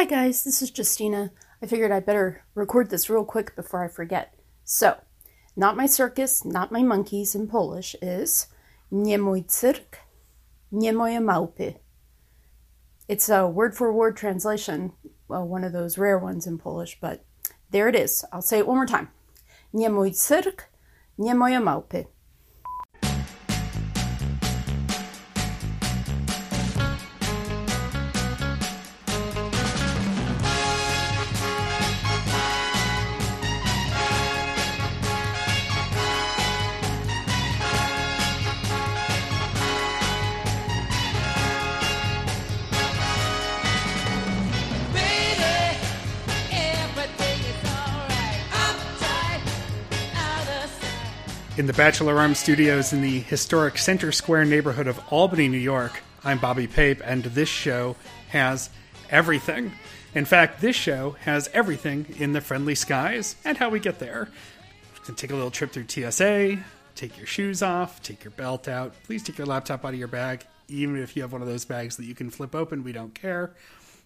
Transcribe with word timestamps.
Hi 0.00 0.06
guys, 0.06 0.44
this 0.44 0.62
is 0.62 0.72
Justina. 0.74 1.30
I 1.62 1.66
figured 1.66 1.92
I'd 1.92 2.06
better 2.06 2.42
record 2.54 2.88
this 2.88 3.10
real 3.10 3.22
quick 3.22 3.54
before 3.54 3.84
I 3.84 3.88
forget. 3.88 4.32
So, 4.64 4.96
not 5.56 5.76
my 5.76 5.84
circus, 5.84 6.42
not 6.42 6.72
my 6.72 6.82
monkeys 6.82 7.34
in 7.34 7.46
Polish 7.48 7.94
is 8.00 8.46
nie 8.90 9.18
mój 9.18 9.50
cyrk, 9.50 9.98
nie 10.70 10.90
moje 10.92 11.20
małpy. 11.20 11.76
It's 13.08 13.28
a 13.28 13.46
word 13.46 13.76
for 13.76 13.92
word 13.92 14.16
translation, 14.16 14.92
well, 15.28 15.46
one 15.46 15.64
of 15.64 15.74
those 15.74 15.98
rare 15.98 16.18
ones 16.18 16.46
in 16.46 16.56
Polish, 16.56 16.96
but 16.98 17.22
there 17.70 17.86
it 17.86 17.94
is. 17.94 18.24
I'll 18.32 18.40
say 18.40 18.58
it 18.58 18.66
one 18.66 18.76
more 18.76 18.86
time. 18.86 19.10
Nie 19.70 19.90
mój 19.90 20.16
cyrk, 20.16 20.70
nie 21.18 21.34
moje 21.34 21.60
małpy. 21.60 22.06
Bachelor 51.80 52.18
Arms 52.18 52.38
Studios 52.38 52.92
in 52.92 53.00
the 53.00 53.20
historic 53.20 53.78
Center 53.78 54.12
Square 54.12 54.44
neighborhood 54.44 54.86
of 54.86 55.00
Albany, 55.10 55.48
New 55.48 55.56
York, 55.56 56.02
I'm 56.22 56.36
Bobby 56.36 56.66
Pape, 56.66 57.00
and 57.02 57.24
this 57.24 57.48
show 57.48 57.96
has 58.28 58.68
everything. 59.08 59.72
In 60.14 60.26
fact, 60.26 60.60
this 60.60 60.76
show 60.76 61.12
has 61.22 61.48
everything 61.54 62.04
in 62.18 62.34
the 62.34 62.42
friendly 62.42 62.74
skies 62.74 63.34
and 63.46 63.56
how 63.56 63.70
we 63.70 63.80
get 63.80 63.98
there. 63.98 64.28
You 64.94 65.00
can 65.06 65.14
take 65.14 65.30
a 65.30 65.34
little 65.34 65.50
trip 65.50 65.72
through 65.72 65.88
TSA, 65.88 66.58
take 66.96 67.16
your 67.16 67.26
shoes 67.26 67.62
off, 67.62 68.02
take 68.02 68.24
your 68.24 68.32
belt 68.32 68.68
out. 68.68 68.92
Please 69.04 69.22
take 69.22 69.38
your 69.38 69.46
laptop 69.46 69.82
out 69.82 69.94
of 69.94 69.98
your 69.98 70.06
bag, 70.06 70.44
even 70.68 70.98
if 70.98 71.16
you 71.16 71.22
have 71.22 71.32
one 71.32 71.40
of 71.40 71.48
those 71.48 71.64
bags 71.64 71.96
that 71.96 72.04
you 72.04 72.14
can 72.14 72.28
flip 72.28 72.54
open. 72.54 72.84
We 72.84 72.92
don't 72.92 73.14
care. 73.14 73.52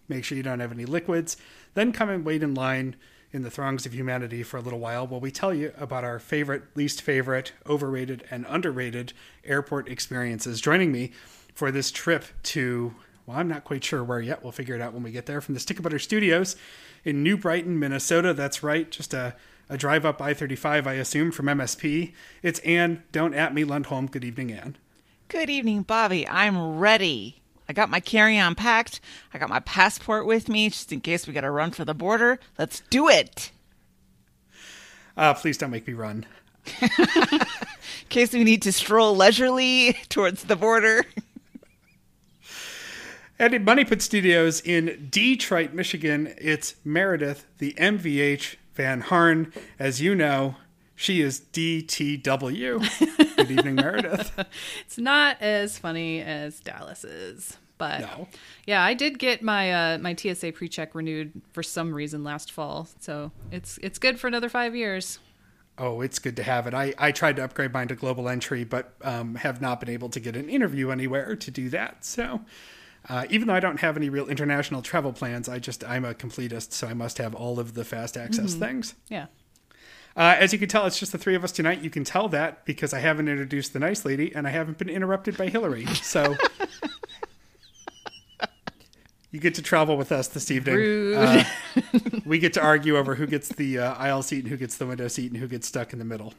Make 0.07 0.23
sure 0.23 0.37
you 0.37 0.43
don't 0.43 0.61
have 0.61 0.71
any 0.71 0.85
liquids. 0.85 1.35
Then 1.73 1.91
come 1.91 2.07
and 2.07 2.23
wait 2.23 2.41
in 2.41 2.53
line 2.53 2.95
in 3.35 3.41
the 3.41 3.51
throngs 3.51 3.85
of 3.85 3.93
humanity 3.93 4.41
for 4.43 4.55
a 4.55 4.61
little 4.61 4.79
while 4.79 5.05
while 5.05 5.19
we 5.19 5.29
tell 5.29 5.53
you 5.53 5.73
about 5.77 6.05
our 6.05 6.19
favorite, 6.19 6.63
least 6.73 7.01
favorite, 7.01 7.51
overrated, 7.67 8.23
and 8.31 8.45
underrated 8.47 9.11
airport 9.43 9.89
experiences. 9.89 10.61
Joining 10.61 10.89
me 10.89 11.11
for 11.53 11.69
this 11.69 11.91
trip 11.91 12.23
to, 12.43 12.95
well, 13.25 13.37
I'm 13.37 13.49
not 13.49 13.65
quite 13.65 13.83
sure 13.83 14.05
where 14.05 14.21
yet. 14.21 14.41
We'll 14.41 14.53
figure 14.53 14.73
it 14.73 14.81
out 14.81 14.93
when 14.93 15.03
we 15.03 15.11
get 15.11 15.25
there. 15.25 15.41
From 15.41 15.53
the 15.53 15.59
Stick 15.59 15.81
Butter 15.81 15.99
Studios 15.99 16.55
in 17.03 17.23
New 17.23 17.35
Brighton, 17.35 17.77
Minnesota. 17.77 18.33
That's 18.33 18.63
right, 18.63 18.89
just 18.89 19.13
a, 19.13 19.35
a 19.69 19.77
drive 19.77 20.05
up 20.05 20.21
I 20.21 20.33
35, 20.33 20.87
I 20.87 20.93
assume, 20.93 21.31
from 21.31 21.47
MSP. 21.47 22.13
It's 22.41 22.59
Anne, 22.59 23.03
don't 23.11 23.33
at 23.33 23.53
me, 23.53 23.65
Lundholm. 23.65 24.09
Good 24.09 24.23
evening, 24.23 24.53
Anne. 24.53 24.77
Good 25.27 25.49
evening, 25.49 25.81
Bobby. 25.81 26.25
I'm 26.25 26.79
ready. 26.79 27.41
I 27.67 27.73
got 27.73 27.89
my 27.89 27.99
carry 27.99 28.39
on 28.39 28.55
packed. 28.55 28.99
I 29.33 29.37
got 29.37 29.49
my 29.49 29.59
passport 29.61 30.25
with 30.25 30.49
me 30.49 30.69
just 30.69 30.91
in 30.91 31.01
case 31.01 31.27
we 31.27 31.33
got 31.33 31.41
to 31.41 31.51
run 31.51 31.71
for 31.71 31.85
the 31.85 31.93
border. 31.93 32.39
Let's 32.57 32.81
do 32.89 33.09
it. 33.09 33.51
Uh, 35.17 35.33
please 35.33 35.57
don't 35.57 35.71
make 35.71 35.87
me 35.87 35.93
run. 35.93 36.25
In 36.81 36.89
case 38.09 38.33
we 38.33 38.43
need 38.43 38.61
to 38.63 38.71
stroll 38.71 39.15
leisurely 39.15 39.93
towards 40.09 40.43
the 40.43 40.55
border. 40.55 41.03
And 43.37 43.53
in 43.53 43.65
Money 43.65 43.83
Pit 43.83 44.01
Studios 44.01 44.61
in 44.61 45.09
Detroit, 45.11 45.73
Michigan, 45.73 46.33
it's 46.37 46.75
Meredith, 46.85 47.45
the 47.57 47.73
MVH 47.73 48.55
Van 48.75 49.01
Harn. 49.01 49.51
As 49.77 50.01
you 50.01 50.15
know, 50.15 50.55
she 50.95 51.21
is 51.21 51.41
DTW. 51.53 53.35
Good 53.35 53.51
evening, 53.51 53.75
Meredith. 53.75 54.31
It's 54.85 54.97
not 54.97 55.41
as 55.41 55.77
funny 55.77 56.21
as 56.21 56.59
Dallas 56.59 57.03
is, 57.03 57.57
but 57.77 58.01
No. 58.01 58.27
yeah, 58.65 58.83
I 58.83 58.93
did 58.93 59.19
get 59.19 59.41
my 59.41 59.93
uh, 59.93 59.97
my 59.97 60.15
TSA 60.15 60.53
pre-check 60.53 60.95
renewed 60.95 61.41
for 61.53 61.63
some 61.63 61.93
reason 61.93 62.23
last 62.23 62.51
fall, 62.51 62.87
so 62.99 63.31
it's 63.51 63.77
it's 63.81 63.99
good 63.99 64.19
for 64.19 64.27
another 64.27 64.49
five 64.49 64.75
years. 64.75 65.19
Oh, 65.77 65.99
it's 65.99 66.19
good 66.19 66.37
to 66.37 66.43
have 66.43 66.67
it. 66.67 66.73
I, 66.73 66.93
I 66.97 67.11
tried 67.11 67.35
to 67.35 67.43
upgrade 67.43 67.73
mine 67.73 67.89
to 67.89 67.95
global 67.95 68.29
entry, 68.29 68.63
but 68.63 68.93
um, 69.01 69.35
have 69.35 69.59
not 69.59 69.81
been 69.81 69.89
able 69.89 70.07
to 70.07 70.21
get 70.21 70.37
an 70.37 70.47
interview 70.47 70.89
anywhere 70.89 71.35
to 71.35 71.51
do 71.51 71.67
that. 71.71 72.05
So, 72.05 72.39
uh, 73.09 73.25
even 73.29 73.49
though 73.49 73.55
I 73.55 73.59
don't 73.59 73.81
have 73.81 73.97
any 73.97 74.07
real 74.07 74.27
international 74.29 74.81
travel 74.81 75.11
plans, 75.11 75.49
I 75.49 75.59
just 75.59 75.83
I'm 75.83 76.05
a 76.05 76.13
completist, 76.13 76.71
so 76.71 76.87
I 76.87 76.93
must 76.93 77.17
have 77.17 77.35
all 77.35 77.59
of 77.59 77.73
the 77.73 77.83
fast 77.83 78.15
access 78.15 78.53
things. 78.53 78.95
Yeah, 79.09 79.25
Uh, 80.15 80.35
as 80.39 80.53
you 80.53 80.59
can 80.59 80.69
tell, 80.69 80.85
it's 80.85 80.97
just 80.97 81.11
the 81.11 81.17
three 81.17 81.35
of 81.35 81.43
us 81.43 81.51
tonight. 81.51 81.81
You 81.81 81.89
can 81.89 82.05
tell 82.05 82.29
that 82.29 82.63
because 82.65 82.93
I 82.93 82.99
haven't 82.99 83.27
introduced 83.27 83.73
the 83.73 83.79
nice 83.79 84.05
lady 84.05 84.33
and 84.33 84.47
I 84.47 84.51
haven't 84.51 84.77
been 84.77 84.89
interrupted 84.89 85.37
by 85.37 85.49
Hillary. 85.49 85.85
So 85.87 86.35
you 89.31 89.41
get 89.41 89.55
to 89.55 89.61
travel 89.61 89.97
with 89.97 90.13
us 90.13 90.29
this 90.29 90.49
evening. 90.51 90.75
Rude. 90.75 91.17
Uh, 91.17 91.43
we 92.25 92.39
get 92.39 92.53
to 92.53 92.61
argue 92.61 92.97
over 92.97 93.15
who 93.15 93.27
gets 93.27 93.49
the 93.49 93.79
uh, 93.79 93.93
aisle 93.95 94.21
seat 94.21 94.39
and 94.39 94.47
who 94.47 94.55
gets 94.55 94.77
the 94.77 94.85
window 94.85 95.09
seat 95.09 95.31
and 95.31 95.41
who 95.41 95.47
gets 95.47 95.67
stuck 95.67 95.91
in 95.91 95.99
the 95.99 96.05
middle. 96.05 96.33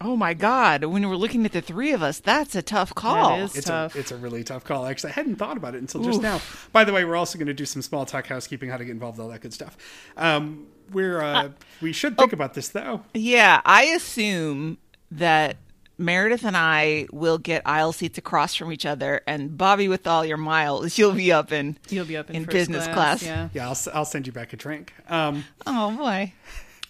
Oh 0.00 0.16
my 0.16 0.34
God. 0.34 0.84
When 0.84 1.08
we're 1.08 1.14
looking 1.14 1.44
at 1.44 1.52
the 1.52 1.60
three 1.60 1.92
of 1.92 2.02
us, 2.02 2.18
that's 2.20 2.56
a 2.56 2.62
tough 2.62 2.94
call. 2.94 3.40
is. 3.40 3.54
It's 3.54 3.66
Tough. 3.66 3.94
a 3.94 3.98
it's 3.98 4.10
a 4.10 4.16
really 4.16 4.42
tough 4.42 4.64
call. 4.64 4.86
Actually, 4.86 5.10
I 5.10 5.14
hadn't 5.14 5.36
thought 5.36 5.56
about 5.56 5.74
it 5.74 5.78
until 5.78 6.02
just 6.02 6.22
now. 6.22 6.40
By 6.72 6.84
the 6.84 6.92
way, 6.92 7.04
we're 7.04 7.16
also 7.16 7.38
going 7.38 7.46
to 7.46 7.54
do 7.54 7.66
some 7.66 7.82
small 7.82 8.04
talk 8.04 8.26
housekeeping, 8.26 8.68
how 8.68 8.78
to 8.78 8.84
get 8.84 8.92
involved, 8.92 9.20
all 9.20 9.28
that 9.28 9.42
good 9.42 9.52
stuff. 9.52 9.76
Um, 10.16 10.66
we're 10.92 11.20
uh, 11.20 11.50
we 11.80 11.92
should 11.92 12.16
think 12.18 12.32
about 12.32 12.54
this 12.54 12.68
though. 12.68 13.02
Yeah, 13.14 13.60
I 13.64 13.84
assume 13.84 14.78
that 15.10 15.56
Meredith 15.98 16.44
and 16.44 16.56
I 16.56 17.06
will 17.12 17.38
get 17.38 17.62
aisle 17.66 17.92
seats 17.92 18.18
across 18.18 18.54
from 18.54 18.72
each 18.72 18.86
other, 18.86 19.20
and 19.26 19.56
Bobby, 19.56 19.88
with 19.88 20.06
all 20.06 20.24
your 20.24 20.36
miles, 20.36 20.98
you'll 20.98 21.12
be 21.12 21.30
up 21.32 21.52
in 21.52 21.78
you'll 21.90 22.06
be 22.06 22.16
up 22.16 22.30
in, 22.30 22.36
in 22.36 22.44
business 22.44 22.86
class. 22.88 23.22
Yeah, 23.22 23.48
Yeah, 23.52 23.64
I'll, 23.66 23.70
s- 23.72 23.88
I'll 23.88 24.04
send 24.04 24.26
you 24.26 24.32
back 24.32 24.52
a 24.52 24.56
drink. 24.56 24.92
Um, 25.08 25.44
Oh 25.66 25.96
boy. 25.96 26.32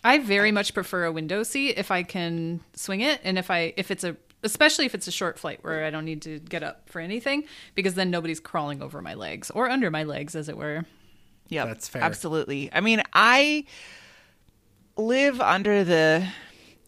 I 0.04 0.18
very 0.18 0.50
much 0.50 0.74
prefer 0.74 1.04
a 1.04 1.12
window 1.12 1.42
seat 1.44 1.74
if 1.78 1.90
I 1.92 2.02
can 2.02 2.60
swing 2.74 3.00
it, 3.02 3.20
and 3.22 3.38
if 3.38 3.50
I 3.50 3.72
if 3.76 3.90
it's 3.90 4.02
a 4.04 4.16
especially 4.44 4.84
if 4.86 4.94
it's 4.96 5.06
a 5.06 5.12
short 5.12 5.38
flight 5.38 5.60
where 5.62 5.84
I 5.84 5.90
don't 5.90 6.04
need 6.04 6.22
to 6.22 6.40
get 6.40 6.64
up 6.64 6.88
for 6.88 7.00
anything, 7.00 7.44
because 7.76 7.94
then 7.94 8.10
nobody's 8.10 8.40
crawling 8.40 8.82
over 8.82 9.00
my 9.00 9.14
legs 9.14 9.50
or 9.52 9.68
under 9.70 9.90
my 9.90 10.02
legs, 10.02 10.34
as 10.34 10.48
it 10.48 10.56
were. 10.56 10.84
Yep, 11.52 11.66
That's 11.66 11.88
fair. 11.88 12.02
Absolutely. 12.02 12.70
I 12.72 12.80
mean, 12.80 13.02
I 13.12 13.64
live 14.96 15.40
under 15.40 15.84
the 15.84 16.26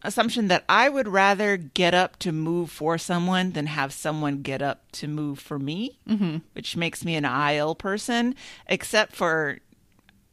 assumption 0.03 0.49
that 0.49 0.65
I 0.69 0.89
would 0.89 1.07
rather 1.07 1.57
get 1.59 1.93
up 1.93 2.19
to 2.21 2.33
move 2.33 2.71
for 2.71 2.97
someone 2.97 3.53
than 3.53 3.67
have 3.67 3.93
someone 3.93 4.43
get 4.43 4.63
up 4.63 4.91
to 4.93 5.09
move 5.09 5.39
for 5.39 5.59
me, 5.59 5.99
mm-hmm. 6.09 6.39
which 6.53 6.77
makes 6.77 7.05
me 7.05 7.15
an 7.15 7.27
aisle 7.27 7.75
person. 7.75 8.35
Except 8.67 9.15
for, 9.15 9.59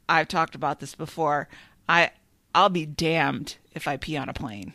I've 0.07 0.29
talked 0.29 0.55
about 0.55 0.79
this 0.79 0.95
before. 0.95 1.49
I 1.89 2.11
I'll 2.55 2.69
be 2.69 2.85
damned 2.85 3.55
if 3.73 3.87
I 3.87 3.97
pee 3.97 4.17
on 4.17 4.29
a 4.29 4.33
plane. 4.33 4.73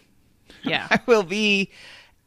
Yeah, 0.63 0.87
I 0.91 1.01
will 1.07 1.23
be 1.23 1.71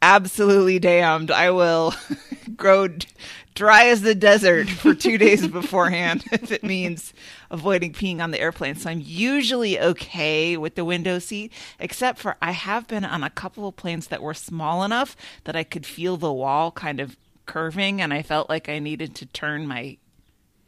absolutely 0.02 0.80
damned. 0.80 1.32
I 1.32 1.52
will 1.52 1.94
grow 2.56 2.88
d- 2.88 3.08
dry 3.56 3.86
as 3.86 4.02
the 4.02 4.16
desert 4.16 4.70
for 4.70 4.94
two 4.94 5.18
days 5.18 5.48
beforehand 5.48 6.24
if 6.32 6.52
it 6.52 6.64
means 6.64 7.14
avoiding 7.52 7.94
peeing 7.94 8.22
on 8.22 8.32
the 8.32 8.40
airplane. 8.40 8.76
So 8.76 8.90
I'm 8.90 9.02
usually 9.04 9.80
okay 9.80 10.56
with 10.58 10.76
the 10.76 10.86
window 10.86 11.20
seat, 11.20 11.52
except 11.80 12.20
for 12.20 12.38
I 12.42 12.52
have 12.52 12.88
been 12.88 13.06
on 13.06 13.24
a 13.24 13.30
couple 13.30 13.68
of 13.68 13.76
planes 13.76 14.08
that 14.08 14.22
were 14.22 14.34
small 14.34 14.84
enough 14.84 15.16
that 15.44 15.56
I 15.56 15.64
could 15.64 15.86
feel 15.86 16.18
the 16.18 16.34
wall 16.34 16.72
kind 16.72 17.00
of 17.00 17.18
curving, 17.46 18.00
and 18.02 18.14
I 18.14 18.22
felt 18.22 18.50
like 18.50 18.70
I 18.70 18.80
needed 18.80 19.16
to 19.16 19.26
turn 19.26 19.68
my 19.68 19.98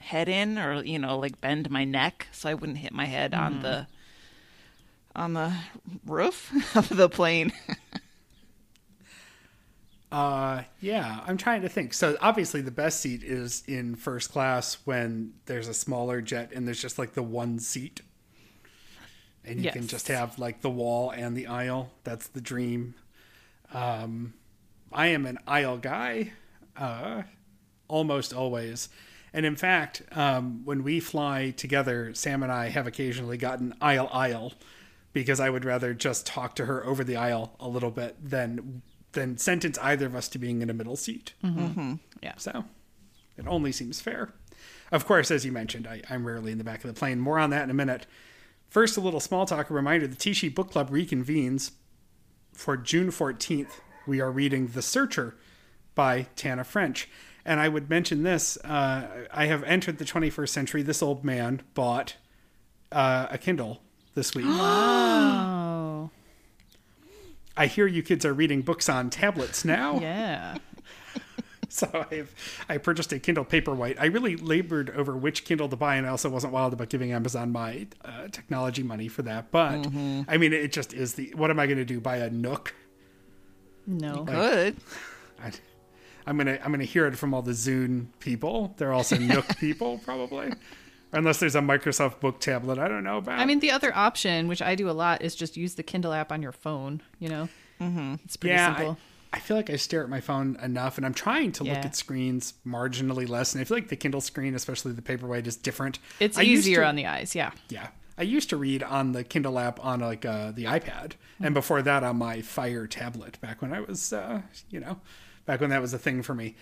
head 0.02 0.28
in 0.28 0.58
or 0.58 0.84
you 0.84 0.98
know 0.98 1.20
like 1.20 1.40
bend 1.40 1.70
my 1.70 1.84
neck 1.84 2.26
so 2.32 2.50
I 2.50 2.56
wouldn't 2.56 2.80
hit 2.80 2.92
my 2.92 3.06
head 3.06 3.36
on 3.36 3.60
mm. 3.60 3.62
the 3.62 3.88
on 5.16 5.34
the 5.34 5.54
roof 6.06 6.52
of 6.76 6.90
the 6.90 7.10
plane. 7.10 7.54
Uh, 10.12 10.64
yeah, 10.82 11.22
I'm 11.26 11.38
trying 11.38 11.62
to 11.62 11.70
think. 11.70 11.94
So 11.94 12.18
obviously, 12.20 12.62
the 12.62 12.72
best 12.72 13.00
seat 13.00 13.24
is 13.24 13.64
in 13.68 13.96
first 13.96 14.32
class 14.32 14.78
when 14.84 15.34
there's 15.46 15.70
a 15.70 15.74
smaller 15.74 16.22
jet 16.22 16.52
and 16.54 16.68
there's 16.68 16.82
just 16.82 17.00
like 17.00 17.14
the 17.14 17.24
one 17.24 17.60
seat, 17.60 18.02
and 19.46 19.64
you 19.64 19.72
can 19.72 19.88
just 19.88 20.10
have 20.10 20.38
like 20.38 20.62
the 20.62 20.70
wall 20.70 21.12
and 21.12 21.38
the 21.38 21.48
aisle. 21.48 21.92
That's 22.04 22.28
the 22.28 22.42
dream. 22.42 22.96
Um, 23.74 24.34
I 24.92 25.08
am 25.08 25.26
an 25.26 25.38
aisle 25.48 25.78
guy, 25.78 26.34
uh, 26.76 27.24
almost 27.88 28.34
always. 28.34 28.90
And 29.34 29.46
in 29.46 29.56
fact, 29.56 30.02
um, 30.12 30.66
when 30.66 30.84
we 30.84 31.00
fly 31.00 31.52
together, 31.52 32.14
Sam 32.14 32.44
and 32.44 32.52
I 32.52 32.68
have 32.68 32.86
occasionally 32.86 33.38
gotten 33.38 33.74
aisle 33.80 34.10
aisle 34.12 34.54
because 35.14 35.40
I 35.40 35.50
would 35.50 35.64
rather 35.64 35.94
just 35.94 36.26
talk 36.26 36.56
to 36.56 36.66
her 36.66 36.86
over 36.86 37.04
the 37.06 37.16
aisle 37.16 37.56
a 37.60 37.70
little 37.70 37.92
bit 37.92 38.18
than 38.22 38.82
than 39.14 39.38
sentence 39.38 39.78
either 39.80 40.06
of 40.06 40.16
us 40.16 40.28
to 40.30 40.40
being 40.40 40.62
in 40.62 40.70
a 40.70 40.74
middle 40.74 40.96
seat. 40.96 41.34
yeah. 42.22 42.34
So 42.38 42.66
it 43.38 43.48
only 43.48 43.72
seems 43.72 44.00
fair. 44.02 44.34
of 44.92 45.06
course, 45.06 45.32
as 45.32 45.46
you 45.46 45.52
mentioned, 45.52 45.88
I, 45.88 46.02
I'm 46.10 46.26
rarely 46.26 46.52
in 46.52 46.58
the 46.58 46.64
back 46.64 46.84
of 46.84 46.88
the 46.94 46.98
plane. 47.00 47.20
More 47.20 47.40
on 47.40 47.50
that 47.52 47.64
in 47.64 47.70
a 47.70 47.74
minute. 47.74 48.06
First, 48.70 48.96
a 48.98 49.02
little 49.02 49.20
small 49.20 49.46
talk. 49.46 49.70
A 49.70 49.74
reminder: 49.74 50.08
the 50.08 50.16
T 50.16 50.34
Sheet 50.34 50.56
Book 50.56 50.72
Club 50.72 50.90
reconvenes 50.90 51.72
for 52.54 52.78
June 52.78 53.10
14th. 53.10 53.80
We 54.08 54.22
are 54.22 54.32
reading 54.32 54.68
*The 54.68 54.82
Searcher* 54.82 55.36
by 55.96 56.28
Tana 56.36 56.64
French. 56.64 57.10
And 57.44 57.60
I 57.60 57.68
would 57.70 57.90
mention 57.90 58.24
this: 58.24 58.58
uh, 58.64 59.26
I 59.34 59.48
have 59.48 59.64
entered 59.64 59.98
the 59.98 60.06
21st 60.06 60.50
century. 60.50 60.82
This 60.84 61.02
old 61.02 61.26
man 61.26 61.62
bought 61.74 62.16
uh, 62.92 63.28
a 63.30 63.38
Kindle 63.38 63.82
this 64.16 64.34
week. 64.36 64.46
Oh, 64.48 66.10
I 67.62 67.68
hear 67.68 67.86
you 67.86 68.02
kids 68.02 68.26
are 68.26 68.34
reading 68.34 68.64
books 68.64 68.90
on 68.90 69.12
tablets 69.12 69.64
now. 69.64 70.00
yeah. 70.00 70.58
So 71.74 71.88
I've 72.12 72.36
I 72.68 72.80
purchased 72.80 73.14
a 73.14 73.20
Kindle 73.20 73.46
Paperwhite. 73.46 73.96
I 73.98 74.08
really 74.08 74.36
labored 74.36 74.90
over 74.90 75.16
which 75.16 75.46
Kindle 75.46 75.70
to 75.70 75.78
buy, 75.78 75.96
and 75.96 76.06
I 76.06 76.10
also 76.10 76.28
wasn't 76.28 76.52
wild 76.52 76.74
about 76.74 76.90
giving 76.90 77.14
Amazon 77.14 77.54
my 77.54 77.88
uh, 78.04 78.28
technology 78.28 78.84
money 78.84 79.08
for 79.08 79.22
that. 79.22 79.52
But 79.52 79.88
I 80.28 80.38
mean, 80.38 80.52
it 80.52 80.74
just 80.74 80.94
is 80.94 81.14
the 81.14 81.32
what 81.34 81.50
am 81.50 81.62
I 81.62 81.68
going 81.68 81.78
to 81.78 81.86
do? 81.86 82.02
Buy 82.02 82.18
a 82.18 82.30
Nook? 82.30 82.76
No. 83.88 84.26
Good. 84.26 84.76
I, 85.42 85.52
I'm 86.28 86.36
gonna 86.36 86.60
I'm 86.62 86.72
gonna 86.72 86.84
hear 86.84 87.08
it 87.08 87.16
from 87.16 87.34
all 87.34 87.42
the 87.42 87.54
Zune 87.54 88.08
people. 88.20 88.74
They're 88.76 88.92
also 88.92 89.18
Nook 89.34 89.58
people, 89.58 89.98
probably. 90.00 90.52
Unless 91.14 91.40
there's 91.40 91.56
a 91.56 91.62
Microsoft 91.62 92.20
Book 92.20 92.40
tablet 92.40 92.80
I 92.80 92.88
don't 92.88 93.04
know 93.04 93.18
about. 93.18 93.40
I 93.40 93.46
mean, 93.46 93.60
the 93.60 93.72
other 93.72 93.96
option, 93.96 94.48
which 94.48 94.62
I 94.62 94.76
do 94.76 94.90
a 94.90 94.92
lot, 94.92 95.22
is 95.22 95.36
just 95.36 95.58
use 95.58 95.76
the 95.76 95.84
Kindle 95.84 96.14
app 96.14 96.32
on 96.32 96.42
your 96.42 96.52
phone. 96.54 97.02
You 97.20 97.30
know, 97.30 97.50
mm-hmm. 97.80 98.16
it's 98.24 98.38
pretty 98.38 98.56
yeah, 98.56 98.76
simple. 98.76 98.98
I, 99.34 99.38
I 99.38 99.40
feel 99.40 99.58
like 99.58 99.70
I 99.70 99.76
stare 99.76 100.04
at 100.04 100.10
my 100.10 100.22
phone 100.22 100.58
enough, 100.62 100.98
and 100.98 101.06
I'm 101.06 101.14
trying 101.14 101.52
to 101.54 101.64
look 101.64 101.78
at 101.78 101.96
screens 101.96 102.54
marginally 102.66 103.28
less. 103.28 103.54
And 103.54 103.62
I 103.62 103.66
feel 103.66 103.78
like 103.78 103.90
the 103.90 103.96
Kindle 103.96 104.22
screen, 104.22 104.56
especially 104.56 104.92
the 104.94 105.02
Paperwhite, 105.02 105.48
is 105.48 105.56
different. 105.56 106.00
it's 106.20 106.38
I 106.38 106.44
easier 106.44 106.82
to- 106.82 106.88
on 106.88 106.96
the 106.96 107.06
eyes. 107.06 107.36
Yeah. 107.36 107.52
Yeah. 107.70 107.88
I 108.18 108.24
used 108.24 108.50
to 108.50 108.58
read 108.58 108.84
on 108.84 109.14
the 109.14 109.24
Kindle 109.24 109.58
app 109.58 109.84
on 109.84 110.02
like 110.02 110.26
uh, 110.26 110.52
the 110.52 110.66
iPad, 110.66 111.14
and 111.42 111.54
before 111.54 111.82
that 111.82 112.04
on 112.04 112.18
my 112.18 112.42
Fire 112.42 112.86
tablet. 112.86 113.40
Back 113.42 113.62
when 113.62 113.74
I 113.74 113.80
was, 113.80 114.14
uh, 114.14 114.42
you 114.70 114.80
know, 114.80 115.00
back 115.46 115.60
when 115.60 115.72
that 115.72 115.82
was 115.82 115.94
a 115.94 115.98
thing 115.98 116.22
for 116.22 116.36
me. 116.36 116.56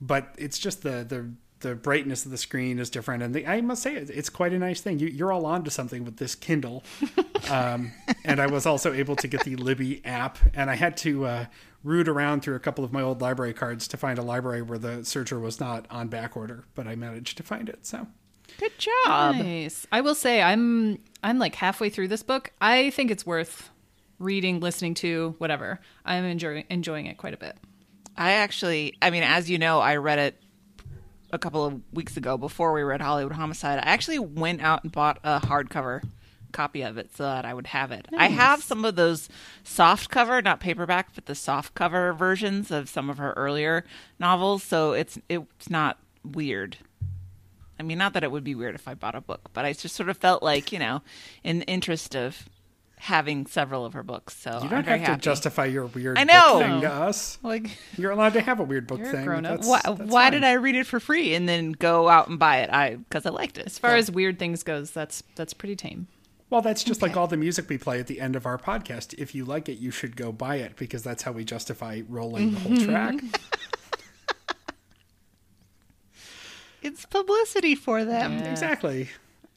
But 0.00 0.34
it's 0.36 0.58
just 0.58 0.82
the 0.82 1.04
the 1.08 1.30
the 1.60 1.74
brightness 1.74 2.24
of 2.24 2.30
the 2.30 2.38
screen 2.38 2.78
is 2.78 2.90
different, 2.90 3.22
and 3.22 3.34
the, 3.34 3.46
I 3.46 3.60
must 3.60 3.82
say 3.82 3.94
it's 3.94 4.28
quite 4.28 4.52
a 4.52 4.58
nice 4.58 4.80
thing. 4.80 4.98
You, 4.98 5.08
you're 5.08 5.32
all 5.32 5.46
onto 5.46 5.70
something 5.70 6.04
with 6.04 6.16
this 6.16 6.34
Kindle, 6.34 6.84
um, 7.50 7.92
and 8.24 8.40
I 8.40 8.46
was 8.46 8.66
also 8.66 8.92
able 8.92 9.16
to 9.16 9.28
get 9.28 9.44
the 9.44 9.56
Libby 9.56 10.04
app, 10.04 10.38
and 10.54 10.70
I 10.70 10.76
had 10.76 10.96
to 10.98 11.26
uh, 11.26 11.46
root 11.82 12.08
around 12.08 12.42
through 12.42 12.56
a 12.56 12.60
couple 12.60 12.84
of 12.84 12.92
my 12.92 13.02
old 13.02 13.20
library 13.20 13.54
cards 13.54 13.88
to 13.88 13.96
find 13.96 14.18
a 14.18 14.22
library 14.22 14.62
where 14.62 14.78
the 14.78 15.04
searcher 15.04 15.38
was 15.38 15.58
not 15.60 15.86
on 15.90 16.08
back 16.08 16.36
order, 16.36 16.64
but 16.74 16.86
I 16.86 16.94
managed 16.94 17.36
to 17.38 17.42
find 17.42 17.68
it. 17.68 17.86
So. 17.86 18.06
Good 18.58 18.78
job. 18.78 19.36
Nice. 19.36 19.86
I 19.90 20.00
will 20.00 20.14
say 20.14 20.40
I'm 20.40 20.98
I'm 21.22 21.38
like 21.38 21.54
halfway 21.56 21.90
through 21.90 22.08
this 22.08 22.22
book. 22.22 22.52
I 22.60 22.90
think 22.90 23.10
it's 23.10 23.26
worth 23.26 23.70
reading, 24.18 24.60
listening 24.60 24.94
to, 24.94 25.34
whatever. 25.38 25.80
I'm 26.04 26.24
enjoying 26.24 26.64
enjoying 26.70 27.06
it 27.06 27.18
quite 27.18 27.34
a 27.34 27.38
bit. 27.38 27.56
I 28.16 28.32
actually, 28.32 28.94
I 29.02 29.10
mean, 29.10 29.22
as 29.24 29.50
you 29.50 29.58
know, 29.58 29.80
I 29.80 29.96
read 29.96 30.18
it 30.18 30.40
a 31.36 31.38
couple 31.38 31.64
of 31.64 31.80
weeks 31.92 32.16
ago 32.16 32.36
before 32.36 32.72
we 32.72 32.82
read 32.82 33.00
Hollywood 33.00 33.34
Homicide. 33.34 33.78
I 33.78 33.82
actually 33.82 34.18
went 34.18 34.62
out 34.62 34.82
and 34.82 34.90
bought 34.90 35.18
a 35.22 35.38
hardcover 35.38 36.02
copy 36.52 36.80
of 36.80 36.96
it 36.96 37.14
so 37.14 37.24
that 37.24 37.44
I 37.44 37.52
would 37.52 37.68
have 37.68 37.92
it. 37.92 38.06
I 38.16 38.28
have 38.28 38.62
some 38.62 38.84
of 38.86 38.96
those 38.96 39.28
soft 39.62 40.08
cover, 40.08 40.40
not 40.40 40.58
paperback, 40.58 41.14
but 41.14 41.26
the 41.26 41.34
soft 41.34 41.74
cover 41.74 42.14
versions 42.14 42.70
of 42.70 42.88
some 42.88 43.10
of 43.10 43.18
her 43.18 43.34
earlier 43.34 43.84
novels, 44.18 44.62
so 44.62 44.92
it's 44.92 45.18
it's 45.28 45.68
not 45.68 45.98
weird. 46.24 46.78
I 47.78 47.82
mean, 47.82 47.98
not 47.98 48.14
that 48.14 48.24
it 48.24 48.32
would 48.32 48.44
be 48.44 48.54
weird 48.54 48.74
if 48.74 48.88
I 48.88 48.94
bought 48.94 49.14
a 49.14 49.20
book, 49.20 49.50
but 49.52 49.66
I 49.66 49.74
just 49.74 49.94
sort 49.94 50.08
of 50.08 50.16
felt 50.16 50.42
like, 50.42 50.72
you 50.72 50.78
know, 50.78 51.02
in 51.44 51.58
the 51.58 51.66
interest 51.66 52.16
of 52.16 52.48
having 53.06 53.46
several 53.46 53.84
of 53.84 53.94
her 53.94 54.02
books. 54.02 54.36
So 54.36 54.50
You 54.50 54.56
I'm 54.56 54.68
don't 54.68 54.84
very 54.84 54.98
have 54.98 55.06
to 55.06 55.10
happy. 55.12 55.22
justify 55.22 55.64
your 55.66 55.86
weird 55.86 56.18
I 56.18 56.24
know. 56.24 56.54
book 56.54 56.62
thing 56.62 56.80
to 56.82 56.92
us. 56.92 57.38
like 57.42 57.70
You're 57.96 58.10
allowed 58.10 58.34
to 58.34 58.40
have 58.40 58.60
a 58.60 58.64
weird 58.64 58.86
book 58.86 58.98
You're 58.98 59.10
thing. 59.12 59.24
grown-up. 59.24 59.60
That's- 59.62 59.68
why, 59.68 59.80
that's 59.94 60.10
why 60.12 60.30
did 60.30 60.44
I 60.44 60.52
read 60.54 60.74
it 60.74 60.86
for 60.86 61.00
free 61.00 61.34
and 61.34 61.48
then 61.48 61.72
go 61.72 62.08
out 62.08 62.28
and 62.28 62.38
buy 62.38 62.58
it? 62.58 62.70
I 62.70 62.96
because 62.96 63.24
I 63.26 63.30
liked 63.30 63.58
it. 63.58 63.66
As 63.66 63.78
far 63.78 63.94
as 63.96 64.10
weird 64.10 64.38
things 64.38 64.62
goes, 64.62 64.90
that's 64.90 65.22
that's 65.36 65.54
pretty 65.54 65.76
tame. 65.76 66.08
Well, 66.50 66.62
that's 66.62 66.84
just 66.84 67.02
like 67.02 67.16
all 67.16 67.26
the 67.26 67.36
music 67.36 67.68
we 67.68 67.76
play 67.78 67.98
at 67.98 68.06
the 68.06 68.20
end 68.20 68.36
of 68.36 68.46
our 68.46 68.56
podcast. 68.58 69.14
If 69.18 69.34
you 69.34 69.44
like 69.44 69.68
it, 69.68 69.78
you 69.78 69.90
should 69.90 70.16
go 70.16 70.30
buy 70.30 70.56
it 70.56 70.76
because 70.76 71.02
that's 71.02 71.24
how 71.24 71.32
we 71.32 71.44
justify 71.44 72.02
rolling 72.08 72.52
the 72.54 72.60
whole 72.60 72.76
track. 72.76 73.14
it's 76.82 77.04
publicity 77.06 77.74
for 77.74 78.04
them. 78.04 78.38
Exactly. 78.38 79.08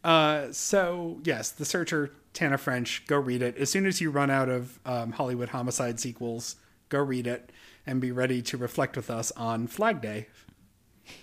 Uh, 0.03 0.47
so 0.51 1.19
yes, 1.23 1.51
the 1.51 1.65
searcher 1.65 2.11
Tana 2.33 2.57
French. 2.57 3.05
Go 3.07 3.17
read 3.17 3.41
it 3.41 3.57
as 3.57 3.69
soon 3.69 3.85
as 3.85 3.99
you 4.01 4.11
run 4.11 4.29
out 4.29 4.49
of 4.49 4.79
um, 4.85 5.13
Hollywood 5.13 5.49
homicide 5.49 5.99
sequels. 5.99 6.55
Go 6.89 6.99
read 6.99 7.27
it 7.27 7.51
and 7.85 7.99
be 8.01 8.11
ready 8.11 8.41
to 8.43 8.57
reflect 8.57 8.95
with 8.95 9.09
us 9.09 9.31
on 9.31 9.67
Flag 9.67 10.01
Day. 10.01 10.27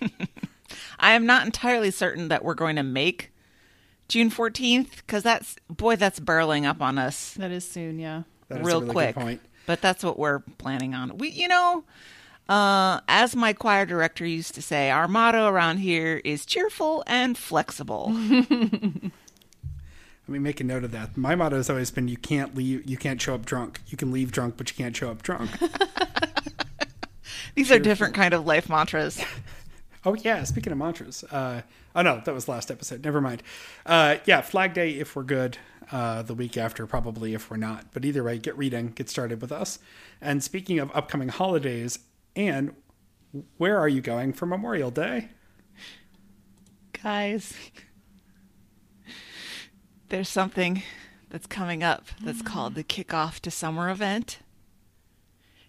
I 0.99 1.13
am 1.13 1.25
not 1.25 1.45
entirely 1.45 1.91
certain 1.91 2.27
that 2.27 2.43
we're 2.43 2.53
going 2.55 2.75
to 2.75 2.83
make 2.83 3.31
June 4.09 4.29
fourteenth 4.29 4.97
because 4.97 5.23
that's 5.23 5.55
boy, 5.69 5.95
that's 5.95 6.19
barreling 6.19 6.65
up 6.65 6.81
on 6.81 6.97
us 6.97 7.33
That 7.35 7.51
is 7.51 7.67
soon, 7.67 7.99
yeah. 7.99 8.23
That 8.49 8.61
is 8.61 8.67
real 8.67 8.77
a 8.77 8.81
really 8.81 8.91
quick. 8.93 9.15
good 9.15 9.21
point. 9.21 9.41
But 9.65 9.81
that's 9.81 10.03
what 10.03 10.17
we're 10.17 10.39
planning 10.57 10.93
on. 10.93 11.17
We, 11.17 11.29
you 11.29 11.47
know, 11.49 11.83
uh, 12.47 13.01
as 13.09 13.35
my 13.35 13.51
choir 13.51 13.85
director 13.85 14.25
used 14.25 14.55
to 14.55 14.61
say, 14.61 14.89
our 14.89 15.07
motto 15.09 15.47
around 15.47 15.77
here 15.79 16.21
is 16.23 16.45
cheerful 16.45 17.03
and 17.05 17.37
flexible. 17.37 18.15
Let 20.27 20.33
me 20.33 20.39
make 20.39 20.59
a 20.59 20.63
note 20.63 20.83
of 20.83 20.91
that. 20.91 21.15
My 21.15 21.35
motto 21.35 21.55
has 21.55 21.69
always 21.69 21.89
been: 21.89 22.07
you 22.07 22.17
can't 22.17 22.53
leave, 22.53 22.87
you 22.89 22.97
can't 22.97 23.21
show 23.21 23.33
up 23.33 23.45
drunk. 23.45 23.79
You 23.87 23.97
can 23.97 24.11
leave 24.11 24.31
drunk, 24.31 24.57
but 24.57 24.69
you 24.69 24.75
can't 24.75 24.95
show 24.95 25.09
up 25.09 25.23
drunk. 25.23 25.49
These 27.55 27.71
are 27.71 27.79
different 27.79 28.13
kind 28.13 28.33
of 28.33 28.45
life 28.45 28.69
mantras. 28.69 29.23
Oh 30.05 30.13
yeah, 30.13 30.45
speaking 30.45 30.71
of 30.71 30.77
mantras. 30.77 31.25
Uh, 31.25 31.63
oh 31.93 32.01
no, 32.01 32.21
that 32.23 32.33
was 32.33 32.47
last 32.47 32.71
episode. 32.71 33.03
Never 33.03 33.19
mind. 33.19 33.43
Uh, 33.85 34.17
yeah, 34.23 34.39
Flag 34.39 34.73
Day 34.73 34.91
if 34.91 35.17
we're 35.17 35.23
good. 35.23 35.57
Uh, 35.91 36.21
the 36.21 36.33
week 36.33 36.55
after, 36.55 36.87
probably 36.87 37.33
if 37.33 37.51
we're 37.51 37.57
not. 37.57 37.91
But 37.91 38.05
either 38.05 38.23
way, 38.23 38.37
get 38.37 38.57
reading, 38.57 38.91
get 38.91 39.09
started 39.09 39.41
with 39.41 39.51
us. 39.51 39.79
And 40.21 40.41
speaking 40.41 40.79
of 40.79 40.91
upcoming 40.93 41.27
holidays, 41.27 41.99
and 42.37 42.73
where 43.57 43.77
are 43.77 43.89
you 43.89 43.99
going 43.99 44.31
for 44.31 44.45
Memorial 44.45 44.91
Day? 44.91 45.27
Guys, 47.03 47.53
there's 50.09 50.29
something 50.29 50.83
that's 51.29 51.47
coming 51.47 51.83
up 51.83 52.05
that's 52.23 52.41
called 52.41 52.75
the 52.75 52.83
kickoff 52.83 53.39
to 53.41 53.51
summer 53.51 53.89
event. 53.89 54.39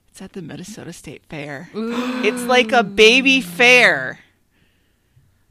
It's 0.09 0.23
at 0.23 0.33
the 0.33 0.43
Minnesota 0.43 0.93
State 0.93 1.25
Fair. 1.29 1.71
It's 1.75 2.45
like 2.45 2.73
a 2.73 2.83
baby 2.83 3.41
fair. 3.41 4.21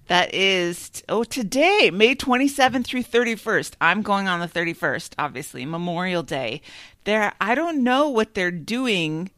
That 0.08 0.34
is 0.34 1.04
oh 1.10 1.26
today, 1.26 1.92
May 1.94 2.16
27th 2.16 2.86
through 2.86 3.04
31st. 3.04 3.74
I'm 3.82 4.02
going 4.02 4.28
on 4.28 4.40
the 4.40 4.48
31st, 4.48 5.14
obviously, 5.20 5.66
Memorial 5.66 6.24
Day. 6.24 6.62
There 7.04 7.34
I 7.42 7.56
don't 7.56 7.84
know 7.84 8.08
what 8.08 8.34
they're 8.34 8.52
doing 8.52 9.32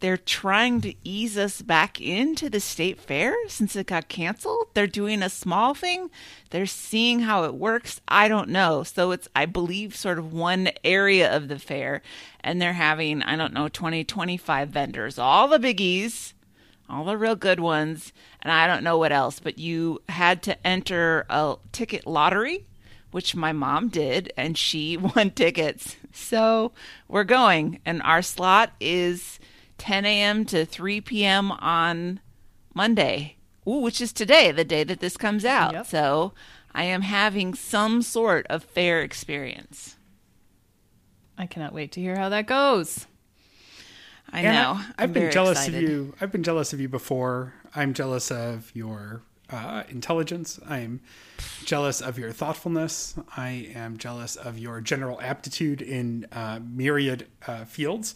they're 0.00 0.16
trying 0.16 0.80
to 0.82 0.94
ease 1.02 1.36
us 1.36 1.60
back 1.60 2.00
into 2.00 2.48
the 2.48 2.60
state 2.60 3.00
fair 3.00 3.34
since 3.48 3.74
it 3.74 3.88
got 3.88 4.08
canceled. 4.08 4.68
They're 4.74 4.86
doing 4.86 5.22
a 5.22 5.28
small 5.28 5.74
thing. 5.74 6.10
They're 6.50 6.66
seeing 6.66 7.20
how 7.20 7.44
it 7.44 7.54
works. 7.54 8.00
I 8.06 8.28
don't 8.28 8.48
know. 8.48 8.84
So 8.84 9.10
it's, 9.10 9.28
I 9.34 9.46
believe, 9.46 9.96
sort 9.96 10.18
of 10.18 10.32
one 10.32 10.70
area 10.84 11.34
of 11.34 11.48
the 11.48 11.58
fair. 11.58 12.02
And 12.40 12.62
they're 12.62 12.74
having, 12.74 13.22
I 13.22 13.36
don't 13.36 13.52
know, 13.52 13.68
20, 13.68 14.04
25 14.04 14.68
vendors, 14.68 15.18
all 15.18 15.48
the 15.48 15.58
biggies, 15.58 16.32
all 16.88 17.04
the 17.04 17.16
real 17.16 17.36
good 17.36 17.58
ones. 17.58 18.12
And 18.40 18.52
I 18.52 18.68
don't 18.68 18.84
know 18.84 18.98
what 18.98 19.12
else, 19.12 19.40
but 19.40 19.58
you 19.58 20.00
had 20.08 20.42
to 20.44 20.66
enter 20.66 21.26
a 21.28 21.56
ticket 21.72 22.06
lottery 22.06 22.64
which 23.10 23.34
my 23.34 23.52
mom 23.52 23.88
did, 23.88 24.30
and 24.36 24.56
she 24.56 24.96
won 25.16 25.30
tickets. 25.30 25.96
So 26.12 26.72
we're 27.08 27.24
going, 27.24 27.80
and 27.86 28.02
our 28.02 28.20
slot 28.20 28.72
is 28.80 29.38
10 29.78 30.04
a.m. 30.04 30.44
to 30.46 30.64
3 30.66 31.00
p.m. 31.00 31.52
on 31.52 32.20
Monday, 32.74 33.36
Ooh, 33.66 33.78
which 33.80 34.00
is 34.00 34.12
today, 34.12 34.50
the 34.50 34.64
day 34.64 34.84
that 34.84 35.00
this 35.00 35.16
comes 35.16 35.44
out. 35.44 35.72
Yep. 35.72 35.86
So 35.86 36.32
I 36.74 36.84
am 36.84 37.02
having 37.02 37.54
some 37.54 38.02
sort 38.02 38.46
of 38.48 38.64
fair 38.64 39.02
experience. 39.02 39.96
I 41.36 41.46
cannot 41.46 41.72
wait 41.72 41.92
to 41.92 42.00
hear 42.00 42.16
how 42.16 42.28
that 42.30 42.46
goes. 42.46 43.06
I 44.30 44.40
And 44.40 44.54
know. 44.56 44.84
I, 44.98 45.02
have 45.02 45.12
been 45.12 45.30
jealous 45.30 45.58
excited. 45.58 45.84
of 45.84 45.90
you. 45.90 46.14
I've 46.20 46.32
been 46.32 46.42
jealous 46.42 46.72
of 46.72 46.80
you 46.80 46.88
before. 46.88 47.54
I'm 47.74 47.94
jealous 47.94 48.30
of 48.30 48.70
your 48.74 49.22
uh, 49.50 49.84
intelligence. 49.88 50.58
I'm 50.68 51.00
jealous 51.64 52.00
of 52.02 52.18
your 52.18 52.32
thoughtfulness. 52.32 53.14
I 53.36 53.70
am 53.74 53.96
jealous 53.96 54.36
of 54.36 54.58
your 54.58 54.80
general 54.80 55.20
aptitude 55.22 55.80
in 55.80 56.26
uh, 56.32 56.60
myriad 56.62 57.26
uh, 57.46 57.64
fields. 57.64 58.14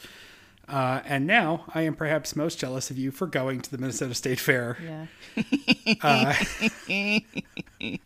Uh, 0.72 1.02
and 1.04 1.26
now 1.26 1.64
I 1.74 1.82
am 1.82 1.94
perhaps 1.94 2.34
most 2.34 2.58
jealous 2.58 2.90
of 2.90 2.96
you 2.96 3.10
for 3.10 3.26
going 3.26 3.60
to 3.60 3.70
the 3.70 3.76
Minnesota 3.76 4.14
State 4.14 4.40
Fair. 4.40 4.78
Yeah. 4.82 6.36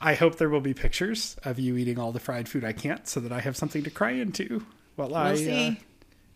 I 0.00 0.14
hope 0.14 0.36
there 0.36 0.48
will 0.48 0.60
be 0.60 0.74
pictures 0.74 1.36
of 1.44 1.60
you 1.60 1.76
eating 1.76 1.96
all 1.98 2.10
the 2.10 2.18
fried 2.18 2.48
food 2.48 2.64
I 2.64 2.72
can't 2.72 3.06
so 3.06 3.20
that 3.20 3.30
I 3.30 3.40
have 3.40 3.56
something 3.56 3.84
to 3.84 3.90
cry 3.90 4.10
into 4.10 4.66
while 4.96 5.14
I 5.14 5.36
see. 5.36 5.68
Uh, 5.68 5.74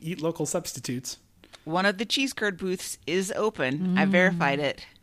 eat 0.01 0.23
local 0.23 0.47
substitutes. 0.47 1.19
One 1.65 1.87
of 1.87 1.99
the 1.99 2.05
cheese 2.05 2.33
curd 2.33 2.57
booths 2.57 2.99
is 3.07 3.33
open. 3.35 3.99
I 3.99 4.05
verified 4.05 4.61
it. 4.61 4.87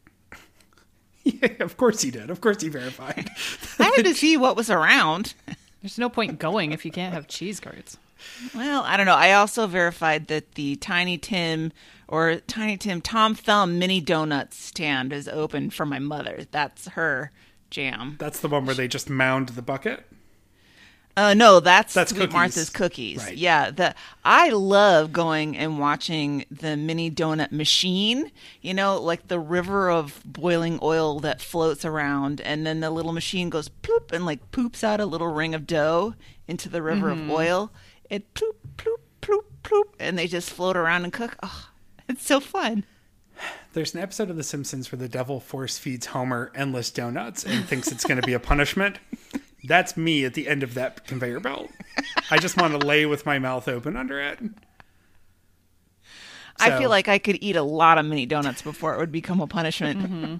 Yeah, 1.25 1.49
of 1.59 1.75
course 1.77 2.01
he 2.01 2.09
did. 2.11 2.29
Of 2.31 2.41
course 2.41 2.61
he 2.61 2.69
verified. 2.69 3.29
I 3.79 3.91
had 3.95 4.05
to 4.05 4.15
see 4.15 4.35
what 4.37 4.55
was 4.55 4.69
around. 4.71 5.35
There's 5.81 5.99
no 5.99 6.09
point 6.09 6.39
going 6.39 6.71
if 6.71 6.85
you 6.85 6.91
can't 6.91 7.13
have 7.13 7.27
cheese 7.27 7.59
curds. 7.59 7.97
Well, 8.55 8.83
I 8.83 8.97
don't 8.97 9.05
know. 9.05 9.15
I 9.15 9.33
also 9.33 9.67
verified 9.67 10.27
that 10.27 10.53
the 10.55 10.75
Tiny 10.77 11.17
Tim 11.17 11.71
or 12.07 12.37
Tiny 12.47 12.77
Tim 12.77 13.01
Tom 13.01 13.35
Thumb 13.35 13.77
mini 13.79 14.01
donut 14.01 14.53
stand 14.53 15.13
is 15.13 15.27
open 15.27 15.69
for 15.69 15.85
my 15.85 15.99
mother. 15.99 16.45
That's 16.51 16.87
her 16.89 17.31
jam. 17.69 18.15
That's 18.19 18.39
the 18.39 18.47
one 18.47 18.65
where 18.65 18.75
they 18.75 18.87
just 18.87 19.09
mound 19.09 19.49
the 19.49 19.61
bucket. 19.61 20.05
Uh, 21.17 21.33
no, 21.33 21.59
that's, 21.59 21.93
That's 21.93 22.11
Sweet 22.11 22.19
cookies. 22.21 22.33
Martha's 22.33 22.69
cookies. 22.69 23.17
Right. 23.17 23.35
Yeah, 23.35 23.71
the 23.71 23.93
I 24.23 24.51
love 24.51 25.11
going 25.11 25.57
and 25.57 25.77
watching 25.77 26.45
the 26.49 26.77
mini 26.77 27.11
donut 27.11 27.51
machine. 27.51 28.31
You 28.61 28.73
know, 28.73 29.01
like 29.01 29.27
the 29.27 29.39
river 29.39 29.89
of 29.91 30.21
boiling 30.23 30.79
oil 30.81 31.19
that 31.19 31.41
floats 31.41 31.83
around, 31.83 32.39
and 32.39 32.65
then 32.65 32.79
the 32.79 32.89
little 32.89 33.11
machine 33.11 33.49
goes 33.49 33.67
poop 33.67 34.13
and 34.13 34.25
like 34.25 34.51
poops 34.51 34.81
out 34.81 35.01
a 35.01 35.05
little 35.05 35.27
ring 35.27 35.53
of 35.53 35.67
dough 35.67 36.13
into 36.47 36.69
the 36.69 36.81
river 36.81 37.09
Mm-hmm. 37.09 37.29
of 37.29 37.35
oil. 37.37 37.71
It 38.09 38.33
ploop 38.33 38.55
ploop 38.77 38.99
ploop 39.21 39.43
ploop, 39.63 39.93
and 39.99 40.17
they 40.17 40.27
just 40.27 40.49
float 40.49 40.75
around 40.75 41.03
and 41.03 41.13
cook. 41.13 41.37
Oh, 41.43 41.69
it's 42.07 42.25
so 42.25 42.39
fun. 42.39 42.85
There's 43.73 43.93
an 43.93 44.01
episode 44.01 44.29
of 44.29 44.35
The 44.35 44.43
Simpsons 44.43 44.91
where 44.91 44.99
the 44.99 45.07
devil 45.07 45.39
force 45.39 45.77
feeds 45.77 46.07
Homer 46.07 46.51
endless 46.55 46.89
donuts 46.89 47.45
and 47.45 47.65
thinks 47.65 47.91
it's 47.91 48.03
going 48.03 48.19
to 48.19 48.25
be 48.25 48.33
a 48.33 48.39
punishment. 48.39 48.97
That's 49.63 49.95
me 49.95 50.25
at 50.25 50.33
the 50.33 50.47
end 50.47 50.63
of 50.63 50.73
that 50.73 51.05
conveyor 51.05 51.39
belt. 51.39 51.69
I 52.31 52.37
just 52.37 52.57
want 52.59 52.79
to 52.79 52.85
lay 52.85 53.05
with 53.05 53.25
my 53.25 53.39
mouth 53.39 53.67
open 53.67 53.95
under 53.95 54.19
it. 54.19 54.39
I 56.59 56.77
feel 56.77 56.89
like 56.89 57.07
I 57.07 57.19
could 57.19 57.37
eat 57.41 57.55
a 57.55 57.63
lot 57.63 57.97
of 57.97 58.05
mini 58.05 58.25
donuts 58.25 58.61
before 58.61 58.93
it 58.95 58.97
would 58.97 59.11
become 59.11 59.39
a 59.39 59.47
punishment. 59.47 59.99
Mm-hmm. 59.99 60.35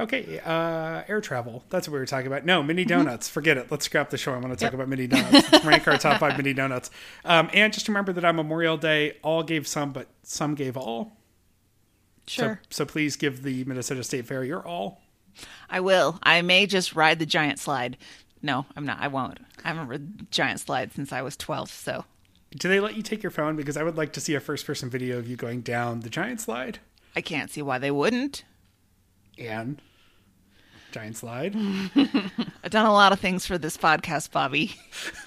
Okay, 0.00 0.38
uh, 0.44 1.02
air 1.08 1.20
travel. 1.20 1.64
That's 1.70 1.88
what 1.88 1.94
we 1.94 1.98
were 1.98 2.06
talking 2.06 2.28
about. 2.28 2.44
No, 2.44 2.62
mini 2.62 2.84
donuts. 2.84 3.28
Forget 3.28 3.56
it. 3.56 3.70
Let's 3.70 3.84
scrap 3.86 4.10
the 4.10 4.18
show. 4.18 4.32
I 4.32 4.38
want 4.38 4.56
to 4.56 4.64
talk 4.64 4.72
about 4.72 4.88
mini 4.88 5.08
donuts. 5.08 5.52
Let's 5.52 5.64
rank 5.64 5.88
our 5.88 5.98
top 5.98 6.20
five 6.20 6.36
mini 6.36 6.54
donuts. 6.54 6.90
Um, 7.24 7.50
and 7.52 7.72
just 7.72 7.88
remember 7.88 8.12
that 8.12 8.24
on 8.24 8.36
Memorial 8.36 8.76
Day, 8.76 9.16
all 9.22 9.42
gave 9.42 9.66
some, 9.66 9.92
but 9.92 10.06
some 10.22 10.54
gave 10.54 10.76
all. 10.76 11.12
Sure. 12.28 12.60
So, 12.70 12.84
so 12.84 12.86
please 12.86 13.16
give 13.16 13.42
the 13.42 13.64
Minnesota 13.64 14.04
State 14.04 14.26
Fair 14.26 14.44
your 14.44 14.64
all. 14.64 15.00
I 15.68 15.80
will. 15.80 16.18
I 16.22 16.42
may 16.42 16.66
just 16.66 16.94
ride 16.94 17.18
the 17.18 17.26
giant 17.26 17.58
slide. 17.58 17.96
No, 18.40 18.66
I'm 18.76 18.86
not. 18.86 19.00
I 19.00 19.08
won't. 19.08 19.38
I 19.64 19.68
haven't 19.68 19.88
ridden 19.88 20.14
the 20.16 20.26
giant 20.30 20.60
slide 20.60 20.92
since 20.92 21.12
I 21.12 21.22
was 21.22 21.36
12, 21.36 21.70
so 21.70 22.04
Do 22.50 22.68
they 22.68 22.78
let 22.78 22.96
you 22.96 23.02
take 23.02 23.22
your 23.22 23.30
phone? 23.30 23.56
Because 23.56 23.76
I 23.76 23.82
would 23.82 23.96
like 23.96 24.12
to 24.12 24.20
see 24.20 24.34
a 24.34 24.40
first 24.40 24.64
person 24.64 24.88
video 24.90 25.18
of 25.18 25.26
you 25.28 25.36
going 25.36 25.62
down 25.62 26.00
the 26.00 26.10
giant 26.10 26.40
slide. 26.40 26.78
I 27.16 27.20
can't 27.20 27.50
see 27.50 27.62
why 27.62 27.78
they 27.78 27.90
wouldn't. 27.90 28.44
And 29.38 29.80
giant 30.92 31.16
slide. 31.16 31.54
I've 31.54 32.70
done 32.70 32.86
a 32.86 32.92
lot 32.92 33.12
of 33.12 33.20
things 33.20 33.46
for 33.46 33.58
this 33.58 33.76
podcast, 33.76 34.30
Bobby. 34.30 34.76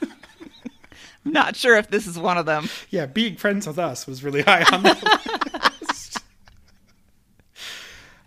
I'm 1.25 1.33
not 1.33 1.55
sure 1.55 1.77
if 1.77 1.89
this 1.89 2.07
is 2.07 2.17
one 2.17 2.37
of 2.37 2.45
them. 2.45 2.67
Yeah, 2.89 3.05
being 3.05 3.35
friends 3.35 3.67
with 3.67 3.77
us 3.77 4.07
was 4.07 4.23
really 4.23 4.41
high 4.41 4.63
on 4.71 4.83
the 4.83 4.89
list. 4.89 6.17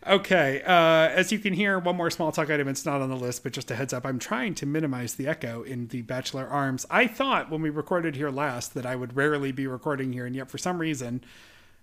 Okay, 0.07 0.61
uh, 0.67 1.09
as 1.09 1.33
you 1.33 1.38
can 1.38 1.55
hear, 1.55 1.79
one 1.79 1.97
more 1.97 2.11
small 2.11 2.31
talk 2.31 2.50
item. 2.50 2.69
It's 2.69 2.85
not 2.85 3.00
on 3.00 3.09
the 3.09 3.17
list, 3.17 3.43
but 3.43 3.53
just 3.53 3.71
a 3.71 3.75
heads 3.75 3.95
up. 3.95 4.05
I'm 4.05 4.19
trying 4.19 4.55
to 4.57 4.67
minimize 4.67 5.14
the 5.14 5.26
echo 5.26 5.62
in 5.62 5.87
the 5.87 6.03
Bachelor 6.03 6.47
Arms. 6.47 6.85
I 6.91 7.07
thought 7.07 7.50
when 7.50 7.62
we 7.62 7.71
recorded 7.71 8.14
here 8.14 8.29
last 8.29 8.75
that 8.75 8.85
I 8.85 8.97
would 8.97 9.17
rarely 9.17 9.50
be 9.50 9.67
recording 9.67 10.12
here, 10.12 10.26
and 10.26 10.37
yet 10.37 10.50
for 10.50 10.59
some 10.59 10.79
reason, 10.79 11.25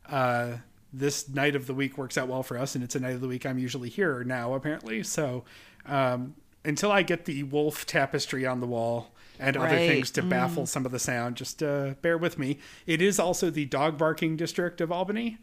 uh, 0.07 0.57
this 0.93 1.29
night 1.29 1.55
of 1.55 1.67
the 1.67 1.73
week 1.73 1.97
works 1.97 2.17
out 2.17 2.27
well 2.27 2.43
for 2.43 2.57
us, 2.57 2.75
and 2.75 2.83
it's 2.83 2.95
a 2.95 2.99
night 2.99 3.15
of 3.15 3.21
the 3.21 3.27
week 3.27 3.45
I'm 3.45 3.57
usually 3.59 3.89
here 3.89 4.23
now, 4.23 4.53
apparently. 4.53 5.03
So 5.03 5.43
um, 5.85 6.35
until 6.63 6.91
I 6.91 7.01
get 7.03 7.25
the 7.25 7.43
wolf 7.43 7.85
tapestry 7.85 8.45
on 8.45 8.59
the 8.59 8.67
wall 8.67 9.11
and 9.39 9.57
other 9.57 9.75
things 9.75 10.11
to 10.11 10.21
baffle 10.21 10.65
some 10.65 10.85
of 10.85 10.91
the 10.91 10.99
sound, 10.99 11.35
just 11.35 11.63
uh, 11.63 11.95
bear 12.01 12.17
with 12.17 12.37
me. 12.37 12.59
It 12.85 13.01
is 13.01 13.19
also 13.19 13.49
the 13.49 13.65
dog 13.65 13.97
barking 13.97 14.37
district 14.37 14.81
of 14.81 14.91
Albany. 14.91 15.37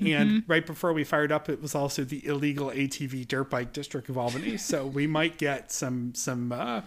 And 0.00 0.42
right 0.48 0.66
before 0.66 0.92
we 0.92 1.04
fired 1.04 1.30
up, 1.30 1.48
it 1.48 1.60
was 1.62 1.74
also 1.74 2.02
the 2.02 2.26
illegal 2.26 2.70
ATV 2.70 3.28
dirt 3.28 3.50
bike 3.50 3.72
district 3.72 4.08
of 4.08 4.18
Albany. 4.18 4.56
so 4.58 4.86
we 4.86 5.06
might 5.06 5.38
get 5.38 5.70
some 5.70 6.14
some 6.14 6.50
uh, 6.50 6.80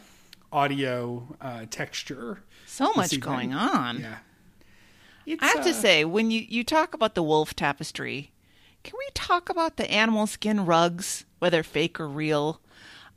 audio 0.52 1.36
uh, 1.40 1.66
texture. 1.70 2.44
So 2.66 2.92
much 2.94 3.14
evening. 3.14 3.20
going 3.20 3.54
on. 3.54 4.00
Yeah. 4.00 4.18
It's, 5.26 5.42
I 5.42 5.48
have 5.48 5.64
to 5.64 5.72
uh, 5.72 5.74
say, 5.74 6.06
when 6.06 6.32
you, 6.32 6.46
you 6.48 6.64
talk 6.64 6.94
about 6.94 7.16
the 7.16 7.24
wolf 7.24 7.56
tapestry, 7.56 8.32
can 8.84 8.94
we 8.98 9.08
talk 9.14 9.50
about 9.50 9.78
the 9.78 9.90
animal 9.90 10.28
skin 10.28 10.66
rugs, 10.66 11.26
whether 11.40 11.64
fake 11.64 12.00
or 12.00 12.08
real? 12.08 12.62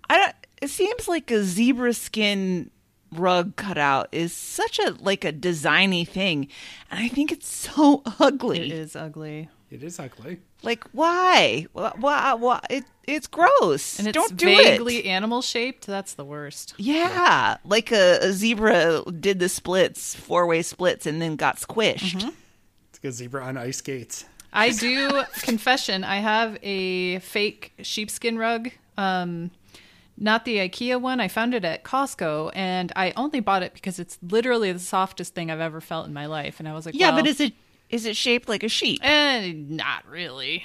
I 0.08 0.16
don't, 0.16 0.34
it 0.62 0.70
seems 0.70 1.06
like 1.06 1.30
a 1.30 1.44
zebra 1.44 1.92
skin 1.92 2.70
rug 3.12 3.56
cutout 3.56 4.08
is 4.12 4.32
such 4.32 4.78
a 4.78 4.90
like 5.00 5.24
a 5.24 5.32
designy 5.32 6.06
thing, 6.06 6.48
and 6.90 7.00
I 7.00 7.08
think 7.08 7.32
it's 7.32 7.48
so 7.48 8.02
ugly. 8.20 8.70
It 8.70 8.72
is 8.72 8.96
ugly. 8.96 9.48
It 9.70 9.82
is 9.82 9.98
ugly. 9.98 10.40
Like 10.62 10.84
why? 10.92 11.66
Why? 11.72 11.92
Why? 11.98 12.34
why? 12.34 12.60
It, 12.70 12.84
it's 13.06 13.26
gross. 13.26 13.98
And 13.98 14.08
it's 14.08 14.14
Don't 14.14 14.36
do 14.36 14.46
vaguely 14.46 14.98
it. 14.98 15.06
animal 15.06 15.42
shaped. 15.42 15.86
That's 15.86 16.14
the 16.14 16.24
worst. 16.24 16.74
Yeah, 16.76 17.56
like 17.64 17.90
a, 17.92 18.18
a 18.20 18.32
zebra 18.32 19.02
did 19.18 19.38
the 19.38 19.48
splits, 19.48 20.14
four 20.14 20.46
way 20.46 20.62
splits, 20.62 21.06
and 21.06 21.20
then 21.20 21.36
got 21.36 21.56
squished. 21.56 22.16
It's 22.24 23.02
like 23.02 23.10
a 23.10 23.12
zebra 23.12 23.44
on 23.44 23.56
ice 23.56 23.78
skates. 23.78 24.24
I 24.52 24.70
do 24.70 25.22
confession. 25.42 26.04
I 26.04 26.16
have 26.18 26.58
a 26.62 27.18
fake 27.20 27.72
sheepskin 27.82 28.38
rug. 28.38 28.70
Um, 28.96 29.50
not 30.16 30.44
the 30.44 30.56
IKEA 30.56 31.00
one. 31.00 31.20
I 31.20 31.28
found 31.28 31.54
it 31.54 31.64
at 31.64 31.84
Costco, 31.84 32.50
and 32.54 32.92
I 32.96 33.12
only 33.16 33.40
bought 33.40 33.62
it 33.62 33.72
because 33.74 33.98
it's 33.98 34.18
literally 34.20 34.72
the 34.72 34.78
softest 34.80 35.34
thing 35.34 35.50
I've 35.50 35.60
ever 35.60 35.80
felt 35.80 36.06
in 36.08 36.12
my 36.12 36.26
life. 36.26 36.58
And 36.58 36.68
I 36.68 36.72
was 36.72 36.86
like, 36.86 36.94
Yeah, 36.96 37.10
well, 37.10 37.20
but 37.20 37.28
is 37.28 37.40
it 37.40 37.52
is 37.90 38.04
it 38.06 38.16
shaped 38.16 38.48
like 38.48 38.62
a 38.62 38.68
sheep? 38.68 39.00
eh, 39.02 39.52
not 39.54 40.06
really. 40.08 40.64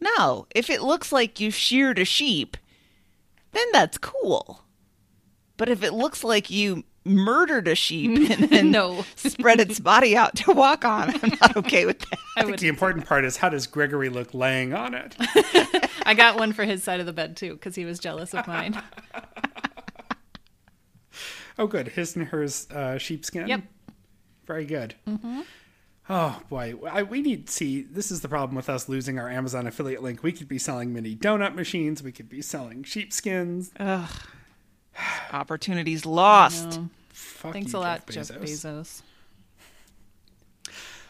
No, 0.00 0.46
if 0.54 0.68
it 0.68 0.82
looks 0.82 1.12
like 1.12 1.40
you 1.40 1.50
sheared 1.50 1.98
a 1.98 2.04
sheep, 2.04 2.56
then 3.52 3.66
that's 3.72 3.96
cool. 3.98 4.60
But 5.56 5.68
if 5.68 5.82
it 5.82 5.94
looks 5.94 6.22
like 6.24 6.50
you 6.50 6.84
murdered 7.06 7.68
a 7.68 7.74
sheep 7.74 8.30
and 8.30 8.50
then 8.50 8.70
No. 8.70 9.04
spread 9.16 9.60
its 9.60 9.78
body 9.78 10.16
out 10.16 10.34
to 10.36 10.52
walk 10.52 10.84
on, 10.84 11.10
I'm 11.22 11.38
not 11.40 11.56
okay 11.58 11.86
with 11.86 12.00
that. 12.00 12.18
I 12.36 12.42
think 12.44 12.58
the 12.58 12.68
important 12.68 13.06
part 13.06 13.24
is 13.24 13.36
how 13.36 13.48
does 13.48 13.66
Gregory 13.66 14.08
look 14.08 14.34
laying 14.34 14.74
on 14.74 14.94
it? 14.94 15.14
I 16.06 16.14
got 16.14 16.36
one 16.36 16.52
for 16.52 16.64
his 16.64 16.82
side 16.82 17.00
of 17.00 17.06
the 17.06 17.12
bed 17.12 17.36
too 17.36 17.52
because 17.52 17.74
he 17.74 17.84
was 17.84 17.98
jealous 17.98 18.34
of 18.34 18.46
mine. 18.46 18.82
Oh, 21.58 21.66
good. 21.68 21.88
His 21.88 22.16
and 22.16 22.26
hers 22.26 22.68
uh, 22.70 22.98
sheepskin. 22.98 23.46
Yep. 23.46 23.62
Very 24.46 24.64
good. 24.64 24.94
Mm-hmm. 25.08 25.42
Oh 26.08 26.38
boy, 26.50 26.74
I, 26.90 27.02
we 27.02 27.22
need 27.22 27.48
see. 27.48 27.82
This 27.82 28.10
is 28.10 28.20
the 28.20 28.28
problem 28.28 28.56
with 28.56 28.68
us 28.68 28.88
losing 28.90 29.18
our 29.18 29.28
Amazon 29.28 29.66
affiliate 29.66 30.02
link. 30.02 30.22
We 30.22 30.32
could 30.32 30.48
be 30.48 30.58
selling 30.58 30.92
mini 30.92 31.16
donut 31.16 31.54
machines. 31.54 32.02
We 32.02 32.12
could 32.12 32.28
be 32.28 32.42
selling 32.42 32.82
sheepskins. 32.82 33.70
Ugh, 33.78 34.10
Opportunities 35.32 36.04
lost. 36.04 36.80
Thanks 37.12 37.72
you, 37.72 37.78
a 37.78 37.80
lot, 37.80 38.06
Jeff 38.06 38.28
Jeff 38.28 38.38
Bezos. 38.38 38.42
Bezos. 38.42 39.02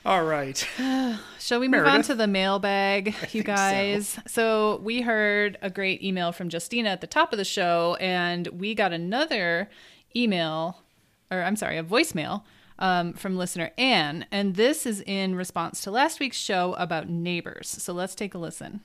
All 0.06 0.24
right. 0.24 0.68
Shall 1.40 1.60
we 1.60 1.66
move 1.66 1.86
on 1.86 2.02
to 2.02 2.14
the 2.14 2.26
mailbag, 2.26 3.06
you 3.32 3.42
think 3.42 3.46
so. 3.46 3.52
guys? 3.54 4.18
So. 4.26 4.80
we 4.82 5.00
heard 5.00 5.58
a 5.62 5.70
great 5.70 6.02
email 6.04 6.30
from 6.30 6.50
Justina 6.52 6.90
at 6.90 7.00
the 7.00 7.06
top 7.06 7.32
of 7.32 7.38
the 7.38 7.44
show, 7.44 7.96
and 8.00 8.46
we 8.48 8.74
got 8.74 8.92
another 8.92 9.70
email, 10.14 10.82
or 11.30 11.42
I'm 11.42 11.56
sorry, 11.56 11.78
a 11.78 11.82
voicemail 11.82 12.42
um, 12.78 13.12
from 13.12 13.36
listener 13.36 13.70
Anne, 13.78 14.26
and 14.30 14.56
this 14.56 14.86
is 14.86 15.02
in 15.06 15.34
response 15.34 15.80
to 15.82 15.90
last 15.90 16.20
week's 16.20 16.36
show 16.36 16.74
about 16.74 17.08
neighbors. 17.08 17.68
So 17.68 17.92
let's 17.92 18.14
take 18.14 18.34
a 18.34 18.38
listen. 18.38 18.80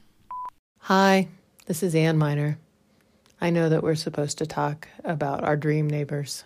Hi, 0.84 1.28
this 1.66 1.84
is 1.84 1.96
Ann 1.96 2.18
Miner. 2.18 2.58
I 3.42 3.50
know 3.50 3.70
that 3.70 3.84
we're 3.84 3.96
supposed 3.96 4.38
to 4.40 4.46
talk 4.46 4.88
about 5.04 5.44
our 5.44 5.56
dream 5.56 5.90
neighbors 5.90 6.44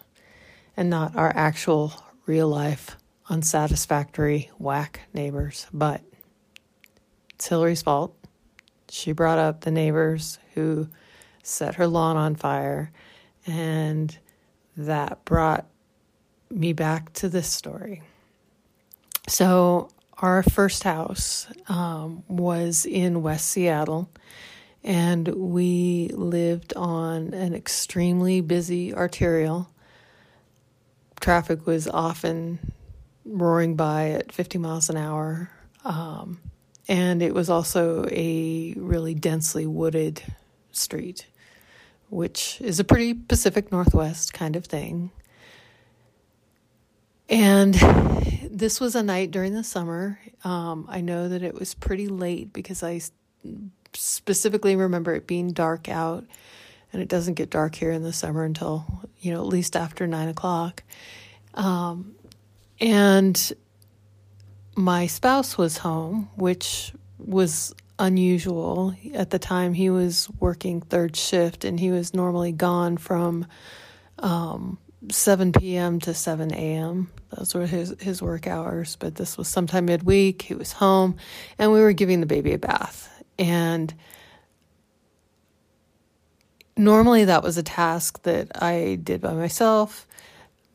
and 0.77 0.89
not 0.89 1.15
our 1.15 1.31
actual 1.35 1.93
real 2.25 2.47
life 2.47 2.97
unsatisfactory 3.29 4.49
whack 4.57 5.01
neighbors, 5.13 5.67
but 5.73 6.01
it's 7.33 7.47
Hillary's 7.47 7.81
fault. 7.81 8.15
She 8.89 9.11
brought 9.11 9.39
up 9.39 9.61
the 9.61 9.71
neighbors 9.71 10.39
who 10.53 10.87
set 11.41 11.75
her 11.75 11.87
lawn 11.87 12.15
on 12.15 12.35
fire, 12.35 12.91
and 13.47 14.15
that 14.77 15.25
brought 15.25 15.65
me 16.53 16.73
back 16.73 17.13
to 17.13 17.29
this 17.29 17.47
story. 17.47 18.01
So, 19.27 19.89
our 20.17 20.43
first 20.43 20.83
house 20.83 21.47
um, 21.67 22.23
was 22.27 22.85
in 22.85 23.23
West 23.23 23.47
Seattle, 23.49 24.09
and 24.83 25.27
we 25.27 26.09
lived 26.13 26.73
on 26.75 27.33
an 27.33 27.53
extremely 27.53 28.41
busy 28.41 28.93
arterial. 28.93 29.69
Traffic 31.19 31.65
was 31.65 31.87
often 31.87 32.59
roaring 33.25 33.75
by 33.75 34.09
at 34.11 34.31
50 34.31 34.57
miles 34.59 34.89
an 34.89 34.97
hour, 34.97 35.49
um, 35.83 36.39
and 36.87 37.21
it 37.21 37.33
was 37.33 37.49
also 37.49 38.05
a 38.11 38.73
really 38.77 39.13
densely 39.13 39.65
wooded 39.65 40.21
street, 40.71 41.25
which 42.09 42.59
is 42.61 42.79
a 42.79 42.83
pretty 42.83 43.13
Pacific 43.13 43.71
Northwest 43.71 44.33
kind 44.33 44.55
of 44.55 44.65
thing. 44.65 45.11
And 47.33 47.73
this 48.51 48.79
was 48.79 48.93
a 48.93 49.01
night 49.01 49.31
during 49.31 49.53
the 49.53 49.63
summer. 49.63 50.19
Um, 50.43 50.85
I 50.87 51.01
know 51.01 51.29
that 51.29 51.41
it 51.41 51.55
was 51.55 51.73
pretty 51.73 52.07
late 52.07 52.53
because 52.53 52.83
I 52.83 53.01
specifically 53.93 54.75
remember 54.75 55.15
it 55.15 55.25
being 55.25 55.51
dark 55.51 55.89
out, 55.89 56.25
and 56.91 57.01
it 57.01 57.07
doesn't 57.07 57.33
get 57.33 57.49
dark 57.49 57.73
here 57.73 57.89
in 57.89 58.03
the 58.03 58.13
summer 58.13 58.43
until 58.43 58.85
you 59.19 59.33
know 59.33 59.39
at 59.39 59.47
least 59.47 59.75
after 59.75 60.05
nine 60.05 60.29
o'clock. 60.29 60.83
Um, 61.55 62.13
and 62.79 63.53
my 64.75 65.07
spouse 65.07 65.57
was 65.57 65.77
home, 65.77 66.29
which 66.35 66.93
was 67.17 67.73
unusual 67.97 68.93
at 69.15 69.31
the 69.31 69.39
time. 69.39 69.73
He 69.73 69.89
was 69.89 70.29
working 70.39 70.81
third 70.81 71.15
shift, 71.15 71.65
and 71.65 71.79
he 71.79 71.89
was 71.89 72.13
normally 72.13 72.51
gone 72.51 72.97
from 72.97 73.47
7 75.09 75.51
p.m. 75.51 75.99
to 76.01 76.13
7 76.13 76.53
a.m. 76.53 77.11
Those 77.35 77.53
were 77.53 77.65
his, 77.65 77.95
his 77.99 78.21
work 78.21 78.47
hours, 78.47 78.95
but 78.95 79.15
this 79.15 79.37
was 79.37 79.47
sometime 79.47 79.85
midweek. 79.85 80.43
He 80.43 80.55
was 80.55 80.71
home, 80.71 81.17
and 81.57 81.71
we 81.71 81.81
were 81.81 81.93
giving 81.93 82.19
the 82.19 82.25
baby 82.25 82.53
a 82.53 82.57
bath. 82.57 83.09
And 83.37 83.93
normally 86.77 87.25
that 87.25 87.43
was 87.43 87.57
a 87.57 87.63
task 87.63 88.23
that 88.23 88.61
I 88.61 88.99
did 89.03 89.21
by 89.21 89.33
myself, 89.33 90.07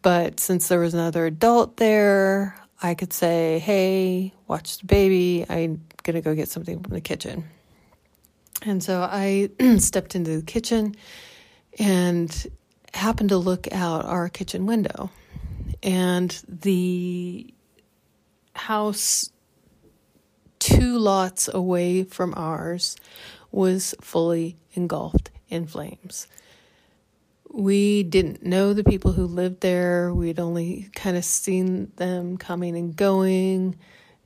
but 0.02 0.40
since 0.40 0.68
there 0.68 0.80
was 0.80 0.94
another 0.94 1.26
adult 1.26 1.76
there, 1.76 2.56
I 2.82 2.94
could 2.94 3.12
say, 3.12 3.58
Hey, 3.58 4.32
watch 4.47 4.78
the 4.78 4.87
baby. 4.87 5.44
I'm 5.49 5.85
going 6.02 6.14
to 6.14 6.20
go 6.20 6.35
get 6.35 6.49
something 6.49 6.80
from 6.82 6.92
the 6.92 7.00
kitchen. 7.00 7.44
And 8.62 8.82
so 8.82 9.02
I 9.02 9.50
stepped 9.78 10.14
into 10.14 10.37
the 10.37 10.42
kitchen 10.42 10.94
and 11.78 12.47
happened 12.95 13.28
to 13.30 13.37
look 13.37 13.71
out 13.73 14.04
our 14.04 14.28
kitchen 14.28 14.66
window. 14.66 15.11
And 15.83 16.30
the 16.49 17.52
house 18.54 19.30
two 20.59 20.99
lots 20.99 21.49
away 21.52 22.04
from 22.04 22.35
ours 22.37 22.97
was 23.50 23.95
fully 24.00 24.57
engulfed 24.75 25.30
in 25.49 25.66
flames. 25.66 26.26
We 27.50 28.02
didn't 28.02 28.45
know 28.45 28.75
the 28.75 28.85
people 28.85 29.12
who 29.12 29.26
lived 29.26 29.61
there. 29.61 30.12
We'd 30.12 30.38
only 30.38 30.90
kind 30.95 31.16
of 31.16 31.25
seen 31.25 31.90
them 31.97 32.37
coming 32.37 32.76
and 32.76 32.95
going. 32.95 33.76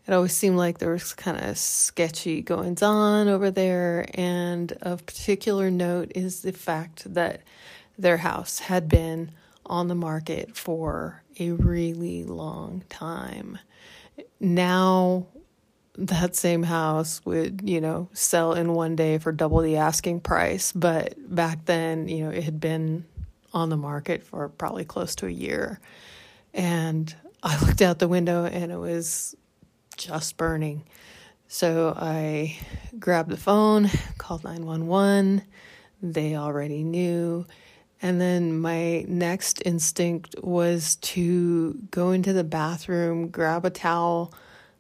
It 0.06 0.12
always 0.12 0.32
seemed 0.32 0.56
like 0.56 0.78
there 0.78 0.90
was 0.90 1.14
kind 1.14 1.38
of 1.38 1.56
sketchy 1.56 2.42
goings 2.42 2.82
on 2.82 3.28
over 3.28 3.50
there. 3.50 4.06
And 4.14 4.72
of 4.82 5.06
particular 5.06 5.70
note 5.70 6.10
is 6.14 6.42
the 6.42 6.52
fact 6.52 7.14
that 7.14 7.42
their 7.98 8.18
house 8.18 8.58
had 8.58 8.88
been 8.88 9.32
on 9.66 9.88
the 9.88 9.94
market 9.94 10.56
for 10.56 11.22
a 11.38 11.52
really 11.52 12.24
long 12.24 12.84
time. 12.88 13.58
Now, 14.40 15.26
that 15.96 16.34
same 16.34 16.62
house 16.62 17.20
would, 17.24 17.68
you 17.68 17.80
know, 17.80 18.08
sell 18.12 18.54
in 18.54 18.72
one 18.72 18.96
day 18.96 19.18
for 19.18 19.30
double 19.30 19.60
the 19.60 19.76
asking 19.76 20.20
price. 20.20 20.72
But 20.72 21.14
back 21.34 21.64
then, 21.66 22.08
you 22.08 22.24
know, 22.24 22.30
it 22.30 22.44
had 22.44 22.60
been 22.60 23.04
on 23.52 23.68
the 23.68 23.76
market 23.76 24.22
for 24.22 24.48
probably 24.48 24.84
close 24.84 25.14
to 25.16 25.26
a 25.26 25.30
year. 25.30 25.80
And 26.54 27.14
I 27.42 27.62
looked 27.64 27.82
out 27.82 27.98
the 27.98 28.08
window 28.08 28.44
and 28.46 28.72
it 28.72 28.78
was 28.78 29.34
just 29.96 30.36
burning. 30.36 30.84
So 31.48 31.94
I 31.94 32.56
grabbed 32.98 33.28
the 33.28 33.36
phone, 33.36 33.90
called 34.16 34.44
911. 34.44 35.42
They 36.02 36.36
already 36.36 36.82
knew. 36.82 37.46
And 38.02 38.20
then 38.20 38.58
my 38.58 39.04
next 39.06 39.62
instinct 39.64 40.34
was 40.42 40.96
to 40.96 41.74
go 41.92 42.10
into 42.10 42.32
the 42.32 42.42
bathroom, 42.42 43.28
grab 43.28 43.64
a 43.64 43.70
towel, 43.70 44.34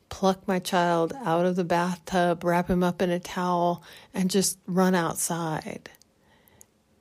pluck 0.08 0.46
my 0.48 0.58
child 0.58 1.12
out 1.24 1.46
of 1.46 1.54
the 1.54 1.64
bathtub, 1.64 2.42
wrap 2.42 2.68
him 2.68 2.82
up 2.82 3.00
in 3.00 3.10
a 3.10 3.20
towel, 3.20 3.84
and 4.12 4.28
just 4.28 4.58
run 4.66 4.96
outside. 4.96 5.88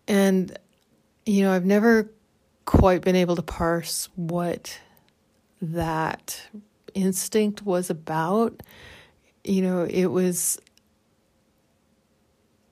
And, 0.07 0.57
you 1.25 1.43
know, 1.43 1.51
I've 1.51 1.65
never 1.65 2.11
quite 2.65 3.01
been 3.01 3.15
able 3.15 3.35
to 3.35 3.41
parse 3.41 4.07
what 4.15 4.79
that 5.59 6.39
instinct 6.93 7.63
was 7.63 7.89
about. 7.89 8.61
You 9.43 9.63
know, 9.63 9.87
it 9.89 10.05
was 10.05 10.59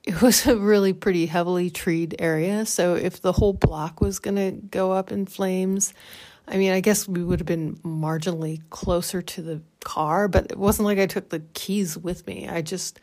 it 0.10 0.24
was 0.24 0.48
a 0.48 0.58
really 0.58 0.92
pretty 0.92 1.28
heavily 1.28 1.70
treed 1.70 2.16
area. 2.18 2.66
So 2.66 2.96
if 2.96 3.22
the 3.22 3.32
whole 3.32 3.54
block 3.54 4.02
was 4.02 4.18
going 4.18 4.38
to 4.38 4.50
go 4.50 4.92
up 4.92 5.12
in 5.12 5.28
flames, 5.28 5.94
I 6.48 6.58
mean, 6.58 6.72
I 6.72 6.80
guess 6.80 7.08
we 7.08 7.24
would 7.24 7.40
have 7.40 7.46
been 7.46 7.76
marginally 7.84 8.60
closer 8.72 9.22
to 9.22 9.42
the 9.44 9.62
car, 9.84 10.28
but 10.28 10.48
it 10.50 10.58
wasn't 10.58 10.88
like 10.88 10.98
I 10.98 11.06
took 11.06 11.30
the 11.30 11.44
keys 11.54 11.96
with 11.96 12.26
me. 12.26 12.50
I 12.50 12.64
just, 12.64 13.00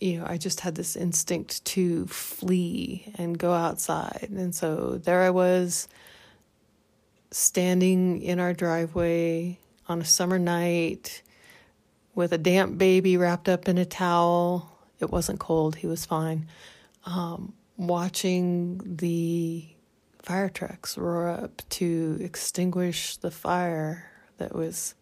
you 0.00 0.18
know, 0.18 0.26
I 0.26 0.36
just 0.36 0.58
had 0.58 0.74
this 0.74 0.96
instinct 0.96 1.64
to 1.66 2.08
flee 2.08 3.12
and 3.14 3.38
go 3.38 3.52
outside. 3.52 4.30
And 4.34 4.52
so 4.52 5.00
there 5.04 5.22
I 5.22 5.30
was 5.30 5.86
standing 7.30 8.22
in 8.22 8.40
our 8.40 8.54
driveway 8.54 9.60
on 9.88 10.00
a 10.00 10.04
summer 10.04 10.40
night 10.40 11.22
with 12.16 12.32
a 12.32 12.38
damp 12.38 12.76
baby 12.76 13.16
wrapped 13.16 13.48
up 13.48 13.68
in 13.68 13.78
a 13.78 13.84
towel. 13.84 14.73
It 15.04 15.12
wasn't 15.12 15.38
cold, 15.38 15.76
he 15.76 15.86
was 15.86 16.06
fine. 16.06 16.46
Um, 17.04 17.52
watching 17.76 18.80
the 18.84 19.66
fire 20.22 20.48
trucks 20.48 20.96
roar 20.96 21.28
up 21.28 21.62
to 21.68 22.18
extinguish 22.20 23.18
the 23.18 23.30
fire 23.30 24.10
that 24.38 24.54
was 24.54 24.94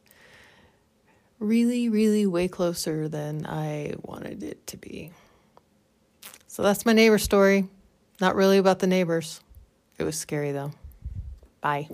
really, 1.39 1.89
really 1.89 2.27
way 2.27 2.49
closer 2.49 3.09
than 3.09 3.47
I 3.47 3.95
wanted 4.03 4.43
it 4.43 4.67
to 4.67 4.77
be. 4.77 5.13
So 6.49 6.65
that's 6.65 6.85
my 6.85 6.93
neighbor 6.93 7.19
story. 7.19 7.69
Not 8.21 8.35
really 8.35 8.59
about 8.59 8.81
the 8.81 8.89
neighbors. 8.89 9.41
It 9.99 10.05
was 10.05 10.19
scary 10.19 10.51
though. 10.51 10.73
Bye. 11.61 11.89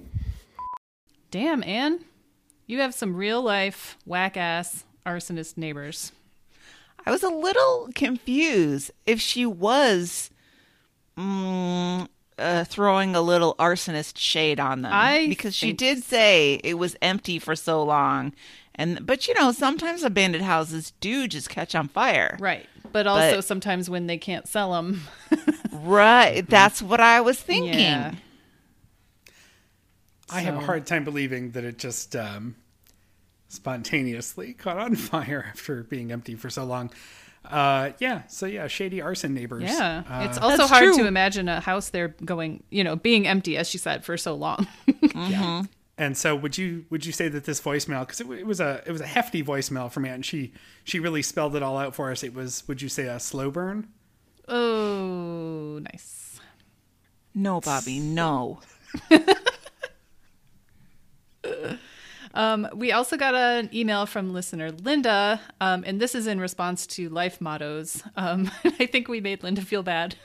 Damn, 1.31 1.63
Anne. 1.63 2.05
You 2.67 2.81
have 2.81 2.95
some 2.95 3.15
real 3.15 3.43
life 3.43 3.99
whack 4.07 4.39
ass 4.39 4.85
arsonist 5.05 5.59
neighbors. 5.59 6.13
I 7.09 7.11
was 7.11 7.23
a 7.23 7.31
little 7.31 7.89
confused 7.95 8.91
if 9.07 9.19
she 9.19 9.47
was 9.47 10.29
mm, 11.17 12.07
uh, 12.37 12.65
throwing 12.65 13.17
a 13.17 13.23
little 13.23 13.55
arsonist 13.59 14.19
shade 14.19 14.61
on 14.61 14.83
them. 14.83 14.93
I 14.95 15.27
because 15.27 15.55
she 15.55 15.73
did 15.73 16.05
say 16.05 16.61
it 16.63 16.75
was 16.75 16.97
empty 17.01 17.39
for 17.39 17.57
so 17.57 17.83
long, 17.83 18.35
and 18.75 19.07
but 19.07 19.27
you 19.27 19.33
know 19.33 19.53
sometimes 19.53 20.03
abandoned 20.03 20.45
houses 20.45 20.93
do 21.01 21.27
just 21.27 21.49
catch 21.49 21.75
on 21.75 21.89
fire. 21.89 22.37
Right. 22.39 22.67
But 22.93 23.07
also 23.07 23.37
But- 23.37 23.45
sometimes 23.47 23.89
when 23.89 24.07
they 24.07 24.19
can't 24.19 24.47
sell 24.47 24.75
them. 24.75 25.01
Right. 25.71 26.47
That's 26.47 26.83
what 26.83 27.01
I 27.01 27.21
was 27.21 27.41
thinking. 27.41 27.79
Yeah. 27.79 28.15
I 30.29 30.41
have 30.41 30.57
a 30.57 30.61
hard 30.61 30.87
time 30.87 31.05
believing 31.05 31.53
that 31.53 31.63
it 31.63 31.79
just 31.79 32.17
um, 32.17 32.57
spontaneously 33.49 34.53
caught 34.59 34.79
on 34.79 34.95
fire 34.95 35.47
after 35.49 35.83
being 35.83 36.13
empty 36.13 36.35
for 36.35 36.51
so 36.51 36.65
long. 36.65 36.91
Uh, 37.45 37.93
yeah, 37.99 38.27
so 38.27 38.47
yeah, 38.47 38.67
shady 38.67 39.01
arson 39.01 39.33
neighbors. 39.33 39.65
Yeah. 39.65 40.03
Uh, 40.09 40.27
it's 40.29 40.39
also 40.39 40.67
hard 40.67 40.85
true. 40.85 40.99
to 40.99 41.07
imagine 41.07 41.49
a 41.49 41.61
house 41.61 41.89
there 41.89 42.09
going, 42.25 42.63
you 42.69 42.85
know, 42.85 42.95
being 42.97 43.27
empty, 43.27 43.57
as 43.57 43.69
she 43.69 43.79
said, 43.79 44.05
for 44.05 44.17
so 44.17 44.35
long. 44.35 44.67
Yeah. 45.15 45.65
and 45.97 46.17
so 46.17 46.37
would 46.37 46.57
you 46.57 46.85
would 46.91 47.05
you 47.05 47.11
say 47.11 47.29
that 47.29 47.45
this 47.45 47.61
voicemail 47.61 48.01
because 48.01 48.21
it, 48.21 48.31
it 48.31 48.47
was 48.47 48.61
a 48.61 48.83
it 48.87 48.93
was 48.93 49.01
a 49.01 49.07
hefty 49.07 49.43
voicemail 49.43 49.91
from 49.91 50.05
Anne. 50.05 50.23
She 50.23 50.53
she 50.85 51.01
really 51.01 51.23
spelled 51.23 51.57
it 51.57 51.63
all 51.63 51.77
out 51.77 51.95
for 51.95 52.13
us. 52.13 52.23
It 52.23 52.35
was 52.35 52.63
would 52.69 52.81
you 52.81 52.89
say 52.89 53.07
a 53.07 53.19
slow 53.19 53.51
burn? 53.51 53.89
oh, 54.47 55.81
nice. 55.83 56.41
No, 57.35 57.61
Bobby, 57.61 57.99
no. 58.01 58.61
Um, 62.35 62.69
we 62.75 62.93
also 62.93 63.17
got 63.17 63.35
an 63.35 63.71
email 63.75 64.07
from 64.07 64.33
listener 64.33 64.71
Linda, 64.71 65.41
um, 65.61 65.83
and 65.87 66.01
this 66.01 66.15
is 66.15 66.27
in 66.27 66.41
response 66.41 66.87
to 66.89 67.09
life 67.09 67.41
mottos. 67.41 68.03
Um, 68.17 68.51
I 68.65 68.87
think 68.87 69.09
we 69.09 69.21
made 69.21 69.43
Linda 69.43 69.63
feel 69.63 69.83
bad. 69.83 70.17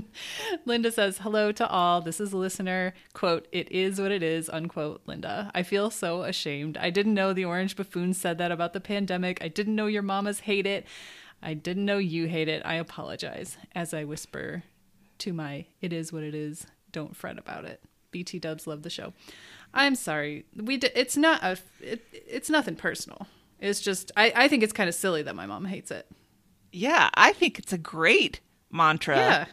Linda 0.64 0.90
says, 0.90 1.18
Hello 1.18 1.52
to 1.52 1.68
all. 1.68 2.00
This 2.00 2.20
is 2.20 2.32
a 2.32 2.36
listener. 2.36 2.94
Quote, 3.12 3.48
It 3.52 3.70
is 3.72 4.00
what 4.00 4.12
it 4.12 4.22
is, 4.22 4.48
unquote, 4.48 5.02
Linda. 5.06 5.50
I 5.54 5.62
feel 5.62 5.90
so 5.90 6.22
ashamed. 6.22 6.76
I 6.76 6.90
didn't 6.90 7.14
know 7.14 7.32
the 7.32 7.44
orange 7.44 7.76
buffoon 7.76 8.14
said 8.14 8.38
that 8.38 8.52
about 8.52 8.72
the 8.72 8.80
pandemic. 8.80 9.42
I 9.42 9.48
didn't 9.48 9.76
know 9.76 9.86
your 9.86 10.02
mamas 10.02 10.40
hate 10.40 10.66
it. 10.66 10.86
I 11.42 11.54
didn't 11.54 11.84
know 11.84 11.98
you 11.98 12.26
hate 12.26 12.48
it. 12.48 12.62
I 12.64 12.74
apologize. 12.74 13.56
As 13.74 13.94
I 13.94 14.04
whisper 14.04 14.64
to 15.18 15.32
my, 15.32 15.66
It 15.80 15.92
is 15.92 16.12
what 16.12 16.22
it 16.22 16.34
is. 16.34 16.66
Don't 16.92 17.16
fret 17.16 17.38
about 17.38 17.64
it. 17.64 17.82
BT 18.10 18.38
Dubs 18.38 18.66
love 18.66 18.82
the 18.82 18.90
show. 18.90 19.12
I'm 19.74 19.94
sorry. 19.94 20.44
We 20.56 20.76
d- 20.78 20.90
it's 20.94 21.16
not 21.16 21.42
a 21.42 21.58
it, 21.80 22.04
it's 22.12 22.50
nothing 22.50 22.76
personal. 22.76 23.26
It's 23.60 23.80
just 23.80 24.10
I 24.16 24.32
I 24.34 24.48
think 24.48 24.62
it's 24.62 24.72
kind 24.72 24.88
of 24.88 24.94
silly 24.94 25.22
that 25.22 25.36
my 25.36 25.46
mom 25.46 25.64
hates 25.66 25.90
it. 25.90 26.06
Yeah, 26.72 27.10
I 27.14 27.32
think 27.32 27.58
it's 27.58 27.72
a 27.72 27.78
great 27.78 28.40
mantra 28.70 29.16
Yeah. 29.16 29.44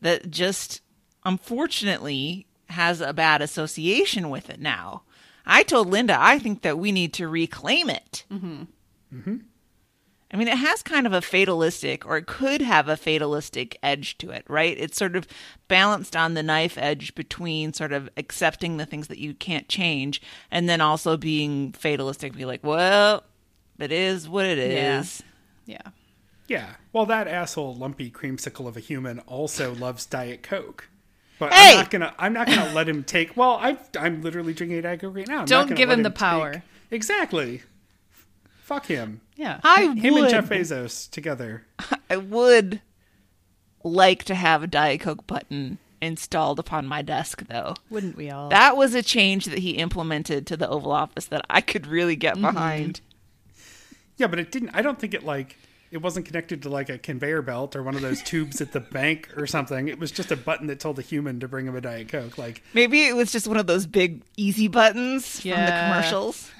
that 0.00 0.30
just 0.30 0.80
unfortunately 1.24 2.46
has 2.70 3.00
a 3.00 3.12
bad 3.12 3.42
association 3.42 4.30
with 4.30 4.48
it 4.48 4.60
now. 4.60 5.02
I 5.44 5.62
told 5.64 5.88
Linda 5.88 6.16
I 6.18 6.38
think 6.38 6.62
that 6.62 6.78
we 6.78 6.92
need 6.92 7.12
to 7.14 7.28
reclaim 7.28 7.90
it. 7.90 8.24
Mm-hmm. 8.32 8.62
Mm-hmm. 9.14 9.36
I 10.32 10.36
mean, 10.36 10.48
it 10.48 10.56
has 10.56 10.82
kind 10.82 11.06
of 11.06 11.12
a 11.12 11.20
fatalistic, 11.20 12.06
or 12.06 12.16
it 12.16 12.26
could 12.26 12.62
have 12.62 12.88
a 12.88 12.96
fatalistic 12.96 13.76
edge 13.82 14.16
to 14.18 14.30
it, 14.30 14.44
right? 14.48 14.76
It's 14.78 14.96
sort 14.96 15.14
of 15.14 15.26
balanced 15.68 16.16
on 16.16 16.34
the 16.34 16.42
knife 16.42 16.78
edge 16.78 17.14
between 17.14 17.72
sort 17.74 17.92
of 17.92 18.08
accepting 18.16 18.78
the 18.78 18.86
things 18.86 19.08
that 19.08 19.18
you 19.18 19.34
can't 19.34 19.68
change 19.68 20.22
and 20.50 20.68
then 20.68 20.80
also 20.80 21.16
being 21.18 21.72
fatalistic, 21.72 22.30
and 22.32 22.38
be 22.38 22.44
like, 22.46 22.64
well, 22.64 23.24
it 23.78 23.92
is 23.92 24.28
what 24.28 24.46
it 24.46 24.58
is. 24.58 25.22
Yeah. 25.66 25.76
Yeah. 25.84 25.90
Yeah. 26.48 26.66
Well, 26.92 27.06
that 27.06 27.28
asshole 27.28 27.74
lumpy 27.76 28.10
creamsicle 28.10 28.66
of 28.66 28.76
a 28.76 28.80
human 28.80 29.18
also 29.20 29.74
loves 29.74 30.06
Diet 30.06 30.42
Coke. 30.42 30.88
But 31.38 31.52
Hey! 31.52 31.72
I'm 31.72 31.76
not 31.78 31.90
gonna. 31.90 32.14
I'm 32.18 32.32
not 32.32 32.46
gonna 32.46 32.72
let 32.74 32.88
him 32.88 33.04
take. 33.04 33.36
Well, 33.36 33.58
I, 33.60 33.76
I'm 33.98 34.22
literally 34.22 34.52
drinking 34.54 34.78
a 34.78 34.82
Diet 34.82 35.00
Coke 35.00 35.16
right 35.16 35.26
now. 35.28 35.40
I'm 35.40 35.44
Don't 35.46 35.70
not 35.70 35.76
give 35.76 35.88
let 35.88 35.98
him 35.98 36.02
the 36.04 36.10
take- 36.10 36.18
power. 36.18 36.62
exactly. 36.90 37.62
Fuck 38.62 38.86
him. 38.86 39.20
Yeah. 39.36 39.60
I 39.64 39.94
Him 39.94 40.14
would. 40.14 40.22
and 40.24 40.30
Jeff 40.30 40.48
Bezos 40.48 41.10
together. 41.10 41.64
I 42.08 42.16
would 42.16 42.80
like 43.84 44.24
to 44.24 44.34
have 44.34 44.62
a 44.62 44.66
Diet 44.66 45.00
Coke 45.00 45.26
button 45.26 45.78
installed 46.00 46.58
upon 46.58 46.86
my 46.86 47.02
desk, 47.02 47.44
though. 47.48 47.74
Wouldn't 47.90 48.16
we 48.16 48.30
all? 48.30 48.48
That 48.48 48.76
was 48.76 48.94
a 48.94 49.02
change 49.02 49.46
that 49.46 49.58
he 49.58 49.72
implemented 49.72 50.46
to 50.46 50.56
the 50.56 50.68
Oval 50.68 50.92
Office 50.92 51.26
that 51.26 51.44
I 51.50 51.60
could 51.60 51.86
really 51.86 52.16
get 52.16 52.34
Mm-hmm. 52.34 52.42
behind. 52.54 53.00
Yeah, 54.16 54.26
but 54.28 54.38
it 54.38 54.52
didn't. 54.52 54.70
I 54.74 54.82
don't 54.82 54.98
think 54.98 55.14
it 55.14 55.24
like 55.24 55.56
it 55.90 55.98
wasn't 56.00 56.24
connected 56.26 56.62
to 56.62 56.68
like 56.68 56.88
a 56.88 56.98
conveyor 56.98 57.42
belt 57.42 57.74
or 57.76 57.82
one 57.82 57.94
of 57.96 58.00
those 58.02 58.22
tubes 58.24 58.60
at 58.60 58.72
the 58.72 58.80
bank 58.80 59.28
or 59.36 59.46
something. 59.46 59.88
It 59.88 59.98
was 59.98 60.10
just 60.12 60.30
a 60.30 60.36
button 60.36 60.68
that 60.68 60.78
told 60.80 60.98
a 60.98 61.02
human 61.02 61.40
to 61.40 61.48
bring 61.48 61.66
him 61.66 61.74
a 61.76 61.80
Diet 61.80 62.08
Coke. 62.08 62.38
Like, 62.38 62.62
Maybe 62.74 63.04
it 63.06 63.16
was 63.16 63.32
just 63.32 63.48
one 63.48 63.56
of 63.56 63.66
those 63.66 63.86
big 63.86 64.22
easy 64.36 64.68
buttons 64.68 65.40
from 65.40 65.50
the 65.50 65.56
commercials. 65.84 66.50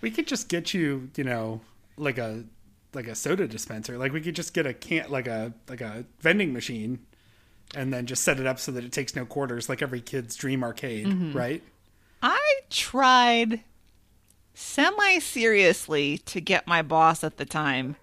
We 0.00 0.10
could 0.10 0.26
just 0.26 0.48
get 0.48 0.72
you, 0.74 1.10
you 1.16 1.24
know, 1.24 1.60
like 1.96 2.18
a 2.18 2.44
like 2.94 3.06
a 3.06 3.14
soda 3.14 3.46
dispenser. 3.46 3.98
Like 3.98 4.12
we 4.12 4.20
could 4.20 4.34
just 4.36 4.54
get 4.54 4.66
a 4.66 4.72
can 4.74 5.10
like 5.10 5.26
a 5.26 5.52
like 5.68 5.80
a 5.80 6.04
vending 6.20 6.52
machine 6.52 7.00
and 7.74 7.92
then 7.92 8.06
just 8.06 8.24
set 8.24 8.40
it 8.40 8.46
up 8.46 8.58
so 8.58 8.72
that 8.72 8.84
it 8.84 8.92
takes 8.92 9.14
no 9.14 9.24
quarters 9.26 9.68
like 9.68 9.82
every 9.82 10.00
kid's 10.00 10.34
dream 10.36 10.62
arcade, 10.64 11.06
Mm-hmm. 11.06 11.36
right? 11.36 11.62
I 12.22 12.40
tried 12.70 13.60
semi 14.54 15.18
seriously 15.18 16.18
to 16.18 16.40
get 16.40 16.66
my 16.66 16.82
boss 16.82 17.22
at 17.22 17.36
the 17.36 17.44
time 17.44 17.96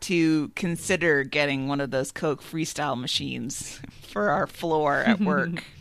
to 0.00 0.48
consider 0.56 1.22
getting 1.24 1.68
one 1.68 1.80
of 1.80 1.90
those 1.90 2.10
Coke 2.12 2.42
freestyle 2.42 3.00
machines 3.00 3.80
for 4.02 4.30
our 4.30 4.46
floor 4.46 4.98
at 4.98 5.20
work. 5.20 5.64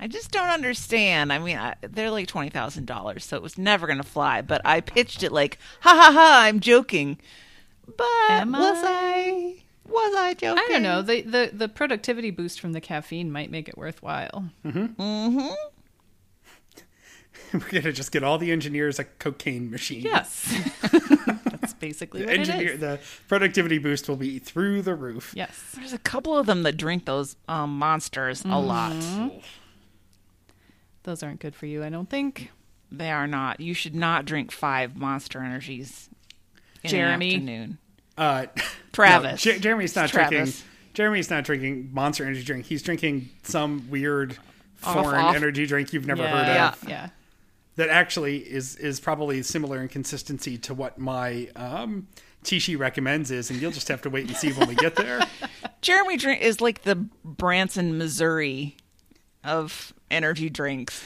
I 0.00 0.06
just 0.06 0.30
don't 0.30 0.48
understand. 0.48 1.32
I 1.32 1.38
mean, 1.38 1.56
I, 1.58 1.74
they're 1.82 2.10
like 2.10 2.28
twenty 2.28 2.50
thousand 2.50 2.86
dollars, 2.86 3.24
so 3.24 3.36
it 3.36 3.42
was 3.42 3.58
never 3.58 3.86
going 3.86 3.96
to 3.98 4.04
fly. 4.04 4.42
But 4.42 4.60
I 4.64 4.80
pitched 4.80 5.22
it 5.22 5.32
like, 5.32 5.58
"Ha 5.80 5.90
ha 5.90 6.12
ha! 6.12 6.40
I'm 6.44 6.60
joking." 6.60 7.18
But 7.96 8.06
Am 8.28 8.52
was 8.52 8.82
I? 8.84 8.90
I? 8.90 9.54
Was 9.88 10.14
I 10.16 10.34
joking? 10.34 10.62
I 10.62 10.68
don't 10.70 10.82
know. 10.82 11.02
The, 11.02 11.22
the 11.22 11.50
the 11.52 11.68
productivity 11.68 12.30
boost 12.30 12.60
from 12.60 12.72
the 12.74 12.80
caffeine 12.80 13.32
might 13.32 13.50
make 13.50 13.68
it 13.68 13.76
worthwhile. 13.78 14.50
Mm-hmm. 14.64 15.46
We're 17.52 17.60
gonna 17.70 17.92
just 17.92 18.12
get 18.12 18.22
all 18.22 18.36
the 18.36 18.52
engineers 18.52 18.98
a 18.98 19.04
cocaine 19.04 19.70
machine. 19.70 20.02
Yes. 20.02 20.52
That's 21.46 21.72
basically 21.74 22.20
The 22.20 22.26
what 22.26 22.34
engineer 22.38 22.68
it 22.68 22.74
is. 22.74 22.80
the 22.80 23.00
productivity 23.26 23.78
boost 23.78 24.06
will 24.08 24.16
be 24.16 24.38
through 24.38 24.82
the 24.82 24.94
roof. 24.94 25.32
Yes. 25.34 25.72
There's 25.74 25.94
a 25.94 25.98
couple 25.98 26.36
of 26.36 26.44
them 26.46 26.62
that 26.64 26.76
drink 26.76 27.06
those 27.06 27.36
um, 27.48 27.78
monsters 27.78 28.44
a 28.44 28.58
lot. 28.60 28.92
Those 31.08 31.22
aren't 31.22 31.40
good 31.40 31.54
for 31.54 31.64
you, 31.64 31.82
I 31.82 31.88
don't 31.88 32.10
think. 32.10 32.50
They 32.92 33.10
are 33.10 33.26
not. 33.26 33.60
You 33.60 33.72
should 33.72 33.94
not 33.94 34.26
drink 34.26 34.52
five 34.52 34.94
Monster 34.94 35.42
Energies. 35.42 36.10
In 36.84 36.90
Jeremy. 36.90 37.30
an 37.34 37.40
afternoon. 37.40 37.78
Uh, 38.18 38.46
Travis. 38.92 39.46
no, 39.46 39.52
Jer- 39.52 39.58
Jeremy's 39.58 39.96
not 39.96 40.04
It's 40.04 40.12
drinking. 40.12 40.52
Jeremy's 40.92 41.30
not 41.30 41.44
drinking 41.44 41.88
Monster 41.94 42.24
Energy 42.24 42.44
drink. 42.44 42.66
He's 42.66 42.82
drinking 42.82 43.30
some 43.42 43.88
weird 43.88 44.36
Off, 44.84 45.02
foreign 45.02 45.18
off. 45.24 45.34
energy 45.34 45.64
drink 45.64 45.94
you've 45.94 46.06
never 46.06 46.24
yeah, 46.24 46.30
heard 46.30 46.74
of. 46.74 46.84
Yeah. 46.84 46.90
Yeah. 46.90 47.08
That 47.76 47.88
actually 47.88 48.40
is 48.40 48.76
is 48.76 49.00
probably 49.00 49.42
similar 49.42 49.80
in 49.80 49.88
consistency 49.88 50.58
to 50.58 50.74
what 50.74 50.98
my 50.98 51.48
um, 51.56 52.06
Tishi 52.44 52.78
recommends 52.78 53.30
is, 53.30 53.48
and 53.48 53.62
you'll 53.62 53.70
just 53.70 53.88
have 53.88 54.02
to 54.02 54.10
wait 54.10 54.26
and 54.26 54.36
see 54.36 54.52
when 54.52 54.68
we 54.68 54.74
get 54.74 54.94
there. 54.94 55.26
Jeremy 55.80 56.18
drink 56.18 56.42
is 56.42 56.60
like 56.60 56.82
the 56.82 56.96
Branson, 57.24 57.96
Missouri 57.96 58.76
of 59.42 59.94
energy 60.10 60.50
drinks. 60.50 61.04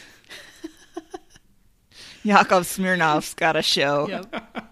Yakov 2.22 2.64
Smirnoff's 2.64 3.34
got 3.34 3.56
a 3.56 3.62
show. 3.62 4.08
Yep. 4.08 4.62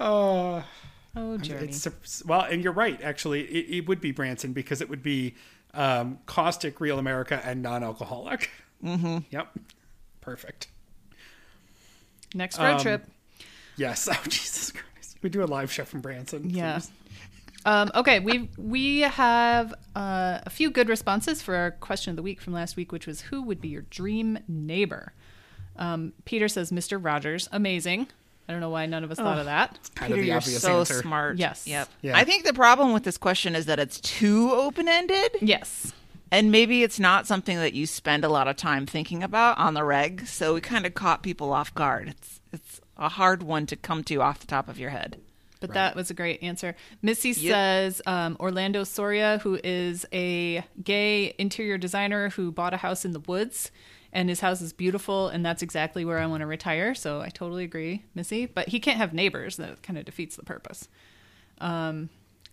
Uh, 0.00 0.62
Oh, 1.18 1.38
Jeremy. 1.38 1.68
it's 1.68 2.22
well, 2.26 2.42
and 2.42 2.62
you're 2.62 2.74
right. 2.74 3.00
Actually, 3.02 3.44
it, 3.44 3.76
it 3.78 3.88
would 3.88 4.02
be 4.02 4.12
Branson 4.12 4.52
because 4.52 4.82
it 4.82 4.90
would 4.90 5.02
be 5.02 5.34
um, 5.72 6.18
caustic, 6.26 6.78
real 6.78 6.98
America, 6.98 7.40
and 7.42 7.62
non-alcoholic. 7.62 8.50
Mm-hmm. 8.84 9.18
Yep. 9.30 9.58
Perfect. 10.20 10.68
Next 12.34 12.58
road 12.58 12.74
um, 12.74 12.80
trip. 12.80 13.06
Yes. 13.76 14.08
Oh 14.10 14.20
Jesus 14.24 14.72
Christ. 14.72 15.16
We 15.22 15.30
do 15.30 15.42
a 15.42 15.46
live 15.46 15.72
show 15.72 15.84
from 15.86 16.02
Branson. 16.02 16.50
Yeah. 16.50 16.74
please. 16.80 16.90
Um, 17.66 17.90
okay, 17.96 18.20
we 18.20 18.48
we 18.56 19.00
have 19.00 19.74
uh, 19.96 20.38
a 20.46 20.50
few 20.50 20.70
good 20.70 20.88
responses 20.88 21.42
for 21.42 21.56
our 21.56 21.72
question 21.72 22.10
of 22.10 22.16
the 22.16 22.22
week 22.22 22.40
from 22.40 22.52
last 22.52 22.76
week, 22.76 22.92
which 22.92 23.08
was 23.08 23.22
who 23.22 23.42
would 23.42 23.60
be 23.60 23.68
your 23.68 23.82
dream 23.82 24.38
neighbor? 24.46 25.12
Um, 25.74 26.12
Peter 26.24 26.46
says 26.48 26.70
Mr. 26.70 27.04
Rogers, 27.04 27.48
amazing. 27.50 28.06
I 28.48 28.52
don't 28.52 28.60
know 28.60 28.70
why 28.70 28.86
none 28.86 29.02
of 29.02 29.10
us 29.10 29.18
thought 29.18 29.40
of 29.40 29.46
that. 29.46 29.78
Kind 29.96 30.12
Peter, 30.12 30.14
of 30.14 30.20
the 30.20 30.26
you're 30.28 30.36
obvious 30.36 30.62
so 30.62 30.78
answer. 30.78 31.02
smart. 31.02 31.38
Yes. 31.38 31.66
Yep. 31.66 31.88
Yeah. 32.02 32.16
I 32.16 32.22
think 32.22 32.44
the 32.44 32.54
problem 32.54 32.92
with 32.92 33.02
this 33.02 33.18
question 33.18 33.56
is 33.56 33.66
that 33.66 33.80
it's 33.80 34.00
too 34.00 34.52
open 34.52 34.86
ended. 34.86 35.32
Yes. 35.40 35.92
And 36.30 36.52
maybe 36.52 36.84
it's 36.84 37.00
not 37.00 37.26
something 37.26 37.56
that 37.56 37.72
you 37.72 37.86
spend 37.86 38.24
a 38.24 38.28
lot 38.28 38.46
of 38.46 38.56
time 38.56 38.86
thinking 38.86 39.24
about 39.24 39.58
on 39.58 39.74
the 39.74 39.82
reg, 39.82 40.26
so 40.26 40.54
we 40.54 40.60
kind 40.60 40.86
of 40.86 40.94
caught 40.94 41.22
people 41.24 41.52
off 41.52 41.74
guard. 41.74 42.08
It's 42.08 42.40
it's 42.52 42.80
a 42.96 43.08
hard 43.08 43.42
one 43.42 43.66
to 43.66 43.76
come 43.76 44.04
to 44.04 44.22
off 44.22 44.38
the 44.38 44.46
top 44.46 44.68
of 44.68 44.78
your 44.78 44.90
head. 44.90 45.20
But 45.66 45.74
that 45.74 45.96
was 45.96 46.10
a 46.10 46.14
great 46.14 46.42
answer. 46.42 46.74
Missy 47.02 47.32
says 47.32 48.02
um, 48.06 48.36
Orlando 48.40 48.84
Soria, 48.84 49.38
who 49.42 49.58
is 49.62 50.06
a 50.12 50.64
gay 50.82 51.34
interior 51.38 51.78
designer 51.78 52.30
who 52.30 52.52
bought 52.52 52.74
a 52.74 52.78
house 52.78 53.04
in 53.04 53.12
the 53.12 53.20
woods, 53.20 53.70
and 54.12 54.28
his 54.28 54.40
house 54.40 54.62
is 54.62 54.72
beautiful, 54.72 55.28
and 55.28 55.44
that's 55.44 55.62
exactly 55.62 56.04
where 56.04 56.18
I 56.18 56.26
want 56.26 56.40
to 56.40 56.46
retire. 56.46 56.94
So 56.94 57.20
I 57.20 57.28
totally 57.28 57.64
agree, 57.64 58.02
Missy. 58.14 58.46
But 58.46 58.68
he 58.68 58.80
can't 58.80 58.98
have 58.98 59.12
neighbors. 59.12 59.56
That 59.56 59.82
kind 59.82 59.98
of 59.98 60.04
defeats 60.04 60.36
the 60.36 60.44
purpose. 60.44 60.88
Um, 61.60 62.08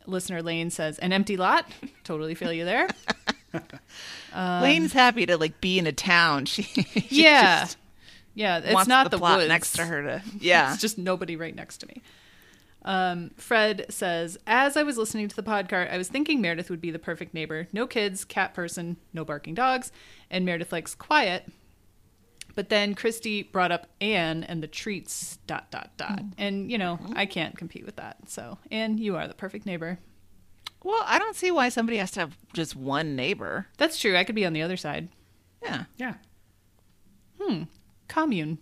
listener 0.06 0.42
Lane 0.42 0.70
says 0.70 1.00
an 1.00 1.14
empty 1.14 1.38
lot. 1.38 1.66
totally 2.04 2.36
feel 2.36 2.52
you 2.52 2.66
there. 2.66 2.88
Lane's 4.36 4.94
happy 4.94 5.26
to 5.26 5.38
like 5.38 5.62
be 5.62 5.80
in 5.80 5.88
a 5.88 5.92
town. 5.92 6.46
She, 6.54 6.64
she 6.64 6.82
Um, 6.82 7.04
yeah, 7.10 7.60
just 7.62 7.78
yeah. 8.34 8.62
It's 8.64 8.88
not 8.88 9.06
the, 9.06 9.12
the, 9.12 9.18
plot 9.20 9.38
woods 9.38 9.50
next 9.50 9.74
to 9.74 9.86
her 9.86 10.02
to 10.02 10.22
yeah. 10.40 10.74
It's 10.74 10.82
just 10.82 10.98
nobody 10.98 11.36
right 11.36 11.56
next 11.56 11.78
to 11.80 11.88
me. 11.88 12.02
Um, 12.86 13.32
Fred 13.38 13.86
says, 13.90 14.38
as 14.46 14.76
I 14.76 14.84
was 14.84 14.98
listening 14.98 15.28
to 15.30 15.36
the 15.36 15.44
podcast, 15.44 15.92
I 15.92 15.98
was 15.98 16.10
thinking 16.10 16.42
Meredith 16.42 16.70
would 16.70 16.82
be 16.82 16.92
the 16.92 17.00
perfect 17.00 17.34
neighbor. 17.34 17.68
No 17.72 17.88
kids, 17.88 18.26
cat 18.26 18.54
person, 18.54 18.98
no 19.14 19.24
barking 19.24 19.54
dogs, 19.54 19.92
and 20.30 20.46
Meredith 20.46 20.72
likes 20.72 20.94
quiet. 20.96 21.50
But 22.56 22.70
then 22.70 22.94
Christy 22.94 23.44
brought 23.44 23.72
up 23.72 23.88
Anne 24.00 24.44
and 24.44 24.62
the 24.62 24.68
treats, 24.68 25.38
dot, 25.48 25.72
dot, 25.72 25.92
dot. 25.98 26.22
And, 26.38 26.72
you 26.72 26.78
know, 26.78 27.00
I 27.16 27.26
can't 27.26 27.58
compete 27.58 27.86
with 27.86 27.96
that. 27.96 28.30
So, 28.30 28.60
Anne, 28.70 28.98
you 29.00 29.16
are 29.16 29.28
the 29.28 29.34
perfect 29.34 29.66
neighbor. 29.66 29.98
Well, 30.84 31.02
I 31.06 31.18
don't 31.18 31.36
see 31.36 31.50
why 31.50 31.70
somebody 31.70 31.98
has 31.98 32.12
to 32.12 32.20
have 32.20 32.38
just 32.54 32.76
one 32.76 33.16
neighbor. 33.16 33.68
That's 33.78 34.00
true. 34.00 34.16
I 34.16 34.24
could 34.24 34.36
be 34.36 34.46
on 34.46 34.54
the 34.54 34.62
other 34.62 34.78
side. 34.78 35.10
Yeah. 35.64 35.86
Yeah. 35.98 36.16
Hmm. 37.42 37.64
Commune. 38.08 38.60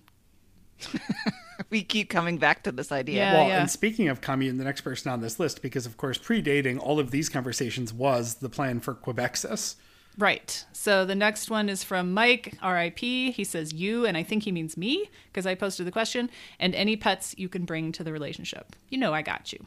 We 1.69 1.83
keep 1.83 2.09
coming 2.09 2.37
back 2.37 2.63
to 2.63 2.71
this 2.71 2.91
idea. 2.91 3.17
Yeah. 3.17 3.33
Well, 3.33 3.51
and 3.51 3.69
speaking 3.69 4.07
of 4.09 4.21
commune, 4.21 4.57
the 4.57 4.63
next 4.63 4.81
person 4.81 5.11
on 5.11 5.21
this 5.21 5.39
list, 5.39 5.61
because 5.61 5.85
of 5.85 5.97
course, 5.97 6.17
predating 6.17 6.79
all 6.79 6.99
of 6.99 7.11
these 7.11 7.29
conversations 7.29 7.93
was 7.93 8.35
the 8.35 8.49
plan 8.49 8.79
for 8.79 8.93
Quebecsis. 8.95 9.75
Right. 10.17 10.65
So 10.73 11.05
the 11.05 11.15
next 11.15 11.49
one 11.49 11.69
is 11.69 11.83
from 11.83 12.13
Mike, 12.13 12.57
RIP. 12.63 12.99
He 12.99 13.43
says 13.43 13.73
you, 13.73 14.05
and 14.05 14.17
I 14.17 14.23
think 14.23 14.43
he 14.43 14.51
means 14.51 14.75
me 14.75 15.09
because 15.31 15.45
I 15.45 15.55
posted 15.55 15.87
the 15.87 15.91
question, 15.91 16.29
and 16.59 16.75
any 16.75 16.97
pets 16.97 17.33
you 17.37 17.47
can 17.47 17.63
bring 17.63 17.91
to 17.93 18.03
the 18.03 18.11
relationship. 18.11 18.75
You 18.89 18.97
know, 18.97 19.13
I 19.13 19.21
got 19.21 19.53
you. 19.53 19.65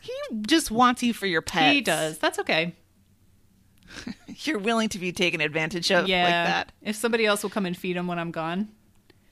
He 0.00 0.12
just 0.42 0.70
wants 0.70 1.02
you 1.02 1.12
for 1.12 1.26
your 1.26 1.42
pets. 1.42 1.72
He 1.72 1.80
does. 1.80 2.18
That's 2.18 2.38
okay. 2.40 2.74
You're 4.40 4.58
willing 4.58 4.88
to 4.90 4.98
be 4.98 5.10
taken 5.12 5.40
advantage 5.40 5.90
of 5.90 6.06
Yeah. 6.06 6.22
like 6.24 6.32
that. 6.32 6.72
If 6.82 6.96
somebody 6.96 7.24
else 7.24 7.42
will 7.42 7.50
come 7.50 7.66
and 7.66 7.76
feed 7.76 7.96
him 7.96 8.06
when 8.06 8.18
I'm 8.18 8.30
gone, 8.30 8.68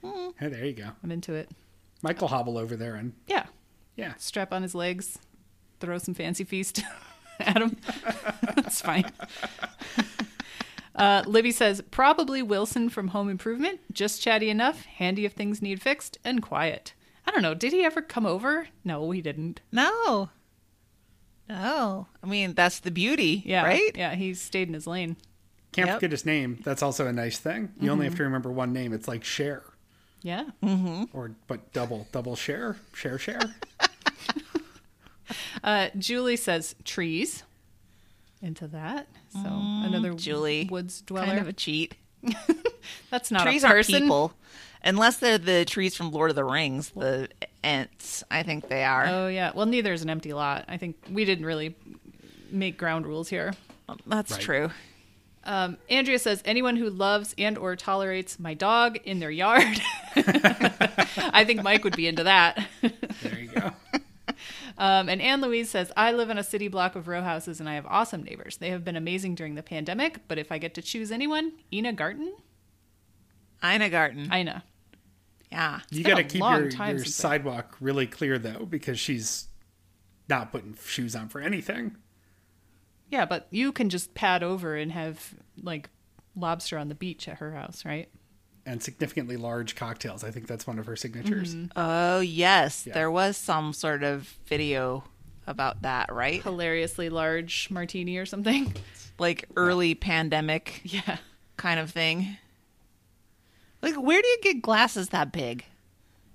hmm. 0.03 0.29
Hey, 0.39 0.47
there 0.47 0.65
you 0.65 0.73
go. 0.73 0.89
I'm 1.03 1.11
into 1.11 1.33
it. 1.33 1.49
Michael 2.01 2.27
hobble 2.27 2.57
over 2.57 2.75
there 2.75 2.95
and 2.95 3.13
Yeah. 3.27 3.45
yeah. 3.95 4.13
Strap 4.17 4.53
on 4.53 4.61
his 4.61 4.75
legs, 4.75 5.17
throw 5.79 5.97
some 5.97 6.13
fancy 6.13 6.43
feast 6.43 6.83
at 7.39 7.61
him. 7.61 7.77
That's 8.55 8.81
fine. 8.81 9.11
Uh, 10.95 11.23
Libby 11.27 11.51
says, 11.51 11.81
probably 11.91 12.41
Wilson 12.41 12.87
from 12.87 13.09
Home 13.09 13.29
Improvement. 13.29 13.81
Just 13.91 14.21
chatty 14.21 14.49
enough, 14.49 14.85
handy 14.85 15.25
if 15.25 15.33
things 15.33 15.61
need 15.61 15.81
fixed, 15.81 16.17
and 16.23 16.41
quiet. 16.41 16.93
I 17.27 17.31
don't 17.31 17.41
know. 17.41 17.53
Did 17.53 17.73
he 17.73 17.83
ever 17.83 18.01
come 18.01 18.25
over? 18.25 18.69
No, 18.85 19.11
he 19.11 19.21
didn't. 19.21 19.59
No. 19.73 20.29
No. 21.49 22.07
I 22.23 22.27
mean, 22.27 22.53
that's 22.53 22.79
the 22.79 22.91
beauty, 22.91 23.43
Yeah. 23.45 23.65
right? 23.65 23.91
Yeah, 23.93 24.15
he 24.15 24.33
stayed 24.35 24.69
in 24.69 24.73
his 24.73 24.87
lane. 24.87 25.17
Can't 25.73 25.87
Yep. 25.87 25.95
forget 25.97 26.11
his 26.11 26.25
name. 26.25 26.59
That's 26.63 26.81
also 26.81 27.07
a 27.07 27.11
nice 27.11 27.39
thing. 27.39 27.73
You 27.81 27.91
only 27.91 28.05
have 28.05 28.15
to 28.15 28.23
remember 28.23 28.49
one 28.49 28.71
name. 28.71 28.93
It's 28.93 29.09
like 29.09 29.25
share 29.25 29.63
Yeah. 30.25 30.45
Mm-hmm. 30.63 31.15
or 31.15 31.31
but 31.45 31.71
double 31.71 32.07
double 32.11 32.35
share 32.35 32.77
share 32.93 33.19
share. 33.19 33.39
Uh, 35.63 35.89
Julie 35.97 36.35
says 36.35 36.75
trees. 36.83 37.43
Into 38.41 38.67
that. 38.67 39.07
So 39.33 39.39
another 39.49 40.13
Julie. 40.13 40.67
woods 40.69 41.01
dweller. 41.01 41.25
Kind 41.27 41.39
of 41.39 41.47
a 41.47 41.53
cheat. 41.53 41.95
That's 43.09 43.31
not 43.31 43.43
trees 43.43 43.63
a 43.63 43.69
aren't 43.69 43.87
people. 43.87 44.33
Unless 44.83 45.17
they're 45.17 45.39
the 45.39 45.65
trees 45.65 45.95
from 45.95 46.11
Lord 46.11 46.29
of 46.29 46.35
the 46.35 46.43
Rings, 46.43 46.91
the 46.91 47.27
Ents. 47.63 48.23
I 48.29 48.43
think 48.43 48.67
they 48.69 48.83
are. 48.83 49.07
Oh 49.07 49.27
yeah. 49.27 49.51
Well, 49.55 49.65
neither 49.65 49.93
is 49.93 50.03
an 50.03 50.11
empty 50.11 50.33
lot. 50.33 50.65
I 50.67 50.77
think 50.77 50.95
we 51.09 51.25
didn't 51.25 51.45
really 51.45 51.75
make 52.51 52.77
ground 52.77 53.07
rules 53.07 53.27
here. 53.29 53.53
That's 54.05 54.31
Right. 54.33 54.41
true. 54.41 54.69
Um, 55.45 55.77
Andrea 55.89 56.17
says 56.19 56.41
anyone 56.45 56.75
who 56.75 56.89
loves 56.89 57.35
and 57.37 57.57
or 57.57 57.75
tolerates 57.75 58.39
my 58.39 58.53
dog 58.53 58.97
in 59.03 59.19
their 59.19 59.29
yard. 59.31 59.79
I 60.15 61.43
think 61.45 61.61
Mike 61.61 61.83
would 61.83 61.95
be 61.95 62.07
into 62.07 62.23
that. 62.23 62.67
There 63.21 63.39
you 63.39 63.47
go. 63.49 63.71
Um, 64.77 65.07
and 65.07 65.21
Anne 65.21 65.41
Louise 65.41 65.69
says 65.69 65.91
I 65.95 66.11
live 66.11 66.29
in 66.29 66.37
a 66.37 66.43
city 66.43 66.67
block 66.67 66.95
of 66.95 67.07
row 67.07 67.21
houses 67.21 67.59
and 67.59 67.69
I 67.69 67.75
have 67.75 67.85
awesome 67.85 68.23
neighbors. 68.23 68.57
They 68.57 68.71
have 68.71 68.83
been 68.83 68.95
amazing 68.95 69.35
during 69.35 69.55
the 69.55 69.63
pandemic. 69.63 70.27
But 70.27 70.37
if 70.37 70.51
I 70.51 70.57
get 70.57 70.73
to 70.75 70.81
choose 70.81 71.11
anyone, 71.11 71.53
Ina 71.71 71.93
Garten, 71.93 72.33
Ina 73.63 73.89
Garten. 73.89 74.33
Ina. 74.33 74.63
yeah. 75.51 75.79
You 75.89 76.03
got 76.03 76.17
to 76.17 76.23
keep 76.23 76.41
your, 76.41 76.67
your 76.69 77.05
sidewalk 77.05 77.77
really 77.79 78.07
clear 78.07 78.37
though, 78.37 78.65
because 78.65 78.99
she's 78.99 79.47
not 80.27 80.51
putting 80.51 80.77
shoes 80.85 81.15
on 81.15 81.29
for 81.29 81.39
anything. 81.39 81.95
Yeah, 83.09 83.25
but 83.25 83.47
you 83.51 83.71
can 83.71 83.89
just 83.89 84.13
pad 84.13 84.43
over 84.43 84.75
and 84.75 84.91
have 84.91 85.33
like 85.61 85.89
lobster 86.35 86.77
on 86.77 86.89
the 86.89 86.95
beach 86.95 87.27
at 87.27 87.37
her 87.37 87.53
house, 87.53 87.85
right? 87.85 88.09
And 88.65 88.81
significantly 88.81 89.37
large 89.37 89.75
cocktails. 89.75 90.23
I 90.23 90.31
think 90.31 90.47
that's 90.47 90.65
one 90.65 90.79
of 90.79 90.87
her 90.87 90.95
signatures. 90.95 91.53
Mm-hmm. 91.55 91.67
Oh, 91.75 92.19
yes. 92.19 92.85
Yeah. 92.87 92.93
There 92.93 93.11
was 93.11 93.37
some 93.37 93.73
sort 93.73 94.03
of 94.03 94.23
video 94.47 95.03
about 95.45 95.83
that, 95.83 96.11
right? 96.11 96.41
Hilariously 96.41 97.09
large 97.09 97.69
martini 97.69 98.17
or 98.17 98.25
something. 98.25 98.73
Like 99.17 99.45
early 99.55 99.95
pandemic 99.95 100.81
Yeah. 100.83 101.19
kind 101.55 101.79
of 101.79 101.89
thing. 101.89 102.35
Like, 103.81 103.95
where 103.95 104.21
do 104.21 104.27
you 104.27 104.39
get 104.41 104.61
glasses 104.61 105.09
that 105.09 105.31
big? 105.31 105.63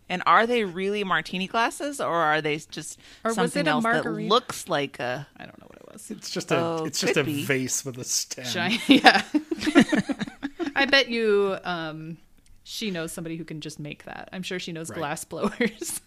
And 0.08 0.22
are 0.24 0.46
they 0.46 0.64
really 0.64 1.04
martini 1.04 1.46
glasses, 1.46 2.00
or 2.00 2.14
are 2.14 2.40
they 2.40 2.56
just 2.56 2.98
Or 3.22 3.28
was 3.28 3.34
something 3.34 3.66
it 3.66 3.68
a 3.68 3.72
else 3.72 3.84
that 3.84 4.06
looks 4.06 4.66
like 4.68 4.98
a? 4.98 5.28
I 5.36 5.44
don't 5.44 5.58
know 5.60 5.66
what 5.66 5.78
it. 6.08 6.18
It's 6.18 6.30
just 6.30 6.52
a 6.52 6.56
Oh, 6.56 6.84
it's 6.84 7.00
just 7.00 7.16
a 7.16 7.24
be. 7.24 7.44
vase 7.44 7.84
with 7.84 7.98
a 7.98 8.04
stem. 8.04 8.44
Giant, 8.44 8.80
yeah. 8.88 9.22
I 10.76 10.84
bet 10.86 11.08
you 11.08 11.56
um, 11.64 12.16
she 12.62 12.92
knows 12.92 13.10
somebody 13.10 13.36
who 13.36 13.44
can 13.44 13.60
just 13.60 13.80
make 13.80 14.04
that. 14.04 14.28
I'm 14.32 14.44
sure 14.44 14.60
she 14.60 14.70
knows 14.70 14.88
Right. 14.90 14.98
glass 14.98 15.24
blowers. 15.30 16.00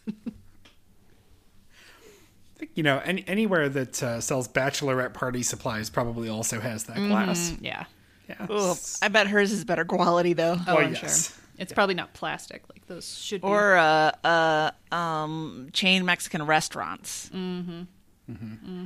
You 2.76 2.84
know, 2.84 3.00
any, 3.04 3.26
anywhere 3.28 3.68
that 3.68 4.02
uh, 4.02 4.22
sells 4.22 4.48
bachelorette 4.48 5.14
party 5.14 5.44
supplies 5.44 5.90
probably 5.90 6.30
also 6.30 6.62
has 6.62 6.86
that 6.86 6.96
glass. 6.96 7.54
yeah. 7.60 7.86
Yeah. 8.30 8.48
Ugh, 8.50 8.78
I 9.02 9.10
bet 9.10 9.28
hers 9.28 9.52
is 9.52 9.66
better 9.66 9.84
quality 9.84 10.32
though. 10.32 10.56
Oh, 10.66 10.76
Well, 10.76 10.86
I'm 10.86 10.94
yes. 10.94 11.34
sure. 11.34 11.44
It's 11.60 11.74
probably 11.74 11.94
not 11.96 12.14
plastic. 12.14 12.64
Like 12.74 12.88
those 12.88 13.18
should 13.20 13.42
be. 13.42 13.48
Or 13.48 13.76
uh, 13.76 14.12
uh, 14.24 14.72
um, 14.96 15.70
chain 15.74 16.06
Mexican 16.06 16.44
restaurants 16.46 17.30
Mm-hmm. 17.34 17.82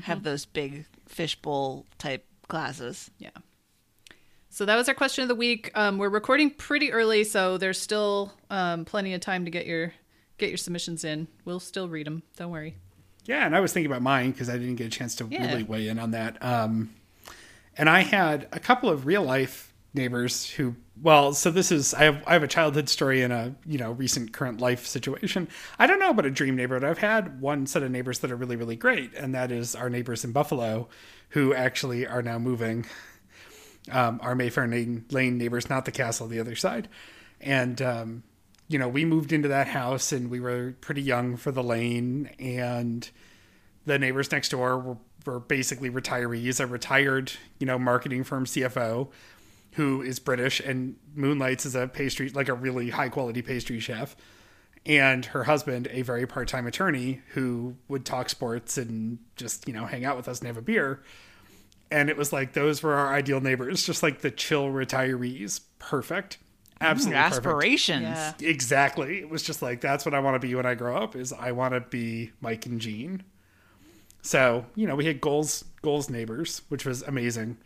Have 0.04 0.23
those 0.23 0.45
big 0.45 0.86
fishbowl 1.08 1.86
type 1.97 2.26
glasses. 2.47 3.10
Yeah. 3.19 3.30
So 4.50 4.65
that 4.65 4.76
was 4.76 4.88
our 4.89 4.95
question 4.95 5.21
of 5.21 5.28
the 5.28 5.36
week. 5.36 5.71
Um, 5.76 5.97
we're 5.97 6.10
recording 6.10 6.50
pretty 6.50 6.91
early, 6.91 7.23
so 7.23 7.58
there's 7.58 7.80
still 7.80 8.34
um, 8.50 8.86
plenty 8.86 9.13
of 9.13 9.21
time 9.21 9.45
to 9.45 9.52
get 9.52 9.65
your 9.67 9.93
get 10.38 10.50
your 10.50 10.58
submissions 10.58 11.04
in. 11.04 11.28
We'll 11.45 11.60
still 11.60 11.89
read 11.89 12.08
them. 12.08 12.23
Don't 12.38 12.52
worry. 12.52 12.76
Yeah, 13.26 13.45
and 13.45 13.56
I 13.56 13.60
was 13.60 13.73
thinking 13.73 13.91
about 13.91 14.02
mine 14.02 14.32
because 14.32 14.50
I 14.50 14.58
didn't 14.58 14.76
get 14.76 14.88
a 14.88 14.89
chance 14.89 15.15
to 15.15 15.28
Yeah. 15.30 15.45
really 15.47 15.63
weigh 15.63 15.88
in 15.89 16.00
on 16.00 16.12
that. 16.12 16.41
Um, 16.43 16.93
and 17.78 17.89
I 17.89 18.00
had 18.02 18.47
a 18.52 18.60
couple 18.60 18.89
of 18.89 19.06
real 19.06 19.21
life 19.23 19.73
neighbors 19.93 20.50
who, 20.52 20.76
well, 21.01 21.33
so 21.33 21.51
this 21.51 21.71
is 21.71 21.93
I 21.93 22.03
have 22.03 22.23
I 22.25 22.33
have 22.33 22.43
a 22.43 22.47
childhood 22.47 22.89
story 22.89 23.21
in 23.21 23.31
a 23.31 23.55
you 23.65 23.77
know 23.77 23.91
recent 23.91 24.33
current 24.33 24.60
life 24.60 24.86
situation. 24.86 25.47
I 25.77 25.88
don't 25.88 25.99
know 25.99 26.10
about 26.10 26.25
a 26.25 26.31
dream 26.31 26.55
neighborhood. 26.55 26.83
I've 26.83 26.97
had 26.97 27.41
one 27.41 27.67
set 27.67 27.83
of 27.83 27.91
neighbors 27.91 28.19
that 28.19 28.31
are 28.31 28.36
really 28.36 28.55
really 28.55 28.75
great, 28.75 29.13
and 29.13 29.33
that 29.36 29.51
is 29.51 29.75
our 29.75 29.89
neighbors 29.89 30.23
in 30.23 30.31
Buffalo, 30.31 30.88
who 31.29 31.53
actually 31.53 32.07
are 32.07 32.21
now 32.21 32.39
moving. 32.39 32.86
Um, 33.89 34.19
our 34.21 34.36
Mayfair 34.36 34.67
Lane, 34.67 35.05
neighbors, 35.38 35.69
not 35.69 35.86
the 35.86 35.91
castle, 35.91 36.27
the 36.27 36.41
other 36.41 36.55
side, 36.55 36.89
and 37.39 37.81
um, 37.81 38.23
you 38.67 38.77
know 38.77 38.89
we 38.89 39.05
moved 39.05 39.31
into 39.31 39.47
that 39.47 39.69
house 39.69 40.12
and 40.12 40.29
we 40.29 40.39
were 40.39 40.75
pretty 40.81 41.01
young 41.01 41.38
for 41.38 41.51
the 41.51 41.63
lane 41.63 42.29
and 42.38 43.10
the 43.86 43.97
neighbors 43.97 44.31
next 44.31 44.49
door 44.49 44.77
were, 44.77 44.97
were 45.25 45.39
basically 45.39 45.89
retirees. 45.89 46.60
A 46.60 46.67
retired, 46.67 47.31
you 47.60 47.65
know, 47.65 47.79
marketing 47.79 48.25
firm 48.25 48.45
CFO 48.45 49.07
who 49.78 50.02
is 50.02 50.18
British 50.18 50.60
and 50.60 50.96
moonlights 51.13 51.63
as 51.63 51.76
a 51.76 51.88
pastry, 51.88 52.30
like 52.30 52.50
a 52.50 52.54
really 52.54 52.90
high 52.90 53.10
quality 53.10 53.44
pastry 53.44 53.80
chef. 53.80 54.16
And 54.88 55.24
her 55.26 55.44
husband, 55.44 55.88
a 55.92 56.02
very 56.02 56.26
part 56.26 56.48
time 56.48 56.66
attorney 56.66 57.22
who 57.36 57.76
would 57.88 58.04
talk 58.04 58.30
sports 58.30 58.80
and 58.80 59.20
just, 59.36 59.68
you 59.68 59.76
know, 59.76 59.86
hang 59.86 60.04
out 60.04 60.18
with 60.18 60.28
us 60.28 60.40
and 60.40 60.48
have 60.48 60.58
a 60.58 60.63
beer. 60.63 61.04
And 61.92 62.10
it 62.10 62.18
was 62.18 62.34
like 62.34 62.54
those 62.54 62.82
were 62.82 62.96
our 62.96 63.13
ideal 63.13 63.40
neighbors, 63.40 63.86
just 63.86 64.02
like 64.02 64.22
the 64.22 64.32
chill 64.32 64.66
retirees. 64.66 65.62
Perfect. 65.78 66.40
Absolutely 66.82 67.22
perfect. 67.22 67.36
Aspirations. 67.38 68.02
Yeah. 68.02 68.34
Exactly. 68.40 69.20
It 69.20 69.30
was 69.30 69.44
just 69.44 69.62
like 69.62 69.80
that's 69.80 70.06
what 70.06 70.16
I 70.16 70.20
want 70.22 70.42
to 70.42 70.48
be 70.48 70.56
when 70.56 70.66
I 70.66 70.74
grow 70.74 70.98
up. 70.98 71.16
Is 71.16 71.32
I 71.32 71.52
want 71.52 71.76
to 71.76 71.82
be 71.82 72.32
Mike 72.42 72.66
and 72.66 72.82
Jean. 72.82 73.22
So 74.24 74.66
you 74.74 74.88
know 74.88 74.96
we 74.96 75.06
had 75.06 75.22
goals 75.22 75.66
goals 75.84 76.10
neighbors, 76.10 76.63
which 76.70 76.84
was 76.84 77.04
amazing. 77.04 77.58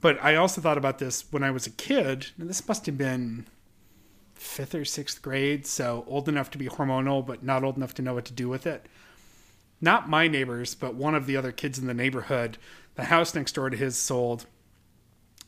But 0.00 0.22
I 0.22 0.36
also 0.36 0.60
thought 0.60 0.78
about 0.78 0.98
this 0.98 1.24
when 1.30 1.42
I 1.42 1.50
was 1.50 1.66
a 1.66 1.70
kid. 1.70 2.28
And 2.38 2.48
this 2.48 2.66
must 2.66 2.86
have 2.86 2.96
been 2.96 3.46
fifth 4.34 4.74
or 4.74 4.84
sixth 4.84 5.20
grade, 5.20 5.66
so 5.66 6.04
old 6.06 6.28
enough 6.28 6.50
to 6.52 6.58
be 6.58 6.68
hormonal, 6.68 7.24
but 7.24 7.42
not 7.42 7.62
old 7.62 7.76
enough 7.76 7.94
to 7.94 8.02
know 8.02 8.14
what 8.14 8.24
to 8.26 8.32
do 8.32 8.48
with 8.48 8.66
it. 8.66 8.86
Not 9.80 10.08
my 10.08 10.28
neighbors, 10.28 10.74
but 10.74 10.94
one 10.94 11.14
of 11.14 11.26
the 11.26 11.36
other 11.36 11.52
kids 11.52 11.78
in 11.78 11.86
the 11.86 11.94
neighborhood. 11.94 12.58
The 12.94 13.04
house 13.04 13.34
next 13.34 13.52
door 13.52 13.70
to 13.70 13.76
his 13.76 13.96
sold, 13.96 14.46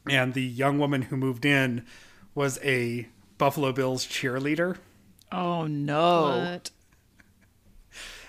and 0.08 0.34
the 0.34 0.42
young 0.42 0.78
woman 0.78 1.02
who 1.02 1.16
moved 1.16 1.44
in 1.44 1.84
was 2.34 2.58
a 2.62 3.08
Buffalo 3.38 3.72
Bills 3.72 4.06
cheerleader. 4.06 4.78
Oh 5.30 5.66
no. 5.66 6.28
What? 6.28 6.70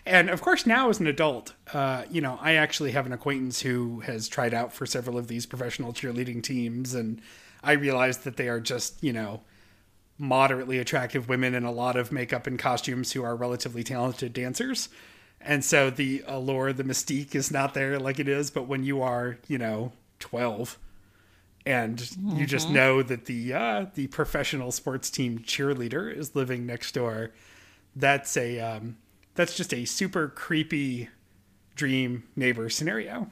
And 0.05 0.29
of 0.29 0.41
course, 0.41 0.65
now 0.65 0.89
as 0.89 0.99
an 0.99 1.07
adult, 1.07 1.53
uh, 1.73 2.03
you 2.11 2.19
know, 2.19 2.37
I 2.41 2.53
actually 2.55 2.91
have 2.91 3.05
an 3.05 3.13
acquaintance 3.13 3.61
who 3.61 4.01
has 4.01 4.27
tried 4.27 4.53
out 4.53 4.73
for 4.73 4.85
several 4.85 5.17
of 5.17 5.27
these 5.27 5.45
professional 5.45 5.93
cheerleading 5.93 6.43
teams, 6.43 6.93
and 6.93 7.21
I 7.63 7.73
realized 7.73 8.23
that 8.25 8.35
they 8.35 8.49
are 8.49 8.59
just, 8.59 9.01
you 9.01 9.13
know, 9.13 9.41
moderately 10.17 10.79
attractive 10.79 11.29
women 11.29 11.55
in 11.55 11.63
a 11.63 11.71
lot 11.71 11.95
of 11.95 12.11
makeup 12.11 12.47
and 12.47 12.59
costumes 12.59 13.13
who 13.13 13.23
are 13.23 13.35
relatively 13.35 13.83
talented 13.83 14.33
dancers. 14.33 14.89
And 15.41 15.63
so 15.65 15.89
the 15.89 16.23
allure, 16.27 16.73
the 16.73 16.83
mystique 16.83 17.35
is 17.35 17.51
not 17.51 17.73
there 17.73 17.99
like 17.99 18.19
it 18.19 18.27
is, 18.27 18.51
but 18.51 18.67
when 18.67 18.83
you 18.83 19.01
are, 19.01 19.39
you 19.47 19.57
know, 19.57 19.93
12, 20.19 20.77
and 21.65 22.17
you 22.29 22.45
just 22.45 22.69
Mm-hmm. 22.69 22.71
know 22.71 23.01
that 23.03 23.25
the 23.25 23.53
uh, 23.53 23.85
the 23.95 24.07
professional 24.07 24.71
sports 24.71 25.09
team 25.09 25.39
cheerleader 25.39 26.13
is 26.15 26.35
living 26.35 26.65
next 26.65 26.93
door. 26.93 27.31
That's 27.95 28.35
a 28.37 28.59
um, 28.59 28.97
that's 29.36 29.56
just 29.56 29.74
a 29.74 29.86
super 29.86 30.28
creepy 30.28 31.10
dream 31.76 32.24
neighbor 32.36 32.69
scenario. 32.69 33.30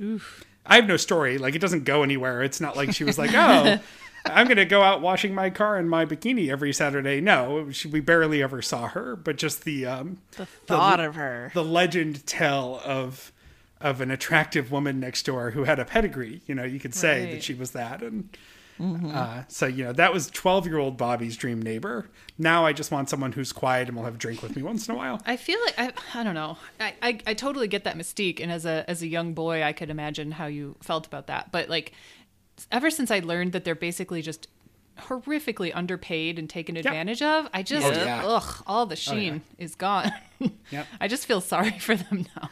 I 0.00 0.76
have 0.76 0.86
no 0.86 0.96
story. 0.96 1.38
Like 1.38 1.54
it 1.54 1.60
doesn't 1.60 1.84
go 1.84 2.02
anywhere. 2.02 2.42
It's 2.42 2.60
not 2.60 2.76
like 2.76 2.92
she 2.94 3.04
was 3.04 3.18
like, 3.18 3.30
"Oh, 3.34 3.78
I'm 4.26 4.46
going 4.46 4.56
to 4.56 4.64
go 4.64 4.82
out 4.82 5.00
washing 5.00 5.34
my 5.34 5.48
car 5.50 5.78
in 5.78 5.88
my 5.88 6.04
bikini 6.04 6.50
every 6.50 6.72
Saturday." 6.72 7.20
No, 7.20 7.70
she, 7.70 7.88
we 7.88 8.00
barely 8.00 8.42
ever 8.42 8.60
saw 8.60 8.88
her. 8.88 9.16
But 9.16 9.36
just 9.36 9.64
the 9.64 9.86
um, 9.86 10.18
The 10.36 10.46
thought 10.46 11.00
of 11.00 11.14
her. 11.14 11.50
the 11.54 11.64
legend 11.64 12.26
tell 12.26 12.80
of 12.84 13.32
of 13.80 14.00
an 14.00 14.10
attractive 14.10 14.72
woman 14.72 14.98
next 15.00 15.24
door 15.26 15.50
who 15.52 15.64
had 15.64 15.78
a 15.78 15.84
pedigree. 15.84 16.40
You 16.46 16.54
know, 16.54 16.64
you 16.64 16.80
could 16.80 16.94
say 16.94 17.30
that 17.32 17.42
she 17.42 17.54
was 17.54 17.70
that, 17.72 18.02
and 18.02 18.28
uh, 18.80 19.42
so 19.48 19.66
you 19.66 19.84
know 19.84 19.92
that 19.92 20.12
was 20.12 20.30
twelve 20.30 20.66
year 20.66 20.78
old 20.78 20.96
Bobby's 20.96 21.36
dream 21.36 21.60
neighbor. 21.62 22.08
Now 22.38 22.66
I 22.66 22.72
just 22.72 22.90
want 22.90 23.08
someone 23.08 23.32
who's 23.32 23.52
quiet 23.52 23.88
and 23.88 23.96
will 23.96 24.04
have 24.04 24.16
a 24.16 24.18
drink 24.18 24.42
with 24.42 24.54
me 24.56 24.62
once 24.62 24.88
in 24.88 24.94
a 24.94 24.98
while. 24.98 25.20
I 25.26 25.36
feel 25.36 25.58
like 25.64 25.74
I, 25.78 26.20
I 26.20 26.22
don't 26.24 26.34
know. 26.34 26.58
I, 26.78 26.94
I 27.02 27.18
I 27.26 27.34
totally 27.34 27.68
get 27.68 27.84
that 27.84 27.96
mystique, 27.96 28.40
and 28.40 28.52
as 28.52 28.66
a 28.66 28.84
as 28.88 29.02
a 29.02 29.06
young 29.06 29.32
boy, 29.32 29.62
I 29.62 29.72
could 29.72 29.88
imagine 29.90 30.32
how 30.32 30.46
you 30.46 30.76
felt 30.82 31.06
about 31.06 31.26
that. 31.28 31.50
But 31.52 31.68
like, 31.68 31.92
ever 32.70 32.90
since 32.90 33.10
I 33.10 33.20
learned 33.20 33.52
that 33.52 33.64
they're 33.64 33.74
basically 33.74 34.20
just 34.22 34.48
horrifically 34.98 35.70
underpaid 35.74 36.38
and 36.38 36.48
taken 36.48 36.74
advantage 36.76 37.20
of, 37.20 37.48
I 37.52 37.62
just 37.62 37.86
Oh, 37.86 37.90
yeah. 37.92 38.22
ugh, 38.24 38.62
all 38.66 38.86
the 38.86 38.96
sheen 38.96 39.42
is 39.58 39.74
gone. 39.74 40.10
Yep. 40.70 40.86
I 41.00 41.08
just 41.08 41.24
feel 41.26 41.40
sorry 41.40 41.78
for 41.78 41.94
them 41.96 42.26
now. 42.36 42.50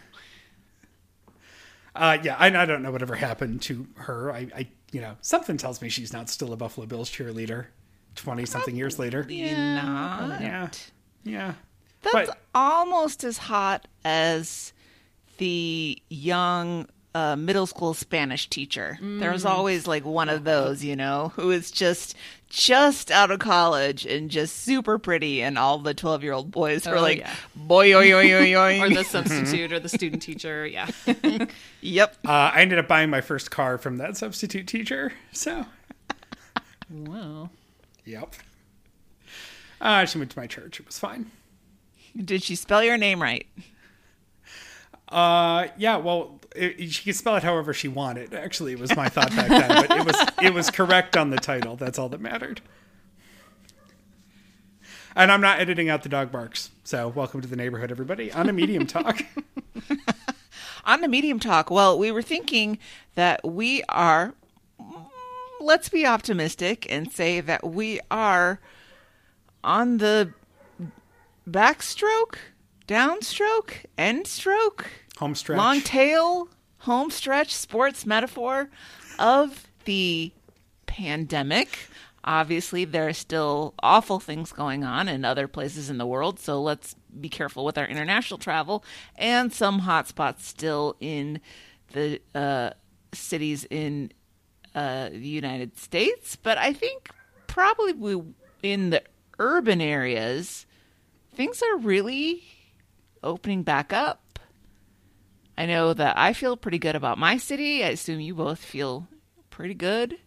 Uh, 1.94 2.18
yeah, 2.22 2.34
I, 2.38 2.46
I 2.46 2.64
don't 2.64 2.82
know 2.82 2.90
whatever 2.90 3.14
happened 3.14 3.62
to 3.62 3.86
her. 3.96 4.32
I, 4.32 4.48
I, 4.56 4.66
you 4.94 5.00
know, 5.00 5.16
something 5.20 5.56
tells 5.56 5.82
me 5.82 5.88
she's 5.88 6.12
not 6.12 6.30
still 6.30 6.52
a 6.52 6.56
Buffalo 6.56 6.86
Bills 6.86 7.10
cheerleader. 7.10 7.66
Twenty 8.14 8.46
something 8.46 8.76
years 8.76 8.96
later. 8.98 9.24
Not. 9.28 10.40
Yeah, 10.40 10.68
yeah. 11.24 11.54
That's 12.02 12.28
But- 12.28 12.38
almost 12.54 13.24
as 13.24 13.38
hot 13.38 13.88
as 14.04 14.72
the 15.38 16.00
young 16.08 16.86
uh, 17.14 17.34
middle 17.34 17.66
school 17.66 17.92
Spanish 17.94 18.48
teacher. 18.48 18.98
There's 19.02 19.44
always 19.44 19.86
like 19.88 20.04
one 20.04 20.28
of 20.28 20.44
those, 20.44 20.84
you 20.84 20.94
know, 20.96 21.32
who 21.36 21.50
is 21.50 21.70
just 21.72 22.14
just 22.54 23.10
out 23.10 23.30
of 23.32 23.40
college 23.40 24.06
and 24.06 24.30
just 24.30 24.56
super 24.62 24.98
pretty, 24.98 25.42
and 25.42 25.58
all 25.58 25.78
the 25.78 25.92
12 25.92 26.22
year 26.22 26.32
old 26.32 26.50
boys 26.52 26.86
are 26.86 26.96
Oh, 26.96 27.02
like, 27.02 27.18
yeah. 27.18 27.34
boy, 27.56 27.92
oi, 27.94 28.12
oi, 28.12 28.32
oi, 28.32 28.54
oi. 28.56 28.80
Or 28.80 28.88
the 28.88 29.02
substitute 29.04 29.72
or 29.72 29.80
the 29.80 29.88
student 29.88 30.22
teacher. 30.22 30.64
Yeah. 30.66 30.88
yep. 31.80 32.16
Uh, 32.24 32.30
I 32.54 32.60
ended 32.60 32.78
up 32.78 32.86
buying 32.86 33.10
my 33.10 33.20
first 33.20 33.50
car 33.50 33.76
from 33.76 33.96
that 33.98 34.16
substitute 34.16 34.68
teacher. 34.68 35.12
So, 35.32 35.66
Wow. 36.90 37.50
yep. 38.04 38.34
Uh, 39.80 40.04
she 40.04 40.18
went 40.18 40.30
to 40.30 40.38
my 40.38 40.46
church. 40.46 40.78
It 40.78 40.86
was 40.86 40.98
fine. 40.98 41.30
Did 42.16 42.42
she 42.44 42.54
spell 42.54 42.84
your 42.84 42.96
name 42.96 43.20
right? 43.20 43.46
Uh, 45.14 45.68
yeah. 45.78 45.96
Well, 45.96 46.40
it, 46.56 46.90
she 46.92 47.04
could 47.04 47.16
spell 47.16 47.36
it 47.36 47.42
however 47.42 47.72
she 47.72 47.88
wanted. 47.88 48.34
Actually, 48.34 48.72
it 48.72 48.80
was 48.80 48.94
my 48.96 49.08
thought 49.08 49.30
back 49.30 49.48
then, 49.48 49.86
but 49.86 49.90
it 49.96 50.04
was 50.04 50.28
it 50.42 50.52
was 50.52 50.70
correct 50.70 51.16
on 51.16 51.30
the 51.30 51.36
title. 51.36 51.76
That's 51.76 51.98
all 51.98 52.08
that 52.10 52.20
mattered. 52.20 52.60
And 55.16 55.30
I'm 55.30 55.40
not 55.40 55.60
editing 55.60 55.88
out 55.88 56.02
the 56.02 56.08
dog 56.08 56.32
barks. 56.32 56.70
So, 56.82 57.08
welcome 57.08 57.40
to 57.40 57.46
the 57.46 57.54
neighborhood, 57.54 57.92
everybody, 57.92 58.32
on 58.32 58.48
a 58.48 58.52
medium 58.52 58.86
talk. 58.86 59.22
On 60.86 61.00
the 61.00 61.08
medium 61.08 61.40
talk, 61.40 61.70
well, 61.70 61.98
we 61.98 62.12
were 62.12 62.20
thinking 62.20 62.78
that 63.14 63.42
we 63.42 63.82
are, 63.88 64.34
let's 65.58 65.88
be 65.88 66.04
optimistic 66.04 66.86
and 66.90 67.10
say 67.10 67.40
that 67.40 67.64
we 67.64 68.00
are 68.10 68.60
on 69.62 69.96
the 69.96 70.34
backstroke, 71.48 72.34
downstroke, 72.86 73.86
end 73.96 74.26
stroke, 74.26 74.90
Home 75.18 75.34
stretch. 75.34 75.58
long 75.58 75.80
tail, 75.80 76.48
home 76.78 77.10
stretch, 77.10 77.54
sports 77.54 78.04
metaphor 78.04 78.68
of 79.18 79.68
the 79.84 80.32
pandemic. 80.86 81.78
Obviously, 82.24 82.84
there 82.84 83.06
are 83.06 83.12
still 83.12 83.74
awful 83.82 84.18
things 84.18 84.50
going 84.50 84.82
on 84.82 85.08
in 85.08 85.24
other 85.24 85.46
places 85.46 85.90
in 85.90 85.98
the 85.98 86.06
world, 86.06 86.40
so 86.40 86.60
let's 86.60 86.96
be 87.20 87.28
careful 87.28 87.64
with 87.64 87.76
our 87.76 87.86
international 87.86 88.38
travel. 88.38 88.82
And 89.16 89.52
some 89.52 89.82
hotspots 89.82 90.40
still 90.40 90.96
in 91.00 91.40
the 91.92 92.20
uh, 92.34 92.70
cities 93.12 93.66
in 93.70 94.10
uh, 94.74 95.10
the 95.10 95.18
United 95.18 95.78
States, 95.78 96.34
but 96.34 96.58
I 96.58 96.72
think 96.72 97.10
probably 97.46 97.92
we, 97.92 98.20
in 98.62 98.90
the 98.90 99.02
urban 99.38 99.80
areas, 99.80 100.66
things 101.34 101.62
are 101.62 101.76
really 101.76 102.42
opening 103.22 103.62
back 103.62 103.92
up. 103.92 104.23
I 105.56 105.66
know 105.66 105.92
that 105.94 106.18
I 106.18 106.32
feel 106.32 106.56
pretty 106.56 106.78
good 106.78 106.96
about 106.96 107.18
my 107.18 107.36
city. 107.36 107.84
I 107.84 107.88
assume 107.88 108.20
you 108.20 108.34
both 108.34 108.58
feel 108.58 109.06
pretty 109.50 109.74
good, 109.74 110.18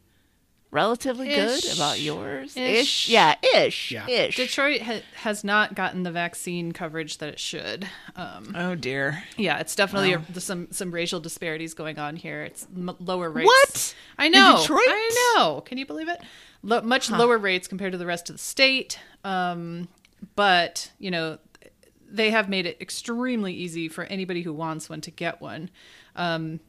relatively 0.72 1.28
good 1.28 1.64
about 1.76 2.00
yours. 2.00 2.56
Ish. 2.56 3.10
yeah, 3.10 3.36
ish, 3.56 3.92
Yeah. 3.92 4.08
ish. 4.08 4.36
Detroit 4.38 4.82
ha- 4.82 5.02
has 5.16 5.44
not 5.44 5.76
gotten 5.76 6.04
the 6.04 6.12
vaccine 6.12 6.72
coverage 6.72 7.18
that 7.18 7.30
it 7.30 7.40
should. 7.40 7.88
Um, 8.16 8.54
oh 8.56 8.76
dear. 8.76 9.24
yeah, 9.38 9.60
it's 9.60 9.76
definitely 9.76 10.14
a, 10.14 10.40
some 10.40 10.68
some 10.72 10.92
racial 10.92 11.20
disparities 11.20 11.74
going 11.74 12.00
on 12.00 12.16
here. 12.16 12.44
It's 12.44 12.66
m- 12.76 12.96
lower 13.00 13.30
rates. 13.30 13.46
What? 13.48 13.96
I 14.18 14.26
In 14.28 14.32
know. 14.34 14.58
Detroit? 14.62 14.80
I 14.88 15.34
know. 15.38 15.62
Can 15.62 15.78
you 15.78 15.86
believe 15.86 16.10
it? 16.10 16.22
Lo- 16.64 16.82
much 16.82 17.10
lower 17.12 17.38
rates 17.38 17.68
compared 17.68 17.92
to 17.92 17.98
the 17.98 18.06
rest 18.06 18.30
of 18.30 18.36
the 18.36 18.42
state. 18.42 19.00
Um, 19.24 19.88
but 20.36 20.92
you 21.00 21.12
know, 21.12 21.38
they 22.10 22.32
have 22.32 22.50
made 22.50 22.66
it 22.66 22.78
extremely 22.82 23.54
easy 23.54 23.88
for 23.90 24.04
anybody 24.06 24.42
who 24.42 24.54
wants 24.54 24.90
one 24.90 25.02
to 25.02 25.12
get 25.12 25.42
one, 25.42 25.70
um, 26.16 26.60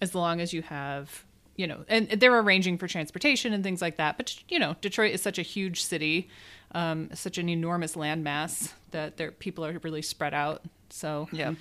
as 0.00 0.14
long 0.14 0.40
as 0.40 0.52
you 0.52 0.62
have. 0.62 1.24
You 1.56 1.66
know, 1.66 1.84
and 1.88 2.08
they're 2.08 2.38
arranging 2.38 2.78
for 2.78 2.88
transportation 2.88 3.52
and 3.52 3.62
things 3.62 3.82
like 3.82 3.98
that. 3.98 4.16
But 4.16 4.34
you 4.48 4.58
know, 4.58 4.76
Detroit 4.80 5.12
is 5.12 5.20
such 5.20 5.38
a 5.38 5.42
huge 5.42 5.82
city, 5.82 6.30
um, 6.72 7.10
such 7.12 7.36
an 7.36 7.50
enormous 7.50 7.96
landmass 7.96 8.72
that 8.92 9.18
there 9.18 9.30
people 9.30 9.66
are 9.66 9.78
really 9.82 10.00
spread 10.00 10.32
out. 10.32 10.62
So 10.88 11.28
Yeah. 11.32 11.48
and 11.48 11.56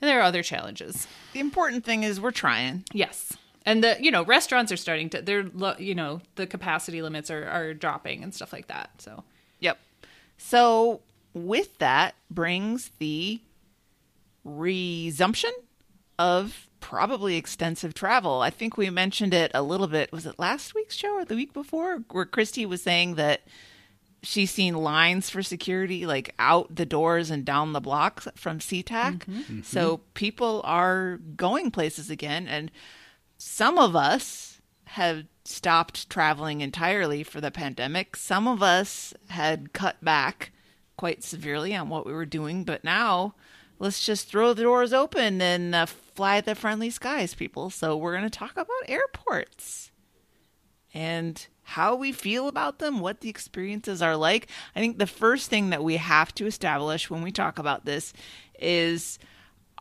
there 0.00 0.18
are 0.20 0.22
other 0.22 0.42
challenges. 0.42 1.06
The 1.34 1.40
important 1.40 1.84
thing 1.84 2.02
is 2.02 2.18
we're 2.18 2.30
trying. 2.30 2.84
Yes. 2.94 3.36
And 3.66 3.84
the 3.84 3.96
you 4.00 4.10
know 4.10 4.24
restaurants 4.24 4.72
are 4.72 4.76
starting 4.78 5.10
to 5.10 5.20
they're 5.20 5.44
you 5.78 5.94
know 5.94 6.22
the 6.36 6.46
capacity 6.46 7.02
limits 7.02 7.30
are 7.30 7.46
are 7.46 7.74
dropping 7.74 8.22
and 8.22 8.32
stuff 8.34 8.54
like 8.54 8.68
that. 8.68 8.90
So 9.02 9.22
Yep. 9.60 9.78
So 10.38 11.02
with 11.34 11.78
that 11.78 12.14
brings 12.30 12.90
the 12.98 13.40
resumption 14.44 15.52
of 16.18 16.68
probably 16.80 17.36
extensive 17.36 17.94
travel. 17.94 18.42
I 18.42 18.50
think 18.50 18.76
we 18.76 18.90
mentioned 18.90 19.32
it 19.32 19.50
a 19.54 19.62
little 19.62 19.86
bit. 19.86 20.12
Was 20.12 20.26
it 20.26 20.38
last 20.38 20.74
week's 20.74 20.96
show 20.96 21.14
or 21.14 21.24
the 21.24 21.36
week 21.36 21.52
before 21.52 21.98
where 22.10 22.24
Christy 22.24 22.66
was 22.66 22.82
saying 22.82 23.14
that 23.14 23.42
she's 24.22 24.50
seen 24.50 24.74
lines 24.74 25.28
for 25.30 25.42
security 25.42 26.06
like 26.06 26.34
out 26.38 26.74
the 26.74 26.86
doors 26.86 27.30
and 27.30 27.44
down 27.44 27.72
the 27.72 27.80
blocks 27.80 28.28
from 28.36 28.58
SeaTac. 28.58 29.18
Mm-hmm. 29.18 29.32
Mm-hmm. 29.32 29.62
So 29.62 30.00
people 30.14 30.60
are 30.64 31.18
going 31.36 31.70
places 31.70 32.10
again 32.10 32.46
and 32.46 32.70
some 33.38 33.78
of 33.78 33.96
us 33.96 34.60
have 34.84 35.24
stopped 35.44 36.08
traveling 36.08 36.60
entirely 36.60 37.24
for 37.24 37.40
the 37.40 37.50
pandemic. 37.50 38.14
Some 38.14 38.46
of 38.46 38.62
us 38.62 39.12
had 39.28 39.72
cut 39.72 40.02
back 40.04 40.51
quite 40.96 41.22
severely 41.22 41.74
on 41.74 41.88
what 41.88 42.06
we 42.06 42.12
were 42.12 42.26
doing, 42.26 42.64
but 42.64 42.84
now 42.84 43.34
let's 43.78 44.04
just 44.04 44.28
throw 44.28 44.54
the 44.54 44.62
doors 44.62 44.92
open 44.92 45.40
and 45.40 45.74
uh, 45.74 45.86
fly 45.86 46.40
the 46.40 46.54
friendly 46.54 46.90
skies, 46.90 47.34
people. 47.34 47.70
So 47.70 47.96
we're 47.96 48.16
going 48.16 48.28
to 48.28 48.38
talk 48.38 48.52
about 48.52 48.68
airports 48.88 49.90
and 50.94 51.46
how 51.62 51.94
we 51.94 52.12
feel 52.12 52.48
about 52.48 52.78
them, 52.78 53.00
what 53.00 53.20
the 53.20 53.28
experiences 53.28 54.02
are 54.02 54.16
like. 54.16 54.48
I 54.76 54.80
think 54.80 54.98
the 54.98 55.06
first 55.06 55.48
thing 55.48 55.70
that 55.70 55.82
we 55.82 55.96
have 55.96 56.34
to 56.34 56.46
establish 56.46 57.08
when 57.08 57.22
we 57.22 57.32
talk 57.32 57.58
about 57.58 57.84
this 57.84 58.12
is 58.58 59.18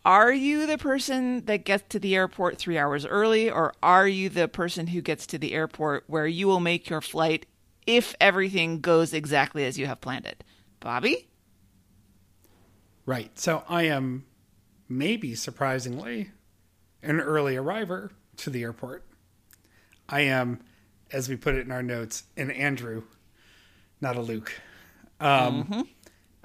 are 0.03 0.33
you 0.33 0.65
the 0.65 0.77
person 0.77 1.45
that 1.45 1.63
gets 1.63 1.83
to 1.89 1.99
the 1.99 2.15
airport 2.15 2.57
three 2.57 2.77
hours 2.77 3.05
early, 3.05 3.51
or 3.51 3.73
are 3.83 4.07
you 4.07 4.29
the 4.29 4.47
person 4.47 4.87
who 4.87 5.01
gets 5.01 5.27
to 5.27 5.37
the 5.37 5.53
airport 5.53 6.05
where 6.07 6.25
you 6.25 6.47
will 6.47 6.59
make 6.59 6.89
your 6.89 7.01
flight 7.01 7.45
if 7.85 8.15
everything 8.19 8.79
goes 8.79 9.13
exactly 9.13 9.63
as 9.63 9.77
you 9.77 9.85
have 9.85 10.01
planned 10.01 10.25
it? 10.25 10.43
Bobby? 10.81 11.29
Right. 13.05 13.37
So 13.39 13.63
I 13.69 13.83
am 13.83 14.25
maybe 14.89 15.33
surprisingly 15.35 16.31
an 17.01 17.21
early 17.21 17.55
arriver 17.55 18.11
to 18.37 18.49
the 18.49 18.63
airport. 18.63 19.05
I 20.09 20.21
am, 20.21 20.59
as 21.11 21.29
we 21.29 21.37
put 21.37 21.55
it 21.55 21.65
in 21.65 21.71
our 21.71 21.81
notes, 21.81 22.23
an 22.35 22.51
Andrew, 22.51 23.03
not 24.01 24.17
a 24.17 24.21
Luke. 24.21 24.53
Um, 25.19 25.87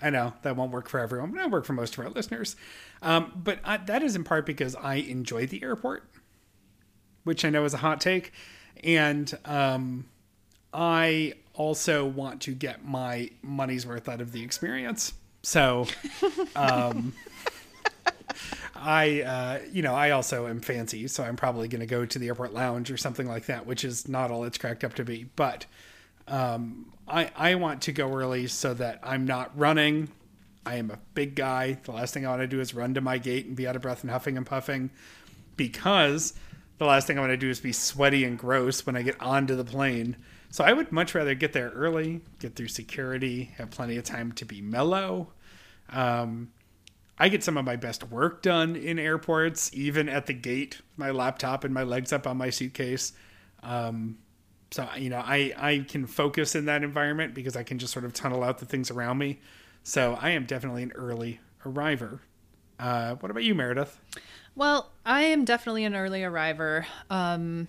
I 0.01 0.11
know 0.11 0.35
that 0.43 0.55
won't 0.57 0.71
work 0.71 0.89
for 0.89 1.01
everyone, 1.01 1.31
but 1.31 1.39
it'll 1.39 1.51
work 1.51 1.65
for 1.65 1.73
most 1.73 1.97
of 1.99 2.05
our 2.05 2.11
listeners. 2.11 2.55
Um, 3.03 3.33
but 3.35 3.59
I, 3.65 3.79
that 3.79 4.03
is 4.03 4.15
in 4.15 4.23
part 4.25 4.47
because 4.47 4.77
I 4.77 4.97
enjoy 4.97 5.47
the 5.47 5.63
airport, 5.63 6.09
which 7.25 7.45
I 7.45 7.51
know 7.51 7.65
is 7.65 7.75
a 7.75 7.79
hot 7.79 8.01
take. 8.01 8.33
and 8.85 9.37
um, 9.45 10.07
I 10.73 11.35
also 11.57 12.07
want 12.07 12.43
to 12.43 12.53
get 12.53 12.85
my 12.85 13.31
money's 13.43 13.87
worth 13.87 14.09
out 14.09 14.21
of 14.21 14.33
the 14.33 14.43
experience. 14.43 15.13
So, 15.43 15.87
um, 16.57 17.13
I, 18.75 19.23
uh, 19.23 19.59
you 19.73 19.83
know, 19.83 19.95
I 19.95 20.11
also 20.11 20.47
am 20.47 20.61
fancy, 20.61 21.09
so 21.09 21.25
I'm 21.25 21.37
probably 21.37 21.69
going 21.69 21.81
to 21.81 21.87
go 21.87 22.05
to 22.05 22.19
the 22.19 22.29
airport 22.29 22.53
lounge 22.53 22.91
or 22.91 22.97
something 22.97 23.27
like 23.27 23.47
that, 23.47 23.67
which 23.67 23.85
is 23.85 24.09
not 24.09 24.31
all 24.31 24.45
it's 24.45 24.59
cracked 24.59 24.85
up 24.85 24.95
to 24.95 25.05
be. 25.05 25.27
But 25.37 25.67
um, 26.29 26.93
I, 27.09 27.31
I 27.37 27.55
want 27.55 27.83
to 27.83 27.93
go 27.93 28.13
early 28.13 28.47
so 28.47 28.75
that 28.75 29.01
I'm 29.03 29.25
not 29.25 29.57
running. 29.59 30.09
I 30.65 30.77
am 30.77 30.91
a 30.91 30.99
big 31.15 31.37
guy. 31.37 31.79
The 31.85 31.93
last 31.93 32.13
thing 32.13 32.27
I 32.27 32.31
want 32.31 32.43
to 32.43 32.49
do 32.49 32.61
is 32.61 32.75
run 32.75 32.95
to 32.95 33.01
my 33.01 33.19
gate 33.19 33.47
and 33.47 33.57
be 33.57 33.67
out 33.67 33.77
of 33.77 33.83
breath 33.83 34.03
and 34.03 34.11
huffing 34.11 34.37
and 34.37 34.45
puffing 34.45 34.91
because 35.57 36.35
the 36.79 36.87
last 36.87 37.07
thing 37.07 37.17
I 37.17 37.21
want 37.21 37.33
to 37.33 37.37
do 37.37 37.49
is 37.49 37.61
be 37.61 37.73
sweaty 37.73 38.25
and 38.25 38.39
gross 38.39 38.85
when 38.85 38.97
I 38.97 39.03
get 39.03 39.21
onto 39.21 39.55
the 39.57 39.65
plane. 39.65 40.17
So 40.57 40.65
I 40.65 40.73
would 40.73 40.91
much 40.91 41.15
rather 41.15 41.35
get 41.35 41.53
there 41.53 41.69
early, 41.69 42.23
get 42.39 42.57
through 42.57 42.69
security, 42.69 43.53
have 43.59 43.69
plenty 43.69 43.99
of 43.99 44.05
time 44.05 44.33
to 44.33 44.47
be 44.47 44.63
mellow. 44.63 45.29
Um, 45.91 46.51
I 47.19 47.29
get 47.29 47.45
some 47.45 47.59
of 47.59 47.67
my 47.67 47.77
best 47.77 48.05
work 48.05 48.41
done 48.41 48.75
in 48.75 48.99
airports, 48.99 49.71
even 49.75 50.09
at 50.09 50.25
the 50.25 50.33
gate, 50.33 50.81
my 50.97 51.11
laptop 51.11 51.65
and 51.65 51.75
my 51.75 51.83
legs 51.83 52.11
up 52.11 52.27
on 52.27 52.39
my 52.39 52.49
suitcase. 52.49 53.13
Um, 53.63 54.17
so 54.71 54.89
you 54.97 55.11
know, 55.11 55.19
I 55.23 55.53
I 55.59 55.85
can 55.87 56.07
focus 56.07 56.55
in 56.55 56.65
that 56.65 56.83
environment 56.83 57.35
because 57.35 57.55
I 57.55 57.63
can 57.63 57.79
just 57.79 57.93
sort 57.93 58.07
of 58.07 58.15
tunnel 58.15 58.43
out 58.43 58.57
the 58.57 58.65
things 58.65 58.91
around 58.91 59.19
me. 59.19 59.41
So 59.83 60.17
I 60.19 60.31
am 60.31 60.47
definitely 60.47 60.85
an 60.85 60.93
early 60.93 61.39
arriver. 61.67 62.23
Uh, 62.81 63.17
what 63.17 63.31
about 63.31 63.45
you, 63.45 63.55
Meredith? 63.55 64.01
Well, 64.55 64.91
I 65.05 65.25
am 65.25 65.45
definitely 65.45 65.85
an 65.85 65.95
early 65.95 66.25
arriver. 66.25 66.87
Um, 67.11 67.69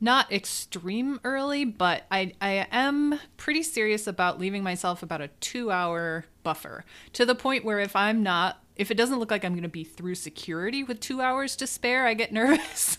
not 0.00 0.32
extreme 0.32 1.20
early, 1.24 1.64
but 1.64 2.04
I 2.10 2.32
I 2.40 2.66
am 2.70 3.18
pretty 3.36 3.62
serious 3.62 4.06
about 4.06 4.38
leaving 4.38 4.62
myself 4.62 5.02
about 5.02 5.20
a 5.20 5.28
two 5.40 5.70
hour 5.70 6.26
buffer 6.42 6.84
to 7.14 7.24
the 7.24 7.34
point 7.34 7.64
where 7.64 7.80
if 7.80 7.96
I'm 7.96 8.22
not, 8.22 8.62
if 8.76 8.90
it 8.90 8.96
doesn't 8.96 9.18
look 9.18 9.30
like 9.30 9.44
I'm 9.44 9.52
going 9.52 9.62
to 9.62 9.68
be 9.68 9.84
through 9.84 10.16
security 10.16 10.84
with 10.84 11.00
two 11.00 11.20
hours 11.20 11.56
to 11.56 11.66
spare, 11.66 12.06
I 12.06 12.14
get 12.14 12.32
nervous. 12.32 12.98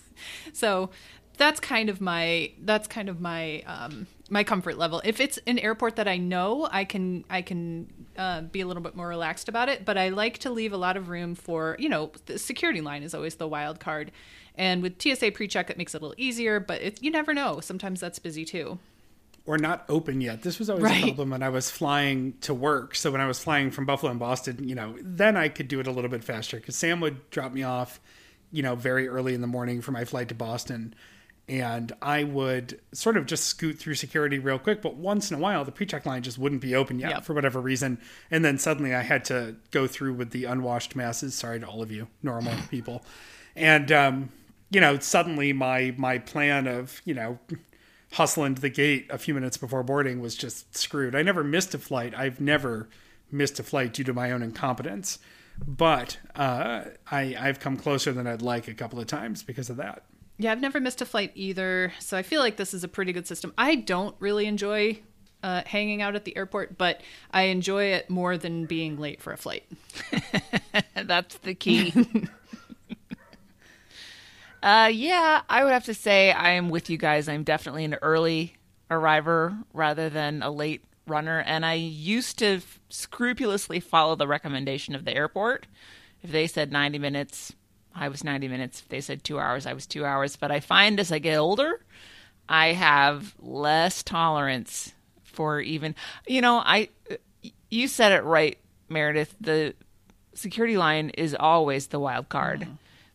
so 0.53 0.89
that's 1.37 1.59
kind 1.59 1.89
of 1.89 2.01
my 2.01 2.51
that's 2.61 2.87
kind 2.87 3.09
of 3.09 3.19
my 3.19 3.61
um, 3.65 4.07
my 4.29 4.43
comfort 4.43 4.77
level. 4.77 5.01
If 5.03 5.19
it's 5.19 5.37
an 5.45 5.59
airport 5.59 5.97
that 5.97 6.07
I 6.07 6.17
know, 6.17 6.67
I 6.71 6.85
can 6.85 7.25
I 7.29 7.41
can 7.41 7.87
uh, 8.17 8.41
be 8.41 8.61
a 8.61 8.67
little 8.67 8.83
bit 8.83 8.95
more 8.95 9.07
relaxed 9.07 9.49
about 9.49 9.69
it. 9.69 9.85
But 9.85 9.97
I 9.97 10.09
like 10.09 10.39
to 10.39 10.49
leave 10.49 10.73
a 10.73 10.77
lot 10.77 10.97
of 10.97 11.09
room 11.09 11.35
for 11.35 11.75
you 11.79 11.89
know 11.89 12.11
the 12.25 12.39
security 12.39 12.81
line 12.81 13.03
is 13.03 13.13
always 13.13 13.35
the 13.35 13.47
wild 13.47 13.79
card, 13.79 14.11
and 14.57 14.81
with 14.81 15.01
TSA 15.01 15.31
pre-check 15.31 15.69
it 15.69 15.77
makes 15.77 15.93
it 15.95 16.01
a 16.01 16.05
little 16.05 16.15
easier. 16.17 16.59
But 16.59 16.81
it, 16.81 17.01
you 17.03 17.11
never 17.11 17.33
know. 17.33 17.59
Sometimes 17.59 17.99
that's 17.99 18.19
busy 18.19 18.45
too. 18.45 18.79
or 19.47 19.59
not 19.59 19.85
open 19.89 20.21
yet. 20.21 20.41
This 20.41 20.57
was 20.57 20.71
always 20.71 20.83
Right. 20.85 21.03
a 21.03 21.07
problem 21.07 21.29
when 21.29 21.43
I 21.43 21.49
was 21.49 21.69
flying 21.69 22.33
to 22.41 22.51
work. 22.53 22.95
So 22.95 23.11
when 23.11 23.21
I 23.21 23.27
was 23.27 23.37
flying 23.37 23.69
from 23.69 23.85
Buffalo 23.85 24.09
and 24.09 24.19
Boston, 24.19 24.67
you 24.67 24.73
know, 24.73 24.95
then 25.03 25.37
I 25.37 25.49
could 25.49 25.67
do 25.67 25.79
it 25.79 25.85
a 25.85 25.91
little 25.91 26.09
bit 26.09 26.23
faster 26.23 26.57
because 26.57 26.75
Sam 26.75 26.99
would 27.01 27.29
drop 27.29 27.53
me 27.53 27.61
off, 27.61 27.99
you 28.51 28.63
know, 28.63 28.73
very 28.73 29.07
early 29.07 29.35
in 29.35 29.41
the 29.41 29.47
morning 29.47 29.81
for 29.81 29.91
my 29.91 30.03
flight 30.03 30.29
to 30.29 30.33
Boston. 30.35 30.95
And 31.47 31.91
I 32.01 32.23
would 32.23 32.79
sort 32.91 33.17
of 33.17 33.27
just 33.27 33.43
scoot 33.43 33.77
through 33.77 33.93
security 33.93 34.39
real 34.39 34.57
quick. 34.57 34.81
But 34.81 34.95
once 34.95 35.29
in 35.29 35.37
a 35.37 35.39
while, 35.39 35.63
the 35.63 35.71
pre 35.71 35.85
check 35.85 36.07
line 36.07 36.23
just 36.23 36.39
wouldn't 36.39 36.61
be 36.61 36.73
open 36.73 36.97
yet 36.97 37.11
Yep. 37.11 37.25
for 37.25 37.33
whatever 37.35 37.61
reason. 37.61 37.99
And 38.31 38.43
then 38.43 38.57
suddenly 38.57 38.95
I 38.95 39.03
had 39.03 39.23
to 39.25 39.57
go 39.69 39.85
through 39.85 40.15
with 40.15 40.31
the 40.31 40.45
unwashed 40.45 40.95
masses. 40.95 41.35
Sorry 41.35 41.59
to 41.59 41.67
all 41.67 41.83
of 41.83 41.91
you, 41.91 42.07
normal 42.23 42.53
people. 42.71 43.05
And, 43.55 43.91
um, 43.91 44.29
you 44.69 44.81
know, 44.81 44.99
suddenly 44.99 45.53
my 45.53 45.93
my 45.97 46.17
plan 46.17 46.67
of, 46.67 47.01
you 47.05 47.13
know, 47.13 47.39
hustling 48.13 48.55
to 48.55 48.61
the 48.61 48.69
gate 48.69 49.07
a 49.09 49.17
few 49.17 49.33
minutes 49.33 49.57
before 49.57 49.83
boarding 49.83 50.19
was 50.19 50.35
just 50.35 50.75
screwed. 50.77 51.15
I 51.15 51.21
never 51.21 51.43
missed 51.43 51.73
a 51.73 51.77
flight. 51.77 52.13
I've 52.15 52.39
never 52.39 52.89
missed 53.31 53.59
a 53.59 53.63
flight 53.63 53.93
due 53.93 54.03
to 54.03 54.13
my 54.13 54.31
own 54.31 54.41
incompetence, 54.41 55.19
but 55.65 56.17
uh, 56.35 56.85
I, 57.11 57.35
I've 57.37 57.59
come 57.59 57.77
closer 57.77 58.13
than 58.13 58.27
I'd 58.27 58.41
like 58.41 58.67
a 58.67 58.73
couple 58.73 58.99
of 58.99 59.07
times 59.07 59.43
because 59.43 59.69
of 59.69 59.77
that. 59.77 60.03
Yeah, 60.37 60.51
I've 60.51 60.61
never 60.61 60.79
missed 60.79 61.01
a 61.01 61.05
flight 61.05 61.31
either, 61.35 61.93
so 61.99 62.17
I 62.17 62.23
feel 62.23 62.41
like 62.41 62.57
this 62.57 62.73
is 62.73 62.83
a 62.83 62.87
pretty 62.87 63.13
good 63.13 63.25
system. 63.25 63.53
I 63.57 63.75
don't 63.75 64.15
really 64.19 64.45
enjoy 64.45 64.99
uh, 65.43 65.61
hanging 65.65 66.01
out 66.01 66.15
at 66.15 66.25
the 66.25 66.35
airport, 66.35 66.77
but 66.77 67.01
I 67.31 67.43
enjoy 67.43 67.85
it 67.85 68.09
more 68.09 68.37
than 68.37 68.65
being 68.65 68.97
late 68.97 69.21
for 69.21 69.31
a 69.31 69.37
flight. 69.37 69.63
That's 70.95 71.37
the 71.37 71.53
key. 71.53 71.93
uh, 74.65 74.89
yeah, 74.91 75.43
I 75.47 75.63
would 75.63 75.73
have 75.73 75.85
to 75.85 75.93
say 75.93 76.31
I 76.31 76.51
am 76.53 76.69
with 76.69 76.89
you 76.89 76.97
guys. 76.97 77.29
I'm 77.29 77.43
definitely 77.43 77.85
an 77.85 77.93
early 78.01 78.55
arriver 78.89 79.55
rather 79.73 80.09
than 80.09 80.41
a 80.41 80.49
late 80.49 80.83
runner. 81.05 81.39
And 81.45 81.63
I 81.63 81.75
used 81.75 82.39
to 82.39 82.55
f- 82.55 82.79
scrupulously 82.89 83.79
follow 83.79 84.15
the 84.15 84.27
recommendation 84.27 84.95
of 84.95 85.05
the 85.05 85.15
airport. 85.15 85.67
If 86.23 86.31
they 86.31 86.47
said 86.47 86.71
90 86.71 86.97
minutes, 86.97 87.53
I 87.93 88.09
was 88.09 88.23
90 88.23 88.47
minutes. 88.47 88.79
If 88.79 88.89
they 88.89 89.01
said 89.01 89.23
two 89.23 89.39
hours, 89.39 89.67
I 89.67 89.73
was 89.73 89.85
two 89.85 90.03
hours. 90.03 90.35
But 90.35 90.49
I 90.49 90.61
find 90.61 90.99
as 90.99 91.11
I 91.11 91.19
get 91.19 91.37
older, 91.37 91.81
I 92.49 92.73
have 92.73 93.35
less 93.39 94.01
tolerance 94.01 94.93
for 95.23 95.61
even, 95.61 95.93
you 96.25 96.41
know, 96.41 96.57
I, 96.57 96.89
you 97.69 97.87
said 97.87 98.13
it 98.13 98.23
right, 98.23 98.57
Meredith. 98.89 99.35
The 99.39 99.75
security 100.33 100.75
line 100.75 101.09
is 101.11 101.35
always 101.39 101.85
the 101.87 101.99
wild 101.99 102.29
card. 102.29 102.67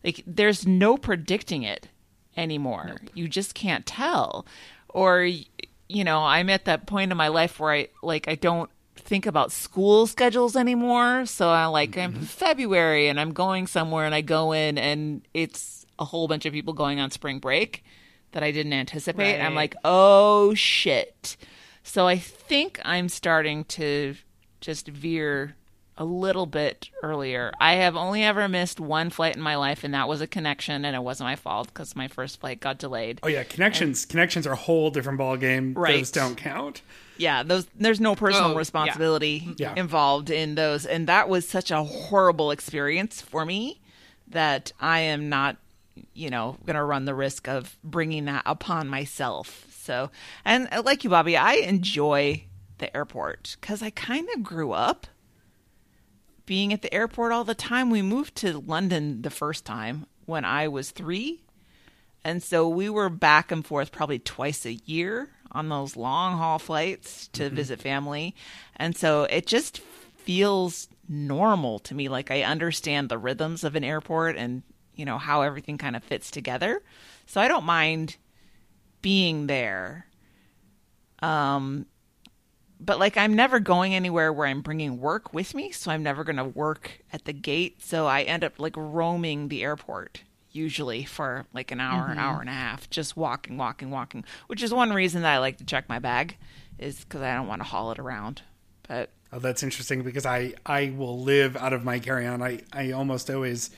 Like 0.03 0.23
there's 0.25 0.65
no 0.67 0.97
predicting 0.97 1.63
it 1.63 1.87
anymore. 2.35 2.97
You 3.13 3.27
just 3.27 3.53
can't 3.53 3.85
tell. 3.85 4.45
Or 4.89 5.23
you 5.23 6.03
know, 6.03 6.19
I'm 6.19 6.49
at 6.49 6.65
that 6.65 6.87
point 6.87 7.11
in 7.11 7.17
my 7.17 7.27
life 7.27 7.59
where 7.59 7.71
I 7.71 7.87
like 8.01 8.27
I 8.27 8.35
don't 8.35 8.69
think 8.95 9.25
about 9.25 9.51
school 9.51 10.07
schedules 10.07 10.55
anymore. 10.55 11.25
So 11.25 11.49
I 11.49 11.65
like 11.65 11.97
I'm 11.97 12.13
mm-hmm. 12.13 12.23
February 12.23 13.07
and 13.07 13.19
I'm 13.19 13.33
going 13.33 13.67
somewhere 13.67 14.05
and 14.05 14.15
I 14.15 14.21
go 14.21 14.51
in 14.51 14.77
and 14.77 15.21
it's 15.33 15.85
a 15.99 16.05
whole 16.05 16.27
bunch 16.27 16.45
of 16.45 16.53
people 16.53 16.73
going 16.73 16.99
on 16.99 17.11
spring 17.11 17.39
break 17.39 17.83
that 18.31 18.43
I 18.43 18.51
didn't 18.51 18.73
anticipate. 18.73 19.41
I'm 19.41 19.55
like, 19.55 19.75
"Oh 19.83 20.53
shit." 20.53 21.35
So 21.83 22.07
I 22.07 22.17
think 22.17 22.79
I'm 22.85 23.09
starting 23.09 23.65
to 23.65 24.15
just 24.61 24.87
veer 24.87 25.55
a 25.97 26.05
little 26.05 26.45
bit 26.45 26.89
earlier. 27.03 27.51
I 27.59 27.73
have 27.73 27.95
only 27.95 28.23
ever 28.23 28.47
missed 28.47 28.79
one 28.79 29.09
flight 29.09 29.35
in 29.35 29.41
my 29.41 29.55
life, 29.55 29.83
and 29.83 29.93
that 29.93 30.07
was 30.07 30.21
a 30.21 30.27
connection, 30.27 30.85
and 30.85 30.95
it 30.95 31.03
wasn't 31.03 31.27
my 31.27 31.35
fault 31.35 31.67
because 31.67 31.95
my 31.95 32.07
first 32.07 32.39
flight 32.39 32.59
got 32.59 32.77
delayed. 32.79 33.19
Oh 33.23 33.27
yeah, 33.27 33.43
connections 33.43 34.05
connections 34.05 34.47
are 34.47 34.53
a 34.53 34.57
whole 34.57 34.89
different 34.89 35.17
ball 35.17 35.37
game. 35.37 35.73
Right. 35.75 35.97
Those 35.97 36.11
don't 36.11 36.35
count. 36.35 36.81
Yeah, 37.17 37.43
those 37.43 37.67
there's 37.75 37.99
no 37.99 38.15
personal 38.15 38.51
Oh, 38.51 38.55
responsibility 38.55 39.53
Yeah. 39.57 39.73
involved 39.75 40.29
in 40.29 40.55
those, 40.55 40.85
and 40.85 41.07
that 41.07 41.29
was 41.29 41.47
such 41.47 41.69
a 41.71 41.83
horrible 41.83 42.51
experience 42.51 43.21
for 43.21 43.45
me 43.45 43.79
that 44.27 44.71
I 44.79 44.99
am 45.01 45.29
not, 45.29 45.57
you 46.13 46.29
know, 46.29 46.57
going 46.65 46.77
to 46.77 46.83
run 46.83 47.05
the 47.05 47.13
risk 47.13 47.47
of 47.47 47.77
bringing 47.83 48.25
that 48.25 48.43
upon 48.45 48.87
myself. 48.87 49.67
So, 49.83 50.09
and 50.45 50.67
uh, 50.71 50.81
like 50.85 51.03
you, 51.03 51.09
Bobby, 51.09 51.35
I 51.35 51.53
enjoy 51.55 52.45
the 52.77 52.95
airport 52.95 53.57
because 53.59 53.83
I 53.83 53.89
kind 53.89 54.27
of 54.35 54.41
grew 54.41 54.71
up 54.71 55.05
being 56.45 56.73
at 56.73 56.81
the 56.81 56.93
airport 56.93 57.31
all 57.31 57.43
the 57.43 57.55
time. 57.55 57.89
We 57.89 58.01
moved 58.01 58.35
to 58.37 58.59
London 58.59 59.21
the 59.21 59.29
first 59.29 59.65
time 59.65 60.05
when 60.25 60.45
I 60.45 60.67
was 60.67 60.91
three. 60.91 61.43
And 62.23 62.43
so 62.43 62.67
we 62.67 62.89
were 62.89 63.09
back 63.09 63.51
and 63.51 63.65
forth 63.65 63.91
probably 63.91 64.19
twice 64.19 64.65
a 64.65 64.73
year 64.73 65.29
on 65.51 65.69
those 65.69 65.95
long 65.97 66.37
haul 66.37 66.59
flights 66.59 67.27
to 67.29 67.49
visit 67.49 67.81
family. 67.81 68.35
And 68.75 68.95
so 68.95 69.23
it 69.23 69.45
just 69.45 69.79
feels 70.17 70.87
normal 71.09 71.79
to 71.79 71.95
me. 71.95 72.09
Like 72.09 72.31
I 72.31 72.43
understand 72.43 73.09
the 73.09 73.17
rhythms 73.17 73.63
of 73.63 73.75
an 73.75 73.83
airport 73.83 74.37
and, 74.37 74.63
you 74.95 75.05
know, 75.05 75.17
how 75.17 75.41
everything 75.41 75.77
kind 75.77 75.95
of 75.95 76.03
fits 76.03 76.31
together. 76.31 76.81
So 77.25 77.41
I 77.41 77.47
don't 77.47 77.65
mind 77.65 78.17
being 79.01 79.47
there. 79.47 80.05
Um, 81.21 81.85
but 82.81 82.99
like 82.99 83.15
I'm 83.15 83.35
never 83.35 83.59
going 83.59 83.93
anywhere 83.93 84.33
where 84.33 84.47
I'm 84.47 84.61
bringing 84.61 84.99
work 84.99 85.33
with 85.33 85.53
me, 85.53 85.71
so 85.71 85.91
I'm 85.91 86.03
never 86.03 86.23
going 86.23 86.37
to 86.37 86.43
work 86.43 87.01
at 87.13 87.25
the 87.25 87.33
gate. 87.33 87.81
So 87.81 88.07
I 88.07 88.23
end 88.23 88.43
up 88.43 88.59
like 88.59 88.75
roaming 88.75 89.47
the 89.47 89.63
airport 89.63 90.23
usually 90.53 91.05
for 91.05 91.45
like 91.53 91.71
an 91.71 91.79
hour, 91.79 92.05
an 92.05 92.11
mm-hmm. 92.11 92.19
hour 92.19 92.41
and 92.41 92.49
a 92.49 92.53
half, 92.53 92.89
just 92.89 93.15
walking, 93.15 93.57
walking, 93.57 93.89
walking. 93.89 94.25
Which 94.47 94.61
is 94.61 94.73
one 94.73 94.91
reason 94.91 95.21
that 95.21 95.33
I 95.33 95.39
like 95.39 95.57
to 95.57 95.63
check 95.63 95.87
my 95.87 95.99
bag, 95.99 96.37
is 96.77 97.05
because 97.05 97.21
I 97.21 97.33
don't 97.35 97.47
want 97.47 97.61
to 97.61 97.67
haul 97.67 97.91
it 97.91 97.99
around. 97.99 98.41
But 98.87 99.11
Oh, 99.33 99.39
that's 99.39 99.63
interesting 99.63 100.03
because 100.03 100.25
I 100.25 100.53
I 100.65 100.93
will 100.95 101.21
live 101.21 101.55
out 101.55 101.73
of 101.73 101.85
my 101.85 101.99
carry 101.99 102.27
on. 102.27 102.41
I 102.41 102.61
I 102.73 102.91
almost 102.91 103.29
always 103.29 103.69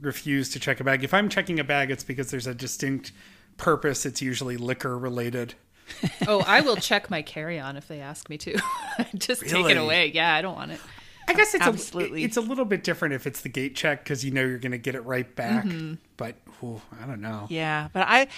refuse 0.00 0.50
to 0.50 0.60
check 0.60 0.80
a 0.80 0.84
bag. 0.84 1.02
If 1.02 1.14
I'm 1.14 1.28
checking 1.28 1.58
a 1.58 1.64
bag, 1.64 1.90
it's 1.90 2.04
because 2.04 2.30
there's 2.30 2.46
a 2.46 2.54
distinct 2.54 3.12
purpose. 3.56 4.04
It's 4.04 4.20
usually 4.20 4.56
liquor 4.56 4.98
related. 4.98 5.54
Oh, 6.26 6.40
I 6.46 6.60
will 6.60 6.76
check 6.76 7.10
my 7.10 7.22
carry-on 7.22 7.76
if 7.76 7.88
they 7.88 8.00
ask 8.00 8.28
me 8.28 8.36
to. 8.38 8.58
Just 9.16 9.42
take 9.48 9.66
it 9.70 9.76
away. 9.76 10.10
Yeah, 10.14 10.34
I 10.34 10.42
don't 10.42 10.54
want 10.54 10.72
it. 10.72 10.80
I 11.26 11.32
guess 11.34 11.54
it's 11.54 11.64
Absolutely. 11.64 12.22
A, 12.22 12.24
it's 12.26 12.36
a 12.36 12.40
little 12.40 12.64
bit 12.64 12.82
different 12.84 13.14
if 13.14 13.26
it's 13.26 13.40
the 13.42 13.48
gate 13.48 13.74
check 13.76 14.02
because 14.04 14.24
you 14.24 14.30
know 14.30 14.42
you're 14.42 14.58
going 14.58 14.72
to 14.72 14.78
get 14.78 14.94
it 14.94 15.00
right 15.02 15.34
back. 15.36 15.66
But 16.16 16.36
ooh, 16.62 16.80
I 17.02 17.06
don't 17.06 17.20
know. 17.20 17.46
yeah, 17.50 17.88
but 17.92 18.04
I, 18.08 18.28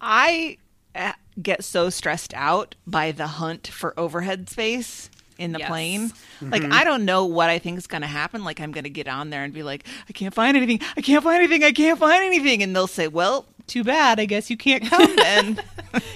I 0.00 0.58
uh, 0.94 1.12
get 1.40 1.64
so 1.64 1.90
stressed 1.90 2.34
out 2.34 2.74
by 2.86 3.12
the 3.12 3.26
hunt 3.26 3.66
for 3.68 3.98
overhead 3.98 4.48
space 4.50 5.10
in 5.38 5.52
the 5.52 5.58
Yes. 5.60 5.68
plane. 5.68 6.10
Like 6.42 6.64
I 6.64 6.84
don't 6.84 7.04
know 7.04 7.24
what 7.24 7.48
I 7.50 7.58
think 7.58 7.78
is 7.78 7.86
going 7.86 8.02
to 8.02 8.08
happen. 8.08 8.44
Like 8.44 8.60
I'm 8.60 8.72
going 8.72 8.84
to 8.84 8.90
get 8.90 9.08
on 9.08 9.30
there 9.30 9.42
and 9.44 9.54
be 9.54 9.62
like, 9.62 9.86
I 10.08 10.12
can't 10.12 10.34
find 10.34 10.56
anything. 10.56 10.80
I 10.96 11.00
can't 11.00 11.22
find 11.24 11.38
anything. 11.38 11.64
I 11.64 11.72
can't 11.72 11.98
find 11.98 12.22
anything. 12.24 12.62
And 12.62 12.74
they'll 12.76 12.86
say, 12.86 13.08
"Well, 13.08 13.46
too 13.70 13.84
bad. 13.84 14.20
I 14.20 14.26
guess 14.26 14.50
you 14.50 14.56
can't 14.56 14.84
come 14.86 15.16
then." 15.16 15.62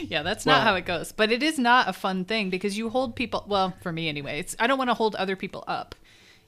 Yeah, 0.06 0.22
that's 0.22 0.46
not 0.46 0.58
Well- 0.58 0.64
how 0.66 0.74
it 0.76 0.84
goes. 0.86 1.10
But 1.12 1.32
it 1.32 1.42
is 1.42 1.58
not 1.58 1.88
a 1.88 1.92
fun 1.92 2.24
thing 2.26 2.48
because 2.50 2.76
you 2.78 2.90
hold 2.90 3.16
people. 3.16 3.44
Well, 3.48 3.74
for 3.82 3.90
me 3.90 4.08
anyway, 4.08 4.38
it's 4.38 4.54
I 4.60 4.66
don't 4.68 4.78
want 4.78 4.90
to 4.90 4.94
hold 4.94 5.14
other 5.16 5.34
people 5.34 5.64
up. 5.66 5.94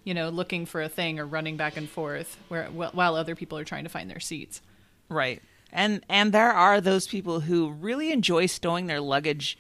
You 0.05 0.15
know, 0.15 0.29
looking 0.29 0.67
for 0.67 0.81
a 0.83 0.89
thing 0.89 1.19
or 1.19 1.27
running 1.27 1.57
back 1.57 1.77
and 1.77 1.89
forth 1.89 2.37
where 2.49 2.67
while 2.67 3.17
other 3.17 3.35
people 3.35 3.59
are 3.59 3.65
trying 3.65 3.83
to 3.85 3.91
find 3.91 4.09
their 4.11 4.21
seats. 4.21 4.61
Right. 5.09 5.43
And 5.73 6.05
and 6.09 6.33
there 6.33 6.53
are 6.53 6.81
those 6.81 7.09
people 7.09 7.41
who 7.41 7.71
really 7.73 8.13
enjoy 8.13 8.47
stowing 8.47 8.87
their 8.87 9.01
luggage 9.01 9.59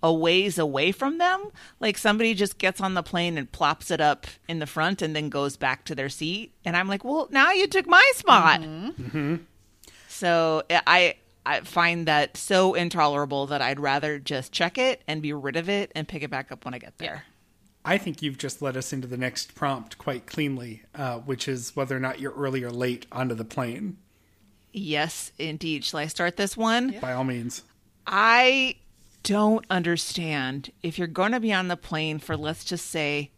a 0.00 0.12
ways 0.12 0.56
away 0.58 0.92
from 0.92 1.18
them. 1.18 1.50
Like 1.80 1.98
somebody 1.98 2.34
just 2.34 2.58
gets 2.58 2.80
on 2.80 2.94
the 2.94 3.02
plane 3.02 3.36
and 3.36 3.50
plops 3.50 3.90
it 3.90 4.00
up 4.00 4.28
in 4.46 4.60
the 4.60 4.66
front 4.66 5.02
and 5.02 5.16
then 5.16 5.28
goes 5.28 5.56
back 5.56 5.84
to 5.86 5.94
their 5.96 6.08
seat. 6.08 6.52
And 6.64 6.76
I'm 6.76 6.86
like, 6.86 7.02
well, 7.02 7.26
now 7.32 7.50
you 7.50 7.66
took 7.66 7.88
my 7.88 8.04
spot. 8.14 8.60
Mm-hmm. 8.60 9.02
Mm-hmm. 9.02 9.36
So 10.18 10.64
I 10.70 11.14
I 11.46 11.60
find 11.60 12.06
that 12.08 12.36
so 12.36 12.74
intolerable 12.74 13.46
that 13.46 13.62
I'd 13.62 13.78
rather 13.78 14.18
just 14.18 14.50
check 14.50 14.76
it 14.76 15.02
and 15.06 15.22
be 15.22 15.32
rid 15.32 15.54
of 15.54 15.68
it 15.68 15.92
and 15.94 16.08
pick 16.08 16.24
it 16.24 16.30
back 16.30 16.50
up 16.50 16.64
when 16.64 16.74
I 16.74 16.78
get 16.78 16.98
there. 16.98 17.22
I 17.84 17.98
think 17.98 18.20
you've 18.20 18.36
just 18.36 18.60
led 18.60 18.76
us 18.76 18.92
into 18.92 19.06
the 19.06 19.16
next 19.16 19.54
prompt 19.54 19.96
quite 19.96 20.26
cleanly, 20.26 20.82
uh, 20.94 21.18
which 21.20 21.46
is 21.46 21.76
whether 21.76 21.96
or 21.96 22.00
not 22.00 22.18
you're 22.18 22.32
early 22.32 22.64
or 22.64 22.70
late 22.70 23.06
onto 23.12 23.34
the 23.36 23.44
plane. 23.44 23.96
Yes, 24.72 25.30
indeed. 25.38 25.84
Shall 25.84 26.00
I 26.00 26.06
start 26.06 26.36
this 26.36 26.56
one? 26.56 26.98
By 27.00 27.12
all 27.12 27.24
means. 27.24 27.62
I 28.04 28.74
don't 29.22 29.64
understand 29.70 30.72
if 30.82 30.98
you're 30.98 31.06
going 31.06 31.32
to 31.32 31.40
be 31.40 31.52
on 31.52 31.68
the 31.68 31.76
plane 31.76 32.18
for, 32.18 32.36
let's 32.36 32.64
just 32.64 32.86
say, 32.86 33.30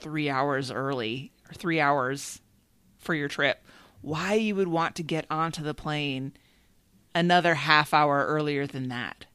three 0.00 0.30
hours 0.30 0.70
early 0.70 1.30
or 1.48 1.52
three 1.54 1.78
hours 1.78 2.40
for 2.98 3.14
your 3.14 3.28
trip, 3.28 3.64
why 4.02 4.34
you 4.34 4.54
would 4.54 4.68
want 4.68 4.94
to 4.96 5.02
get 5.02 5.26
onto 5.30 5.62
the 5.62 5.74
plane 5.74 6.32
another 7.14 7.54
half 7.54 7.94
hour 7.94 8.26
earlier 8.26 8.66
than 8.66 8.88
that 8.88 9.26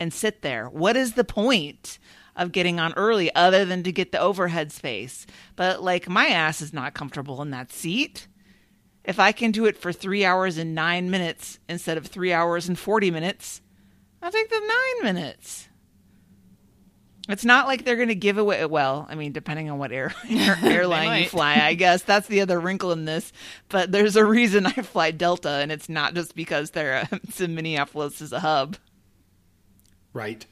and 0.00 0.12
sit 0.12 0.42
there. 0.42 0.68
What 0.68 0.96
is 0.96 1.12
the 1.12 1.24
point 1.24 1.98
of 2.36 2.52
getting 2.52 2.78
on 2.78 2.94
early 2.94 3.34
other 3.34 3.64
than 3.64 3.82
to 3.82 3.92
get 3.92 4.12
the 4.12 4.20
overhead 4.20 4.72
space? 4.72 5.26
But, 5.56 5.82
like, 5.82 6.08
my 6.08 6.26
ass 6.26 6.60
is 6.60 6.72
not 6.72 6.94
comfortable 6.94 7.42
in 7.42 7.50
that 7.50 7.72
seat. 7.72 8.28
If 9.04 9.18
I 9.18 9.32
can 9.32 9.50
do 9.50 9.66
it 9.66 9.76
for 9.76 9.92
three 9.92 10.24
hours 10.24 10.58
and 10.58 10.74
nine 10.74 11.10
minutes 11.10 11.58
instead 11.68 11.96
of 11.96 12.06
three 12.06 12.32
hours 12.32 12.68
and 12.68 12.78
40 12.78 13.10
minutes, 13.10 13.60
I'll 14.22 14.30
take 14.30 14.50
the 14.50 14.60
nine 14.60 15.14
minutes. 15.14 15.67
It's 17.28 17.44
not 17.44 17.66
like 17.66 17.84
they're 17.84 17.96
going 17.96 18.08
to 18.08 18.14
give 18.14 18.38
away. 18.38 18.64
Well, 18.64 19.06
I 19.08 19.14
mean, 19.14 19.32
depending 19.32 19.68
on 19.70 19.78
what 19.78 19.92
air, 19.92 20.14
air- 20.30 20.58
airline 20.62 21.22
you 21.22 21.28
fly, 21.28 21.56
I 21.60 21.74
guess 21.74 22.02
that's 22.02 22.26
the 22.26 22.40
other 22.40 22.58
wrinkle 22.58 22.92
in 22.92 23.04
this. 23.04 23.32
But 23.68 23.92
there's 23.92 24.16
a 24.16 24.24
reason 24.24 24.66
I 24.66 24.72
fly 24.72 25.10
Delta, 25.10 25.50
and 25.50 25.70
it's 25.70 25.88
not 25.88 26.14
just 26.14 26.34
because 26.34 26.70
they're 26.70 26.94
a, 26.94 27.08
it's 27.24 27.40
in 27.40 27.54
Minneapolis 27.54 28.22
as 28.22 28.32
a 28.32 28.40
hub. 28.40 28.76
Right. 30.14 30.44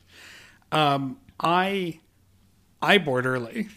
Um, 0.70 1.18
I 1.40 2.00
I 2.82 2.98
board 2.98 3.24
early. 3.26 3.68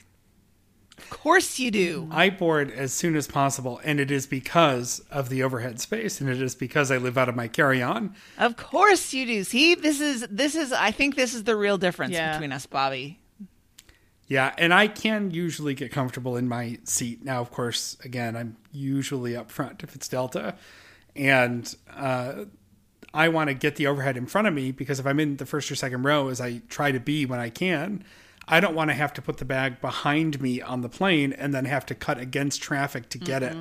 Of 1.11 1.17
course 1.19 1.57
you 1.59 1.71
do. 1.71 2.07
I 2.11 2.29
board 2.29 2.71
as 2.71 2.93
soon 2.93 3.15
as 3.15 3.27
possible, 3.27 3.81
and 3.83 3.99
it 3.99 4.11
is 4.11 4.27
because 4.27 4.99
of 5.11 5.29
the 5.29 5.41
overhead 5.43 5.79
space, 5.81 6.21
and 6.21 6.29
it 6.29 6.41
is 6.41 6.53
because 6.55 6.91
I 6.91 6.97
live 6.97 7.17
out 7.17 7.27
of 7.29 7.35
my 7.35 7.47
carry-on. 7.47 8.13
Of 8.37 8.57
course 8.57 9.11
you 9.13 9.25
do. 9.25 9.43
See, 9.43 9.73
this 9.75 9.99
is 10.01 10.27
this 10.29 10.55
is. 10.55 10.71
I 10.71 10.91
think 10.91 11.15
this 11.15 11.33
is 11.33 11.45
the 11.45 11.55
real 11.55 11.77
difference 11.77 12.13
Yeah. 12.13 12.33
between 12.33 12.51
us, 12.51 12.65
Bobby. 12.65 13.19
Yeah, 14.27 14.53
and 14.59 14.71
I 14.71 14.87
can 14.87 15.31
usually 15.31 15.73
get 15.73 15.91
comfortable 15.91 16.37
in 16.37 16.47
my 16.47 16.77
seat. 16.83 17.23
Now, 17.25 17.41
of 17.41 17.49
course, 17.49 17.97
again, 18.05 18.35
I'm 18.35 18.57
usually 18.71 19.35
up 19.35 19.49
front 19.49 19.81
if 19.81 19.95
it's 19.95 20.07
Delta, 20.07 20.53
and 21.15 21.75
uh, 21.95 22.45
I 23.11 23.29
want 23.29 23.47
to 23.49 23.55
get 23.55 23.77
the 23.77 23.87
overhead 23.87 24.15
in 24.17 24.27
front 24.27 24.47
of 24.47 24.53
me 24.53 24.71
because 24.71 24.99
if 24.99 25.07
I'm 25.07 25.19
in 25.19 25.37
the 25.37 25.47
first 25.47 25.71
or 25.71 25.75
second 25.75 26.03
row, 26.03 26.27
as 26.27 26.39
I 26.39 26.61
try 26.69 26.91
to 26.91 26.99
be 26.99 27.25
when 27.25 27.39
I 27.39 27.49
can, 27.49 28.03
I 28.49 28.59
don't 28.59 28.73
want 28.75 28.89
to 28.89 28.95
have 28.95 29.13
to 29.13 29.21
put 29.21 29.37
the 29.37 29.45
bag 29.45 29.79
behind 29.79 30.41
me 30.41 30.61
on 30.61 30.81
the 30.81 30.89
plane 30.89 31.31
and 31.33 31.53
then 31.53 31.65
have 31.65 31.85
to 31.87 31.95
cut 31.95 32.17
against 32.17 32.61
traffic 32.61 33.07
to 33.09 33.17
get 33.19 33.43
it. 33.43 33.55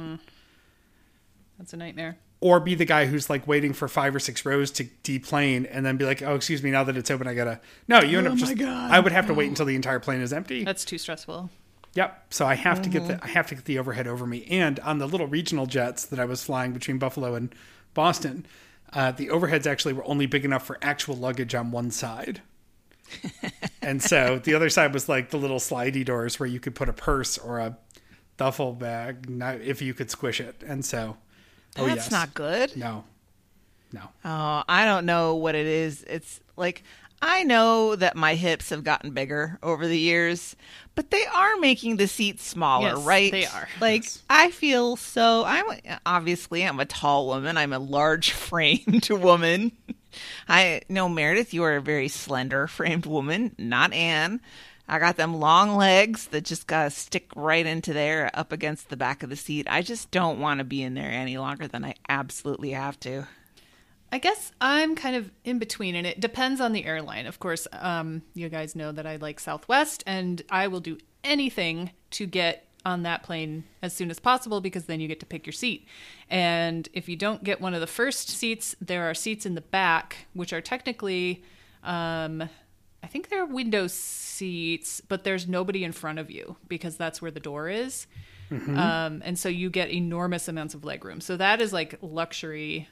That's 1.58 1.72
a 1.72 1.76
nightmare. 1.76 2.16
or 2.40 2.60
be 2.60 2.74
the 2.74 2.84
guy 2.84 3.06
who's 3.06 3.28
like 3.28 3.46
waiting 3.46 3.72
for 3.72 3.88
five 3.88 4.14
or 4.14 4.20
six 4.20 4.44
rows 4.46 4.70
to 4.70 4.84
deplane 5.02 5.66
and 5.66 5.84
then 5.84 5.96
be 5.96 6.04
like, 6.04 6.22
oh, 6.22 6.34
excuse 6.36 6.62
me, 6.62 6.70
now 6.70 6.84
that 6.84 6.96
it's 6.96 7.10
open, 7.10 7.26
I 7.26 7.34
gotta. 7.34 7.60
No, 7.88 8.00
you 8.00 8.18
end 8.18 8.28
up 8.28 8.36
just. 8.36 8.56
God. 8.56 8.90
I 8.92 9.00
would 9.00 9.12
have 9.12 9.26
to 9.26 9.34
wait 9.34 9.48
until 9.48 9.66
the 9.66 9.74
entire 9.74 9.98
plane 10.00 10.20
is 10.20 10.32
empty. 10.32 10.64
That's 10.64 10.84
too 10.84 10.98
stressful. 10.98 11.50
Yep. 11.94 12.26
So 12.30 12.46
I 12.46 12.54
have 12.54 12.80
to 12.82 12.88
get 12.88 13.08
the 13.08 13.18
I 13.22 13.28
have 13.28 13.48
to 13.48 13.56
get 13.56 13.64
the 13.64 13.78
overhead 13.78 14.06
over 14.06 14.24
me. 14.26 14.46
And 14.50 14.78
on 14.80 14.98
the 14.98 15.08
little 15.08 15.26
regional 15.26 15.66
jets 15.66 16.04
that 16.06 16.20
I 16.20 16.24
was 16.26 16.44
flying 16.44 16.72
between 16.72 16.98
Buffalo 16.98 17.34
and 17.34 17.52
Boston, 17.92 18.46
uh, 18.92 19.10
the 19.10 19.28
overheads 19.28 19.66
actually 19.66 19.94
were 19.94 20.06
only 20.06 20.26
big 20.26 20.44
enough 20.44 20.64
for 20.64 20.78
actual 20.80 21.16
luggage 21.16 21.54
on 21.56 21.72
one 21.72 21.90
side. 21.90 22.40
And 23.82 24.02
so 24.02 24.38
the 24.38 24.54
other 24.54 24.68
side 24.70 24.92
was 24.94 25.08
like 25.08 25.30
the 25.30 25.36
little 25.38 25.58
slidey 25.58 26.04
doors 26.04 26.38
where 26.38 26.46
you 26.48 26.60
could 26.60 26.74
put 26.74 26.88
a 26.88 26.92
purse 26.92 27.38
or 27.38 27.58
a 27.58 27.76
duffel 28.36 28.72
bag 28.72 29.26
if 29.64 29.82
you 29.82 29.94
could 29.94 30.10
squish 30.10 30.40
it. 30.40 30.62
And 30.66 30.84
so, 30.84 31.16
oh 31.76 31.86
That's 31.86 31.96
yes, 32.06 32.10
not 32.10 32.34
good. 32.34 32.76
no, 32.76 33.04
no. 33.92 34.02
Oh, 34.24 34.62
I 34.68 34.84
don't 34.84 35.06
know 35.06 35.34
what 35.34 35.54
it 35.54 35.66
is. 35.66 36.04
It's 36.08 36.40
like 36.56 36.82
I 37.20 37.42
know 37.42 37.96
that 37.96 38.14
my 38.14 38.36
hips 38.36 38.70
have 38.70 38.84
gotten 38.84 39.10
bigger 39.10 39.58
over 39.60 39.88
the 39.88 39.98
years, 39.98 40.54
but 40.94 41.10
they 41.10 41.24
are 41.26 41.56
making 41.56 41.96
the 41.96 42.06
seats 42.06 42.46
smaller, 42.46 42.90
Yes, 42.90 42.98
right? 43.04 43.32
they 43.32 43.46
are. 43.46 43.68
Like 43.80 44.04
Yes. 44.04 44.22
I 44.30 44.50
feel 44.52 44.94
so. 44.96 45.42
I'm 45.44 45.64
obviously 46.06 46.64
I'm 46.64 46.78
a 46.78 46.84
tall 46.86 47.26
woman. 47.26 47.56
I'm 47.56 47.72
a 47.72 47.78
large 47.80 48.30
framed 48.46 49.08
woman. 49.10 49.72
I 50.48 50.82
know 50.88 51.08
Meredith. 51.08 51.54
You 51.54 51.64
are 51.64 51.76
a 51.76 51.80
very 51.80 52.08
slender 52.08 52.66
framed 52.66 53.06
woman, 53.06 53.54
not 53.58 53.92
Anne. 53.92 54.40
I 54.90 54.98
got 54.98 55.16
them 55.16 55.38
long 55.38 55.76
legs 55.76 56.28
that 56.28 56.44
just 56.44 56.66
gotta 56.66 56.90
stick 56.90 57.30
right 57.36 57.66
into 57.66 57.92
there, 57.92 58.30
up 58.32 58.52
against 58.52 58.88
the 58.88 58.96
back 58.96 59.22
of 59.22 59.28
the 59.28 59.36
seat. 59.36 59.66
I 59.68 59.82
just 59.82 60.10
don't 60.10 60.40
want 60.40 60.58
to 60.58 60.64
be 60.64 60.82
in 60.82 60.94
there 60.94 61.10
any 61.10 61.36
longer 61.36 61.68
than 61.68 61.84
I 61.84 61.94
absolutely 62.08 62.70
have 62.70 62.98
to. 63.00 63.26
I 64.10 64.18
guess 64.18 64.52
I'm 64.60 64.96
kind 64.96 65.16
of 65.16 65.30
in 65.44 65.58
between, 65.58 65.94
and 65.94 66.06
it 66.06 66.20
depends 66.20 66.62
on 66.62 66.72
the 66.72 66.86
airline. 66.86 67.26
Of 67.26 67.38
course, 67.38 67.68
um, 67.72 68.22
you 68.32 68.48
guys 68.48 68.74
know 68.74 68.90
that 68.92 69.06
I 69.06 69.16
like 69.16 69.38
Southwest, 69.38 70.02
and 70.06 70.40
I 70.48 70.68
will 70.68 70.80
do 70.80 70.96
anything 71.22 71.90
to 72.12 72.24
get 72.24 72.67
on 72.88 73.02
that 73.02 73.22
plane 73.22 73.64
as 73.82 73.92
soon 73.92 74.10
as 74.10 74.18
possible 74.18 74.60
because 74.60 74.86
then 74.86 74.98
you 75.00 75.08
get 75.08 75.20
to 75.20 75.26
pick 75.26 75.46
your 75.46 75.52
seat. 75.52 75.86
And 76.30 76.88
if 76.92 77.08
you 77.08 77.16
don't 77.16 77.44
get 77.44 77.60
one 77.60 77.74
of 77.74 77.80
the 77.80 77.86
first 77.86 78.28
seats, 78.30 78.74
there 78.80 79.08
are 79.08 79.14
seats 79.14 79.44
in 79.46 79.54
the 79.54 79.60
back, 79.60 80.26
which 80.32 80.52
are 80.52 80.62
technically, 80.62 81.42
um, 81.84 82.48
I 83.02 83.06
think 83.06 83.28
they're 83.28 83.46
window 83.46 83.86
seats, 83.86 85.00
but 85.00 85.22
there's 85.24 85.46
nobody 85.46 85.84
in 85.84 85.92
front 85.92 86.18
of 86.18 86.30
you 86.30 86.56
because 86.66 86.96
that's 86.96 87.20
where 87.20 87.30
the 87.30 87.40
door 87.40 87.68
is. 87.68 88.06
Um, 88.78 89.22
and 89.26 89.38
so 89.38 89.50
you 89.50 89.68
get 89.68 89.90
enormous 89.90 90.48
amounts 90.48 90.74
of 90.74 90.80
legroom. 90.80 91.22
So 91.22 91.36
that 91.36 91.60
is 91.60 91.72
like 91.72 91.98
luxury 92.00 92.88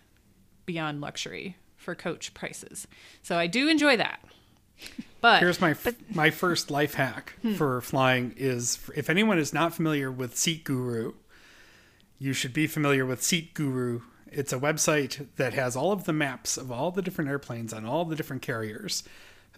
beyond 0.67 1.01
luxury 1.01 1.57
for 1.77 1.95
coach 1.95 2.35
prices. 2.35 2.87
So 3.23 3.39
I 3.39 3.47
do 3.47 3.69
enjoy 3.69 3.97
that. 3.97 4.21
But 5.23 5.41
Here's 5.41 5.61
my 5.61 5.75
my 6.13 6.31
first 6.31 6.71
life 6.71 6.95
hack 6.95 7.33
Hmm. 7.43 7.55
for 7.55 7.81
flying 7.81 8.35
is 8.37 8.79
if 8.95 9.11
anyone 9.11 9.39
is 9.39 9.53
not 9.53 9.75
familiar 9.75 10.11
with 10.13 10.37
Seat 10.37 10.63
Guru, 10.63 11.15
you 12.19 12.33
should 12.33 12.53
be 12.53 12.67
familiar 12.67 13.05
with 13.05 13.23
Seat 13.23 13.55
Guru. 13.55 14.03
It's 14.31 14.53
a 14.53 14.59
website 14.59 15.27
that 15.37 15.55
has 15.55 15.75
all 15.77 15.91
of 15.93 16.05
the 16.05 16.13
maps 16.13 16.57
of 16.57 16.71
all 16.71 16.91
the 16.91 17.03
different 17.03 17.31
airplanes 17.31 17.73
on 17.73 17.85
all 17.87 18.05
the 18.05 18.15
different 18.17 18.43
carriers, 18.43 19.03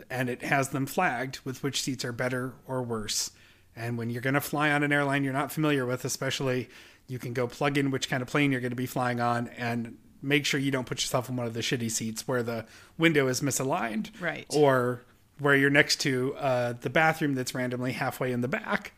and 0.09 0.29
it 0.31 0.43
has 0.43 0.71
them 0.71 0.87
flagged 0.87 1.41
with 1.45 1.63
which 1.63 1.83
seats 1.83 2.05
are 2.05 2.13
better 2.13 2.55
or 2.67 2.83
worse. 2.83 3.31
And 3.77 3.99
when 3.99 4.11
you're 4.11 4.23
going 4.23 4.35
to 4.35 4.41
fly 4.41 4.71
on 4.71 4.83
an 4.83 4.93
airline 4.93 5.25
you're 5.25 5.33
not 5.33 5.53
familiar 5.53 5.85
with, 5.87 6.05
especially, 6.05 6.69
you 7.09 7.19
can 7.19 7.33
go 7.33 7.47
plug 7.47 7.77
in 7.79 7.91
which 7.91 8.09
kind 8.09 8.23
of 8.23 8.29
plane 8.29 8.53
you're 8.53 8.61
going 8.61 8.71
to 8.71 8.77
be 8.77 8.87
flying 8.87 9.21
on 9.21 9.49
and 9.49 9.97
make 10.23 10.45
sure 10.47 10.59
you 10.59 10.71
don't 10.71 10.87
put 10.87 11.01
yourself 11.01 11.29
in 11.29 11.37
one 11.37 11.47
of 11.47 11.55
the 11.55 11.61
shitty 11.61 11.91
seats 11.91 12.27
where 12.27 12.43
the 12.43 12.65
window 12.97 13.29
is 13.29 13.41
misaligned 13.41 14.11
Right. 14.21 14.47
or 14.51 15.03
where 15.39 15.55
you're 15.55 15.71
next 15.71 15.97
to 16.03 16.35
uh, 16.37 16.75
the 16.81 16.91
bathroom 16.91 17.35
that's 17.35 17.55
randomly 17.55 17.93
halfway 17.93 18.33
in 18.33 18.41
the 18.41 18.49
back. 18.49 18.93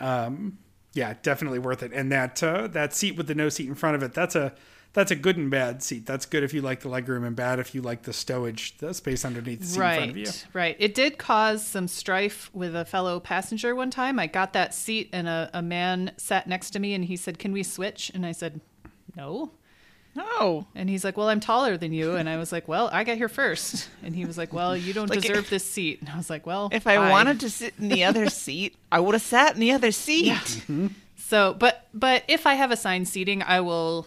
Um, 0.00 0.58
yeah, 0.92 1.14
definitely 1.22 1.58
worth 1.58 1.82
it. 1.82 1.92
And 1.92 2.10
that 2.12 2.42
uh, 2.42 2.66
that 2.68 2.94
seat 2.94 3.16
with 3.16 3.26
the 3.26 3.34
no 3.34 3.48
seat 3.48 3.68
in 3.68 3.74
front 3.74 3.96
of 3.96 4.02
it, 4.02 4.14
that's 4.14 4.34
a 4.34 4.54
that's 4.94 5.10
a 5.10 5.16
good 5.16 5.36
and 5.36 5.50
bad 5.50 5.82
seat. 5.82 6.06
That's 6.06 6.26
good 6.26 6.42
if 6.42 6.54
you 6.54 6.62
like 6.62 6.80
the 6.80 6.88
legroom, 6.88 7.26
and 7.26 7.36
bad 7.36 7.58
if 7.58 7.74
you 7.74 7.82
like 7.82 8.02
the 8.02 8.12
stowage, 8.12 8.76
the 8.78 8.94
space 8.94 9.24
underneath 9.24 9.60
the 9.60 9.66
seat 9.66 9.80
in 9.80 9.94
front 9.94 10.10
of 10.10 10.16
you. 10.16 10.24
right, 10.24 10.46
right. 10.54 10.76
It 10.78 10.94
did 10.94 11.18
cause 11.18 11.64
some 11.64 11.88
strife 11.88 12.50
with 12.54 12.74
a 12.74 12.84
fellow 12.84 13.20
passenger 13.20 13.74
one 13.74 13.90
time. 13.90 14.18
I 14.18 14.26
got 14.26 14.54
that 14.54 14.74
seat, 14.74 15.10
and 15.12 15.28
a, 15.28 15.50
a 15.52 15.62
man 15.62 16.12
sat 16.16 16.46
next 16.46 16.70
to 16.70 16.78
me, 16.78 16.94
and 16.94 17.04
he 17.04 17.16
said, 17.16 17.38
"Can 17.38 17.52
we 17.52 17.62
switch?" 17.62 18.10
And 18.14 18.24
I 18.24 18.32
said, 18.32 18.60
"No." 19.14 19.52
Oh, 20.16 20.66
And 20.74 20.88
he's 20.90 21.04
like, 21.04 21.16
Well, 21.16 21.28
I'm 21.28 21.40
taller 21.40 21.76
than 21.76 21.92
you. 21.92 22.16
And 22.16 22.28
I 22.28 22.36
was 22.38 22.50
like, 22.50 22.66
Well, 22.66 22.88
I 22.92 23.04
got 23.04 23.16
here 23.16 23.28
first. 23.28 23.88
And 24.02 24.16
he 24.16 24.24
was 24.24 24.36
like, 24.38 24.52
Well, 24.52 24.76
you 24.76 24.92
don't 24.92 25.08
Like, 25.10 25.20
deserve 25.20 25.48
this 25.50 25.64
seat. 25.64 26.00
And 26.00 26.08
I 26.08 26.16
was 26.16 26.28
like, 26.30 26.46
Well, 26.46 26.68
if 26.72 26.86
I 26.86 26.96
bye." 26.96 27.10
wanted 27.10 27.40
to 27.40 27.50
sit 27.50 27.74
in 27.78 27.88
the 27.88 28.04
other 28.04 28.28
seat, 28.30 28.76
I 28.90 29.00
would 29.00 29.14
have 29.14 29.22
sat 29.22 29.54
in 29.54 29.60
the 29.60 29.72
other 29.72 29.92
seat. 29.92 30.64
So, 31.16 31.54
but 31.54 31.86
but 31.92 32.24
if 32.28 32.46
I 32.46 32.54
have 32.54 32.70
assigned 32.70 33.06
seating, 33.08 33.42
I 33.42 33.60
will 33.60 34.06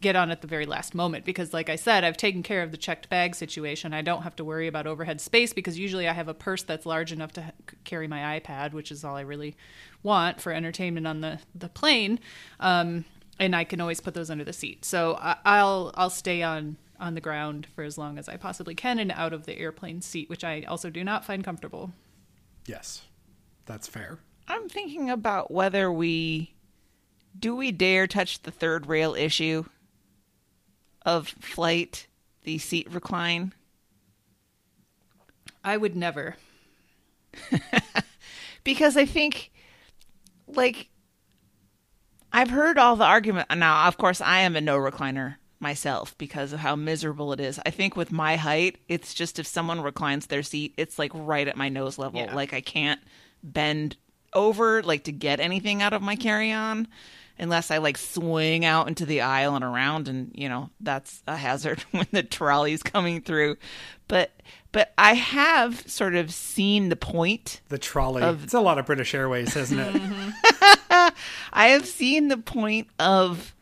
get 0.00 0.16
on 0.16 0.32
at 0.32 0.40
the 0.40 0.48
very 0.48 0.66
last 0.66 0.96
moment 0.96 1.24
because 1.24 1.52
like 1.52 1.68
I 1.68 1.76
said, 1.76 2.02
I've 2.02 2.16
taken 2.16 2.42
care 2.42 2.62
of 2.64 2.72
the 2.72 2.76
checked 2.76 3.08
bag 3.08 3.36
situation. 3.36 3.94
I 3.94 4.02
don't 4.02 4.22
have 4.22 4.34
to 4.36 4.44
worry 4.44 4.66
about 4.66 4.86
overhead 4.88 5.20
space 5.20 5.52
because 5.52 5.78
usually 5.78 6.08
I 6.08 6.12
have 6.12 6.26
a 6.26 6.34
purse 6.34 6.64
that's 6.64 6.86
large 6.86 7.12
enough 7.12 7.32
to 7.34 7.52
carry 7.84 8.08
my 8.08 8.40
iPad, 8.40 8.72
which 8.72 8.90
is 8.90 9.04
all 9.04 9.14
I 9.14 9.20
really 9.20 9.54
want 10.02 10.40
for 10.40 10.50
entertainment 10.52 11.06
on 11.06 11.20
the 11.20 11.38
the 11.54 11.68
plane. 11.68 12.18
Um, 12.58 13.04
and 13.38 13.54
I 13.54 13.64
can 13.64 13.80
always 13.80 14.00
put 14.00 14.14
those 14.14 14.30
under 14.30 14.44
the 14.44 14.52
seat. 14.52 14.84
So 14.84 15.16
I, 15.20 15.36
I'll 15.44 15.92
I'll 15.94 16.10
stay 16.10 16.42
on 16.42 16.76
on 16.98 17.14
the 17.14 17.20
ground 17.20 17.66
for 17.74 17.84
as 17.84 17.98
long 17.98 18.18
as 18.18 18.28
I 18.28 18.36
possibly 18.36 18.74
can 18.74 18.98
and 18.98 19.12
out 19.12 19.32
of 19.32 19.44
the 19.44 19.58
airplane 19.58 20.00
seat, 20.00 20.30
which 20.30 20.44
I 20.44 20.62
also 20.62 20.90
do 20.90 21.04
not 21.04 21.24
find 21.24 21.44
comfortable. 21.44 21.92
Yes, 22.66 23.02
that's 23.66 23.86
fair. 23.86 24.18
I'm 24.48 24.68
thinking 24.68 25.10
about 25.10 25.50
whether 25.50 25.92
we 25.92 26.54
do 27.38 27.54
we 27.54 27.72
dare 27.72 28.06
touch 28.06 28.42
the 28.42 28.50
third 28.50 28.86
rail 28.86 29.14
issue 29.14 29.64
of 31.04 31.28
flight, 31.28 32.06
the 32.42 32.58
seat 32.58 32.90
recline. 32.90 33.52
I 35.62 35.76
would 35.76 35.96
never. 35.96 36.36
because 38.64 38.96
I 38.96 39.04
think, 39.04 39.52
like, 40.46 40.88
I've 42.32 42.50
heard 42.50 42.78
all 42.78 42.96
the 42.96 43.04
argument. 43.04 43.48
Now, 43.56 43.88
of 43.88 43.96
course, 43.96 44.20
I 44.20 44.40
am 44.40 44.56
a 44.56 44.60
no 44.60 44.76
recliner 44.76 45.36
myself 45.58 46.16
because 46.18 46.52
of 46.52 46.60
how 46.60 46.76
miserable 46.76 47.32
it 47.32 47.40
is. 47.40 47.58
I 47.64 47.70
think 47.70 47.96
with 47.96 48.12
my 48.12 48.36
height, 48.36 48.78
it's 48.88 49.14
just 49.14 49.38
if 49.38 49.46
someone 49.46 49.80
reclines 49.80 50.26
their 50.26 50.42
seat, 50.42 50.74
it's 50.76 50.98
like 50.98 51.12
right 51.14 51.48
at 51.48 51.56
my 51.56 51.68
nose 51.68 51.98
level. 51.98 52.20
Yeah. 52.20 52.34
Like 52.34 52.52
I 52.52 52.60
can't 52.60 53.00
bend 53.42 53.96
over 54.32 54.82
like 54.82 55.04
to 55.04 55.12
get 55.12 55.40
anything 55.40 55.80
out 55.82 55.92
of 55.94 56.02
my 56.02 56.14
carry 56.16 56.52
on 56.52 56.88
unless 57.38 57.70
I 57.70 57.78
like 57.78 57.96
swing 57.96 58.64
out 58.64 58.88
into 58.88 59.06
the 59.06 59.22
aisle 59.22 59.54
and 59.54 59.64
around 59.64 60.08
and 60.08 60.30
you 60.34 60.48
know 60.48 60.68
that's 60.80 61.22
a 61.26 61.36
hazard 61.36 61.80
when 61.92 62.06
the 62.10 62.22
trolley's 62.22 62.82
coming 62.82 63.22
through 63.22 63.56
but 64.08 64.32
but 64.72 64.92
I 64.98 65.14
have 65.14 65.88
sort 65.88 66.14
of 66.14 66.30
seen 66.32 66.90
the 66.90 66.96
point 66.96 67.62
The 67.70 67.78
trolley. 67.78 68.22
Of- 68.22 68.44
it's 68.44 68.52
a 68.52 68.60
lot 68.60 68.78
of 68.78 68.84
British 68.84 69.14
Airways, 69.14 69.56
isn't 69.56 69.78
it? 69.78 70.32
I 71.52 71.68
have 71.68 71.86
seen 71.86 72.28
the 72.28 72.36
point 72.36 72.88
of 72.98 73.54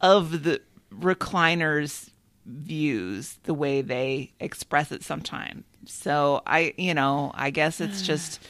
of 0.00 0.44
the 0.44 0.60
recliners 0.92 2.10
views 2.46 3.38
the 3.44 3.54
way 3.54 3.82
they 3.82 4.32
express 4.40 4.90
it 4.92 5.02
sometimes. 5.02 5.64
So 5.86 6.42
I, 6.46 6.74
you 6.76 6.94
know, 6.94 7.30
I 7.34 7.50
guess 7.50 7.80
it's 7.80 8.02
just 8.06 8.40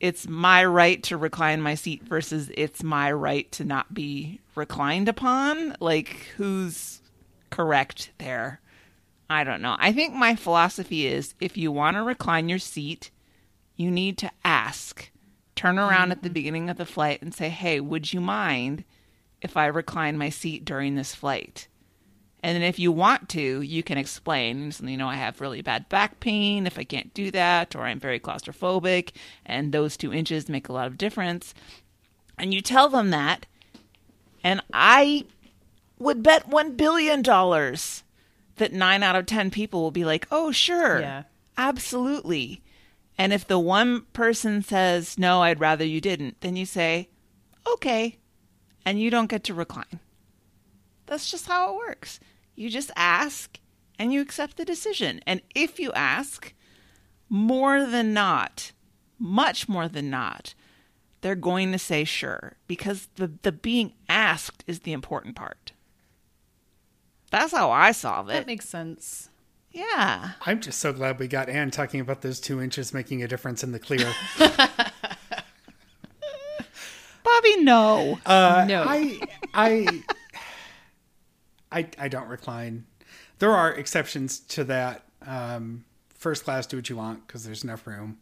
it's 0.00 0.28
my 0.28 0.64
right 0.64 1.02
to 1.04 1.16
recline 1.16 1.62
my 1.62 1.74
seat 1.74 2.02
versus 2.02 2.50
it's 2.54 2.82
my 2.82 3.10
right 3.12 3.50
to 3.52 3.64
not 3.64 3.94
be 3.94 4.40
reclined 4.54 5.08
upon. 5.08 5.76
Like 5.80 6.08
who's 6.36 7.00
correct 7.50 8.10
there? 8.18 8.60
I 9.30 9.44
don't 9.44 9.62
know. 9.62 9.76
I 9.78 9.92
think 9.92 10.14
my 10.14 10.36
philosophy 10.36 11.06
is 11.06 11.34
if 11.40 11.56
you 11.56 11.72
want 11.72 11.96
to 11.96 12.02
recline 12.02 12.48
your 12.48 12.58
seat, 12.58 13.10
you 13.76 13.90
need 13.90 14.18
to 14.18 14.30
ask. 14.44 15.10
Turn 15.54 15.78
around 15.78 16.10
at 16.10 16.22
the 16.22 16.28
mm-hmm. 16.28 16.34
beginning 16.34 16.70
of 16.70 16.76
the 16.76 16.86
flight 16.86 17.22
and 17.22 17.34
say, 17.34 17.48
"Hey, 17.48 17.80
would 17.80 18.12
you 18.12 18.20
mind 18.20 18.84
if 19.40 19.56
I 19.56 19.66
recline 19.66 20.18
my 20.18 20.30
seat 20.30 20.64
during 20.64 20.94
this 20.94 21.14
flight?" 21.14 21.68
And 22.42 22.54
then 22.54 22.62
if 22.62 22.78
you 22.78 22.92
want 22.92 23.30
to, 23.30 23.62
you 23.62 23.82
can 23.82 23.96
explain, 23.96 24.70
you 24.82 24.98
know, 24.98 25.08
I 25.08 25.14
have 25.14 25.40
really 25.40 25.62
bad 25.62 25.88
back 25.88 26.20
pain 26.20 26.66
if 26.66 26.78
I 26.78 26.84
can't 26.84 27.14
do 27.14 27.30
that, 27.30 27.74
or 27.74 27.84
I'm 27.84 27.98
very 27.98 28.20
claustrophobic, 28.20 29.12
and 29.46 29.72
those 29.72 29.96
two 29.96 30.12
inches 30.12 30.46
make 30.46 30.68
a 30.68 30.72
lot 30.74 30.86
of 30.86 30.98
difference. 30.98 31.54
And 32.36 32.52
you 32.52 32.60
tell 32.60 32.90
them 32.90 33.08
that, 33.10 33.46
and 34.42 34.60
I 34.74 35.24
would 35.98 36.22
bet 36.22 36.50
$1 36.50 36.76
billion 36.76 37.22
that 37.22 38.72
nine 38.72 39.02
out 39.02 39.16
of 39.16 39.24
10 39.24 39.50
people 39.50 39.80
will 39.80 39.90
be 39.90 40.04
like, 40.04 40.26
oh, 40.30 40.52
sure. 40.52 41.00
Yeah. 41.00 41.22
Absolutely. 41.56 42.60
And 43.16 43.32
if 43.32 43.46
the 43.46 43.58
one 43.58 44.02
person 44.12 44.62
says, 44.62 45.18
no, 45.18 45.42
I'd 45.42 45.60
rather 45.60 45.84
you 45.84 46.00
didn't, 46.00 46.40
then 46.40 46.56
you 46.56 46.66
say, 46.66 47.08
okay. 47.66 48.18
And 48.84 49.00
you 49.00 49.10
don't 49.10 49.30
get 49.30 49.44
to 49.44 49.54
recline. 49.54 50.00
That's 51.06 51.30
just 51.30 51.46
how 51.46 51.70
it 51.70 51.76
works. 51.76 52.18
You 52.54 52.70
just 52.70 52.90
ask 52.96 53.58
and 53.98 54.12
you 54.12 54.20
accept 54.20 54.56
the 54.56 54.64
decision. 54.64 55.20
And 55.26 55.42
if 55.54 55.78
you 55.78 55.92
ask, 55.92 56.52
more 57.28 57.86
than 57.86 58.12
not, 58.12 58.72
much 59.18 59.68
more 59.68 59.88
than 59.88 60.10
not, 60.10 60.54
they're 61.20 61.34
going 61.34 61.72
to 61.72 61.78
say 61.78 62.04
sure 62.04 62.56
because 62.66 63.08
the, 63.14 63.32
the 63.42 63.52
being 63.52 63.94
asked 64.08 64.64
is 64.66 64.80
the 64.80 64.92
important 64.92 65.36
part. 65.36 65.72
That's 67.30 67.52
how 67.52 67.70
I 67.70 67.92
solve 67.92 68.28
it. 68.28 68.34
That 68.34 68.46
makes 68.46 68.68
sense. 68.68 69.30
Yeah. 69.74 70.30
I'm 70.46 70.60
just 70.60 70.78
so 70.78 70.92
glad 70.92 71.18
we 71.18 71.28
got 71.28 71.48
Anne 71.48 71.70
talking 71.70 72.00
about 72.00 72.22
those 72.22 72.40
two 72.40 72.62
inches 72.62 72.94
making 72.94 73.22
a 73.22 73.28
difference 73.28 73.62
in 73.62 73.72
the 73.72 73.78
clear. 73.78 74.12
Bobby, 77.22 77.56
no. 77.62 78.18
Uh, 78.24 78.64
No. 78.68 78.84
I, 78.86 79.20
I, 79.52 80.02
I, 81.72 81.88
I 81.98 82.08
don't 82.08 82.28
recline. 82.28 82.86
There 83.38 83.52
are 83.52 83.72
exceptions 83.72 84.38
to 84.40 84.64
that. 84.64 85.04
Um, 85.26 85.84
first 86.14 86.44
class, 86.44 86.66
do 86.66 86.76
what 86.76 86.88
you 86.88 86.96
want 86.96 87.26
because 87.26 87.44
there's 87.44 87.64
enough 87.64 87.86
room. 87.86 88.18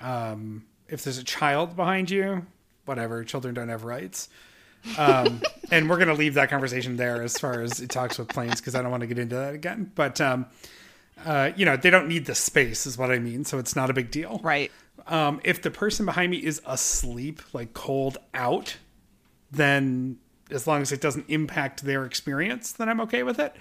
Um, 0.00 0.64
if 0.88 1.02
there's 1.04 1.18
a 1.18 1.24
child 1.24 1.74
behind 1.74 2.10
you, 2.10 2.46
whatever. 2.84 3.24
Children 3.24 3.54
don't 3.54 3.68
have 3.68 3.84
rights. 3.84 4.28
Um, 4.96 5.42
and 5.70 5.88
we're 5.88 5.96
going 5.96 6.08
to 6.08 6.14
leave 6.14 6.34
that 6.34 6.48
conversation 6.50 6.96
there 6.96 7.22
as 7.22 7.38
far 7.38 7.60
as 7.60 7.80
it 7.80 7.90
talks 7.90 8.18
with 8.18 8.30
planes 8.32 8.60
because 8.60 8.74
I 8.74 8.82
don't 8.82 8.90
want 8.90 9.02
to 9.02 9.06
get 9.06 9.18
into 9.18 9.36
that 9.36 9.54
again. 9.54 9.92
But, 9.94 10.20
um, 10.20 10.46
uh, 11.24 11.50
you 11.56 11.64
know, 11.64 11.76
they 11.76 11.90
don't 11.90 12.08
need 12.08 12.26
the 12.26 12.34
space, 12.34 12.86
is 12.86 12.96
what 12.96 13.10
I 13.10 13.18
mean. 13.18 13.44
So 13.44 13.58
it's 13.58 13.76
not 13.76 13.90
a 13.90 13.92
big 13.92 14.10
deal. 14.10 14.40
right. 14.42 14.70
Um, 15.06 15.40
if 15.42 15.62
the 15.62 15.70
person 15.70 16.04
behind 16.04 16.30
me 16.30 16.36
is 16.36 16.60
asleep, 16.66 17.40
like 17.54 17.72
cold 17.72 18.18
out, 18.34 18.76
then 19.50 20.18
as 20.50 20.66
long 20.66 20.82
as 20.82 20.92
it 20.92 21.00
doesn't 21.00 21.24
impact 21.28 21.82
their 21.84 22.04
experience, 22.04 22.72
then 22.72 22.88
I'm 22.88 23.00
okay 23.02 23.22
with 23.22 23.38
it. 23.38 23.54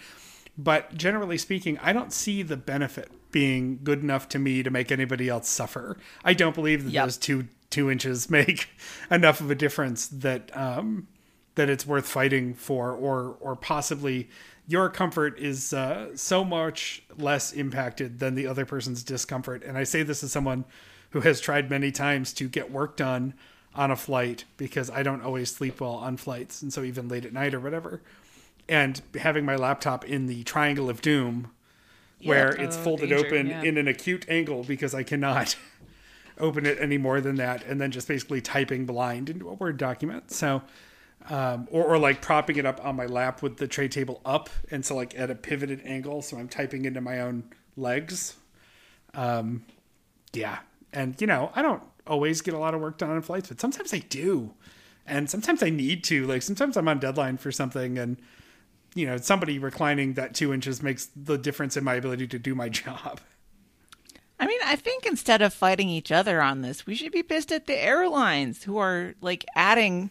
But 0.58 0.96
generally 0.96 1.38
speaking, 1.38 1.78
I 1.80 1.94
don't 1.94 2.12
see 2.12 2.42
the 2.44 2.58
benefit 2.58 3.12
being 3.32 3.80
good 3.84 4.02
enough 4.02 4.28
to 4.30 4.40
me 4.40 4.64
to 4.64 4.70
make 4.70 4.92
anybody 4.92 5.30
else 5.30 5.48
suffer. 5.48 5.98
I 6.24 6.34
don't 6.34 6.56
believe 6.56 6.84
that 6.86 6.92
Yep. 6.92 7.06
those 7.06 7.18
two 7.18 7.48
two 7.70 7.90
inches 7.92 8.30
make 8.40 8.70
enough 9.12 9.42
of 9.42 9.52
a 9.52 9.56
difference 9.56 10.08
that 10.08 10.56
um, 10.56 11.08
that 11.56 11.70
it's 11.70 11.86
worth 11.86 12.08
fighting 12.08 12.54
for, 12.54 12.92
or 12.92 13.38
or 13.40 13.56
possibly 13.56 14.30
your 14.68 14.90
comfort 14.90 15.40
is 15.40 15.72
uh, 15.74 16.16
so 16.16 16.44
much 16.44 17.02
less 17.18 17.54
impacted 17.54 18.20
than 18.20 18.36
the 18.36 18.46
other 18.46 18.66
person's 18.66 19.02
discomfort. 19.02 19.64
And 19.64 19.78
I 19.78 19.84
say 19.86 20.04
this 20.04 20.24
as 20.24 20.32
someone 20.32 20.66
who 21.12 21.22
has 21.22 21.40
tried 21.40 21.70
many 21.70 21.90
times 21.92 22.34
to 22.34 22.50
get 22.50 22.70
work 22.70 22.98
done 22.98 23.34
on 23.74 23.92
a 23.92 23.96
flight 23.96 24.44
because 24.58 24.90
I 24.90 25.04
don't 25.04 25.22
always 25.22 25.50
sleep 25.54 25.80
well 25.80 25.94
on 25.94 26.18
flights, 26.18 26.62
and 26.62 26.74
so 26.74 26.84
even 26.84 27.08
late 27.08 27.26
at 27.26 27.32
night 27.34 27.54
or 27.54 27.60
whatever. 27.60 28.02
And 28.68 29.02
having 29.18 29.46
my 29.46 29.56
laptop 29.56 30.04
in 30.04 30.26
the 30.28 30.44
triangle 30.44 30.90
of 30.90 31.02
doom, 31.02 31.52
where 32.24 32.50
it's 32.50 32.76
Oh, 32.76 32.82
folded 32.82 33.10
danger, 33.10 33.26
open 33.26 33.48
yeah. 33.48 33.62
in 33.62 33.78
an 33.78 33.88
acute 33.88 34.26
angle 34.28 34.64
because 34.64 34.94
I 34.94 35.04
cannot 35.04 35.56
open 36.40 36.66
it 36.66 36.78
any 36.80 36.98
more 36.98 37.22
than 37.22 37.36
that, 37.36 37.66
and 37.66 37.80
then 37.80 37.92
just 37.92 38.08
basically 38.08 38.42
typing 38.42 38.86
blind 38.86 39.30
into 39.30 39.50
a 39.50 39.54
Word 39.54 39.78
document. 39.78 40.32
So, 40.32 40.62
um, 41.30 41.68
or, 41.72 41.84
or 41.84 41.98
like 41.98 42.22
propping 42.22 42.58
it 42.58 42.66
up 42.66 42.84
on 42.86 42.96
my 42.96 43.06
lap 43.06 43.42
with 43.42 43.58
the 43.58 43.68
tray 43.68 43.88
table 43.88 44.22
up, 44.26 44.50
and 44.72 44.86
so 44.86 44.96
like 44.96 45.18
at 45.18 45.30
a 45.30 45.36
pivoted 45.36 45.82
angle, 45.86 46.22
so 46.22 46.38
I'm 46.38 46.48
typing 46.48 46.86
into 46.86 47.02
my 47.02 47.20
own 47.20 47.44
legs. 47.76 48.36
Um, 49.14 49.66
yeah, 50.34 50.60
and 50.94 51.20
you 51.20 51.28
know 51.28 51.52
I 51.56 51.62
don't 51.62 51.84
always 52.06 52.42
get 52.42 52.54
a 52.54 52.60
lot 52.60 52.74
of 52.74 52.82
work 52.82 52.98
done 52.98 53.10
on 53.10 53.22
flights, 53.22 53.50
but 53.50 53.60
sometimes 53.60 53.94
I 53.94 54.00
do, 54.00 54.54
and 55.06 55.30
sometimes 55.30 55.62
I 55.64 55.70
need 55.70 56.04
to. 56.06 56.26
Like 56.26 56.42
sometimes 56.42 56.78
I'm 56.78 56.88
on 56.88 57.00
deadline 57.00 57.38
for 57.38 57.52
something, 57.52 57.98
and 57.98 58.18
you 58.96 59.06
know 59.06 59.18
somebody 59.18 59.60
reclining 59.60 60.14
that 60.14 60.34
two 60.34 60.54
inches 60.54 60.82
makes 60.82 61.10
the 61.16 61.38
difference 61.38 61.76
in 61.78 61.84
my 61.84 61.96
ability 61.96 62.28
to 62.28 62.40
do 62.40 62.56
my 62.56 62.70
job. 62.70 63.20
I 64.40 64.46
mean, 64.46 64.60
I 64.64 64.76
think 64.76 65.06
instead 65.06 65.42
of 65.42 65.54
fighting 65.54 65.90
each 65.90 66.12
other 66.12 66.42
on 66.42 66.62
this, 66.62 66.86
we 66.86 66.96
should 66.96 67.12
be 67.12 67.24
pissed 67.24 67.52
at 67.52 67.66
the 67.66 67.76
airlines 67.76 68.64
who 68.64 68.78
are 68.78 69.16
like 69.22 69.46
adding 69.56 70.10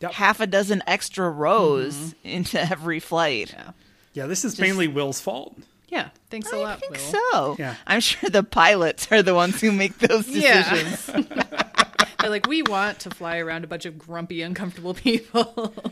Yep. 0.00 0.12
half 0.14 0.40
a 0.40 0.48
dozen 0.48 0.82
extra 0.84 1.30
rows 1.30 1.94
mm-hmm. 1.94 2.28
into 2.28 2.60
every 2.60 2.98
flight. 2.98 3.52
Yeah. 3.56 3.70
Yeah, 4.14 4.26
this 4.26 4.44
is 4.44 4.58
mainly 4.58 4.88
Will's 4.88 5.20
fault. 5.20 5.56
Yeah. 5.88 6.08
Thanks 6.28 6.52
a 6.52 6.56
I 6.56 6.58
lot, 6.58 6.76
I 6.78 6.80
think 6.80 6.92
Will. 6.94 7.20
so. 7.32 7.56
Yeah. 7.56 7.76
I'm 7.86 8.00
sure 8.00 8.28
the 8.28 8.42
pilots 8.42 9.06
are 9.12 9.22
the 9.22 9.34
ones 9.34 9.60
who 9.60 9.70
make 9.70 9.96
those 9.98 10.28
Yeah. 10.28 10.68
decisions. 10.68 11.06
They're 12.20 12.30
like, 12.30 12.46
we 12.48 12.62
want 12.62 12.98
to 13.00 13.10
fly 13.10 13.38
around 13.38 13.62
a 13.64 13.66
bunch 13.68 13.84
of 13.86 13.96
grumpy, 13.98 14.42
uncomfortable 14.42 14.94
people. 14.94 15.72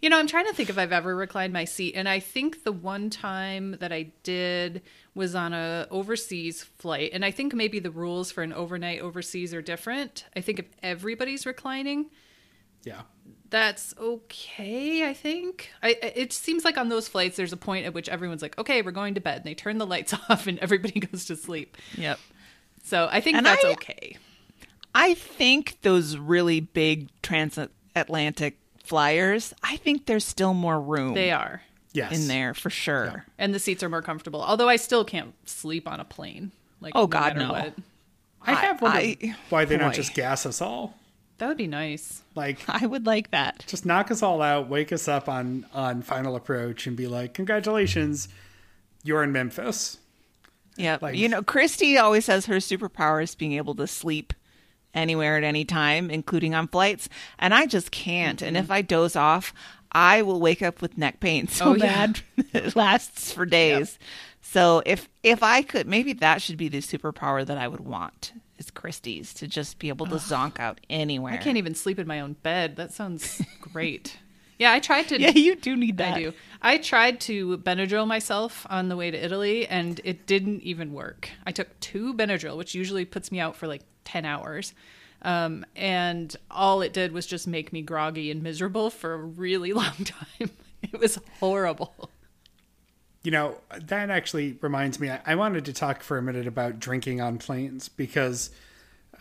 You 0.00 0.10
know, 0.10 0.18
I'm 0.18 0.26
trying 0.26 0.46
to 0.46 0.52
think 0.52 0.68
if 0.68 0.76
I've 0.76 0.92
ever 0.92 1.16
reclined 1.16 1.52
my 1.54 1.64
seat, 1.64 1.94
and 1.96 2.08
I 2.08 2.20
think 2.20 2.62
the 2.62 2.72
one 2.72 3.08
time 3.08 3.76
that 3.80 3.90
I 3.90 4.12
did 4.22 4.82
was 5.14 5.34
on 5.34 5.52
a 5.52 5.86
overseas 5.90 6.62
flight, 6.62 7.10
and 7.12 7.24
I 7.24 7.30
think 7.30 7.54
maybe 7.54 7.78
the 7.78 7.90
rules 7.90 8.30
for 8.32 8.42
an 8.42 8.52
overnight 8.52 9.00
overseas 9.00 9.54
are 9.54 9.62
different. 9.62 10.24
I 10.36 10.40
think 10.40 10.58
if 10.58 10.66
everybody's 10.82 11.46
reclining, 11.46 12.06
Yeah. 12.82 13.02
that's 13.50 13.94
okay. 13.98 15.08
I 15.08 15.14
think 15.14 15.70
I, 15.82 15.90
it 16.16 16.32
seems 16.32 16.64
like 16.64 16.76
on 16.76 16.88
those 16.88 17.06
flights, 17.08 17.36
there's 17.36 17.52
a 17.52 17.56
point 17.56 17.86
at 17.86 17.94
which 17.94 18.08
everyone's 18.08 18.42
like, 18.42 18.58
"Okay, 18.58 18.82
we're 18.82 18.90
going 18.90 19.14
to 19.14 19.20
bed," 19.20 19.36
and 19.38 19.44
they 19.44 19.54
turn 19.54 19.78
the 19.78 19.86
lights 19.86 20.12
off, 20.28 20.46
and 20.48 20.58
everybody 20.58 20.98
goes 21.00 21.24
to 21.26 21.36
sleep. 21.36 21.76
Yep. 21.96 22.18
So 22.82 23.08
I 23.10 23.20
think 23.20 23.36
And 23.36 23.46
that's 23.46 23.64
I- 23.64 23.72
okay. 23.72 24.16
I 24.96 25.14
think 25.14 25.78
those 25.82 26.16
really 26.16 26.60
big 26.60 27.08
transatlantic 27.22 28.58
flyers, 28.84 29.54
I 29.62 29.76
think 29.78 30.06
there's 30.06 30.24
still 30.24 30.54
more 30.54 30.80
room 30.80 31.14
They 31.14 31.30
are, 31.32 31.62
Yes. 31.94 32.12
in 32.12 32.28
there 32.28 32.52
for 32.54 32.68
sure. 32.70 33.24
and 33.38 33.54
the 33.54 33.58
seats 33.58 33.82
are 33.82 33.88
more 33.88 34.02
comfortable. 34.02 34.42
Although 34.42 34.68
I 34.68 34.76
still 34.76 35.04
can't 35.04 35.32
sleep 35.48 35.88
on 35.88 36.00
a 36.00 36.04
plane. 36.04 36.50
Like, 36.80 36.92
Oh, 36.94 37.02
no 37.02 37.06
God, 37.06 37.36
no. 37.36 37.52
what. 37.52 37.74
I 38.42 38.54
have 38.54 38.82
wondered 38.82 39.16
I- 39.22 39.36
why 39.48 39.64
they 39.64 39.76
don't 39.78 39.94
just 39.94 40.12
gas 40.12 40.44
us 40.44 40.60
all. 40.60 40.98
That 41.38 41.48
would 41.48 41.56
be 41.56 41.66
nice. 41.66 42.22
Like, 42.34 42.58
I 42.68 42.86
would 42.86 43.06
like 43.06 43.30
that. 43.30 43.64
just 43.66 43.86
knock 43.86 44.10
us 44.10 44.22
all 44.22 44.42
out, 44.42 44.68
wake 44.68 44.92
us 44.92 45.08
up 45.08 45.28
on 45.28 45.66
on 45.72 46.02
final 46.02 46.36
approach, 46.36 46.86
and 46.86 46.96
be 46.96 47.06
like, 47.06 47.32
"Congratulations, 47.34 48.28
you're 49.02 49.22
in 49.24 49.32
Memphis." 49.32 49.98
Yeah. 50.76 50.98
Like- 51.00 51.16
you 51.16 51.28
know, 51.28 51.42
Christy 51.42 51.96
always 51.96 52.24
says 52.26 52.46
her 52.46 52.56
superpower 52.56 53.22
is 53.22 53.34
being 53.34 53.52
able 53.52 53.74
to 53.76 53.86
sleep 53.86 54.32
anywhere 54.92 55.36
at 55.36 55.44
any 55.44 55.64
time, 55.64 56.10
including 56.10 56.54
on 56.54 56.68
flights. 56.68 57.08
And 57.38 57.52
I 57.54 57.66
just 57.66 57.90
can't. 57.90 58.40
And 58.42 58.56
mm-hmm. 58.56 58.64
if 58.64 58.70
I 58.70 58.82
doze 58.82 59.16
off, 59.16 59.52
I 59.94 60.22
will 60.22 60.40
wake 60.40 60.62
up 60.62 60.82
with 60.82 60.98
neck 60.98 61.20
pain 61.20 61.46
so 61.48 61.66
Oh, 61.66 61.74
yeah. 61.74 62.06
bad 62.06 62.20
it 62.52 62.74
lasts 62.76 63.32
for 63.32 63.46
days. 63.46 63.98
So 64.42 64.82
if 64.84 65.08
if 65.22 65.42
I 65.42 65.62
could, 65.62 65.86
maybe 65.86 66.12
that 66.14 66.42
should 66.42 66.56
be 66.56 66.68
the 66.68 66.78
superpower 66.78 67.46
that 67.46 67.58
I 67.58 67.68
would 67.68 67.80
want 67.80 68.32
is 68.58 68.70
Christy's 68.70 69.34
to 69.34 69.48
just 69.48 69.78
be 69.78 69.88
able 69.88 70.06
to 70.06 70.14
zonk 70.16 70.60
out 70.60 70.80
anywhere. 70.88 71.32
I 71.32 71.38
can't 71.38 71.56
even 71.56 71.74
sleep 71.74 71.98
in 71.98 72.06
my 72.06 72.20
own 72.20 72.34
bed. 72.34 72.76
That 72.76 72.92
sounds 72.92 73.40
great. 73.60 74.18
Yeah, 74.58 74.72
I 74.72 74.78
tried 74.78 75.08
to. 75.08 75.18
Yeah, 75.20 75.30
you 75.30 75.56
do 75.56 75.74
need 75.76 75.96
that. 75.98 76.14
I 76.14 76.18
do. 76.20 76.32
I 76.62 76.78
tried 76.78 77.20
to 77.22 77.58
Benadryl 77.58 78.06
myself 78.06 78.64
on 78.70 78.88
the 78.88 78.96
way 78.96 79.10
to 79.10 79.16
Italy, 79.18 79.66
and 79.66 80.00
it 80.04 80.26
didn't 80.26 80.62
even 80.62 80.92
work. 80.92 81.30
I 81.44 81.50
took 81.50 81.78
two 81.80 82.14
Benadryl, 82.14 82.56
which 82.56 82.74
usually 82.74 83.04
puts 83.04 83.32
me 83.32 83.40
out 83.40 83.56
for 83.56 83.66
like 83.66 83.82
ten 84.04 84.24
hours, 84.24 84.72
um, 85.24 85.64
and 85.74 86.36
all 86.50 86.82
it 86.82 86.92
did 86.92 87.10
was 87.12 87.26
just 87.26 87.48
make 87.48 87.72
me 87.72 87.80
groggy 87.80 88.30
and 88.30 88.42
miserable 88.42 88.90
for 88.90 89.14
a 89.14 89.18
really 89.18 89.72
long 89.72 90.04
time. 90.04 90.50
It 90.82 91.00
was 91.00 91.18
horrible. 91.40 92.10
You 93.22 93.30
know, 93.30 93.56
that 93.86 94.10
actually 94.10 94.58
reminds 94.60 95.00
me. 95.00 95.10
I, 95.10 95.34
wanted 95.34 95.64
to 95.64 95.72
talk 95.72 96.02
for 96.02 96.18
a 96.18 96.22
minute 96.22 96.46
about 96.46 96.78
drinking 96.78 97.22
on 97.22 97.38
planes 97.38 97.88
because 97.88 98.50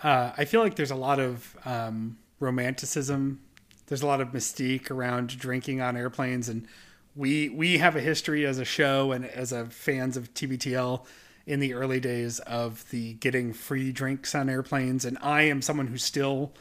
uh, 0.04 0.34
I 0.38 0.44
feel 0.44 0.60
like 0.60 0.76
there's 0.76 0.92
a 0.92 0.96
lot 0.96 1.22
of 1.22 1.56
um, 1.64 2.18
romanticism. 2.42 3.40
There's 3.88 4.02
a 4.02 4.08
lot 4.08 4.20
of 4.20 4.34
mystique 4.34 4.92
around 4.92 5.40
drinking 5.40 5.80
on 5.80 5.96
airplanes, 5.96 6.50
and 6.50 6.68
we 7.16 7.48
we 7.48 7.78
have 7.78 7.96
a 7.96 8.02
history 8.02 8.46
as 8.46 8.60
a 8.60 8.66
show 8.66 9.14
and 9.14 9.24
as 9.24 9.54
a 9.54 9.68
fans 9.68 10.18
of 10.18 10.34
TBTL 10.34 11.06
in 11.46 11.60
the 11.60 11.74
early 11.74 12.00
days 12.00 12.40
of 12.40 12.90
the 12.90 13.14
getting 13.14 13.54
free 13.54 13.92
drinks 13.92 14.34
on 14.34 14.50
airplanes. 14.50 15.06
And 15.06 15.18
I 15.22 15.44
am 15.44 15.62
someone 15.62 15.88
who 15.88 15.98
still, 15.98 16.54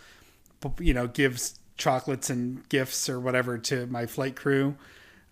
you 0.78 0.94
know, 0.94 1.06
gives 1.06 1.58
chocolates 1.76 2.30
and 2.30 2.68
gifts 2.68 3.08
or 3.08 3.20
whatever 3.20 3.58
to 3.58 3.86
my 3.86 4.06
flight 4.06 4.36
crew. 4.36 4.76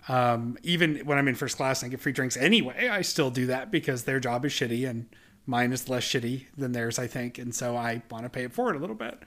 Um, 0.09 0.57
even 0.63 0.99
when 1.01 1.19
I'm 1.19 1.29
in 1.29 1.35
first 1.35 1.57
class 1.57 1.83
and 1.83 1.91
I 1.91 1.91
get 1.91 2.01
free 2.01 2.13
drinks 2.13 2.37
anyway, 2.37 2.89
I 2.89 3.03
still 3.03 3.31
do 3.31 3.47
that 3.47 3.71
because 3.71 4.05
their 4.05 4.21
job 4.21 4.45
is 4.45 4.53
shitty 4.53 4.89
and 4.89 5.07
mine 5.47 5.73
is 5.73 5.89
less 5.89 6.05
shitty 6.05 6.47
than 6.57 6.73
theirs, 6.73 6.99
I 6.99 7.07
think. 7.07 7.39
And 7.39 7.55
so 7.55 7.77
I 7.77 8.03
want 8.11 8.25
to 8.25 8.31
pay 8.31 8.45
it 8.45 8.53
forward 8.53 8.77
a 8.77 8.79
little 8.79 8.97
bit. 8.97 9.19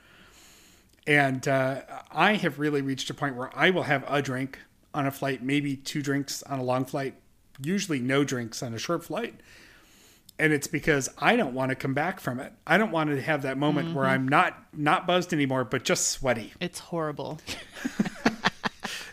And 1.06 1.48
uh, 1.48 1.82
I 2.12 2.36
have 2.36 2.60
really 2.60 2.82
reached 2.82 3.10
a 3.10 3.14
point 3.14 3.36
where 3.36 3.56
I 3.58 3.70
will 3.70 3.84
have 3.84 4.06
a 4.08 4.22
drink 4.22 4.60
on 4.94 5.06
a 5.06 5.12
flight, 5.12 5.44
maybe 5.44 5.76
two 5.76 6.02
drinks 6.02 6.44
on 6.44 6.60
a 6.60 6.64
long 6.64 6.86
flight, 6.86 7.16
usually 7.62 8.00
no 8.00 8.24
drinks 8.24 8.64
on 8.64 8.74
a 8.74 8.80
short 8.80 9.04
flight. 9.04 9.36
And 10.44 10.52
it's 10.52 10.68
because 10.68 11.08
I 11.20 11.38
don't 11.38 11.54
want 11.54 11.70
to 11.70 11.76
come 11.76 11.94
back 11.94 12.20
from 12.20 12.41
it. 12.41 12.52
I 12.68 12.78
don't 12.78 12.91
want 12.91 13.10
to 13.10 13.22
have 13.22 13.44
that 13.44 13.58
moment 13.58 13.96
where 13.96 14.06
I'm 14.06 14.28
not 14.28 14.62
not 14.74 15.08
buzzed 15.08 15.32
anymore, 15.32 15.64
but 15.64 15.86
just 15.86 16.10
sweaty. 16.10 16.54
It's 16.60 16.80
horrible. 16.80 17.39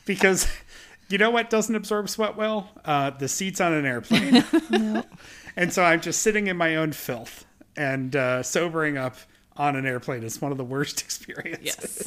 Because 0.07 0.49
you 1.09 1.19
know 1.19 1.31
what 1.31 1.51
doesn't 1.51 1.75
absorb 1.77 2.09
sweat 2.09 2.37
well? 2.37 2.69
Uh, 2.85 3.11
the 3.11 3.29
seats 3.29 3.61
on 3.61 3.73
an 3.73 3.87
airplane. 3.87 4.45
And 5.57 5.73
so 5.73 5.85
I'm 5.85 6.01
just 6.01 6.23
sitting 6.23 6.47
in 6.47 6.57
my 6.57 6.77
own 6.77 6.93
filth 6.93 7.45
and 7.77 8.17
uh, 8.17 8.43
sobering 8.43 8.97
up 8.97 9.17
on 9.57 9.77
an 9.77 9.85
airplane 9.87 10.23
is 10.23 10.41
one 10.41 10.53
of 10.53 10.59
the 10.59 10.65
worst 10.65 11.01
experiences. 11.05 11.63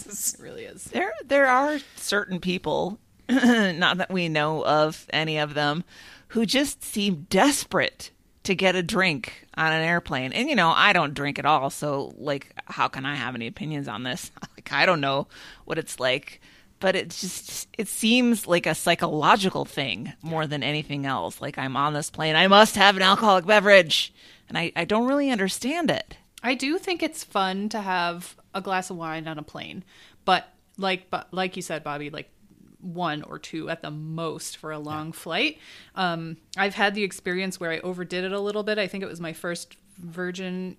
Yes, 0.05 0.34
it 0.34 0.41
really 0.41 0.63
is. 0.65 0.86
There 0.86 1.13
there 1.24 1.47
are 1.47 1.80
certain 1.95 2.39
people, 2.39 2.99
not 3.30 3.97
that 3.97 4.11
we 4.11 4.28
know 4.28 4.65
of 4.65 5.05
any 5.11 5.38
of 5.38 5.53
them, 5.53 5.84
who 6.30 6.45
just 6.45 6.84
seem 6.84 7.28
desperate 7.30 8.11
to 8.43 8.55
get 8.55 8.75
a 8.75 8.83
drink 8.83 9.47
on 9.55 9.71
an 9.71 9.81
airplane. 9.81 10.33
And 10.33 10.49
you 10.49 10.55
know, 10.55 10.69
I 10.69 10.93
don't 10.93 11.13
drink 11.13 11.39
at 11.39 11.45
all, 11.45 11.69
so 11.69 12.13
like 12.17 12.53
how 12.65 12.87
can 12.87 13.05
I 13.05 13.15
have 13.15 13.35
any 13.35 13.47
opinions 13.47 13.87
on 13.87 14.03
this? 14.03 14.31
Like 14.55 14.71
I 14.71 14.85
don't 14.85 15.01
know 15.01 15.27
what 15.65 15.77
it's 15.77 15.99
like. 15.99 16.39
But 16.79 16.95
it 16.95 17.09
just 17.09 17.67
it 17.77 17.87
seems 17.87 18.47
like 18.47 18.65
a 18.65 18.75
psychological 18.75 19.65
thing 19.65 20.13
more 20.21 20.47
than 20.47 20.63
anything 20.63 21.05
else. 21.05 21.41
Like 21.41 21.57
I'm 21.57 21.75
on 21.75 21.93
this 21.93 22.09
plane, 22.09 22.35
I 22.35 22.47
must 22.47 22.75
have 22.75 22.95
an 22.95 23.01
alcoholic 23.01 23.45
beverage. 23.45 24.13
And 24.47 24.57
I, 24.57 24.71
I 24.75 24.85
don't 24.85 25.07
really 25.07 25.31
understand 25.31 25.89
it. 25.89 26.17
I 26.43 26.55
do 26.55 26.77
think 26.77 27.01
it's 27.01 27.23
fun 27.23 27.69
to 27.69 27.81
have 27.81 28.35
a 28.53 28.61
glass 28.61 28.89
of 28.89 28.97
wine 28.97 29.27
on 29.27 29.39
a 29.39 29.43
plane, 29.43 29.83
but 30.25 30.49
like 30.77 31.09
but 31.09 31.33
like 31.33 31.55
you 31.55 31.61
said, 31.61 31.83
Bobby, 31.83 32.09
like 32.09 32.29
one 32.84 33.23
or 33.23 33.39
two 33.39 33.69
at 33.69 33.81
the 33.81 33.91
most 33.91 34.57
for 34.57 34.71
a 34.71 34.79
long 34.79 35.11
flight. 35.11 35.59
Um, 35.95 36.38
I've 36.57 36.75
had 36.75 36.95
the 36.95 37.03
experience 37.03 37.59
where 37.59 37.71
I 37.71 37.79
overdid 37.79 38.23
it 38.23 38.31
a 38.31 38.39
little 38.39 38.63
bit. 38.63 38.77
I 38.77 38.88
think 38.88 39.03
it 39.03 39.09
was 39.09 39.21
my 39.21 39.34
first 39.34 39.77
Virgin, 39.97 40.77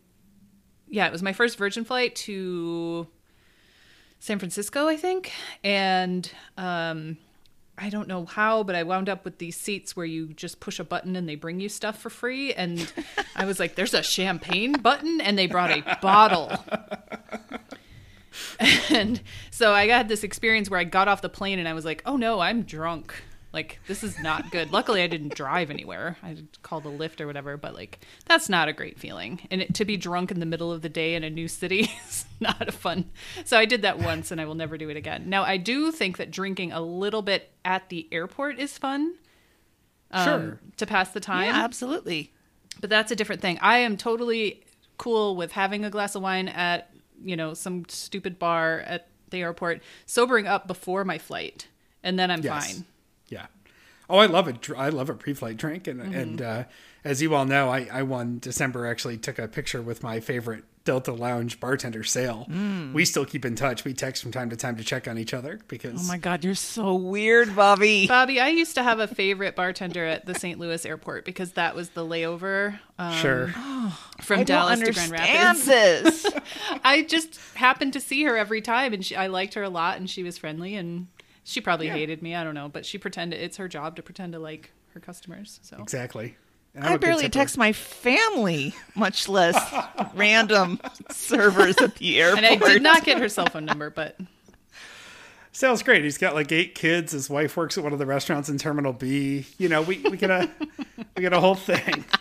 yeah, 0.89 1.07
it 1.07 1.13
was 1.13 1.23
my 1.23 1.33
first 1.33 1.57
Virgin 1.57 1.85
flight 1.85 2.15
to 2.17 3.07
San 4.19 4.39
Francisco, 4.39 4.89
I 4.89 4.97
think, 4.97 5.33
and 5.63 6.31
um, 6.57 7.19
I 7.77 7.91
don't 7.91 8.07
know 8.07 8.25
how, 8.25 8.63
but 8.63 8.77
I 8.77 8.85
wound 8.85 9.09
up 9.09 9.25
with 9.25 9.39
these 9.39 9.57
seats 9.57 9.97
where 9.97 10.07
you 10.07 10.29
just 10.29 10.61
push 10.61 10.79
a 10.79 10.85
button 10.85 11.17
and 11.17 11.29
they 11.29 11.35
bring 11.35 11.61
you 11.61 11.69
stuff 11.69 11.99
for 11.99 12.09
free. 12.09 12.55
And 12.55 12.93
I 13.37 13.45
was 13.47 13.59
like, 13.59 13.75
there's 13.75 13.95
a 13.95 14.03
champagne 14.03 14.73
button, 14.75 15.21
and 15.21 15.37
they 15.37 15.47
brought 15.47 15.71
a 15.71 15.99
bottle. 16.01 16.53
And 18.91 19.21
so 19.51 19.73
I 19.73 19.87
got 19.87 20.09
this 20.09 20.25
experience 20.25 20.69
where 20.71 20.81
I 20.81 20.85
got 20.85 21.09
off 21.09 21.23
the 21.23 21.29
plane 21.29 21.59
and 21.59 21.69
I 21.69 21.73
was 21.73 21.85
like, 21.85 22.03
oh 22.07 22.17
no, 22.17 22.41
I'm 22.41 22.63
drunk. 22.63 23.15
Like, 23.53 23.79
this 23.87 24.03
is 24.03 24.19
not 24.19 24.51
good. 24.51 24.73
Luckily, 24.73 25.01
I 25.01 25.07
didn't 25.07 25.37
drive 25.37 25.71
anywhere. 25.71 26.17
I 26.25 26.37
called 26.63 26.87
a 26.87 26.89
Lyft 26.89 27.21
or 27.21 27.29
whatever, 27.29 27.57
but 27.57 27.73
like, 27.73 28.01
that's 28.27 28.49
not 28.49 28.67
a 28.67 28.73
great 28.73 28.99
feeling. 28.99 29.47
And 29.49 29.63
it, 29.63 29.75
to 29.77 29.85
be 29.85 29.97
drunk 29.97 30.33
in 30.33 30.41
the 30.41 30.47
middle 30.47 30.73
of 30.73 30.83
the 30.83 30.89
day 30.89 31.15
in 31.15 31.23
a 31.23 31.31
new 31.31 31.47
city 31.47 31.89
is 32.09 32.25
not 32.41 32.69
a 32.69 32.73
fun. 32.73 33.11
So 33.45 33.57
I 33.57 33.65
did 33.65 33.83
that 33.83 34.01
once 34.01 34.33
and 34.33 34.41
I 34.41 34.45
will 34.45 34.57
never 34.57 34.77
do 34.77 34.89
it 34.89 34.97
again. 34.97 35.31
Now, 35.31 35.45
I 35.45 35.57
do 35.57 35.93
think 35.93 36.17
that 36.17 36.33
drinking 36.33 36.73
a 36.73 36.81
little 36.81 37.23
bit 37.23 37.53
at 37.65 37.91
the 37.91 38.09
airport 38.11 38.59
is 38.59 38.77
fun 38.77 39.15
um, 40.11 40.25
Sure. 40.25 40.61
to 40.79 40.87
pass 40.87 41.11
the 41.11 41.21
time 41.21 41.47
Yeah, 41.47 41.63
absolutely. 41.63 42.33
but 42.81 42.91
that's 42.91 43.13
a 43.13 43.17
different 43.17 43.41
thing. 43.41 43.61
I 43.63 43.79
am 43.79 43.97
totally 43.97 44.65
cool 44.99 45.37
with 45.37 45.53
having 45.53 45.85
a 45.85 45.91
glass 45.91 46.17
of 46.17 46.23
wine 46.23 46.49
at, 46.49 46.91
you 47.25 47.37
know, 47.37 47.55
some 47.55 47.85
stupid 47.89 48.39
bar 48.39 48.81
at 48.87 49.09
the 49.31 49.41
airport, 49.43 49.83
sobering 50.07 50.47
up 50.47 50.67
before 50.67 51.05
my 51.05 51.19
flight, 51.19 51.69
and 52.03 52.19
then 52.19 52.31
I'm 52.31 52.43
Yes. 52.43 52.67
fine. 52.73 52.85
Yeah. 53.29 53.47
Oh, 54.09 54.19
I 54.19 54.27
love 54.27 54.49
it. 54.49 54.69
I 54.77 54.89
love 54.91 55.09
a 55.11 55.15
pre-flight 55.15 55.57
drink, 55.57 55.87
and 55.87 56.01
Mm-hmm. 56.01 56.15
and 56.15 56.43
uh, 56.43 56.65
as 57.05 57.23
you 57.23 57.35
all 57.35 57.45
know, 57.47 57.71
I 57.71 57.89
I 57.93 58.03
one 58.03 58.39
December 58.39 58.87
actually 58.87 59.17
took 59.19 59.39
a 59.39 59.49
picture 59.49 59.81
with 59.83 60.03
my 60.03 60.21
favorite 60.21 60.65
Delta 60.85 61.13
Lounge 61.13 61.59
bartender, 61.61 62.05
Sal. 62.05 62.47
Mm. 62.51 62.93
We 62.93 63.07
still 63.07 63.25
keep 63.25 63.47
in 63.47 63.55
touch. 63.57 63.85
We 63.85 63.95
text 63.95 64.23
from 64.23 64.33
time 64.33 64.51
to 64.51 64.57
time 64.57 64.77
to 64.77 64.85
check 64.85 65.09
on 65.09 65.17
each 65.17 65.33
other 65.33 65.59
because 65.69 66.05
Oh 66.05 66.07
my 66.09 66.19
god, 66.19 66.45
you're 66.45 66.55
so 66.55 66.95
weird, 66.95 67.57
Bobby. 67.57 68.07
Bobby, 68.07 68.39
I 68.39 68.49
used 68.49 68.75
to 68.75 68.83
have 68.83 68.99
a 68.99 69.09
favorite 69.09 69.57
bartender 69.57 70.05
at 70.05 70.27
the 70.27 70.35
St. 70.35 70.59
Louis 70.59 70.85
airport 70.85 71.25
because 71.25 71.53
that 71.53 71.75
was 71.75 71.89
the 71.91 72.05
layover 72.05 72.79
um, 72.99 73.15
sure. 73.15 73.49
from 74.21 74.41
I 74.41 74.45
Dallas 74.45 74.81
don't 74.81 74.89
to 74.89 74.93
Grand 74.93 75.13
Rapids. 75.13 75.65
this. 75.65 76.27
I 76.85 77.03
just 77.03 77.41
happened 77.55 77.95
to 77.95 78.01
see 78.01 78.25
her 78.25 78.37
every 78.37 78.61
time, 78.61 78.93
and 78.93 79.03
she, 79.03 79.17
I 79.17 79.29
liked 79.29 79.55
her 79.55 79.63
a 79.63 79.71
lot, 79.71 79.97
and 79.97 80.09
she 80.11 80.23
was 80.23 80.37
friendly, 80.37 80.75
and 80.75 81.07
she 81.45 81.61
probably 81.61 81.89
hated 81.89 82.23
me. 82.23 82.35
I 82.35 82.43
don't 82.43 82.55
know, 82.55 82.69
but 82.69 82.85
she 82.85 82.99
pretended 82.99 83.41
it's 83.41 83.59
her 83.59 83.69
job 83.69 83.97
to 83.97 84.03
pretend 84.03 84.33
to 84.33 84.39
like 84.39 84.73
her 84.95 85.01
customers. 85.01 85.61
So 85.63 85.77
Exactly. 85.81 86.37
And 86.75 86.85
I'm 86.85 86.91
I 86.91 86.95
a 86.95 86.99
good 86.99 87.07
barely 87.07 87.29
text 87.29 87.57
my 87.57 87.73
family, 87.73 88.75
much 88.97 89.29
less 89.29 89.57
random 90.15 90.81
servers 91.11 91.77
at 91.79 91.95
the 91.97 92.21
airport. 92.21 92.45
and 92.45 92.65
I 92.65 92.69
did 92.69 92.83
not 92.83 93.05
get 93.05 93.19
her 93.19 93.29
cell 93.29 93.47
phone 93.47 93.65
number, 93.65 93.91
but 93.91 94.19
sounds 95.53 95.85
great. 95.85 96.03
He's 96.03 96.19
got 96.19 96.35
like 96.35 96.51
eight 96.51 96.75
kids. 96.75 97.13
His 97.13 97.31
wife 97.31 97.57
works 97.57 97.79
at 97.79 97.85
one 97.85 97.93
of 97.93 98.01
the 98.01 98.07
restaurants 98.07 98.49
in 98.49 98.59
Terminal 98.59 98.93
B. 98.93 99.47
You 99.57 99.69
know, 99.69 99.83
we, 99.83 99.99
we 99.99 100.17
get 100.17 100.31
a 100.31 100.51
we 101.17 101.23
get 101.23 101.33
a 101.33 101.41
whole 101.41 101.55
thing. 101.55 102.05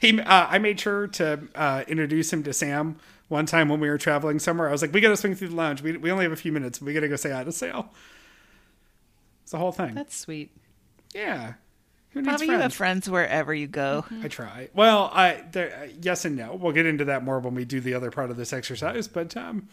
He, 0.00 0.20
uh, 0.20 0.46
I 0.48 0.58
made 0.58 0.78
sure 0.78 1.06
to 1.08 1.40
uh, 1.54 1.82
introduce 1.88 2.32
him 2.32 2.42
to 2.44 2.52
Sam 2.52 2.98
one 3.28 3.46
time 3.46 3.68
when 3.68 3.80
we 3.80 3.88
were 3.88 3.98
traveling 3.98 4.38
somewhere. 4.38 4.68
I 4.68 4.72
was 4.72 4.82
like, 4.82 4.92
"We 4.92 5.00
got 5.00 5.10
to 5.10 5.16
swing 5.16 5.34
through 5.34 5.48
the 5.48 5.56
lounge. 5.56 5.82
We, 5.82 5.96
we 5.96 6.10
only 6.10 6.24
have 6.24 6.32
a 6.32 6.36
few 6.36 6.52
minutes. 6.52 6.80
We 6.80 6.92
got 6.94 7.00
to 7.00 7.08
go 7.08 7.16
say 7.16 7.30
hi 7.30 7.44
to 7.44 7.52
Sal." 7.52 7.92
It's 9.42 9.52
the 9.52 9.58
whole 9.58 9.72
thing. 9.72 9.94
That's 9.94 10.16
sweet. 10.16 10.50
yeah. 11.14 11.54
Who 12.10 12.22
needs 12.22 12.40
Bobby, 12.40 12.46
you 12.46 12.58
have 12.58 12.72
friends 12.72 13.08
wherever 13.08 13.52
you 13.52 13.66
go. 13.66 14.06
I 14.22 14.28
try. 14.28 14.70
Well, 14.74 15.10
I 15.12 15.44
there, 15.52 15.78
uh, 15.84 15.88
yes 16.00 16.24
and 16.24 16.36
no. 16.36 16.54
We'll 16.54 16.72
get 16.72 16.86
into 16.86 17.04
that 17.06 17.22
more 17.22 17.38
when 17.38 17.54
we 17.54 17.66
do 17.66 17.80
the 17.80 17.92
other 17.92 18.10
part 18.10 18.30
of 18.30 18.38
this 18.38 18.52
exercise. 18.54 19.08
But 19.08 19.36
um, 19.36 19.68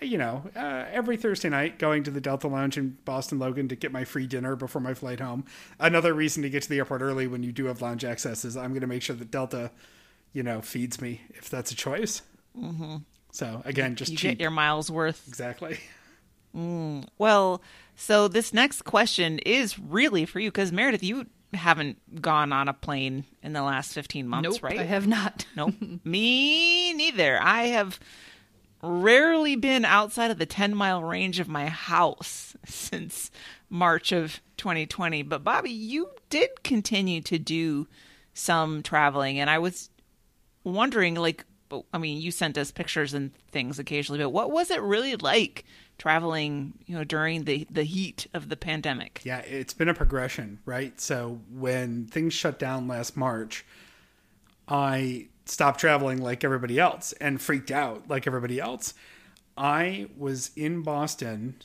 you 0.00 0.16
know, 0.16 0.44
uh, 0.54 0.84
every 0.92 1.16
Thursday 1.16 1.48
night, 1.48 1.80
going 1.80 2.04
to 2.04 2.10
the 2.12 2.20
Delta 2.20 2.46
Lounge 2.46 2.78
in 2.78 2.96
Boston 3.04 3.40
Logan 3.40 3.66
to 3.68 3.74
get 3.76 3.90
my 3.90 4.04
free 4.04 4.28
dinner 4.28 4.54
before 4.54 4.80
my 4.80 4.94
flight 4.94 5.18
home. 5.18 5.44
Another 5.80 6.14
reason 6.14 6.44
to 6.44 6.50
get 6.50 6.62
to 6.62 6.68
the 6.68 6.78
airport 6.78 7.02
early 7.02 7.26
when 7.26 7.42
you 7.42 7.50
do 7.50 7.64
have 7.66 7.82
lounge 7.82 8.04
access 8.04 8.44
is 8.44 8.56
I'm 8.56 8.70
going 8.70 8.82
to 8.82 8.86
make 8.86 9.02
sure 9.02 9.16
that 9.16 9.32
Delta, 9.32 9.72
you 10.32 10.44
know, 10.44 10.60
feeds 10.60 11.00
me 11.00 11.22
if 11.30 11.50
that's 11.50 11.72
a 11.72 11.76
choice. 11.76 12.22
Mm-hmm. 12.58 12.96
So 13.32 13.62
again, 13.64 13.96
just 13.96 14.10
You 14.10 14.16
cheap. 14.18 14.30
get 14.38 14.40
your 14.40 14.50
miles 14.50 14.90
worth. 14.90 15.26
exactly. 15.28 15.78
Well, 16.52 17.62
so 17.94 18.26
this 18.26 18.52
next 18.52 18.82
question 18.82 19.38
is 19.38 19.78
really 19.78 20.26
for 20.26 20.40
you 20.40 20.50
because 20.50 20.72
Meredith, 20.72 21.02
you 21.04 21.26
haven't 21.54 22.20
gone 22.20 22.52
on 22.52 22.66
a 22.66 22.72
plane 22.72 23.24
in 23.40 23.52
the 23.52 23.62
last 23.62 23.92
15 23.92 24.26
months, 24.26 24.48
Nope, 24.54 24.62
right? 24.64 24.80
I 24.80 24.84
have 24.84 25.06
not. 25.06 25.46
Nope. 25.56 25.74
Me 26.04 26.92
neither. 26.92 27.40
I 27.40 27.66
have 27.68 28.00
rarely 28.82 29.54
been 29.56 29.84
outside 29.84 30.32
of 30.32 30.38
the 30.38 30.46
10 30.46 30.74
mile 30.74 31.04
range 31.04 31.38
of 31.38 31.48
my 31.48 31.66
house 31.68 32.56
since 32.66 33.30
March 33.68 34.10
of 34.10 34.40
2020. 34.56 35.22
But 35.22 35.44
Bobby, 35.44 35.70
you 35.70 36.10
did 36.30 36.64
continue 36.64 37.20
to 37.22 37.38
do 37.38 37.86
some 38.34 38.82
traveling, 38.82 39.38
and 39.38 39.48
I 39.50 39.58
was 39.58 39.90
wondering, 40.64 41.14
like, 41.14 41.44
I 41.92 41.98
mean, 41.98 42.20
you 42.20 42.30
sent 42.30 42.58
us 42.58 42.70
pictures 42.70 43.14
and 43.14 43.32
things 43.50 43.78
occasionally, 43.78 44.22
but 44.22 44.30
what 44.30 44.50
was 44.50 44.70
it 44.70 44.80
really 44.80 45.16
like 45.16 45.64
traveling, 45.98 46.74
you 46.86 46.96
know, 46.96 47.04
during 47.04 47.44
the 47.44 47.66
the 47.70 47.84
heat 47.84 48.26
of 48.34 48.48
the 48.48 48.56
pandemic? 48.56 49.20
Yeah, 49.24 49.38
it's 49.38 49.74
been 49.74 49.88
a 49.88 49.94
progression, 49.94 50.58
right? 50.64 51.00
So 51.00 51.40
when 51.52 52.06
things 52.06 52.34
shut 52.34 52.58
down 52.58 52.88
last 52.88 53.16
March, 53.16 53.64
I 54.68 55.28
stopped 55.44 55.80
traveling 55.80 56.22
like 56.22 56.44
everybody 56.44 56.78
else 56.78 57.12
and 57.20 57.40
freaked 57.40 57.70
out 57.70 58.08
like 58.08 58.26
everybody 58.26 58.60
else. 58.60 58.94
I 59.56 60.08
was 60.16 60.50
in 60.56 60.82
Boston 60.82 61.56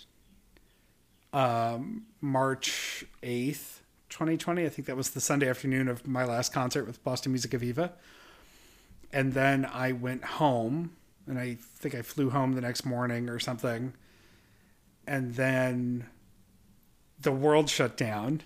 um, 1.32 2.06
March 2.22 3.06
8th, 3.22 3.80
2020. 4.10 4.66
I 4.66 4.70
think 4.70 4.88
that 4.88 4.98
was 4.98 5.12
the 5.12 5.22
Sunday 5.22 5.50
afternoon 5.50 5.88
of 5.88 6.08
my 6.08 6.24
last 6.24 6.54
concert 6.54 6.86
with 6.86 7.04
Boston 7.04 7.34
Musica 7.34 7.58
Viva. 7.58 7.94
And 9.12 9.34
then 9.34 9.66
I 9.66 9.92
went 9.92 10.24
home 10.24 10.92
and 11.28 11.40
I 11.40 11.58
think 11.78 11.96
I 11.96 12.02
flew 12.02 12.30
home 12.30 12.54
the 12.54 12.62
next 12.62 12.86
morning 12.86 13.30
or 13.30 13.40
something. 13.40 13.94
And 15.08 15.36
then 15.36 16.08
the 17.20 17.32
world 17.32 17.70
shut 17.70 17.98
down. 17.98 18.42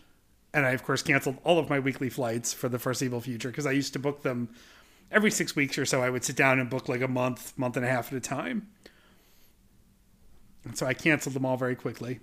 And 0.54 0.66
i 0.66 0.72
of 0.72 0.84
course 0.84 1.04
canceled 1.04 1.38
all 1.44 1.60
of 1.60 1.70
my 1.70 1.80
weekly 1.80 2.10
flights 2.10 2.54
for 2.54 2.70
the 2.70 2.80
foreseeable 2.80 3.22
future 3.22 3.50
because 3.50 3.68
i 3.68 3.72
used 3.72 3.94
to 3.94 4.00
book 4.00 4.24
them 4.24 4.50
every 5.12 5.30
six 5.30 5.56
weeks 5.56 5.78
or 5.78 5.86
so. 5.86 6.02
I 6.02 6.10
would 6.10 6.24
sit 6.24 6.36
down 6.36 6.60
and 6.60 6.70
book 6.70 6.90
like 6.90 7.02
a 7.02 7.08
month 7.08 7.56
month 7.58 7.78
and 7.78 7.86
a 7.86 7.90
half 7.90 8.12
at 8.12 8.18
a 8.18 8.20
time. 8.20 8.68
And 10.66 10.76
so 10.78 10.86
i 10.88 10.94
canceled 10.94 11.36
them 11.36 11.46
all 11.46 11.58
very 11.58 11.76
quickly. 11.76 12.20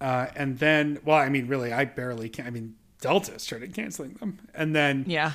Uh, 0.00 0.28
and 0.36 0.58
then 0.58 0.98
well 1.04 1.18
i 1.18 1.28
mean 1.28 1.48
really 1.48 1.72
i 1.72 1.84
barely 1.84 2.28
can 2.28 2.46
i 2.46 2.50
mean 2.50 2.76
delta 3.00 3.38
started 3.38 3.74
canceling 3.74 4.14
them. 4.14 4.38
And 4.54 4.74
then 4.74 5.04
Yeah. 5.08 5.32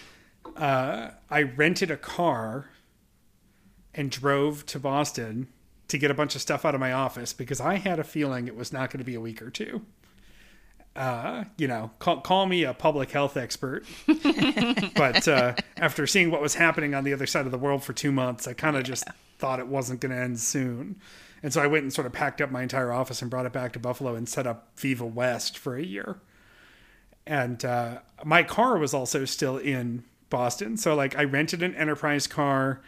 Uh, 0.55 1.11
I 1.29 1.41
rented 1.43 1.91
a 1.91 1.97
car 1.97 2.69
and 3.93 4.11
drove 4.11 4.65
to 4.67 4.79
Boston 4.79 5.47
to 5.87 5.97
get 5.97 6.11
a 6.11 6.13
bunch 6.13 6.35
of 6.35 6.41
stuff 6.41 6.65
out 6.65 6.73
of 6.73 6.79
my 6.79 6.91
office 6.91 7.33
because 7.33 7.61
I 7.61 7.75
had 7.75 7.99
a 7.99 8.03
feeling 8.03 8.47
it 8.47 8.55
was 8.55 8.73
not 8.73 8.89
going 8.89 8.99
to 8.99 9.05
be 9.05 9.15
a 9.15 9.21
week 9.21 9.41
or 9.41 9.49
two. 9.49 9.81
Uh, 10.95 11.43
you 11.57 11.67
know, 11.67 11.91
call, 11.99 12.21
call 12.21 12.45
me 12.45 12.63
a 12.63 12.73
public 12.73 13.11
health 13.11 13.35
expert. 13.37 13.85
but 14.95 15.27
uh, 15.27 15.53
after 15.77 16.07
seeing 16.07 16.31
what 16.31 16.41
was 16.41 16.55
happening 16.55 16.95
on 16.95 17.03
the 17.03 17.13
other 17.13 17.25
side 17.25 17.45
of 17.45 17.51
the 17.51 17.57
world 17.57 17.83
for 17.83 17.93
two 17.93 18.11
months, 18.11 18.47
I 18.47 18.53
kind 18.53 18.77
of 18.77 18.83
just 18.83 19.03
thought 19.37 19.59
it 19.59 19.67
wasn't 19.67 19.99
going 19.99 20.13
to 20.13 20.17
end 20.17 20.39
soon. 20.39 20.95
And 21.43 21.53
so 21.53 21.61
I 21.61 21.67
went 21.67 21.83
and 21.83 21.93
sort 21.93 22.07
of 22.07 22.13
packed 22.13 22.41
up 22.41 22.49
my 22.49 22.63
entire 22.63 22.91
office 22.91 23.21
and 23.21 23.29
brought 23.29 23.45
it 23.45 23.53
back 23.53 23.73
to 23.73 23.79
Buffalo 23.79 24.15
and 24.15 24.27
set 24.27 24.47
up 24.47 24.69
Viva 24.77 25.05
West 25.05 25.57
for 25.57 25.75
a 25.75 25.83
year 25.83 26.17
and 27.27 27.63
uh, 27.65 27.99
my 28.23 28.43
car 28.43 28.77
was 28.77 28.93
also 28.93 29.25
still 29.25 29.57
in 29.57 30.03
Boston. 30.29 30.77
So 30.77 30.95
like 30.95 31.17
I 31.17 31.23
rented 31.23 31.63
an 31.63 31.75
enterprise 31.75 32.27
car 32.27 32.81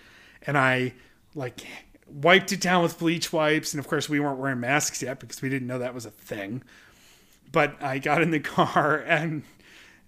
and 0.45 0.57
I 0.57 0.93
like 1.35 1.61
wiped 2.07 2.51
it 2.51 2.61
down 2.61 2.83
with 2.83 2.97
bleach 2.99 3.33
wipes 3.33 3.73
and 3.73 3.79
of 3.79 3.87
course 3.87 4.07
we 4.09 4.19
weren't 4.19 4.39
wearing 4.39 4.59
masks 4.59 5.01
yet 5.01 5.19
because 5.19 5.41
we 5.41 5.49
didn't 5.49 5.67
know 5.67 5.79
that 5.79 5.93
was 5.93 6.05
a 6.05 6.11
thing. 6.11 6.63
But 7.51 7.81
I 7.81 7.99
got 7.99 8.21
in 8.21 8.31
the 8.31 8.39
car 8.57 9.03
and 9.07 9.43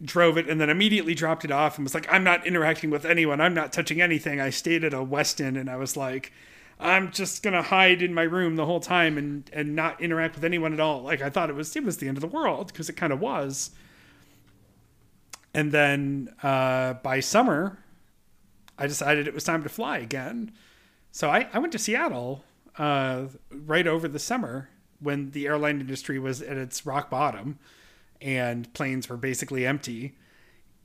drove 0.01 0.37
it 0.37 0.49
and 0.49 0.61
then 0.61 0.69
immediately 0.69 1.13
dropped 1.13 1.43
it 1.43 1.51
off 1.51 1.77
and 1.77 1.85
was 1.85 1.93
like 1.93 2.11
I'm 2.11 2.23
not 2.23 2.45
interacting 2.45 2.89
with 2.89 3.05
anyone. 3.05 3.41
I'm 3.41 3.53
not 3.53 3.73
touching 3.73 4.01
anything. 4.01 4.39
I 4.39 4.49
stayed 4.49 4.83
at 4.83 4.93
a 4.93 4.97
Westin 4.97 5.59
and 5.59 5.69
I 5.69 5.75
was 5.75 5.97
like 5.97 6.31
I'm 6.79 7.11
just 7.11 7.43
gonna 7.43 7.61
hide 7.61 8.01
in 8.01 8.13
my 8.13 8.23
room 8.23 8.55
the 8.55 8.65
whole 8.65 8.79
time 8.79 9.17
and 9.17 9.49
and 9.53 9.75
not 9.75 10.01
interact 10.01 10.35
with 10.35 10.45
anyone 10.45 10.73
at 10.73 10.79
all. 10.79 11.03
Like 11.03 11.21
I 11.21 11.29
thought 11.29 11.49
it 11.49 11.55
was 11.55 11.75
it 11.75 11.83
was 11.83 11.97
the 11.97 12.07
end 12.07 12.17
of 12.17 12.21
the 12.21 12.27
world 12.27 12.67
because 12.67 12.89
it 12.89 12.93
kind 12.93 13.13
of 13.13 13.19
was 13.19 13.71
and 15.59 15.73
then 15.73 16.33
uh, 16.41 16.93
by 16.93 17.19
summer, 17.19 17.79
I 18.77 18.87
decided 18.87 19.27
it 19.27 19.33
was 19.33 19.43
time 19.43 19.61
to 19.63 19.67
fly 19.67 19.97
again. 19.97 20.53
So 21.11 21.29
I, 21.29 21.49
I 21.51 21.59
went 21.59 21.73
to 21.73 21.77
Seattle 21.77 22.45
uh, 22.77 23.25
right 23.51 23.85
over 23.85 24.07
the 24.07 24.19
summer 24.19 24.69
when 25.01 25.31
the 25.31 25.47
airline 25.47 25.81
industry 25.81 26.17
was 26.17 26.41
at 26.41 26.55
its 26.55 26.85
rock 26.85 27.09
bottom 27.09 27.59
and 28.21 28.73
planes 28.73 29.09
were 29.09 29.17
basically 29.17 29.67
empty. 29.67 30.15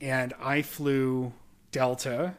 And 0.01 0.33
I 0.41 0.61
flew 0.61 1.31
Delta 1.71 2.35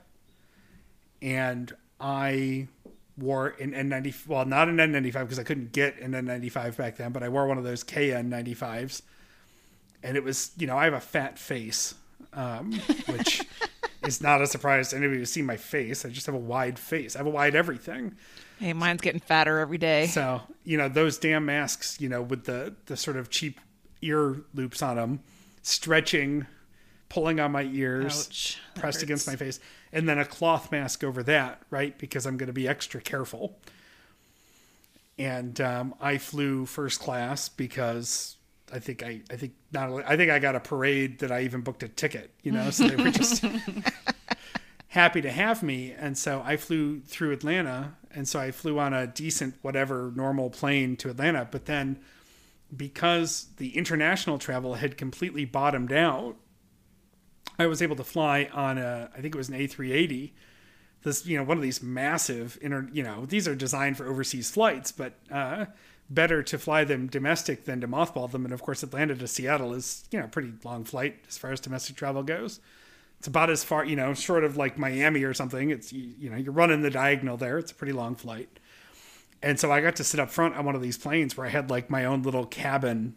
and 1.23 1.75
I 1.99 2.69
wore 3.17 3.55
an 3.59 3.73
N90, 3.73 4.27
well, 4.27 4.45
not 4.45 4.69
an 4.69 4.77
N95 4.77 5.13
because 5.13 5.39
I 5.39 5.43
couldn't 5.43 5.73
get 5.73 5.99
an 6.01 6.13
N95 6.13 6.77
back 6.77 6.99
then, 6.99 7.13
but 7.13 7.23
I 7.23 7.31
wore 7.31 7.47
one 7.47 7.57
of 7.57 7.65
those 7.65 7.83
KN95s. 7.83 9.01
And 10.03 10.19
it 10.19 10.23
was, 10.23 10.51
you 10.59 10.67
know, 10.67 10.77
I 10.77 10.85
have 10.85 10.93
a 10.93 11.01
fat 11.01 11.39
face 11.39 11.95
um, 12.37 12.73
which 13.07 13.43
is 14.05 14.21
not 14.21 14.43
a 14.43 14.47
surprise 14.47 14.91
to 14.91 14.97
anybody 14.97 15.19
who's 15.19 15.33
seen 15.33 15.47
my 15.47 15.57
face. 15.57 16.05
I 16.05 16.11
just 16.11 16.27
have 16.27 16.35
a 16.35 16.39
wide 16.39 16.79
face. 16.79 17.17
I 17.17 17.19
have 17.21 17.27
a 17.27 17.31
wide 17.31 17.55
everything. 17.55 18.15
Hey, 18.61 18.73
mine's 18.73 19.01
getting 19.01 19.21
fatter 19.21 19.59
every 19.59 19.79
day. 19.79 20.07
So 20.07 20.43
you 20.65 20.79
know 20.79 20.89
those 20.89 21.19
damn 21.19 21.45
masks, 21.47 22.01
you 22.01 22.09
know, 22.09 22.23
with 22.23 22.45
the 22.45 22.75
the 22.87 22.97
sort 22.97 23.17
of 23.17 23.31
cheap 23.31 23.61
ear 24.03 24.37
loops 24.55 24.83
on 24.83 24.97
them, 24.97 25.21
stretching, 25.63 26.47
pulling 27.09 27.41
on 27.41 27.53
my 27.53 27.63
ears, 27.65 28.29
Ouch. 28.29 28.61
Pressed 28.75 29.03
against 29.03 29.27
my 29.27 29.37
face, 29.37 29.59
and 29.93 30.09
then 30.09 30.19
a 30.19 30.25
cloth 30.25 30.71
mask 30.71 31.03
over 31.05 31.23
that, 31.25 31.63
right? 31.71 31.97
Because 31.99 32.27
I'm 32.27 32.37
going 32.37 32.49
to 32.49 32.53
be 32.53 32.69
extra 32.69 33.01
careful. 33.01 33.59
And 35.19 35.59
um, 35.63 35.95
I 35.99 36.19
flew 36.19 36.67
first 36.67 37.01
class 37.01 37.49
because 37.49 38.36
I 38.73 38.79
think 38.79 39.03
I, 39.03 39.21
I 39.31 39.37
think 39.37 39.55
not 39.73 39.89
only 39.89 40.05
I 40.05 40.17
think 40.17 40.31
I 40.31 40.39
got 40.39 40.57
a 40.57 40.61
parade 40.61 41.21
that 41.21 41.31
I 41.31 41.43
even 41.43 41.61
booked 41.61 41.83
a 41.83 41.89
ticket, 41.89 42.31
you 42.43 42.53
know, 42.53 42.71
so 42.71 42.89
they 42.89 42.97
were 43.03 43.11
just 43.11 43.45
happy 44.89 45.21
to 45.21 45.31
have 45.31 45.63
me. 45.63 45.93
And 45.93 46.19
so 46.19 46.43
I 46.45 46.57
flew 46.57 47.01
through 47.01 47.33
Atlanta, 47.33 47.95
and 48.11 48.27
so 48.27 48.41
I 48.41 48.51
flew 48.51 48.79
on 48.79 48.93
a 48.93 49.07
decent 49.07 49.55
whatever 49.63 50.13
normal 50.17 50.51
plane 50.51 50.97
to 50.97 51.11
Atlanta. 51.11 51.47
But 51.51 51.67
then 51.67 52.01
because 52.77 53.49
the 53.59 53.77
international 53.77 54.39
travel 54.39 54.75
had 54.75 54.97
completely 54.97 55.45
bottomed 55.45 55.93
out, 55.93 56.37
I 57.59 57.67
was 57.67 57.81
able 57.81 57.97
to 57.97 58.05
fly 58.05 58.49
on 58.53 58.79
a 58.79 59.11
I 59.17 59.21
think 59.21 59.35
it 59.35 59.39
was 59.39 59.49
an 59.49 59.55
A380 59.55 60.33
this 61.07 61.25
you 61.25 61.39
know 61.39 61.45
one 61.45 61.57
of 61.57 61.63
these 61.63 61.83
massive 61.83 62.59
inter 62.61 62.89
you 62.93 63.03
know 63.03 63.25
these 63.27 63.47
are 63.47 63.55
designed 63.55 63.97
for 63.97 64.07
overseas 64.07 64.51
flights 64.51 64.93
but 64.93 65.15
uh 65.31 65.65
better 66.09 66.43
to 66.43 66.59
fly 66.59 66.85
them 66.85 67.07
domestic 67.09 67.65
than 67.65 67.81
to 67.81 67.89
mothball 67.89 68.31
them 68.31 68.45
and 68.45 68.55
of 68.55 68.63
course 68.63 68.83
atlanta 68.83 69.15
to 69.15 69.27
seattle 69.27 69.75
is 69.75 70.05
you 70.11 70.19
know 70.19 70.25
a 70.27 70.29
pretty 70.29 70.53
long 70.65 70.85
flight 70.85 71.17
as 71.29 71.37
far 71.37 71.51
as 71.51 71.61
domestic 71.61 71.97
travel 71.97 72.23
goes 72.23 72.61
it's 73.19 73.27
about 73.27 73.51
as 73.51 73.65
far 73.65 73.85
you 73.85 73.97
know 73.97 74.15
short 74.15 74.45
of 74.45 74.57
like 74.57 74.79
miami 74.79 75.23
or 75.25 75.35
something 75.35 75.71
it's 75.71 75.93
you, 75.93 76.13
you 76.19 76.31
know 76.31 76.37
you're 76.37 76.53
running 76.53 76.83
the 76.83 76.91
diagonal 76.91 77.37
there 77.37 77.59
it's 77.59 77.73
a 77.73 77.75
pretty 77.75 77.93
long 77.93 78.15
flight 78.15 78.61
and 79.43 79.59
so 79.59 79.73
i 79.73 79.81
got 79.81 79.97
to 79.97 80.05
sit 80.05 80.21
up 80.21 80.31
front 80.31 80.55
on 80.55 80.65
one 80.65 80.77
of 80.77 80.83
these 80.83 80.97
planes 80.97 81.37
where 81.37 81.47
i 81.47 81.51
had 81.51 81.71
like 81.71 81.91
my 81.91 82.05
own 82.05 82.23
little 82.23 82.47
cabin 82.47 83.17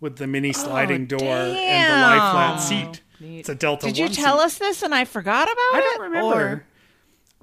with 0.00 0.16
the 0.16 0.26
mini 0.26 0.48
oh, 0.48 0.52
sliding 0.52 1.06
door 1.06 1.20
and 1.22 1.92
the 1.92 1.96
lie 1.96 2.32
flat 2.32 2.56
damn. 2.56 2.58
seat 2.58 3.02
it's 3.20 3.48
a 3.48 3.54
delta 3.54 3.86
Did 3.86 3.98
you 3.98 4.08
tell 4.08 4.38
seat. 4.38 4.44
us 4.44 4.58
this 4.58 4.82
and 4.82 4.94
I 4.94 5.04
forgot 5.06 5.44
about 5.44 5.56
I 5.56 5.78
it? 5.78 5.78
I 5.78 5.80
don't 5.80 6.00
remember. 6.02 6.46
Or- 6.48 6.66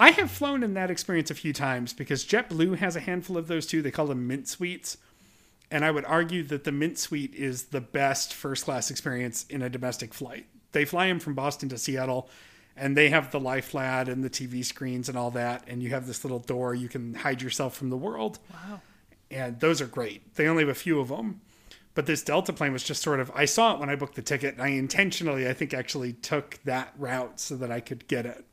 I 0.04 0.12
have 0.12 0.30
flown 0.30 0.64
in 0.64 0.74
that 0.74 0.92
experience 0.92 1.32
a 1.32 1.34
few 1.34 1.54
times 1.54 1.94
because 1.94 2.26
JetBlue 2.26 2.76
has 2.80 2.98
a 2.98 3.00
handful 3.00 3.38
of 3.38 3.48
those 3.48 3.66
too. 3.66 3.82
They 3.82 3.90
call 3.90 4.08
them 4.08 4.28
Mint 4.28 4.50
Suites. 4.50 4.98
And 5.72 5.86
I 5.86 5.92
would 5.92 6.04
argue 6.04 6.44
that 6.44 6.66
the 6.66 6.74
Mint 6.74 6.98
Suite 6.98 7.34
is 7.34 7.68
the 7.68 7.80
best 7.80 8.34
first 8.34 8.66
class 8.66 8.92
experience 8.92 9.46
in 9.50 9.62
a 9.62 9.70
domestic 9.70 10.14
flight. 10.14 10.46
They 10.74 10.84
fly 10.84 11.08
them 11.08 11.22
from 11.22 11.36
Boston 11.36 11.70
to 11.70 11.78
Seattle, 11.78 12.30
and 12.76 12.98
they 12.98 13.12
have 13.12 13.32
the 13.32 13.40
lie 13.40 13.62
flat 13.62 14.10
and 14.10 14.26
the 14.26 14.30
TV 14.30 14.66
screens 14.66 15.08
and 15.08 15.18
all 15.18 15.32
that. 15.32 15.64
And 15.68 15.82
you 15.82 15.92
have 15.92 16.06
this 16.06 16.26
little 16.26 16.40
door 16.40 16.76
you 16.76 16.90
can 16.90 17.14
hide 17.14 17.42
yourself 17.42 17.74
from 17.74 17.90
the 17.90 17.96
world. 17.96 18.40
Wow. 18.52 18.82
And 19.32 19.62
those 19.62 19.80
are 19.80 19.88
great. 19.88 20.36
They 20.36 20.50
only 20.50 20.64
have 20.64 20.70
a 20.70 20.76
few 20.76 21.00
of 21.00 21.08
them. 21.08 21.40
But 21.96 22.08
this 22.08 22.24
Delta 22.24 22.52
plane 22.52 22.74
was 22.74 22.84
just 22.84 23.02
sort 23.02 23.22
of, 23.22 23.32
I 23.34 23.46
saw 23.46 23.74
it 23.74 23.80
when 23.80 23.90
I 23.90 23.96
booked 23.96 24.16
the 24.16 24.22
ticket. 24.22 24.60
I 24.60 24.68
intentionally, 24.68 25.48
I 25.48 25.54
think, 25.54 25.74
actually 25.74 26.12
took 26.12 26.60
that 26.66 26.94
route 26.98 27.40
so 27.40 27.56
that 27.56 27.72
I 27.72 27.80
could 27.80 28.10
get 28.10 28.26
it. 28.26 28.46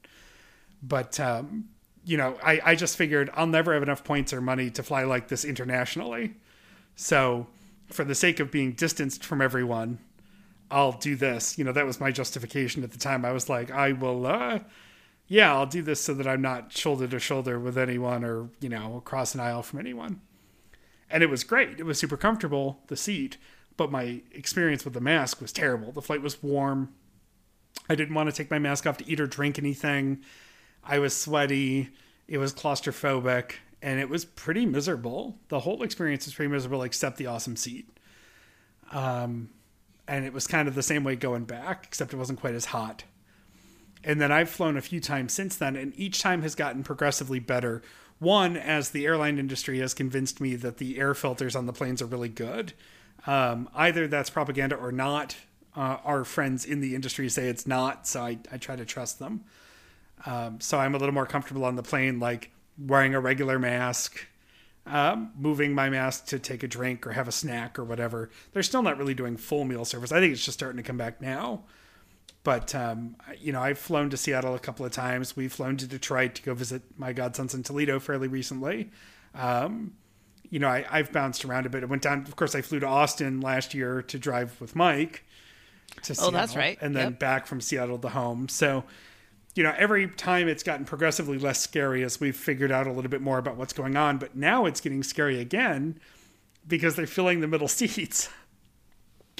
But, 0.82 1.20
um, 1.20 1.68
you 2.04 2.16
know, 2.16 2.38
I, 2.42 2.60
I 2.64 2.74
just 2.74 2.96
figured 2.96 3.30
I'll 3.34 3.46
never 3.46 3.74
have 3.74 3.82
enough 3.82 4.04
points 4.04 4.32
or 4.32 4.40
money 4.40 4.70
to 4.70 4.82
fly 4.82 5.04
like 5.04 5.28
this 5.28 5.44
internationally. 5.44 6.34
So, 6.96 7.46
for 7.88 8.04
the 8.04 8.14
sake 8.14 8.40
of 8.40 8.50
being 8.50 8.72
distanced 8.72 9.24
from 9.24 9.42
everyone, 9.42 9.98
I'll 10.70 10.92
do 10.92 11.16
this. 11.16 11.58
You 11.58 11.64
know, 11.64 11.72
that 11.72 11.86
was 11.86 12.00
my 12.00 12.10
justification 12.12 12.84
at 12.84 12.92
the 12.92 12.98
time. 12.98 13.24
I 13.24 13.32
was 13.32 13.48
like, 13.48 13.70
I 13.70 13.92
will, 13.92 14.26
uh, 14.26 14.60
yeah, 15.26 15.52
I'll 15.52 15.66
do 15.66 15.82
this 15.82 16.00
so 16.00 16.14
that 16.14 16.26
I'm 16.26 16.42
not 16.42 16.72
shoulder 16.72 17.08
to 17.08 17.18
shoulder 17.18 17.58
with 17.58 17.76
anyone 17.76 18.24
or, 18.24 18.50
you 18.60 18.68
know, 18.68 18.96
across 18.96 19.34
an 19.34 19.40
aisle 19.40 19.62
from 19.62 19.80
anyone. 19.80 20.20
And 21.10 21.22
it 21.22 21.30
was 21.30 21.42
great. 21.42 21.80
It 21.80 21.84
was 21.84 21.98
super 21.98 22.16
comfortable, 22.16 22.80
the 22.86 22.96
seat, 22.96 23.36
but 23.76 23.90
my 23.90 24.22
experience 24.32 24.84
with 24.84 24.94
the 24.94 25.00
mask 25.00 25.40
was 25.40 25.52
terrible. 25.52 25.90
The 25.90 26.02
flight 26.02 26.22
was 26.22 26.42
warm. 26.42 26.92
I 27.88 27.96
didn't 27.96 28.14
want 28.14 28.28
to 28.28 28.34
take 28.34 28.50
my 28.50 28.58
mask 28.58 28.86
off 28.86 28.98
to 28.98 29.10
eat 29.10 29.20
or 29.20 29.26
drink 29.26 29.58
anything. 29.58 30.20
I 30.84 30.98
was 30.98 31.16
sweaty. 31.16 31.90
It 32.28 32.38
was 32.38 32.52
claustrophobic 32.52 33.52
and 33.82 33.98
it 33.98 34.08
was 34.08 34.24
pretty 34.24 34.66
miserable. 34.66 35.38
The 35.48 35.60
whole 35.60 35.82
experience 35.82 36.26
was 36.26 36.34
pretty 36.34 36.50
miserable 36.50 36.82
except 36.82 37.16
the 37.16 37.26
awesome 37.26 37.56
seat. 37.56 37.88
Um, 38.92 39.50
and 40.06 40.24
it 40.24 40.32
was 40.32 40.46
kind 40.46 40.68
of 40.68 40.74
the 40.74 40.82
same 40.82 41.04
way 41.04 41.16
going 41.16 41.44
back, 41.44 41.84
except 41.86 42.12
it 42.12 42.16
wasn't 42.16 42.40
quite 42.40 42.54
as 42.54 42.66
hot. 42.66 43.04
And 44.02 44.20
then 44.20 44.32
I've 44.32 44.50
flown 44.50 44.76
a 44.76 44.82
few 44.82 45.00
times 45.00 45.32
since 45.32 45.56
then, 45.56 45.76
and 45.76 45.92
each 45.96 46.20
time 46.20 46.42
has 46.42 46.54
gotten 46.54 46.82
progressively 46.82 47.38
better. 47.38 47.82
One, 48.18 48.56
as 48.56 48.90
the 48.90 49.06
airline 49.06 49.38
industry 49.38 49.78
has 49.78 49.94
convinced 49.94 50.40
me 50.40 50.56
that 50.56 50.78
the 50.78 50.98
air 50.98 51.14
filters 51.14 51.54
on 51.54 51.66
the 51.66 51.72
planes 51.72 52.02
are 52.02 52.06
really 52.06 52.28
good. 52.28 52.72
Um, 53.26 53.68
either 53.74 54.06
that's 54.06 54.30
propaganda 54.30 54.76
or 54.76 54.92
not. 54.92 55.36
Uh, 55.76 55.98
our 56.04 56.24
friends 56.24 56.64
in 56.64 56.80
the 56.80 56.94
industry 56.94 57.28
say 57.28 57.48
it's 57.48 57.66
not, 57.66 58.06
so 58.06 58.22
I, 58.22 58.38
I 58.50 58.56
try 58.56 58.76
to 58.76 58.84
trust 58.84 59.18
them. 59.20 59.44
Um, 60.26 60.60
so 60.60 60.78
I'm 60.78 60.94
a 60.94 60.98
little 60.98 61.14
more 61.14 61.26
comfortable 61.26 61.64
on 61.64 61.76
the 61.76 61.82
plane, 61.82 62.20
like 62.20 62.50
wearing 62.78 63.14
a 63.14 63.20
regular 63.20 63.58
mask, 63.58 64.26
um, 64.86 65.32
moving 65.38 65.74
my 65.74 65.88
mask 65.90 66.26
to 66.26 66.38
take 66.38 66.62
a 66.62 66.68
drink 66.68 67.06
or 67.06 67.12
have 67.12 67.28
a 67.28 67.32
snack 67.32 67.78
or 67.78 67.84
whatever. 67.84 68.30
They're 68.52 68.62
still 68.62 68.82
not 68.82 68.98
really 68.98 69.14
doing 69.14 69.36
full 69.36 69.64
meal 69.64 69.84
service. 69.84 70.12
I 70.12 70.20
think 70.20 70.32
it's 70.32 70.44
just 70.44 70.58
starting 70.58 70.76
to 70.76 70.82
come 70.82 70.96
back 70.96 71.20
now. 71.20 71.64
But 72.42 72.74
um, 72.74 73.16
you 73.38 73.52
know, 73.52 73.60
I've 73.60 73.78
flown 73.78 74.08
to 74.10 74.16
Seattle 74.16 74.54
a 74.54 74.58
couple 74.58 74.86
of 74.86 74.92
times. 74.92 75.36
We've 75.36 75.52
flown 75.52 75.76
to 75.76 75.86
Detroit 75.86 76.34
to 76.36 76.42
go 76.42 76.54
visit 76.54 76.82
my 76.96 77.12
godsons 77.12 77.54
in 77.54 77.62
Toledo 77.62 78.00
fairly 78.00 78.28
recently. 78.28 78.90
Um, 79.34 79.92
you 80.48 80.58
know, 80.58 80.68
I, 80.68 80.84
I've 80.90 81.12
bounced 81.12 81.44
around 81.44 81.66
a 81.66 81.68
bit. 81.68 81.82
I 81.82 81.86
went 81.86 82.02
down. 82.02 82.22
Of 82.22 82.36
course, 82.36 82.54
I 82.54 82.62
flew 82.62 82.80
to 82.80 82.86
Austin 82.86 83.40
last 83.40 83.74
year 83.74 84.02
to 84.02 84.18
drive 84.18 84.58
with 84.60 84.74
Mike. 84.74 85.24
To 86.04 86.16
Oh, 86.20 86.30
that's 86.30 86.56
right. 86.56 86.78
And 86.80 86.96
then 86.96 87.10
Yep. 87.10 87.18
back 87.18 87.46
from 87.46 87.60
Seattle 87.60 87.98
to 87.98 88.08
home. 88.08 88.48
So, 88.48 88.84
you 89.54 89.62
know, 89.62 89.74
every 89.76 90.08
time 90.08 90.48
it's 90.48 90.62
gotten 90.62 90.84
progressively 90.84 91.38
less 91.38 91.60
scary 91.60 92.02
as 92.04 92.20
we've 92.20 92.36
figured 92.36 92.70
out 92.70 92.86
a 92.86 92.92
little 92.92 93.10
bit 93.10 93.20
more 93.20 93.38
about 93.38 93.56
what's 93.56 93.72
going 93.72 93.96
on. 93.96 94.18
But 94.18 94.36
now 94.36 94.66
it's 94.66 94.80
getting 94.80 95.02
scary 95.02 95.40
again 95.40 95.98
because 96.66 96.94
they're 96.94 97.06
filling 97.06 97.40
the 97.40 97.48
middle 97.48 97.68
seats. 97.68 98.28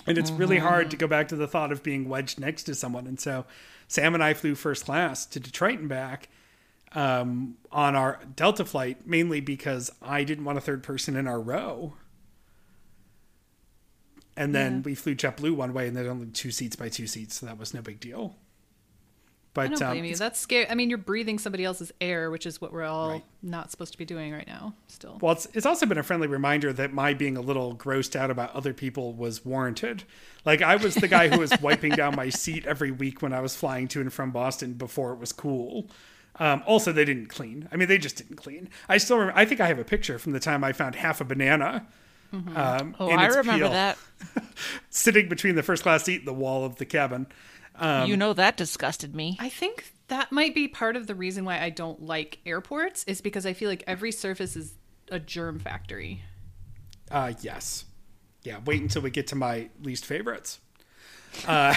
And 0.07 0.17
it's 0.17 0.31
really 0.31 0.59
hard 0.59 0.91
to 0.93 0.97
go 0.97 1.07
back 1.07 1.29
to 1.29 1.37
the 1.37 1.47
thought 1.47 1.71
of 1.71 1.83
being 1.83 2.09
wedged 2.09 2.41
next 2.41 2.65
to 2.65 2.75
someone. 2.75 3.07
And 3.07 3.21
so 3.21 3.45
Sam 3.87 4.15
and 4.15 4.25
I 4.25 4.35
flew 4.35 4.55
first 4.55 4.87
class 4.87 5.27
to 5.27 5.39
Detroit 5.39 5.79
and 5.79 5.89
back 5.89 6.29
um, 6.93 7.57
on 7.71 7.95
our 7.95 8.19
Delta 8.35 8.65
flight, 8.65 9.07
mainly 9.07 9.41
because 9.41 9.93
I 10.01 10.25
didn't 10.25 10.45
want 10.45 10.59
a 10.59 10.61
third 10.61 10.83
person 10.83 11.17
in 11.17 11.29
our 11.29 11.41
row. 11.41 11.95
And 14.37 14.55
then 14.55 14.83
we 14.83 14.95
flew 14.95 15.15
JetBlue 15.15 15.55
one 15.55 15.75
way, 15.75 15.87
and 15.87 15.95
there's 15.95 16.09
only 16.09 16.29
two 16.29 16.51
seats 16.51 16.75
by 16.75 16.89
two 16.89 17.07
seats, 17.07 17.39
so 17.39 17.47
that 17.47 17.59
was 17.59 17.75
no 17.75 17.83
big 17.83 18.01
deal. 18.01 18.37
But 19.53 19.63
I 19.63 19.67
don't 19.69 19.83
um, 19.83 19.91
blame 19.93 20.05
you. 20.05 20.15
That's 20.15 20.39
scary. 20.39 20.69
I 20.71 20.75
mean, 20.77 20.91
you're 20.91 20.99
breathing 20.99 21.39
somebody 21.39 21.65
else's 21.65 21.91
air, 22.01 22.31
which 22.31 22.47
is 22.47 22.61
what 22.61 22.73
we're 22.73 22.85
all 22.85 23.11
Right. 23.11 23.25
not 23.43 23.71
supposed 23.73 23.91
to 23.93 23.99
be 23.99 24.05
doing 24.05 24.33
right 24.33 24.47
now. 24.47 24.75
Still, 24.87 25.19
Well, 25.21 25.33
it's, 25.33 25.47
it's 25.55 25.67
also 25.67 25.87
been 25.87 25.99
a 25.99 26.05
friendly 26.05 26.29
reminder 26.29 26.73
that 26.73 26.93
my 26.93 27.15
being 27.15 27.37
a 27.37 27.41
little 27.41 27.75
grossed 27.75 28.15
out 28.15 28.31
about 28.31 28.55
other 28.55 28.73
people 28.73 29.13
was 29.13 29.45
warranted. 29.45 30.05
Like, 30.45 30.63
I 30.63 30.77
was 30.77 30.95
the 30.95 31.09
guy 31.09 31.29
who 31.29 31.41
was 31.41 31.53
wiping 31.61 31.93
down 31.93 32.15
my 32.15 32.29
seat 32.29 32.65
every 32.65 32.93
week 32.93 33.23
when 33.23 33.33
I 33.33 33.41
was 33.41 33.57
flying 33.57 33.89
to 33.89 34.01
and 34.01 34.13
from 34.13 34.31
Boston 34.31 34.75
before 34.75 35.13
it 35.13 35.19
was 35.19 35.33
cool. 35.33 35.89
Um, 36.39 36.63
also, 36.65 36.93
they 36.93 37.05
didn't 37.05 37.27
clean. 37.27 37.69
I 37.73 37.77
mean, 37.77 37.89
they 37.89 37.99
just 37.99 38.17
didn't 38.17 38.37
clean. 38.37 38.69
I 38.89 38.99
still 38.99 39.19
remember, 39.19 39.37
I 39.39 39.45
think 39.47 39.61
I 39.61 39.67
have 39.67 39.81
a 39.81 39.85
picture 39.85 40.19
from 40.21 40.31
the 40.33 40.41
time 40.41 40.63
I 40.63 40.73
found 40.73 40.95
half 40.95 41.21
a 41.21 41.25
banana. 41.25 41.87
Um, 42.33 42.95
Oh, 43.01 43.09
in 43.09 43.19
I 43.19 43.27
remember 43.27 43.53
peel, 43.65 43.71
that. 43.71 43.99
Sitting 44.91 45.29
between 45.29 45.57
the 45.57 45.63
first 45.65 45.83
class 45.83 46.05
seat 46.05 46.21
and 46.21 46.29
the 46.29 46.33
wall 46.33 46.65
of 46.65 46.77
the 46.77 46.85
cabin. 46.87 47.27
Um, 47.81 48.09
you 48.09 48.17
know 48.17 48.35
that 48.35 48.57
disgusted 48.57 49.17
me. 49.17 49.37
I 49.41 49.49
think 49.49 49.93
that 50.09 50.31
might 50.31 50.55
be 50.55 50.69
part 50.69 50.97
of 50.97 51.07
the 51.07 51.15
reason 51.15 51.45
why 51.45 51.61
I 51.61 51.71
don't 51.71 52.03
like 52.03 52.39
airports 52.45 53.05
is 53.05 53.21
because 53.21 53.47
I 53.47 53.55
feel 53.55 53.71
like 53.71 53.83
every 53.87 54.13
surface 54.13 54.55
is 54.55 54.75
a 55.11 55.19
germ 55.19 55.59
factory. 55.59 56.23
Uh, 57.11 57.33
yes. 57.41 57.87
Yeah, 58.43 58.61
wait 58.65 58.83
until 58.83 59.03
we 59.03 59.11
get 59.11 59.29
to 59.29 59.37
my 59.37 59.71
least 59.83 60.05
favorites. 60.05 60.61
Uh, 61.47 61.75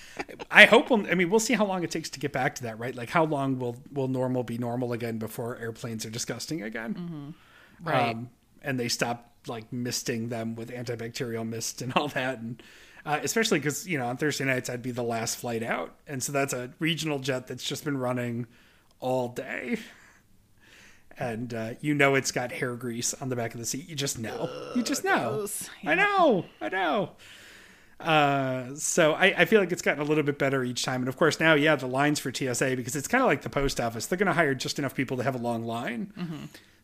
I 0.50 0.64
hope 0.64 0.90
we'll, 0.90 1.06
I 1.06 1.14
mean, 1.14 1.30
we'll 1.30 1.40
see 1.40 1.54
how 1.54 1.64
long 1.64 1.84
it 1.84 1.90
takes 1.90 2.10
to 2.10 2.20
get 2.20 2.32
back 2.32 2.56
to 2.56 2.64
that, 2.64 2.78
right? 2.78 2.94
Like, 2.94 3.10
how 3.10 3.24
long 3.24 3.58
will, 3.58 3.76
will 3.92 4.08
normal 4.08 4.42
be 4.42 4.58
normal 4.58 4.92
again 4.92 5.18
before 5.18 5.56
airplanes 5.58 6.06
are 6.06 6.10
disgusting 6.10 6.62
again? 6.62 7.34
Right. 7.82 8.10
Um, 8.10 8.30
and 8.62 8.80
they 8.80 8.88
stop, 8.88 9.32
like, 9.46 9.72
misting 9.72 10.28
them 10.28 10.56
with 10.56 10.70
antibacterial 10.70 11.46
mist 11.46 11.82
and 11.82 11.92
all 11.94 12.08
that. 12.08 12.38
And 12.38 12.62
uh, 13.06 13.20
especially 13.22 13.60
because, 13.60 13.86
you 13.86 13.96
know, 13.98 14.06
on 14.06 14.16
Thursday 14.16 14.44
nights, 14.44 14.68
I'd 14.68 14.82
be 14.82 14.90
the 14.90 15.04
last 15.04 15.38
flight 15.38 15.62
out. 15.62 15.94
And 16.08 16.20
so 16.20 16.32
that's 16.32 16.52
a 16.52 16.70
regional 16.80 17.20
jet 17.20 17.46
that's 17.46 17.62
just 17.62 17.84
been 17.84 17.96
running 17.96 18.46
all 19.00 19.28
day. 19.28 19.78
And 21.18 21.54
uh, 21.54 21.74
you 21.80 21.94
know 21.94 22.14
it's 22.14 22.30
got 22.30 22.52
hair 22.52 22.74
grease 22.76 23.14
on 23.14 23.30
the 23.30 23.36
back 23.36 23.54
of 23.54 23.60
the 23.60 23.64
seat. 23.64 23.88
You 23.88 23.96
just 23.96 24.18
know. 24.18 24.50
You 24.74 24.82
just 24.82 25.02
know. 25.02 25.36
gross. 25.36 25.70
I 25.82 25.94
know. 25.94 26.44
I 26.60 26.68
know. 26.68 27.12
Uh, 27.98 28.74
so 28.74 29.12
I, 29.14 29.26
I 29.38 29.44
feel 29.46 29.60
like 29.60 29.72
it's 29.72 29.80
gotten 29.80 30.02
a 30.02 30.04
little 30.04 30.24
bit 30.24 30.38
better 30.38 30.62
each 30.62 30.82
time. 30.82 31.00
And 31.00 31.08
of 31.08 31.16
course, 31.16 31.40
now, 31.40 31.54
yeah, 31.54 31.76
the 31.76 31.86
lines 31.86 32.20
for 32.20 32.30
TSA, 32.34 32.74
because 32.76 32.94
it's 32.94 33.08
kind 33.08 33.22
of 33.22 33.28
like 33.28 33.40
the 33.42 33.48
post 33.48 33.80
office, 33.80 34.04
they're 34.06 34.18
going 34.18 34.26
to 34.26 34.34
hire 34.34 34.54
just 34.54 34.78
enough 34.78 34.94
people 34.94 35.16
to 35.16 35.22
have 35.22 35.34
a 35.34 35.38
long 35.38 35.64
line. 35.64 36.12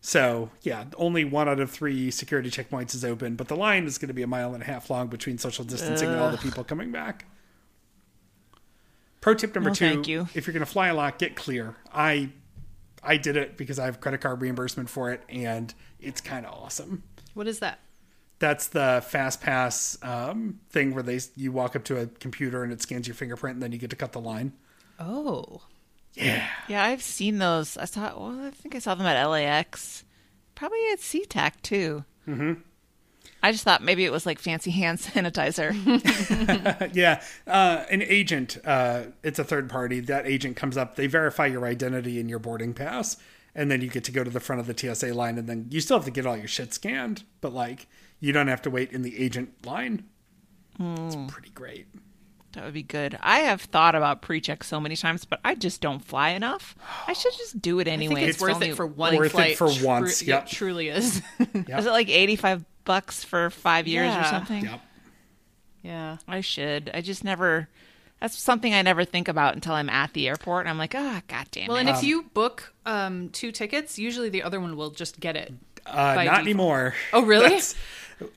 So, 0.04 0.50
yeah, 0.62 0.86
only 0.96 1.24
one 1.24 1.48
out 1.48 1.60
of 1.60 1.70
three 1.70 2.10
security 2.10 2.50
checkpoints 2.50 2.92
is 2.92 3.04
open, 3.04 3.36
but 3.36 3.46
the 3.46 3.54
line 3.54 3.84
is 3.84 3.98
going 3.98 4.08
to 4.08 4.14
be 4.14 4.22
a 4.22 4.26
mile 4.26 4.52
and 4.52 4.60
a 4.60 4.66
half 4.66 4.90
long 4.90 5.06
between 5.06 5.38
social 5.38 5.64
distancing 5.64 6.08
and 6.08 6.18
all 6.20 6.30
the 6.32 6.38
people 6.38 6.64
coming 6.64 6.90
back. 6.90 7.24
Pro 9.20 9.34
tip 9.34 9.54
number 9.54 9.70
No, 9.70 9.74
two 9.74 10.02
you. 10.04 10.28
if 10.34 10.48
you're 10.48 10.52
going 10.54 10.66
to 10.66 10.70
fly 10.70 10.88
a 10.88 10.94
lot, 10.94 11.20
get 11.20 11.36
clear. 11.36 11.76
I 11.94 12.30
I 13.00 13.16
did 13.16 13.36
it 13.36 13.56
because 13.56 13.78
I 13.78 13.84
have 13.84 14.00
credit 14.00 14.20
card 14.20 14.40
reimbursement 14.40 14.90
for 14.90 15.12
it, 15.12 15.22
and 15.28 15.72
it's 16.00 16.20
kind 16.20 16.44
of 16.46 16.52
awesome. 16.52 17.04
What 17.34 17.46
is 17.46 17.60
that? 17.60 17.78
That's 18.40 18.66
the 18.66 19.04
fast 19.06 19.40
pass 19.40 19.96
um, 20.02 20.58
thing 20.70 20.94
where 20.94 21.04
they 21.04 21.20
you 21.36 21.52
walk 21.52 21.76
up 21.76 21.84
to 21.84 22.00
a 22.00 22.06
computer 22.06 22.64
and 22.64 22.72
it 22.72 22.82
scans 22.82 23.06
your 23.06 23.14
fingerprint, 23.14 23.54
and 23.54 23.62
then 23.62 23.70
you 23.70 23.78
get 23.78 23.90
to 23.90 23.96
cut 23.96 24.10
the 24.10 24.20
line. 24.20 24.52
Oh, 24.98 25.62
Yeah, 26.14 26.46
Yeah, 26.68 26.84
I've 26.84 27.02
seen 27.02 27.38
those. 27.38 27.76
I 27.76 27.86
saw. 27.86 28.18
Well, 28.18 28.46
I 28.46 28.50
think 28.50 28.74
I 28.74 28.78
saw 28.80 28.94
them 28.94 29.06
at 29.06 29.24
LAX. 29.24 30.04
Probably 30.54 30.78
at 30.92 30.98
SeaTac 30.98 31.62
too. 31.62 32.04
Mm-hmm. 32.28 32.60
I 33.42 33.50
just 33.50 33.64
thought 33.64 33.82
maybe 33.82 34.04
it 34.04 34.12
was 34.12 34.24
like 34.26 34.38
fancy 34.38 34.70
hand 34.70 34.98
sanitizer. 35.00 35.72
yeah. 36.94 37.22
Uh, 37.46 37.84
an 37.90 38.02
agent, 38.02 38.58
uh, 38.64 39.04
it's 39.22 39.38
a 39.38 39.44
third 39.44 39.68
party. 39.68 40.00
That 40.00 40.26
agent 40.26 40.56
comes 40.56 40.76
up, 40.76 40.96
they 40.96 41.06
verify 41.06 41.46
your 41.46 41.66
identity 41.66 42.20
and 42.20 42.30
your 42.30 42.38
boarding 42.38 42.74
pass, 42.74 43.16
and 43.54 43.70
then 43.70 43.80
you 43.80 43.88
get 43.88 44.04
to 44.04 44.12
go 44.12 44.22
to 44.22 44.30
the 44.30 44.40
front 44.40 44.60
of 44.60 44.66
the 44.66 44.76
TSA 44.76 45.14
line, 45.14 45.38
and 45.38 45.48
then 45.48 45.66
you 45.70 45.80
still 45.80 45.96
have 45.96 46.04
to 46.04 46.10
get 46.12 46.26
all 46.26 46.36
your 46.36 46.46
shit 46.48 46.72
scanned, 46.72 47.24
but 47.40 47.52
like 47.52 47.88
you 48.20 48.32
don't 48.32 48.48
have 48.48 48.62
to 48.62 48.70
wait 48.70 48.92
in 48.92 49.02
the 49.02 49.18
agent 49.18 49.66
line. 49.66 50.04
It's 50.78 51.16
pretty 51.32 51.50
great. 51.50 51.86
That 52.52 52.64
would 52.64 52.74
be 52.74 52.82
good. 52.82 53.18
I 53.22 53.40
have 53.40 53.62
thought 53.62 53.94
about 53.94 54.22
pre-check 54.22 54.62
so 54.64 54.78
many 54.80 54.96
times, 54.96 55.24
but 55.24 55.40
I 55.44 55.54
just 55.54 55.80
don't 55.80 56.04
fly 56.04 56.30
enough. 56.30 56.74
I 57.06 57.12
should 57.12 57.32
just 57.36 57.60
do 57.62 57.78
it 57.80 57.88
anyway. 57.88 58.14
think 58.16 58.28
it's, 58.28 58.40
worth 58.40 58.62
it 58.62 58.74
for 58.76 58.86
one 58.86 59.16
worth 59.16 59.26
it 59.28 59.30
flight. 59.30 59.56
for 59.56 59.70
Tru- 59.70 59.86
once, 59.86 60.22
it 60.22 60.46
truly 60.46 60.88
is. 60.88 61.22
Is 61.54 61.86
it 61.86 61.90
like 61.90 62.08
eighty-five 62.08 62.64
bucks 62.84 63.24
for 63.24 63.50
five 63.50 63.86
years 63.88 64.14
or 64.14 64.24
something? 64.24 64.64
Yep. 64.64 64.80
yeah. 65.82 66.16
I 66.28 66.40
should. 66.40 66.90
I 66.92 67.00
just 67.00 67.24
never. 67.24 67.68
That's 68.20 68.38
something 68.38 68.72
I 68.72 68.82
never 68.82 69.04
think 69.04 69.26
about 69.26 69.54
until 69.54 69.74
I'm 69.74 69.88
at 69.90 70.12
the 70.12 70.28
airport. 70.28 70.60
And 70.66 70.70
I'm 70.70 70.78
like, 70.78 70.94
ah, 70.94 71.22
god 71.26 71.48
damn 71.50 71.66
Well, 71.66 71.76
it. 71.76 71.80
and 71.80 71.88
if 71.88 72.04
you 72.04 72.22
book 72.34 72.72
um, 72.86 73.30
two 73.30 73.50
tickets, 73.50 73.98
usually 73.98 74.28
the 74.28 74.44
other 74.44 74.60
one 74.60 74.76
will 74.76 74.90
just 74.90 75.18
get 75.18 75.34
it. 75.36 75.52
Uh, 75.84 75.92
not 76.14 76.16
default. 76.24 76.38
anymore. 76.38 76.94
Oh, 77.12 77.22
really? 77.24 77.42
That's- 77.48 77.74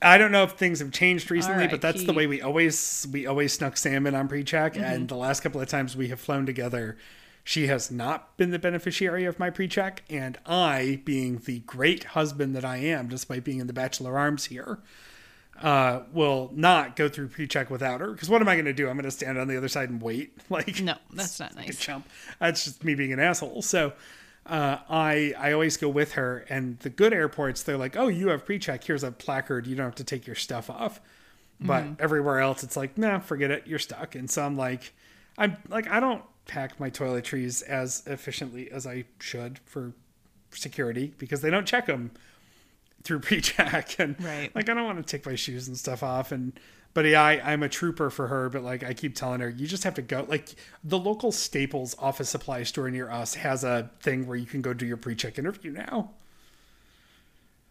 I 0.02 0.18
don't 0.18 0.32
know 0.32 0.42
if 0.42 0.52
things 0.52 0.78
have 0.80 0.92
changed 0.92 1.30
recently, 1.30 1.68
but 1.68 1.80
that's 1.80 2.04
the 2.04 2.12
way 2.12 2.26
we 2.26 2.42
always 2.42 3.06
we 3.12 3.26
always 3.26 3.52
snuck 3.52 3.76
salmon 3.76 4.14
on 4.14 4.28
pre-check. 4.28 4.74
Mm-hmm. 4.74 4.84
And 4.84 5.08
the 5.08 5.16
last 5.16 5.40
couple 5.40 5.60
of 5.60 5.68
times 5.68 5.96
we 5.96 6.08
have 6.08 6.20
flown 6.20 6.46
together, 6.46 6.96
she 7.44 7.68
has 7.68 7.90
not 7.90 8.36
been 8.36 8.50
the 8.50 8.58
beneficiary 8.58 9.24
of 9.24 9.38
my 9.38 9.50
pre-check, 9.50 10.02
and 10.10 10.38
I, 10.46 11.00
being 11.04 11.38
the 11.38 11.60
great 11.60 12.04
husband 12.04 12.56
that 12.56 12.64
I 12.64 12.78
am, 12.78 13.08
despite 13.08 13.44
being 13.44 13.60
in 13.60 13.66
the 13.66 13.72
Bachelor 13.72 14.18
Arms 14.18 14.46
here, 14.46 14.80
uh, 15.62 16.00
will 16.12 16.50
not 16.54 16.96
go 16.96 17.08
through 17.08 17.28
pre-check 17.28 17.70
without 17.70 18.00
her. 18.00 18.10
Because 18.10 18.28
what 18.28 18.40
am 18.40 18.48
I 18.48 18.54
going 18.54 18.66
to 18.66 18.72
do? 18.72 18.88
I'm 18.88 18.96
going 18.96 19.04
to 19.04 19.10
stand 19.10 19.38
on 19.38 19.48
the 19.48 19.56
other 19.56 19.68
side 19.68 19.90
and 19.90 20.02
wait. 20.02 20.32
Like 20.50 20.80
No, 20.80 20.96
that's 21.12 21.38
not 21.40 21.54
like 21.56 21.66
a 21.66 21.68
nice. 21.68 21.78
chump. 21.78 22.08
That's 22.40 22.64
just 22.64 22.84
me 22.84 22.94
being 22.94 23.12
an 23.12 23.20
asshole. 23.20 23.62
So 23.62 23.92
uh, 24.48 24.78
I 24.88 25.34
I 25.38 25.52
always 25.52 25.76
go 25.76 25.88
with 25.88 26.12
her. 26.12 26.44
And 26.48 26.78
the 26.80 26.90
good 26.90 27.12
airports, 27.12 27.62
they're 27.62 27.76
like, 27.76 27.96
oh, 27.96 28.08
you 28.08 28.28
have 28.28 28.44
pre-check. 28.44 28.84
Here's 28.84 29.02
a 29.04 29.10
placard. 29.12 29.66
You 29.66 29.76
don't 29.76 29.86
have 29.86 29.94
to 29.96 30.04
take 30.04 30.26
your 30.26 30.36
stuff 30.36 30.70
off. 30.70 31.00
But 31.60 31.84
Mm-hmm. 31.84 31.94
everywhere 32.02 32.40
else, 32.40 32.62
it's 32.62 32.76
like, 32.76 32.98
nah, 32.98 33.18
forget 33.18 33.50
it. 33.50 33.66
You're 33.66 33.78
stuck. 33.78 34.14
And 34.14 34.30
so 34.30 34.44
I'm 34.44 34.56
like, 34.58 34.92
I'm 35.38 35.56
like, 35.68 35.88
I 35.90 36.00
don't 36.00 36.22
pack 36.46 36.78
my 36.78 36.90
toiletries 36.90 37.62
as 37.62 38.02
efficiently 38.06 38.70
as 38.70 38.86
I 38.86 39.04
should 39.20 39.58
for 39.64 39.92
security 40.50 41.12
because 41.18 41.40
they 41.40 41.50
don't 41.50 41.66
check 41.66 41.86
them 41.86 42.10
through 43.02 43.20
pre-check 43.26 43.98
and 43.98 44.22
Right. 44.22 44.54
like 44.54 44.68
I 44.68 44.74
don't 44.74 44.84
want 44.84 44.98
to 44.98 45.04
take 45.16 45.26
my 45.26 45.34
shoes 45.34 45.66
and 45.68 45.76
stuff 45.76 46.02
off 46.02 46.30
and 46.32 46.52
but 46.96 47.04
yeah, 47.04 47.22
I, 47.22 47.52
I'm 47.52 47.62
a 47.62 47.68
trooper 47.68 48.08
for 48.08 48.26
her, 48.28 48.48
but 48.48 48.62
like 48.62 48.82
I 48.82 48.94
keep 48.94 49.14
telling 49.14 49.40
her, 49.40 49.50
you 49.50 49.66
just 49.66 49.84
have 49.84 49.92
to 49.96 50.02
go. 50.02 50.24
Like 50.26 50.54
the 50.82 50.98
local 50.98 51.30
Staples 51.30 51.94
office 51.98 52.30
supply 52.30 52.62
store 52.62 52.90
near 52.90 53.10
us 53.10 53.34
has 53.34 53.64
a 53.64 53.90
thing 54.00 54.26
where 54.26 54.38
you 54.38 54.46
can 54.46 54.62
go 54.62 54.72
do 54.72 54.86
your 54.86 54.96
pre-check 54.96 55.38
interview 55.38 55.72
now. 55.72 56.12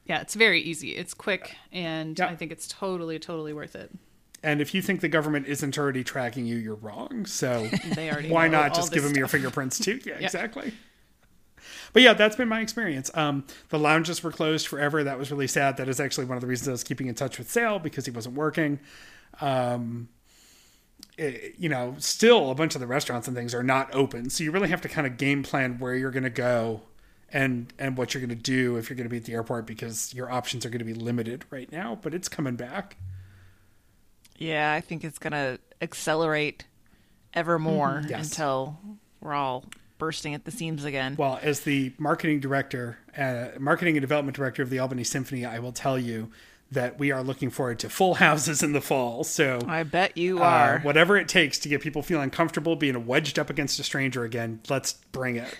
Yeah, 0.05 0.21
it's 0.21 0.35
very 0.35 0.61
easy. 0.61 0.91
It's 0.95 1.15
quick, 1.15 1.55
and 1.71 2.19
Yeah. 2.19 2.27
I 2.27 2.35
think 2.35 2.51
it's 2.51 2.67
totally, 2.67 3.17
totally 3.17 3.51
worth 3.51 3.75
it. 3.75 3.89
And 4.43 4.61
if 4.61 4.75
you 4.75 4.83
think 4.83 5.01
the 5.01 5.09
government 5.09 5.47
isn't 5.47 5.75
already 5.75 6.03
tracking 6.03 6.45
you, 6.45 6.57
you're 6.57 6.75
wrong. 6.75 7.25
So 7.25 7.67
why 8.27 8.47
not 8.47 8.75
just 8.75 8.91
give 8.93 9.01
them 9.01 9.15
your 9.15 9.27
fingerprints 9.27 9.79
too? 9.79 9.99
Yeah, 10.05 10.19
exactly. 10.19 10.71
But 11.93 12.03
yeah, 12.03 12.13
that's 12.13 12.35
been 12.35 12.49
my 12.49 12.61
experience. 12.61 13.09
Um, 13.15 13.43
the 13.69 13.79
lounges 13.79 14.21
were 14.21 14.31
closed 14.31 14.67
forever. 14.67 15.03
That 15.03 15.17
was 15.17 15.31
really 15.31 15.47
sad. 15.47 15.77
That 15.77 15.89
is 15.89 15.99
actually 15.99 16.25
one 16.25 16.37
of 16.37 16.41
the 16.41 16.47
reasons 16.47 16.67
I 16.67 16.71
was 16.73 16.83
keeping 16.83 17.07
in 17.07 17.15
touch 17.15 17.39
with 17.39 17.49
Sal 17.49 17.79
because 17.79 18.05
he 18.05 18.11
wasn't 18.11 18.35
working. 18.35 18.79
Um, 19.41 20.09
it- 21.17 21.55
you 21.57 21.69
know, 21.69 21.95
still 21.99 22.51
a 22.51 22.55
bunch 22.55 22.75
of 22.75 22.81
the 22.81 22.87
restaurants 22.87 23.27
and 23.27 23.35
things 23.37 23.53
are 23.53 23.63
not 23.63 23.93
open. 23.95 24.29
So 24.29 24.43
you 24.43 24.51
really 24.51 24.69
have 24.69 24.81
to 24.81 24.89
kind 24.89 25.07
of 25.07 25.17
game 25.17 25.43
plan 25.43 25.79
where 25.79 25.95
you're 25.95 26.11
going 26.11 26.23
to 26.23 26.29
go 26.29 26.81
and 27.31 27.73
and 27.79 27.97
what 27.97 28.13
you're 28.13 28.21
going 28.21 28.37
to 28.37 28.41
do 28.43 28.77
if 28.77 28.89
you're 28.89 28.95
going 28.97 29.05
to 29.05 29.09
be 29.09 29.17
at 29.17 29.25
the 29.25 29.33
airport 29.33 29.65
because 29.65 30.13
your 30.13 30.29
options 30.31 30.65
are 30.65 30.69
going 30.69 30.79
to 30.79 30.85
be 30.85 30.93
limited 30.93 31.45
right 31.49 31.71
now. 31.71 31.97
But 32.01 32.13
it's 32.13 32.27
coming 32.29 32.55
back. 32.55 32.97
yeah, 34.37 34.73
I 34.73 34.81
think 34.81 35.03
it's 35.05 35.17
gonna 35.17 35.59
accelerate 35.81 36.65
ever 37.33 37.57
more 37.57 38.03
Yes. 38.07 38.25
until 38.29 38.77
we're 39.21 39.33
all 39.33 39.63
bursting 39.97 40.33
at 40.33 40.43
the 40.43 40.51
seams 40.51 40.83
again. 40.83 41.15
Well, 41.17 41.39
as 41.41 41.61
the 41.61 41.93
marketing 41.97 42.41
director, 42.41 42.97
uh, 43.17 43.57
marketing 43.59 43.95
and 43.95 44.01
development 44.01 44.35
director 44.35 44.61
of 44.61 44.69
the 44.69 44.79
Albany 44.79 45.05
Symphony, 45.05 45.45
I 45.45 45.59
will 45.59 45.71
tell 45.71 45.97
you 45.97 46.31
that 46.71 46.99
we 46.99 47.11
are 47.11 47.23
looking 47.23 47.49
forward 47.49 47.79
to 47.79 47.89
full 47.89 48.15
houses 48.15 48.63
in 48.63 48.73
the 48.73 48.81
fall. 48.81 49.23
So, 49.23 49.59
I 49.67 49.83
bet 49.83 50.17
you 50.17 50.39
uh, 50.39 50.43
are. 50.43 50.79
whatever 50.79 51.17
it 51.17 51.27
takes 51.27 51.59
to 51.59 51.69
get 51.69 51.81
people 51.81 52.01
feeling 52.01 52.29
comfortable 52.29 52.75
being 52.75 53.05
wedged 53.05 53.39
up 53.39 53.49
against 53.49 53.79
a 53.79 53.83
stranger 53.83 54.23
again, 54.23 54.59
let's 54.69 54.93
bring 55.11 55.35
it. 55.37 55.55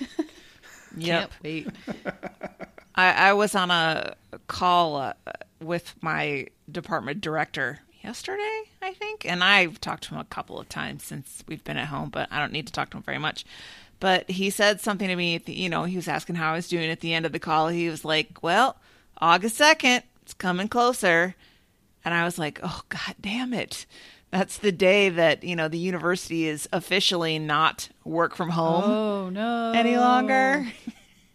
yep. 0.98 1.32
Wait. 1.44 1.68
I, 2.96 3.12
I 3.30 3.34
was 3.34 3.56
on 3.56 3.72
a 3.72 4.16
call 4.48 4.96
uh, 4.96 5.14
with 5.62 5.94
my 6.02 6.48
department 6.72 7.22
director 7.22 7.80
yesterday, 8.04 8.62
I 8.82 8.94
think, 8.94 9.26
and 9.26 9.44
I've 9.44 9.82
talked 9.82 10.04
to 10.06 10.16
him 10.16 10.20
a 10.20 10.26
couple 10.26 10.60
of 10.60 10.70
times 10.70 11.04
since 11.04 11.44
we've 11.48 11.64
been 11.64 11.78
at 11.78 11.88
home, 11.88 12.10
but 12.10 12.28
I 12.32 12.40
don't 12.40 12.52
need 12.52 12.68
to 12.68 12.74
talk 12.74 12.92
to 12.92 12.98
him 12.98 13.04
very 13.04 13.18
much. 13.18 13.46
But 14.00 14.30
he 14.30 14.50
said 14.50 14.82
something 14.82 15.08
to 15.08 15.16
me, 15.16 15.36
at 15.36 15.46
the, 15.46 15.54
you 15.54 15.70
know, 15.70 15.84
he 15.86 15.96
was 15.96 16.08
asking 16.08 16.36
how 16.36 16.52
I 16.52 16.56
was 16.56 16.68
doing 16.68 16.90
at 16.90 17.00
the 17.00 17.14
end 17.14 17.26
of 17.26 17.32
the 17.32 17.40
call. 17.40 17.70
He 17.70 17.90
was 17.90 18.06
like, 18.06 18.44
Well, 18.44 18.78
August 19.20 19.60
2nd, 19.60 20.04
it's 20.26 20.34
coming 20.34 20.68
closer. 20.68 21.36
And 22.04 22.14
I 22.16 22.26
was 22.26 22.40
like, 22.40 22.60
Oh, 22.64 22.82
god 22.90 23.16
damn 23.22 23.54
it. 23.54 23.86
That's 24.32 24.58
the 24.58 24.72
day 24.72 25.10
that, 25.10 25.44
you 25.44 25.56
know, 25.56 25.68
the 25.68 25.78
university 25.78 26.48
is 26.48 26.68
officially 26.74 27.38
not 27.38 27.90
work 28.04 28.36
from 28.36 28.50
home 28.50 28.84
Oh 28.84 29.30
no! 29.30 29.72
any 29.76 29.98
longer. 29.98 30.68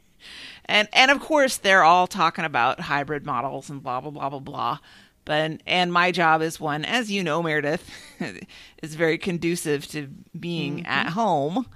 and 0.64 0.88
and 0.92 1.10
of 1.12 1.20
course 1.20 1.56
they're 1.56 1.84
all 1.84 2.08
talking 2.08 2.44
about 2.44 2.80
hybrid 2.80 3.24
models 3.24 3.70
and 3.70 3.80
blah 3.80 4.00
blah 4.00 4.10
blah 4.10 4.28
blah 4.28 4.40
blah. 4.40 4.78
But 5.24 5.60
and 5.68 5.92
my 5.92 6.10
job 6.10 6.42
is 6.42 6.58
one, 6.58 6.84
as 6.84 7.12
you 7.12 7.22
know, 7.22 7.42
Meredith, 7.44 7.88
is 8.82 8.96
very 8.96 9.18
conducive 9.18 9.86
to 9.88 10.08
being 10.38 10.84
at 10.84 11.10
home. 11.10 11.66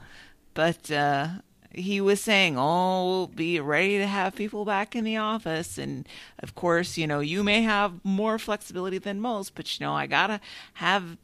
But 0.55 0.91
uh, 0.91 1.29
he 1.75 2.01
was 2.01 2.21
saying, 2.21 2.57
"Oh, 2.59 3.07
we'll 3.07 3.27
be 3.29 3.61
ready 3.61 3.99
to 3.99 4.07
have 4.07 4.35
people 4.35 4.65
back 4.65 4.95
in 4.95 5.05
the 5.05 5.17
office." 5.17 5.79
And 5.79 6.09
of 6.41 6.55
course, 6.55 6.97
you 6.97 7.07
know, 7.07 7.21
you 7.21 7.43
may 7.43 7.63
have 7.63 8.05
more 8.05 8.39
flexibility 8.39 8.99
than 8.99 9.21
most, 9.21 9.55
but 9.55 9.79
you 9.79 9.87
know, 9.87 9.93
I 9.93 10.07
gotta 10.07 10.41
have 10.75 11.17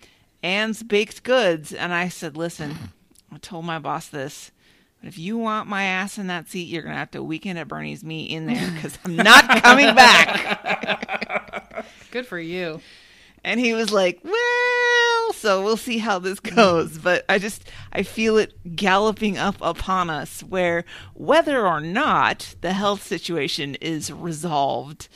Anne's 0.43 0.83
baked 0.83 1.23
goods. 1.23 1.73
And 1.73 1.93
I 1.93 2.09
said, 2.09 2.37
"Listen, 2.37 2.77
I 3.33 3.39
told 3.39 3.65
my 3.65 3.79
boss 3.79 4.09
this." 4.09 4.51
But 5.01 5.09
if 5.09 5.19
you 5.19 5.39
want 5.39 5.69
my 5.69 5.85
ass 5.85 6.19
in 6.19 6.27
that 6.27 6.49
seat, 6.49 6.69
you're 6.69 6.83
gonna 6.83 6.97
have 6.97 7.11
to 7.13 7.23
weekend 7.23 7.59
at 7.59 7.69
Bernie's 7.69 8.05
me 8.05 8.25
in 8.25 8.47
there 8.47 8.71
because 8.75 8.99
I'm 9.05 9.17
not 9.17 9.63
coming 9.63 9.95
back. 9.95 11.87
Good 12.11 12.27
for 12.27 12.39
you. 12.39 12.81
And 13.45 13.59
he 13.59 13.73
was 13.73 13.93
like, 13.93 14.21
"Well, 14.23 15.33
so 15.33 15.65
we'll 15.65 15.77
see 15.77 15.99
how 15.99 16.19
this 16.19 16.41
mm. 16.41 16.55
goes." 16.55 16.99
But 16.99 17.25
I 17.29 17.39
just 17.39 17.71
I 17.93 18.03
feel 18.03 18.37
it 18.37 18.55
galloping 18.77 19.39
up 19.39 19.57
upon 19.61 20.11
us, 20.11 20.43
where 20.43 20.85
whether 21.15 21.67
or 21.67 21.81
not 21.81 22.55
the 22.61 22.73
health 22.73 23.03
situation 23.03 23.77
is 23.77 24.13
resolved, 24.13 25.09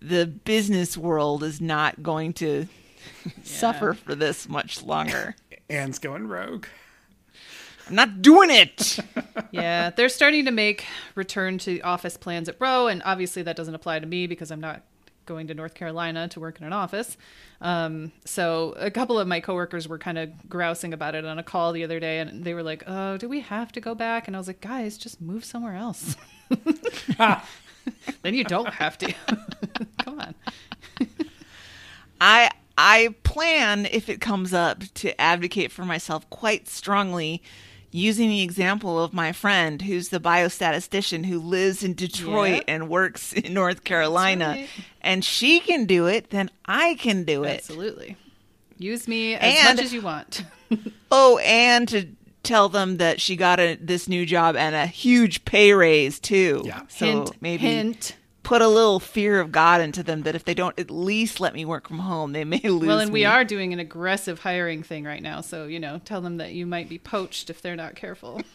the 0.00 0.26
business 0.26 0.96
world 0.96 1.42
is 1.42 1.60
not 1.60 2.02
going 2.02 2.32
to 2.34 2.68
suffer 3.42 3.94
for 3.94 4.14
this 4.14 4.48
much 4.48 4.82
longer. 4.82 5.34
Anne's 5.70 5.98
going 5.98 6.28
rogue. 6.28 6.66
I'm 7.88 7.94
not 7.94 8.22
doing 8.22 8.50
it. 8.50 8.98
Yeah, 9.50 9.90
they're 9.90 10.10
starting 10.10 10.44
to 10.44 10.50
make 10.50 10.84
return 11.14 11.56
to 11.58 11.80
office 11.80 12.18
plans 12.18 12.50
at 12.50 12.56
Rho, 12.60 12.86
and 12.86 13.02
obviously 13.04 13.42
that 13.44 13.56
doesn't 13.56 13.74
apply 13.74 13.98
to 14.00 14.06
me 14.06 14.26
because 14.26 14.50
I'm 14.50 14.60
not 14.60 14.82
going 15.28 15.46
to 15.46 15.54
North 15.54 15.74
Carolina 15.74 16.26
to 16.28 16.40
work 16.40 16.58
in 16.58 16.66
an 16.66 16.72
office. 16.72 17.16
Um, 17.60 18.10
so 18.24 18.74
a 18.78 18.90
couple 18.90 19.18
of 19.20 19.28
my 19.28 19.38
coworkers 19.38 19.86
were 19.86 19.98
kind 19.98 20.18
of 20.18 20.48
grousing 20.48 20.92
about 20.92 21.14
it 21.14 21.24
on 21.24 21.38
a 21.38 21.44
call 21.44 21.72
the 21.72 21.84
other 21.84 22.00
day, 22.00 22.18
and 22.18 22.42
they 22.42 22.54
were 22.54 22.64
like, 22.64 22.82
"Oh, 22.88 23.16
do 23.16 23.28
we 23.28 23.40
have 23.40 23.70
to 23.72 23.80
go 23.80 23.94
back?" 23.94 24.26
And 24.26 24.34
I 24.34 24.40
was 24.40 24.48
like, 24.48 24.60
"Guys, 24.60 24.98
just 24.98 25.20
move 25.20 25.44
somewhere 25.44 25.76
else. 25.76 26.16
then 28.22 28.34
you 28.34 28.42
don't 28.42 28.74
have 28.74 28.98
to. 28.98 29.14
Come 29.98 30.20
on." 30.20 30.34
I 32.20 32.50
I 32.76 33.14
plan 33.22 33.86
if 33.86 34.08
it 34.08 34.20
comes 34.20 34.54
up 34.54 34.82
to 34.94 35.20
advocate 35.20 35.70
for 35.70 35.84
myself 35.84 36.28
quite 36.30 36.68
strongly 36.68 37.42
using 37.90 38.28
the 38.28 38.42
example 38.42 39.02
of 39.02 39.12
my 39.12 39.32
friend 39.32 39.82
who's 39.82 40.10
the 40.10 40.20
biostatistician 40.20 41.24
who 41.26 41.38
lives 41.38 41.82
in 41.82 41.94
Detroit 41.94 42.64
and 42.68 42.88
works 42.88 43.32
in 43.34 43.54
North 43.54 43.84
Carolina 43.84 44.48
right. 44.48 44.68
and 45.00 45.24
she 45.24 45.60
can 45.60 45.86
do 45.86 46.06
it 46.06 46.30
then 46.30 46.50
I 46.66 46.94
can 46.96 47.24
do 47.24 47.44
it. 47.44 47.56
Absolutely. 47.58 48.16
Use 48.78 49.08
me 49.08 49.34
as 49.34 49.54
And- 49.58 49.76
much 49.78 49.84
as 49.84 49.92
you 49.92 50.02
want. 50.02 50.44
Oh, 51.10 51.38
and 51.38 51.88
to 51.88 52.06
tell 52.42 52.68
them 52.68 52.98
that 52.98 53.18
she 53.18 53.34
got 53.34 53.58
a, 53.58 53.76
this 53.76 54.08
new 54.08 54.26
job 54.26 54.56
and 54.56 54.74
a 54.74 54.86
huge 54.86 55.44
pay 55.46 55.72
raise 55.72 56.20
too. 56.20 56.62
Yeah. 56.66 56.82
So 56.88 57.06
hint, 57.06 57.30
maybe 57.40 57.62
hint. 57.62 58.14
Put 58.48 58.62
a 58.62 58.68
little 58.68 58.98
fear 58.98 59.40
of 59.40 59.52
God 59.52 59.82
into 59.82 60.02
them 60.02 60.22
that 60.22 60.34
if 60.34 60.42
they 60.42 60.54
don't 60.54 60.78
at 60.78 60.90
least 60.90 61.38
let 61.38 61.52
me 61.52 61.66
work 61.66 61.86
from 61.86 61.98
home, 61.98 62.32
they 62.32 62.44
may 62.44 62.60
lose 62.64 62.86
Well, 62.86 62.98
and 62.98 63.12
we 63.12 63.26
are 63.26 63.44
doing 63.44 63.74
an 63.74 63.78
aggressive 63.78 64.38
hiring 64.38 64.82
thing 64.82 65.04
right 65.04 65.22
now, 65.22 65.42
so 65.42 65.66
you 65.66 65.78
know, 65.78 66.00
tell 66.02 66.22
them 66.22 66.38
that 66.38 66.54
you 66.54 66.64
might 66.64 66.88
be 66.88 66.98
poached 66.98 67.50
if 67.50 67.60
they're 67.60 67.76
not 67.76 67.94
careful. 67.94 68.40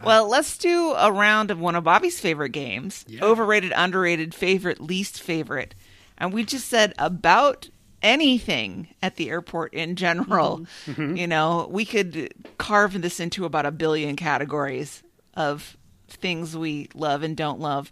Uh, 0.00 0.06
well, 0.06 0.28
let's 0.30 0.56
do 0.56 0.94
a 0.96 1.12
round 1.12 1.50
of 1.50 1.60
one 1.60 1.74
of 1.74 1.84
Bobby's 1.84 2.18
favorite 2.18 2.52
games 2.52 3.04
overrated, 3.20 3.70
underrated, 3.76 4.34
favorite, 4.34 4.80
least 4.80 5.20
favorite. 5.20 5.74
And 6.16 6.32
we 6.32 6.42
just 6.42 6.68
said 6.68 6.94
about 6.98 7.68
anything 8.00 8.94
at 9.02 9.16
the 9.16 9.28
airport 9.28 9.74
in 9.74 9.96
general. 9.96 10.60
Mm-hmm. 10.86 10.90
Mm-hmm. 11.02 11.16
You 11.16 11.26
know, 11.26 11.68
we 11.70 11.84
could 11.84 12.32
carve 12.56 12.98
this 13.02 13.20
into 13.20 13.44
about 13.44 13.66
a 13.66 13.70
billion 13.70 14.16
categories 14.16 15.02
of 15.34 15.76
things 16.12 16.56
we 16.56 16.88
love 16.94 17.22
and 17.22 17.36
don't 17.36 17.60
love. 17.60 17.90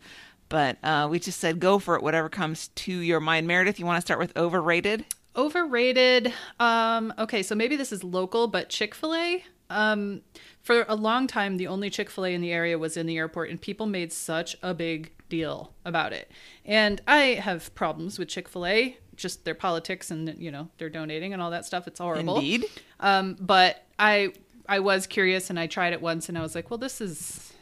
But 0.49 0.79
uh, 0.83 1.09
we 1.11 1.19
just 1.19 1.41
said 1.41 1.61
go 1.61 1.79
for 1.79 1.95
it, 1.97 2.03
whatever 2.03 2.29
comes 2.29 2.69
to 2.69 2.93
your 2.93 3.21
mind. 3.21 3.47
Meredith, 3.47 3.79
you 3.79 3.87
want 3.87 3.99
to 3.99 4.01
start 4.01 4.19
with 4.19 4.37
overrated? 4.37 5.05
Overrated. 5.37 6.33
Um, 6.59 7.13
okay, 7.19 7.43
so 7.43 7.55
maybe 7.55 7.77
this 7.77 7.93
is 7.93 8.03
local, 8.03 8.47
but 8.47 8.69
Chick 8.69 8.95
fil 8.95 9.15
A. 9.15 9.45
Um, 9.71 10.23
for 10.63 10.87
a 10.89 10.95
long 10.95 11.27
time, 11.27 11.59
the 11.59 11.67
only 11.67 11.91
Chick 11.91 12.09
fil 12.09 12.25
A 12.25 12.35
in 12.35 12.41
the 12.41 12.53
area 12.53 12.79
was 12.79 12.97
in 12.97 13.07
the 13.07 13.19
airport, 13.19 13.51
and 13.51 13.61
people 13.61 13.87
made 13.87 14.13
such 14.13 14.57
a 14.63 14.73
big 14.73 15.13
deal 15.29 15.75
about 15.85 16.13
it. 16.13 16.31
And 16.65 17.01
I 17.07 17.41
have 17.43 17.75
problems 17.75 18.19
with 18.19 18.29
Chick 18.29 18.49
fil 18.49 18.67
A, 18.67 18.97
just 19.17 19.45
their 19.45 19.55
politics 19.55 20.11
and, 20.11 20.35
you 20.39 20.51
know, 20.51 20.69
they're 20.79 20.89
donating 20.89 21.33
and 21.33 21.43
all 21.43 21.51
that 21.51 21.67
stuff. 21.67 21.87
It's 21.87 21.99
horrible. 21.99 22.37
Indeed. 22.37 22.65
Um, 23.01 23.37
but 23.39 23.85
I 23.99 24.33
I 24.69 24.79
was 24.81 25.07
curious 25.07 25.51
and 25.51 25.59
I 25.59 25.67
tried 25.67 25.93
it 25.93 26.01
once 26.01 26.29
and 26.29 26.39
I 26.39 26.43
was 26.43 26.55
like, 26.55 26.71
well, 26.71 26.79
this 26.79 27.01
is 27.01 27.53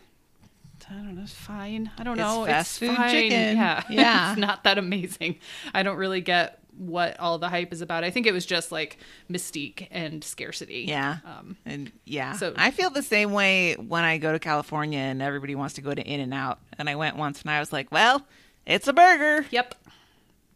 I 0.91 0.95
don't 0.95 1.15
know, 1.17 1.23
it's 1.23 1.33
fine. 1.33 1.91
I 1.99 2.05
don't 2.05 2.19
It's 2.19 2.21
know. 2.27 2.45
fast 2.47 2.79
food 2.79 2.97
fine. 2.97 3.11
chicken. 3.11 3.57
Yeah, 3.57 3.83
Yeah. 3.91 4.31
it's 4.33 4.41
not 4.41 4.65
that 4.65 4.79
amazing. 4.79 5.39
I 5.75 5.83
don't 5.83 5.97
really 5.97 6.21
get 6.21 6.61
what 6.79 7.19
all 7.19 7.39
the 7.39 7.49
hype 7.49 7.73
is 7.73 7.81
about. 7.81 8.05
I 8.05 8.11
think 8.11 8.27
it 8.27 8.33
was 8.33 8.45
just 8.47 8.71
like 8.71 8.99
mystique 9.31 9.89
and 9.91 10.23
scarcity. 10.23 10.85
Yeah. 10.87 11.19
Um, 11.25 11.57
and 11.65 11.91
yeah. 12.05 12.35
so- 12.35 12.53
I 12.57 12.71
feel 12.71 12.91
the 12.91 13.03
same 13.03 13.33
way 13.33 13.75
when 13.75 14.05
I 14.05 14.19
go 14.19 14.31
to 14.33 14.39
California 14.39 14.99
and 14.99 15.21
everybody 15.23 15.55
wants 15.55 15.75
to 15.75 15.81
go 15.81 15.93
to 15.95 16.03
In 16.03 16.21
and 16.21 16.35
Out. 16.35 16.61
And 16.79 16.89
I 16.89 16.95
went 16.97 17.17
once 17.17 17.43
and 17.43 17.51
I 17.51 17.61
was 17.61 17.73
like, 17.73 17.91
well, 17.91 18.27
it's 18.67 18.87
a 18.89 18.93
burger. 18.93 19.47
yep. 19.51 19.75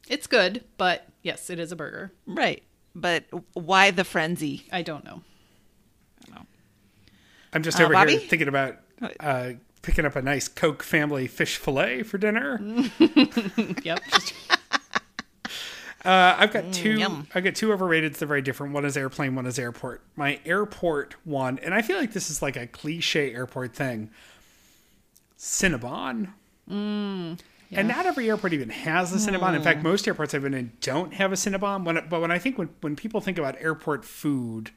It's 0.09 0.27
good, 0.27 0.65
but 0.77 1.07
yes, 1.23 1.51
it 1.51 1.59
is 1.59 1.73
a 1.73 1.77
burger. 1.77 2.13
Right. 2.27 2.63
But 2.95 3.25
why 3.55 3.91
the 3.93 4.05
frenzy? 4.05 4.67
I 4.73 4.83
don't 4.83 5.05
know. 5.05 5.23
I 6.21 6.27
don't 6.27 6.35
know. 6.35 6.47
I'm 7.55 7.63
just 7.63 7.81
Uh, 7.81 7.85
over 7.85 7.95
Bobby? 7.95 8.13
here 8.17 8.21
thinking 8.29 8.49
about 8.49 8.77
uh, 9.21 9.53
picking 9.83 10.05
up 10.05 10.17
a 10.17 10.23
nice 10.23 10.49
Coke 10.49 10.83
family 10.83 11.27
fish 11.27 11.57
fillet 11.57 12.03
for 12.03 12.19
dinner. 12.19 12.61
Yep. 13.83 14.01
Uh, 16.03 16.35
I've 16.39 16.53
got 16.53 16.65
mm, 16.65 16.73
two. 16.73 16.99
yum. 16.99 17.29
I've 17.35 17.45
got 17.45 17.55
two 17.55 17.73
overrated. 17.73 18.15
They're 18.15 18.27
very 18.27 18.41
different. 18.41 18.73
One 18.73 18.87
is 18.87 18.97
airplane. 18.97 19.35
One 19.35 19.45
is 19.45 19.59
airport. 19.59 20.03
My 20.17 20.41
airport 20.47 21.15
one, 21.25 21.59
and 21.59 21.75
I 21.75 21.83
feel 21.83 21.99
like 21.99 22.15
this 22.15 22.31
is 22.31 22.41
like 22.41 22.57
a 22.57 22.67
cliche 22.67 23.35
airport 23.35 23.75
thing. 23.75 24.11
Cinnabon. 25.39 26.33
Mm, 26.71 27.39
and 27.73 27.89
not 27.89 28.07
every 28.07 28.29
airport 28.29 28.53
even 28.53 28.71
has 28.71 29.13
a 29.13 29.31
Cinnabon. 29.31 29.55
In 29.55 29.63
fact, 29.63 29.81
hmm. 29.81 29.89
most 29.89 30.07
airports 30.09 30.35
I've 30.35 30.43
been 30.43 30.55
in 30.55 30.73
don't 30.81 31.15
have 31.15 31.33
a 31.33 31.37
Cinnabon. 31.37 31.85
When, 31.85 32.03
but 32.09 32.21
when 32.21 32.31
I 32.31 32.39
think 32.39 32.59
when, 32.59 32.71
when 32.81 32.97
people 32.97 33.21
think 33.21 33.39
about 33.39 33.57
airport 33.61 34.05
food, 34.05 34.71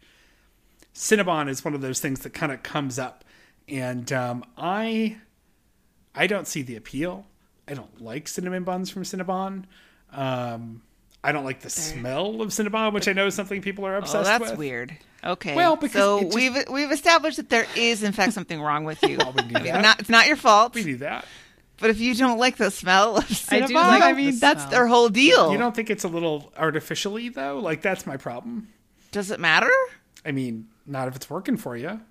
Cinnabon 0.93 1.49
is 1.49 1.63
one 1.65 1.73
of 1.73 1.81
those 1.81 1.99
things 1.99 2.19
that 2.19 2.33
kind 2.33 2.51
of 2.51 2.63
comes 2.63 2.99
up. 2.99 3.23
And 3.67 4.11
um, 4.11 4.43
I 4.57 5.17
I 6.15 6.27
don't 6.27 6.47
see 6.47 6.61
the 6.61 6.75
appeal. 6.75 7.25
I 7.67 7.73
don't 7.73 8.01
like 8.01 8.27
cinnamon 8.27 8.63
buns 8.63 8.89
from 8.89 9.03
Cinnabon. 9.03 9.63
Um, 10.11 10.81
I 11.23 11.31
don't 11.31 11.45
like 11.45 11.61
the 11.61 11.69
smell 11.69 12.41
of 12.41 12.49
Cinnabon, 12.49 12.93
which 12.93 13.07
I 13.07 13.13
know 13.13 13.27
is 13.27 13.35
something 13.35 13.61
people 13.61 13.85
are 13.85 13.95
obsessed 13.95 14.17
with. 14.17 14.27
Oh, 14.27 14.39
that's 14.39 14.51
with. 14.51 14.59
weird. 14.59 14.97
Okay. 15.23 15.55
Well, 15.55 15.77
because 15.77 15.93
so 15.93 16.21
just- 16.21 16.35
we've 16.35 16.57
we've 16.69 16.91
established 16.91 17.37
that 17.37 17.49
there 17.49 17.65
is 17.77 18.03
in 18.03 18.11
fact 18.11 18.33
something 18.33 18.61
wrong 18.61 18.83
with 18.83 19.01
you. 19.03 19.17
we 19.35 19.43
knew 19.43 19.53
that. 19.53 19.81
not, 19.81 19.99
it's 20.01 20.09
not 20.09 20.27
your 20.27 20.35
fault. 20.35 20.75
We 20.75 20.83
do 20.83 20.97
that. 20.97 21.25
But 21.79 21.89
if 21.89 21.99
you 21.99 22.13
don't 22.13 22.37
like 22.37 22.57
the 22.57 22.69
smell 22.69 23.17
of 23.17 23.23
Cinnabon, 23.25 23.63
I 23.63 23.67
do 23.67 23.77
I, 23.77 23.99
like 23.99 24.15
mean 24.17 24.31
the 24.31 24.39
that's 24.39 24.63
smell. 24.63 24.71
their 24.71 24.87
whole 24.87 25.09
deal. 25.09 25.51
You 25.51 25.57
don't 25.57 25.75
think 25.75 25.89
it's 25.89 26.03
a 26.03 26.07
little 26.09 26.51
artificially 26.57 27.29
though? 27.29 27.59
Like 27.59 27.81
that's 27.81 28.05
my 28.05 28.17
problem. 28.17 28.67
Does 29.11 29.31
it 29.31 29.39
matter? 29.39 29.71
I 30.25 30.31
mean, 30.31 30.67
not 30.85 31.07
if 31.07 31.15
it's 31.15 31.29
working 31.29 31.55
for 31.57 31.77
you, 31.77 32.01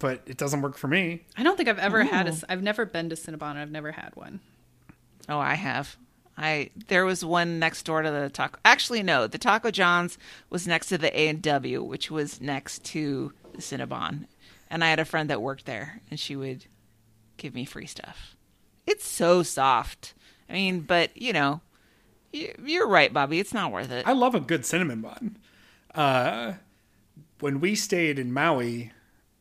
but 0.00 0.22
it 0.26 0.36
doesn't 0.36 0.62
work 0.62 0.76
for 0.76 0.88
me. 0.88 1.22
I 1.36 1.44
don't 1.44 1.56
think 1.56 1.68
I've 1.68 1.78
ever 1.78 2.02
had 2.02 2.26
a. 2.28 2.34
I've 2.48 2.62
never 2.62 2.84
been 2.84 3.08
to 3.10 3.14
Cinnabon. 3.16 3.50
And 3.52 3.58
I've 3.60 3.70
never 3.70 3.92
had 3.92 4.10
one. 4.16 4.40
Oh, 5.28 5.38
I 5.38 5.54
have. 5.54 5.96
I 6.36 6.70
there 6.88 7.04
was 7.04 7.24
one 7.24 7.58
next 7.60 7.84
door 7.84 8.02
to 8.02 8.10
the 8.10 8.28
taco. 8.30 8.58
Actually, 8.64 9.02
no, 9.04 9.26
the 9.28 9.38
Taco 9.38 9.70
John's 9.70 10.18
was 10.48 10.66
next 10.66 10.86
to 10.88 10.98
the 10.98 11.16
A 11.18 11.28
and 11.28 11.40
W, 11.42 11.82
which 11.82 12.10
was 12.10 12.40
next 12.40 12.82
to 12.86 13.32
the 13.52 13.58
Cinnabon, 13.58 14.26
and 14.70 14.82
I 14.82 14.88
had 14.90 14.98
a 14.98 15.04
friend 15.04 15.28
that 15.30 15.42
worked 15.42 15.66
there, 15.66 16.00
and 16.10 16.18
she 16.18 16.34
would 16.36 16.64
give 17.36 17.54
me 17.54 17.64
free 17.64 17.86
stuff. 17.86 18.34
It's 18.86 19.06
so 19.06 19.42
soft. 19.42 20.14
I 20.48 20.54
mean, 20.54 20.80
but 20.80 21.14
you 21.16 21.32
know, 21.34 21.60
you- 22.32 22.54
you're 22.64 22.88
right, 22.88 23.12
Bobby. 23.12 23.38
It's 23.38 23.52
not 23.54 23.70
worth 23.70 23.90
it. 23.90 24.06
I 24.06 24.12
love 24.12 24.34
a 24.34 24.40
good 24.40 24.64
cinnamon 24.64 25.02
bun. 25.02 25.36
Uh, 25.94 26.54
when 27.40 27.60
we 27.60 27.74
stayed 27.74 28.18
in 28.18 28.32
Maui 28.32 28.92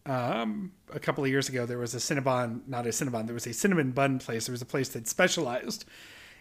um, 0.05 0.71
a 0.93 0.99
couple 0.99 1.23
of 1.23 1.29
years 1.29 1.49
ago, 1.49 1.65
there 1.65 1.77
was 1.77 1.93
a 1.93 1.97
Cinnabon, 1.97 2.61
not 2.67 2.85
a 2.85 2.89
Cinnabon, 2.89 3.25
there 3.25 3.33
was 3.33 3.47
a 3.47 3.53
cinnamon 3.53 3.91
bun 3.91 4.19
place. 4.19 4.47
There 4.47 4.53
was 4.53 4.61
a 4.61 4.65
place 4.65 4.89
that 4.89 5.07
specialized 5.07 5.85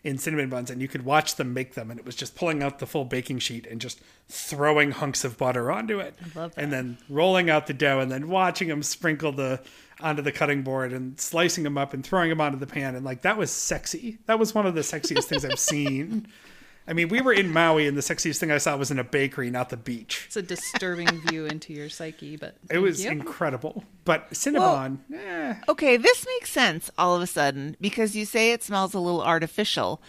in 0.05 0.17
cinnamon 0.17 0.49
buns, 0.49 0.71
and 0.71 0.81
you 0.81 0.89
could 0.89 1.05
watch 1.05 1.35
them 1.35 1.53
make 1.53 1.75
them, 1.75 1.91
and 1.91 1.99
it 1.99 2.07
was 2.07 2.15
just 2.15 2.37
pulling 2.37 2.63
out 2.63 2.79
the 2.79 2.87
full 2.87 3.05
baking 3.05 3.41
sheet 3.41 3.67
and 3.67 3.81
just 3.81 4.01
throwing 4.29 4.93
hunks 4.93 5.25
of 5.25 5.37
butter 5.37 5.71
onto 5.71 5.99
it. 5.99 6.15
love 6.35 6.55
that. 6.55 6.63
And 6.63 6.73
then 6.73 6.99
rolling 7.09 7.51
out 7.51 7.67
the 7.67 7.75
dough, 7.75 8.01
and 8.01 8.11
then 8.11 8.29
watching 8.29 8.69
them 8.69 8.83
sprinkle 8.83 9.33
the 9.33 9.61
onto 10.01 10.23
the 10.23 10.33
cutting 10.33 10.63
board 10.63 10.93
and 10.93 11.19
slicing 11.19 11.65
them 11.65 11.77
up 11.77 11.93
and 11.93 12.05
throwing 12.05 12.29
them 12.31 12.41
onto 12.41 12.57
the 12.59 12.67
pan 12.67 12.95
and 12.95 13.05
like 13.05 13.23
that 13.23 13.37
was 13.37 13.51
sexy 13.51 14.19
that 14.27 14.39
was 14.39 14.55
one 14.55 14.65
of 14.65 14.77
the 14.77 14.81
sexiest 14.81 15.25
things 15.25 15.45
i've 15.45 15.59
seen 15.59 16.25
I 16.89 16.95
mean, 16.95 17.09
we 17.11 17.21
were 17.21 17.35
in 17.35 17.53
Maui, 17.53 17.87
and 17.87 17.97
the 17.97 18.01
sexiest 18.01 18.39
thing 18.39 18.51
I 18.51 18.57
saw 18.59 18.75
was 18.77 18.91
in 18.91 18.99
a 18.99 19.05
bakery, 19.05 19.51
not 19.51 19.69
the 19.69 19.77
beach. 19.77 20.25
It's 20.27 20.37
a 20.37 20.43
disturbing 20.43 21.21
view 21.29 21.45
into 21.45 21.75
your 21.75 21.91
psyche, 21.91 22.37
but 22.37 22.57
It 22.71 22.79
was 22.79 23.05
you. 23.05 23.11
incredible. 23.11 23.85
But 24.07 24.31
Cinnabon, 24.31 24.99
eh, 25.15 25.55
Okay, 25.69 25.99
this 25.99 26.25
makes 26.27 26.51
sense 26.51 26.91
all 26.97 27.15
of 27.15 27.21
a 27.21 27.27
sudden 27.27 27.77
because 27.81 28.17
you 28.17 28.25
say 28.25 28.53
it 28.53 28.63
smells 28.63 28.95
a 28.95 29.01
little 29.01 29.23
artificial. 29.23 30.01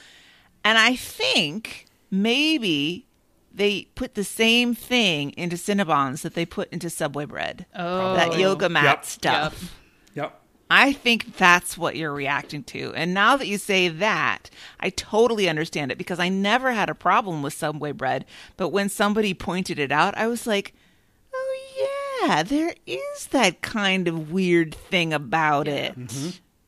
And 0.64 0.77
I 0.77 0.95
think 0.95 1.85
maybe 2.10 3.06
they 3.53 3.84
put 3.95 4.15
the 4.15 4.23
same 4.23 4.73
thing 4.73 5.31
into 5.31 5.57
Cinnabons 5.57 6.22
that 6.22 6.34
they 6.34 6.45
put 6.45 6.72
into 6.72 6.89
Subway 6.89 7.26
bread. 7.26 7.65
Oh. 7.76 8.14
That 8.15 8.39
yoga 8.39 8.69
mat 8.69 8.84
Yep. 8.85 9.06
stuff. 9.06 9.76
yep. 10.14 10.38
I 10.69 10.93
think 10.93 11.35
that's 11.37 11.77
what 11.77 11.95
you're 11.95 12.13
reacting 12.13 12.63
to. 12.65 12.93
And 12.93 13.13
now 13.13 13.35
that 13.37 13.47
you 13.47 13.57
say 13.57 13.87
that, 13.87 14.51
I 14.79 14.91
totally 14.91 15.49
understand 15.49 15.91
it 15.91 15.97
because 15.97 16.19
I 16.19 16.29
never 16.29 16.71
had 16.71 16.89
a 16.89 16.95
problem 16.95 17.41
with 17.41 17.53
Subway 17.53 17.91
bread. 17.91 18.25
But 18.55 18.69
when 18.69 18.87
somebody 18.89 19.33
pointed 19.33 19.79
it 19.79 19.91
out, 19.91 20.15
I 20.15 20.27
was 20.27 20.45
like, 20.45 20.73
oh, 21.33 22.21
yeah, 22.21 22.43
there 22.43 22.75
is 22.85 23.27
that 23.31 23.61
kind 23.61 24.07
of 24.07 24.31
weird 24.31 24.75
thing 24.75 25.11
about 25.11 25.67
it. 25.67 25.95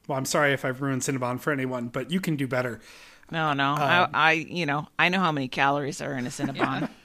Well, 0.07 0.17
I'm 0.17 0.25
sorry 0.25 0.53
if 0.53 0.65
I've 0.65 0.81
ruined 0.81 1.03
Cinnabon 1.03 1.39
for 1.39 1.53
anyone, 1.53 1.89
but 1.89 2.09
you 2.09 2.19
can 2.19 2.35
do 2.35 2.47
better. 2.47 2.81
No, 3.29 3.53
no. 3.53 3.75
I, 3.75 4.09
I, 4.13 4.31
you 4.33 4.65
know, 4.65 4.87
I 4.97 5.09
know 5.09 5.19
how 5.19 5.31
many 5.31 5.47
calories 5.47 6.01
are 6.01 6.13
in 6.13 6.25
a 6.25 6.29
Cinnabon. 6.29 6.89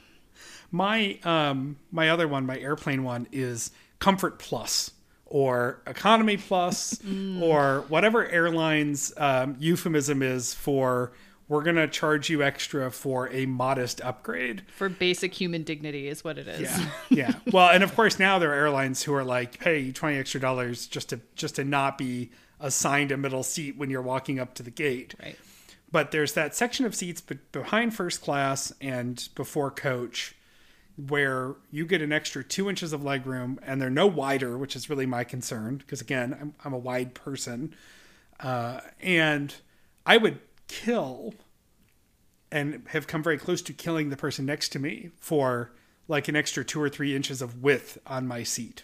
My 0.69 1.17
um 1.23 1.77
my 1.91 2.09
other 2.09 2.27
one, 2.27 2.45
my 2.45 2.59
airplane 2.59 3.05
one, 3.05 3.27
is 3.31 3.71
Comfort 3.99 4.37
Plus 4.37 4.91
or 5.29 5.81
Economy 5.85 6.37
Plus 6.37 6.99
or 7.41 7.85
whatever 7.89 8.27
airlines 8.27 9.13
um, 9.17 9.55
euphemism 9.59 10.21
is 10.21 10.53
for 10.53 11.11
we're 11.47 11.63
gonna 11.63 11.87
charge 11.87 12.29
you 12.29 12.43
extra 12.43 12.91
for 12.91 13.29
a 13.31 13.45
modest 13.45 14.01
upgrade. 14.01 14.63
For 14.67 14.89
basic 14.89 15.33
human 15.33 15.63
dignity 15.63 16.07
is 16.07 16.23
what 16.23 16.37
it 16.37 16.47
is. 16.47 16.61
Yeah, 16.61 16.89
yeah. 17.09 17.33
Well, 17.51 17.69
and 17.69 17.83
of 17.83 17.95
course 17.95 18.19
now 18.19 18.39
there 18.39 18.51
are 18.51 18.55
airlines 18.55 19.03
who 19.03 19.13
are 19.13 19.23
like, 19.23 19.59
pay 19.59 19.79
you 19.79 19.93
twenty 19.93 20.17
extra 20.17 20.41
dollars 20.41 20.87
just 20.87 21.09
to 21.09 21.21
just 21.35 21.55
to 21.55 21.63
not 21.63 21.97
be 21.97 22.31
assigned 22.59 23.11
a 23.11 23.17
middle 23.17 23.43
seat 23.43 23.77
when 23.77 23.89
you're 23.89 24.01
walking 24.01 24.39
up 24.39 24.55
to 24.55 24.63
the 24.63 24.71
gate. 24.71 25.15
Right. 25.21 25.37
But 25.89 26.11
there's 26.11 26.33
that 26.33 26.53
section 26.53 26.85
of 26.85 26.93
seats 26.93 27.21
be- 27.21 27.39
behind 27.51 27.93
first 27.93 28.21
class 28.21 28.73
and 28.81 29.27
before 29.35 29.71
coach 29.71 30.35
where 30.97 31.55
you 31.69 31.85
get 31.85 32.01
an 32.01 32.11
extra 32.11 32.43
two 32.43 32.69
inches 32.69 32.91
of 32.91 33.03
leg 33.03 33.25
room 33.25 33.59
and 33.61 33.79
they're 33.79 33.89
no 33.89 34.07
wider, 34.07 34.57
which 34.57 34.75
is 34.75 34.89
really 34.89 35.05
my 35.05 35.23
concern 35.23 35.77
because 35.77 36.01
again, 36.01 36.35
I'm, 36.39 36.53
I'm 36.65 36.73
a 36.73 36.77
wide 36.77 37.13
person. 37.13 37.75
Uh, 38.39 38.81
and 38.99 39.53
I 40.05 40.17
would 40.17 40.39
kill 40.67 41.35
and 42.51 42.83
have 42.89 43.07
come 43.07 43.21
very 43.21 43.37
close 43.37 43.61
to 43.63 43.73
killing 43.73 44.09
the 44.09 44.17
person 44.17 44.45
next 44.45 44.69
to 44.69 44.79
me 44.79 45.11
for 45.19 45.71
like 46.07 46.27
an 46.27 46.35
extra 46.35 46.63
two 46.63 46.81
or 46.81 46.89
three 46.89 47.15
inches 47.15 47.41
of 47.41 47.61
width 47.61 47.97
on 48.07 48.27
my 48.27 48.43
seat. 48.43 48.83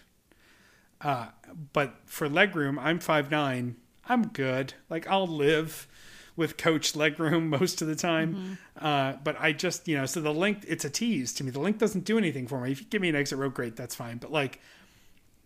Uh, 1.02 1.28
but 1.74 1.96
for 2.06 2.30
leg 2.30 2.56
room, 2.56 2.78
I'm 2.78 3.00
five 3.00 3.32
nine. 3.32 3.76
I'm 4.08 4.28
good. 4.28 4.74
Like 4.90 5.08
I'll 5.08 5.28
live 5.28 5.88
with 6.36 6.58
coach 6.58 6.96
leg 6.96 7.20
room 7.20 7.50
most 7.62 7.82
of 7.82 7.88
the 7.88 7.96
time. 7.96 8.58
Uh, 8.80 9.14
but 9.24 9.36
I 9.40 9.52
just, 9.54 9.88
you 9.88 9.98
know, 9.98 10.06
so 10.06 10.22
the 10.22 10.34
length, 10.34 10.66
it's 10.68 10.86
a 10.86 10.90
tease 10.90 11.34
to 11.34 11.44
me. 11.44 11.52
The 11.52 11.60
length 11.60 11.80
doesn't 11.80 12.06
do 12.06 12.18
anything 12.18 12.48
for 12.48 12.60
me. 12.62 12.72
If 12.72 12.82
you 12.82 12.88
give 12.90 13.02
me 13.02 13.10
an 13.10 13.16
exit 13.16 13.38
row, 13.38 13.50
great, 13.50 13.76
that's 13.76 13.96
fine. 13.96 14.18
But 14.18 14.32
like, 14.32 14.60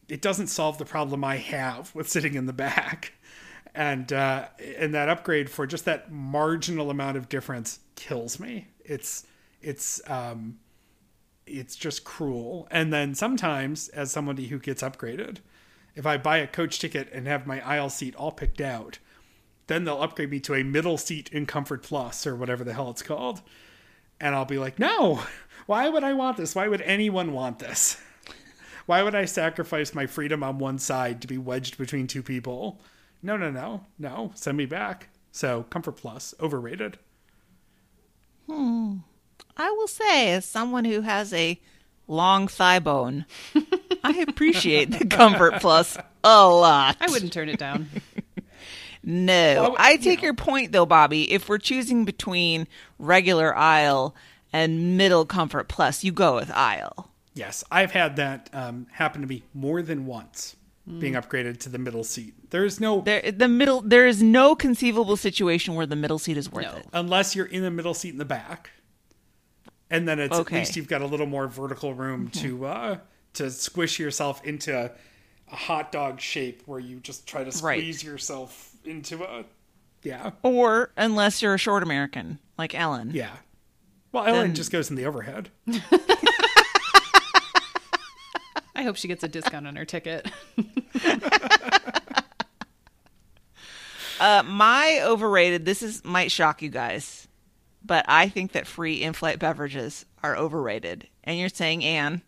it 0.08 0.22
doesn't 0.22 0.48
solve 0.48 0.78
the 0.78 0.86
problem 0.86 1.24
I 1.24 1.38
have 1.38 1.94
with 1.94 2.10
sitting 2.10 2.36
in 2.36 2.46
the 2.46 2.54
back. 2.54 3.14
And 3.76 4.12
uh, 4.12 4.48
and 4.80 4.96
that 4.96 5.08
upgrade 5.08 5.52
for 5.52 5.68
just 5.68 5.86
that 5.86 6.12
marginal 6.12 6.90
amount 6.90 7.16
of 7.16 7.30
difference 7.30 7.80
kills 7.96 8.40
me. 8.40 8.70
It's 8.84 9.24
it's 9.62 10.02
um, 10.10 10.58
it's 11.48 11.76
just 11.76 12.04
cruel. 12.04 12.68
And 12.72 12.92
then 12.92 13.14
sometimes, 13.16 13.90
as 13.90 14.12
somebody 14.12 14.48
who 14.48 14.58
gets 14.58 14.82
upgraded, 14.82 15.38
if 15.96 16.06
I 16.06 16.18
buy 16.18 16.38
a 16.38 16.48
coach 16.48 16.80
ticket 16.80 17.10
and 17.12 17.28
have 17.28 17.48
my 17.48 17.66
aisle 17.68 17.90
seat 17.90 18.16
all 18.16 18.32
picked 18.32 18.62
out, 18.62 19.00
then 19.68 19.84
they'll 19.84 20.02
upgrade 20.02 20.32
me 20.32 20.40
to 20.42 20.56
a 20.56 20.64
middle 20.64 20.98
seat 20.98 21.30
in 21.32 21.46
Comfort 21.46 21.84
Plus 21.84 22.26
or 22.26 22.36
whatever 22.36 22.64
the 22.64 22.74
hell 22.74 22.90
it's 22.90 23.04
called. 23.04 23.42
And 24.20 24.34
I'll 24.34 24.46
be 24.46 24.58
like, 24.58 24.80
no, 24.80 25.22
Why 25.68 25.90
would 25.90 26.04
I 26.04 26.14
want 26.14 26.38
this? 26.38 26.56
Why 26.56 26.68
would 26.70 26.82
anyone 26.82 27.34
want 27.34 27.60
this? 27.60 28.02
Why 28.86 29.04
would 29.04 29.14
I 29.14 29.26
sacrifice 29.26 29.94
my 29.94 30.08
freedom 30.08 30.42
on 30.42 30.60
one 30.60 30.80
side 30.80 31.22
to 31.22 31.28
be 31.28 31.38
wedged 31.38 31.78
between 31.78 32.08
two 32.08 32.24
people? 32.24 32.80
No, 33.22 33.36
no, 33.36 33.52
no, 33.52 33.82
no. 34.00 34.32
Send 34.34 34.58
me 34.58 34.66
back. 34.66 35.10
So, 35.34 35.64
Comfort 35.64 35.98
Plus, 35.98 36.34
overrated. 36.40 36.98
Hmm. 38.50 39.00
I 39.58 39.70
will 39.72 39.88
say, 39.88 40.32
as 40.32 40.46
someone 40.46 40.86
who 40.86 41.02
has 41.02 41.34
a 41.34 41.60
long 42.08 42.48
thigh 42.48 42.80
bone, 42.80 43.26
I 44.04 44.26
appreciate 44.26 44.92
the 44.92 45.06
Comfort 45.06 45.56
Plus 45.60 45.98
a 46.24 46.48
lot. 46.48 46.96
I 47.02 47.08
wouldn't 47.08 47.34
turn 47.34 47.50
it 47.50 47.60
down. 47.60 47.90
No, 49.10 49.74
I 49.80 49.92
you 49.92 49.98
take 50.00 50.22
your 50.22 50.34
point 50.34 50.74
though, 50.74 50.86
Bobby. 50.86 51.32
If 51.32 51.48
we're 51.48 51.60
choosing 51.60 52.04
between 52.04 52.68
regular 53.00 53.56
aisle 53.56 54.14
and 54.52 54.98
middle 54.98 55.26
Comfort 55.26 55.70
Plus, 55.70 56.04
you 56.04 56.12
go 56.12 56.36
with 56.36 56.52
aisle. 56.52 57.10
Yes, 57.34 57.64
I've 57.72 57.92
had 57.92 58.18
that 58.18 58.50
um, 58.52 58.88
happen 58.92 59.22
to 59.22 59.28
me 59.28 59.44
more 59.54 59.82
than 59.82 60.06
once, 60.08 60.58
being 61.00 61.14
upgraded 61.14 61.60
to 61.62 61.70
the 61.70 61.78
middle 61.78 62.04
seat. 62.04 62.34
There's 62.50 62.82
no, 62.82 63.00
There, 63.00 63.32
the 63.32 63.48
middle. 63.48 63.80
There 63.80 64.08
is 64.08 64.22
no 64.22 64.56
conceivable 64.56 65.16
situation 65.16 65.76
where 65.76 65.86
the 65.86 65.96
middle 65.96 66.20
seat 66.20 66.36
is 66.36 66.52
worth 66.52 66.66
No. 66.66 66.78
it. 66.80 66.86
unless 66.92 67.34
you're 67.34 67.46
in 67.46 67.62
the 67.64 67.72
middle 67.72 67.94
seat 67.94 68.10
in 68.12 68.18
the 68.18 68.26
back, 68.26 68.72
and 69.90 70.06
then 70.06 70.20
it's 70.20 70.36
Okay. 70.36 70.56
at 70.58 70.60
least 70.60 70.76
you've 70.76 70.88
got 70.90 71.02
a 71.02 71.06
little 71.06 71.28
more 71.28 71.48
vertical 71.48 71.94
room 71.94 72.28
to 72.32 72.66
uh, 72.66 72.98
to 73.36 73.52
squish 73.52 74.00
yourself 74.00 74.44
into 74.46 74.76
a, 74.78 74.92
a 75.52 75.56
hot 75.56 75.92
dog 75.94 76.20
shape 76.20 76.64
where 76.66 76.80
you 76.80 77.00
just 77.00 77.26
try 77.28 77.44
to 77.46 77.52
Right. 77.64 77.80
squeeze 77.80 78.04
yourself 78.04 78.74
into 78.88 79.24
a 79.24 79.46
yeah 80.04 80.32
Or 80.44 80.92
unless 80.98 81.42
you're 81.42 81.54
a 81.54 81.58
short 81.60 81.84
American 81.84 82.40
like 82.58 82.74
Ellen. 82.76 83.12
yeah. 83.14 83.32
Well, 84.12 84.26
Ellen 84.26 84.48
Then- 84.48 84.56
just 84.56 84.72
goes 84.72 84.90
in 84.90 84.96
the 84.96 85.06
overhead. 85.06 85.50
I 88.76 88.84
hope 88.84 88.96
she 88.96 89.08
gets 89.08 89.24
a 89.24 89.28
discount 89.28 89.68
on 89.68 89.76
her 89.76 89.86
ticket. 89.86 90.28
Uh, 94.20 94.42
my 94.48 95.02
overrated. 95.04 95.66
This 95.66 95.84
is 95.84 96.04
might 96.04 96.32
shock 96.32 96.62
you 96.64 96.70
guys, 96.70 97.28
but 97.86 98.04
I 98.08 98.30
think 98.30 98.54
that 98.54 98.66
free 98.66 98.96
in-flight 99.04 99.38
beverages 99.38 100.06
are 100.24 100.36
overrated. 100.36 101.08
And 101.24 101.38
you're 101.38 101.50
saying, 101.50 101.84
Anne, 101.84 102.24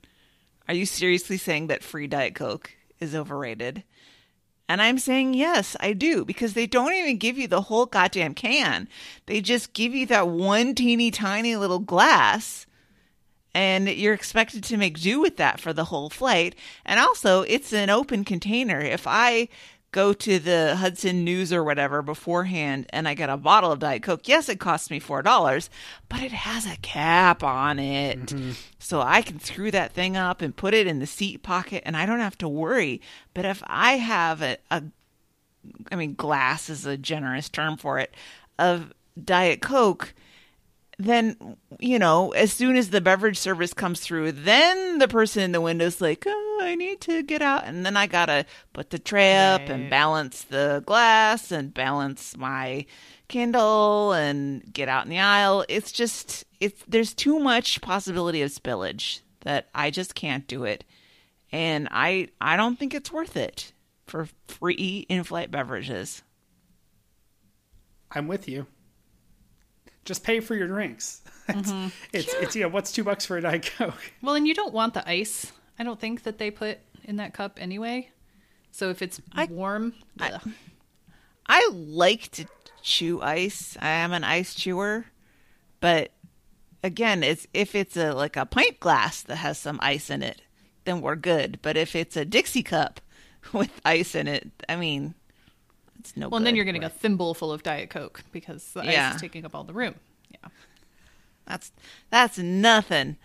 are 0.68 0.74
you 0.76 0.86
seriously 0.86 1.38
saying 1.38 1.68
that 1.68 1.84
free 1.84 2.06
Diet 2.06 2.36
Coke 2.36 2.72
is 3.00 3.16
overrated? 3.16 3.84
And 4.70 4.84
I'm 4.84 5.00
saying 5.00 5.34
yes, 5.34 5.76
I 5.80 5.94
do, 5.94 6.24
because 6.24 6.54
they 6.54 6.68
don't 6.68 6.94
even 6.94 7.18
give 7.18 7.40
you 7.40 7.48
the 7.48 7.64
whole 7.64 7.88
goddamn 7.88 8.36
can. 8.36 8.88
They 9.26 9.42
just 9.42 9.74
give 9.74 9.96
you 9.96 10.06
that 10.06 10.28
one 10.28 10.76
teeny 10.76 11.10
tiny 11.10 11.56
little 11.56 11.80
glass 11.80 12.68
and 13.56 13.90
you're 13.90 14.14
expected 14.14 14.64
to 14.64 14.78
make 14.78 15.00
do 15.00 15.20
with 15.20 15.38
that 15.38 15.60
for 15.60 15.74
the 15.74 15.86
whole 15.86 16.10
flight. 16.10 16.56
And 16.86 17.00
also, 17.00 17.42
it's 17.42 17.74
an 17.74 17.90
open 17.90 18.24
container. 18.24 18.80
If 18.80 19.08
I 19.08 19.50
go 19.92 20.14
to 20.14 20.40
the 20.40 20.76
Hudson 20.76 21.24
News 21.24 21.52
or 21.52 21.64
whatever 21.64 22.02
beforehand 22.02 22.86
and 22.92 23.08
I 23.08 23.14
get 23.14 23.30
a 23.30 23.38
bottle 23.38 23.72
of 23.72 23.80
Diet 23.80 24.04
Coke, 24.04 24.28
yes, 24.28 24.50
it 24.50 24.60
costs 24.60 24.92
me 24.92 25.00
$4, 25.00 25.70
but 26.08 26.22
it 26.22 26.32
has 26.32 26.66
a 26.66 26.78
cap 26.78 27.44
on 27.44 27.80
it. 27.80 28.28
Mm-hmm. 28.28 28.52
So 28.78 29.02
I 29.02 29.22
can 29.22 29.40
screw 29.40 29.72
that 29.72 29.94
thing 29.94 30.16
up 30.16 30.42
and 30.42 30.56
put 30.56 30.74
it 30.74 30.88
in 30.88 31.00
the 31.00 31.08
seat 31.08 31.44
pocket 31.44 31.84
and 31.86 31.98
I 31.98 32.06
don't 32.06 32.20
have 32.20 32.38
to 32.40 32.48
worry. 32.48 33.02
But 33.34 33.46
if 33.46 33.64
I 33.66 33.94
have 33.94 34.42
a, 34.42 34.58
a 34.70 34.84
I 35.92 35.96
mean, 35.96 36.16
glass 36.16 36.70
is 36.70 36.86
a 36.86 36.98
generous 36.98 37.50
term 37.50 37.78
for 37.78 38.00
it, 38.00 38.14
of 38.58 38.94
Diet 39.22 39.62
Coke, 39.62 40.14
then, 41.00 41.56
you 41.80 41.98
know, 41.98 42.32
as 42.32 42.52
soon 42.52 42.76
as 42.76 42.90
the 42.90 43.00
beverage 43.00 43.38
service 43.38 43.74
comes 43.74 44.02
through, 44.02 44.34
then 44.34 44.98
the 44.98 45.08
person 45.08 45.42
in 45.42 45.54
the 45.54 45.62
window's 45.62 46.02
like, 46.02 46.26
oh, 46.28 46.60
I 46.62 46.76
need 46.76 47.00
to 47.02 47.24
get 47.24 47.42
out. 47.42 47.64
And 47.64 47.86
then 47.86 47.96
I 47.96 48.06
got 48.06 48.26
to 48.26 48.46
put 48.74 48.90
the 48.90 49.00
tray 49.00 49.38
up 49.38 49.62
and 49.62 49.90
balance 49.90 50.44
the 50.44 50.84
glass 50.86 51.54
and 51.54 51.74
balance 51.74 52.36
my 52.36 52.86
Kindle 53.30 54.12
and 54.12 54.62
get 54.74 54.90
out 54.90 55.06
in 55.06 55.10
the 55.10 55.20
aisle. 55.20 55.64
It's 55.70 55.94
just, 55.94 56.44
it's, 56.60 56.84
there's 56.86 57.14
too 57.14 57.40
much 57.40 57.80
possibility 57.80 58.42
of 58.42 58.52
spillage 58.52 59.22
that 59.42 59.70
I 59.74 59.92
just 59.92 60.16
can't 60.16 60.48
do 60.48 60.66
it. 60.66 60.84
And 61.50 61.88
I, 61.92 62.28
I 62.42 62.58
don't 62.58 62.78
think 62.78 62.94
it's 62.94 63.12
worth 63.12 63.38
it 63.38 63.72
for 64.06 64.28
free 64.50 65.06
in-flight 65.08 65.50
beverages. 65.50 66.24
I'm 68.12 68.28
with 68.28 68.50
you. 68.50 68.68
Just 70.10 70.24
pay 70.24 70.40
for 70.40 70.56
your 70.56 70.68
drinks. 70.68 71.22
Mm-hmm. 71.50 71.88
It's, 72.14 72.32
it's, 72.32 72.34
it's 72.36 72.56
yeah. 72.56 72.68
What's 72.68 72.92
two 72.92 73.04
bucks 73.04 73.26
for 73.26 73.36
a 73.36 73.42
diet 73.42 73.72
coke? 73.76 74.12
well, 74.22 74.36
and 74.36 74.48
you 74.48 74.54
don't 74.54 74.72
want 74.72 74.94
the 74.94 75.10
ice. 75.10 75.52
I 75.80 75.84
don't 75.84 76.00
think 76.00 76.22
that 76.22 76.38
they 76.38 76.52
put 76.52 76.78
in 77.04 77.16
that 77.16 77.34
cup 77.34 77.58
anyway. 77.60 78.12
So 78.70 78.92
if 78.92 79.02
it's 79.02 79.20
warm, 79.50 79.96
ugh. 80.20 80.48
I 81.48 81.68
like 81.74 82.30
to 82.34 82.46
chew 82.84 83.20
ice. 83.20 83.78
I 83.82 83.90
am 83.90 84.14
an 84.14 84.24
ice 84.24 84.54
chewer, 84.54 85.08
but 85.80 86.12
again, 86.84 87.24
it's 87.24 87.48
if 87.52 87.74
it's 87.74 87.98
a 87.98 88.12
like 88.12 88.38
a 88.38 88.46
pint 88.46 88.80
glass 88.80 89.24
that 89.24 89.38
has 89.38 89.58
some 89.58 89.80
ice 89.82 90.12
in 90.12 90.22
it, 90.22 90.44
then 90.86 91.02
we're 91.02 91.16
good. 91.16 91.58
But 91.64 91.78
if 91.78 91.96
it's 91.96 92.16
a 92.16 92.26
Dixie 92.26 92.62
cup 92.62 93.02
with 93.54 93.82
ice 93.84 94.14
in 94.14 94.28
it, 94.28 94.52
I 94.70 94.76
mean, 94.76 95.16
it's 96.00 96.16
no. 96.18 96.30
well, 96.30 96.38
and 96.38 96.46
then 96.48 96.56
you're 96.56 96.66
getting 96.66 96.84
a 96.84 96.90
thimble 96.90 97.34
full 97.34 97.52
of 97.52 97.64
Diet 97.64 97.90
Coke 97.90 98.24
because 98.32 98.72
the 98.72 98.84
Yeah. 98.84 99.10
ice 99.10 99.16
is 99.16 99.22
taking 99.22 99.46
up 99.46 99.54
all 99.56 99.64
the 99.64 99.74
room. 99.74 99.96
Yeah. 100.32 100.50
That's 101.46 101.72
that's 102.10 102.38
nothing. 102.38 103.18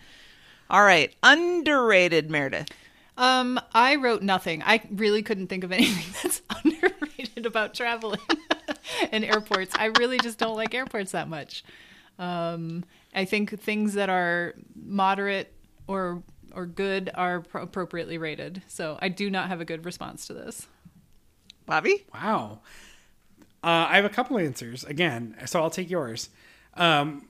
All 0.71 0.83
right, 0.85 1.15
underrated 1.23 2.31
Meredith. 2.31 2.69
Um, 3.17 3.61
I 3.73 3.97
wrote 3.97 4.23
nothing. 4.23 4.63
I 4.65 4.81
really 4.91 5.23
couldn't 5.23 5.47
think 5.49 5.63
of 5.63 5.71
anything 5.73 6.13
that's 6.23 6.43
underrated 6.65 7.47
about 7.47 7.75
traveling 7.75 8.19
and 9.13 9.25
airports. 9.25 9.75
I 9.77 9.87
really 9.99 10.19
just 10.19 10.39
don't 10.39 10.57
like 10.57 10.75
airports 10.75 11.13
that 11.13 11.29
much. 11.29 11.65
Um, 12.19 12.85
I 13.15 13.25
think 13.25 13.61
things 13.61 13.95
that 13.95 14.09
are 14.09 14.55
moderate 14.75 15.53
or 15.87 16.23
or 16.55 16.67
good 16.67 17.11
are 17.15 17.41
pro- 17.41 17.63
appropriately 17.63 18.17
rated. 18.19 18.63
So 18.69 18.99
I 19.03 19.09
do 19.11 19.29
not 19.31 19.49
have 19.49 19.61
a 19.61 19.65
good 19.65 19.85
response 19.85 20.27
to 20.29 20.35
this. 20.35 20.67
Bobby? 21.67 22.05
Wow. 22.13 22.61
Uh, 23.63 23.87
I 23.89 23.97
have 23.97 24.05
a 24.05 24.11
couple 24.11 24.39
answers 24.39 24.85
again, 24.85 25.37
so 25.47 25.63
I'll 25.63 25.71
take 25.71 25.91
yours. 25.91 26.29
Um, 26.75 27.29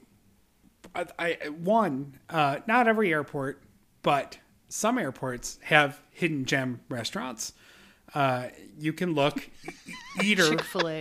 I, 0.95 1.07
I 1.19 1.49
one, 1.49 2.19
uh, 2.29 2.59
not 2.67 2.89
every 2.89 3.13
airport, 3.13 3.63
but 4.03 4.39
some 4.69 4.99
airports 4.99 5.59
have 5.63 6.01
hidden 6.11 6.45
gem 6.45 6.81
restaurants. 6.89 7.53
Uh, 8.15 8.49
you 8.79 8.93
can 8.93 9.15
look. 9.15 9.49
Eater, 10.23 10.51
Chick 10.51 10.63
Fil 10.63 10.89
A. 10.89 11.01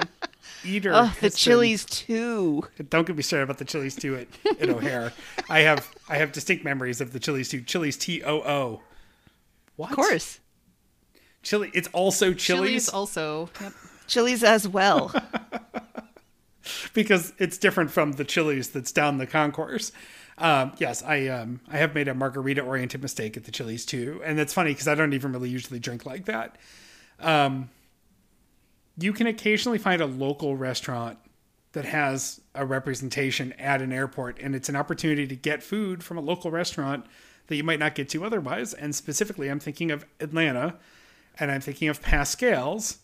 Eater. 0.66 0.92
Oh, 0.94 1.16
the 1.22 1.30
Chili's 1.30 1.86
too. 1.86 2.64
Don't 2.90 3.06
get 3.06 3.16
me 3.16 3.24
started 3.24 3.44
about 3.44 3.58
the 3.58 3.66
Chili's 3.66 3.96
too 3.96 4.16
at, 4.16 4.28
at 4.62 4.70
O'Hare. 4.70 5.14
I 5.50 5.60
have 5.60 5.94
I 6.10 6.18
have 6.18 6.32
distinct 6.32 6.64
memories 6.64 7.02
of 7.02 7.14
the 7.14 7.20
Chili's 7.20 7.50
too. 7.50 7.62
Chili's 7.62 7.98
T 7.98 8.24
O 8.24 8.38
O. 8.42 8.82
What? 9.76 9.92
Of 9.92 9.96
course, 9.96 10.40
Chili. 11.44 11.72
It's 11.74 11.90
also 11.90 12.34
Chili's 12.34 12.88
Chili's 12.88 12.90
also. 12.90 13.50
Yep. 13.62 13.74
Chili's 14.08 14.44
as 14.44 14.68
well. 14.68 15.14
because 16.94 17.34
it's 17.38 17.58
different 17.58 17.92
from 17.92 18.14
the 18.14 18.24
Chili's 18.24 18.70
that's 18.70 18.92
down 18.92 19.18
the 19.18 19.28
concourse. 19.28 19.92
Um, 20.38 20.74
yes, 20.78 21.04
I 21.04 21.28
um, 21.28 21.62
I 21.70 21.78
have 21.78 21.94
made 21.94 22.08
a 22.08 22.14
margarita 22.14 22.62
oriented 22.62 23.02
mistake 23.02 23.38
at 23.38 23.44
the 23.44 23.52
Chili's 23.52 23.86
too, 23.86 24.22
and 24.24 24.40
it's 24.40 24.54
funny 24.54 24.72
because 24.72 24.88
I 24.88 24.96
don't 24.96 25.14
even 25.14 25.32
really 25.32 25.50
usually 25.50 25.80
drink 25.80 26.06
like 26.06 26.26
that. 26.26 26.58
Um, 27.20 27.70
you 28.98 29.14
can 29.14 29.28
occasionally 29.28 29.78
find 29.78 30.02
a 30.02 30.06
local 30.06 30.56
restaurant 30.56 31.18
that 31.74 31.86
has 31.86 32.42
a 32.56 32.66
representation 32.66 33.52
at 33.54 33.82
an 33.82 33.92
airport, 33.92 34.40
and 34.40 34.56
it's 34.56 34.70
an 34.70 34.76
opportunity 34.76 35.28
to 35.28 35.36
get 35.36 35.62
food 35.62 36.04
from 36.04 36.18
a 36.18 36.22
local 36.22 36.52
restaurant 36.52 37.06
that 37.48 37.56
you 37.56 37.64
might 37.64 37.80
not 37.80 37.96
get 37.96 38.10
to 38.10 38.24
otherwise. 38.24 38.74
And 38.74 38.96
specifically, 38.96 39.50
I'm 39.50 39.60
thinking 39.60 39.92
of 39.92 40.06
Atlanta, 40.20 40.76
and 41.40 41.52
I'm 41.52 41.62
thinking 41.62 41.90
of 41.90 42.02
Paschal's, 42.02 43.00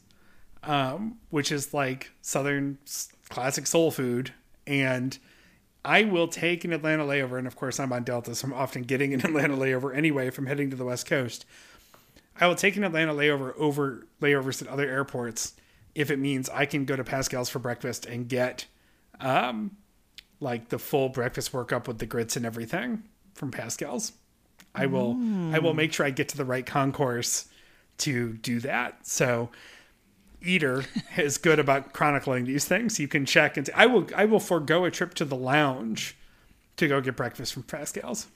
um, 0.63 1.17
which 1.29 1.51
is 1.51 1.73
like 1.73 2.11
Southern 2.21 2.77
classic 3.29 3.67
soul 3.67 3.91
food. 3.91 4.33
And 4.67 5.17
I 5.83 6.03
will 6.03 6.27
take 6.27 6.63
an 6.63 6.73
Atlanta 6.73 7.03
layover, 7.03 7.37
and 7.37 7.47
of 7.47 7.55
course, 7.55 7.79
I'm 7.79 7.93
on 7.93 8.03
Delta, 8.03 8.35
so 8.35 8.47
I'm 8.47 8.53
often 8.53 8.83
getting 8.83 9.13
an 9.13 9.21
Atlanta 9.25 9.55
layover 9.55 9.95
anyway 9.95 10.29
from 10.29 10.45
heading 10.45 10.69
to 10.69 10.75
the 10.75 10.85
West 10.85 11.05
Coast. 11.05 11.45
I 12.39 12.47
will 12.47 12.55
take 12.55 12.77
an 12.77 12.83
Atlanta 12.83 13.13
layover 13.13 13.55
over 13.57 14.07
layovers 14.21 14.61
at 14.61 14.67
other 14.67 14.87
airports 14.87 15.53
if 15.95 16.11
it 16.11 16.19
means 16.19 16.49
I 16.49 16.65
can 16.65 16.85
go 16.85 16.95
to 16.95 17.03
Paschal's 17.03 17.49
for 17.49 17.59
breakfast 17.59 18.05
and 18.05 18.29
get 18.29 18.65
um 19.19 19.75
like 20.39 20.69
the 20.69 20.79
full 20.79 21.09
breakfast 21.09 21.51
workup 21.51 21.85
with 21.85 21.97
the 21.97 22.05
grits 22.05 22.37
and 22.37 22.45
everything 22.45 23.03
from 23.33 23.51
Paschal's. 23.51 24.13
I 24.73 24.85
will 24.85 25.17
I 25.53 25.59
will 25.59 25.73
make 25.73 25.91
sure 25.91 26.05
I 26.05 26.11
get 26.11 26.29
to 26.29 26.37
the 26.37 26.45
right 26.45 26.65
concourse 26.65 27.48
to 27.99 28.33
do 28.33 28.59
that. 28.61 29.05
So 29.05 29.49
Eater 30.41 30.83
is 31.17 31.37
good 31.37 31.59
about 31.59 31.93
chronicling 31.93 32.45
these 32.45 32.65
things. 32.65 32.99
You 32.99 33.07
can 33.07 33.25
check 33.25 33.57
and 33.57 33.67
say, 33.67 33.73
I 33.75 33.85
will 33.85 34.07
I 34.15 34.25
will 34.25 34.39
forego 34.39 34.85
a 34.85 34.91
trip 34.91 35.13
to 35.15 35.25
the 35.25 35.35
lounge 35.35 36.15
to 36.77 36.87
go 36.87 37.01
get 37.01 37.15
breakfast 37.15 37.53
from 37.53 37.63
Paschal's. 37.63 38.27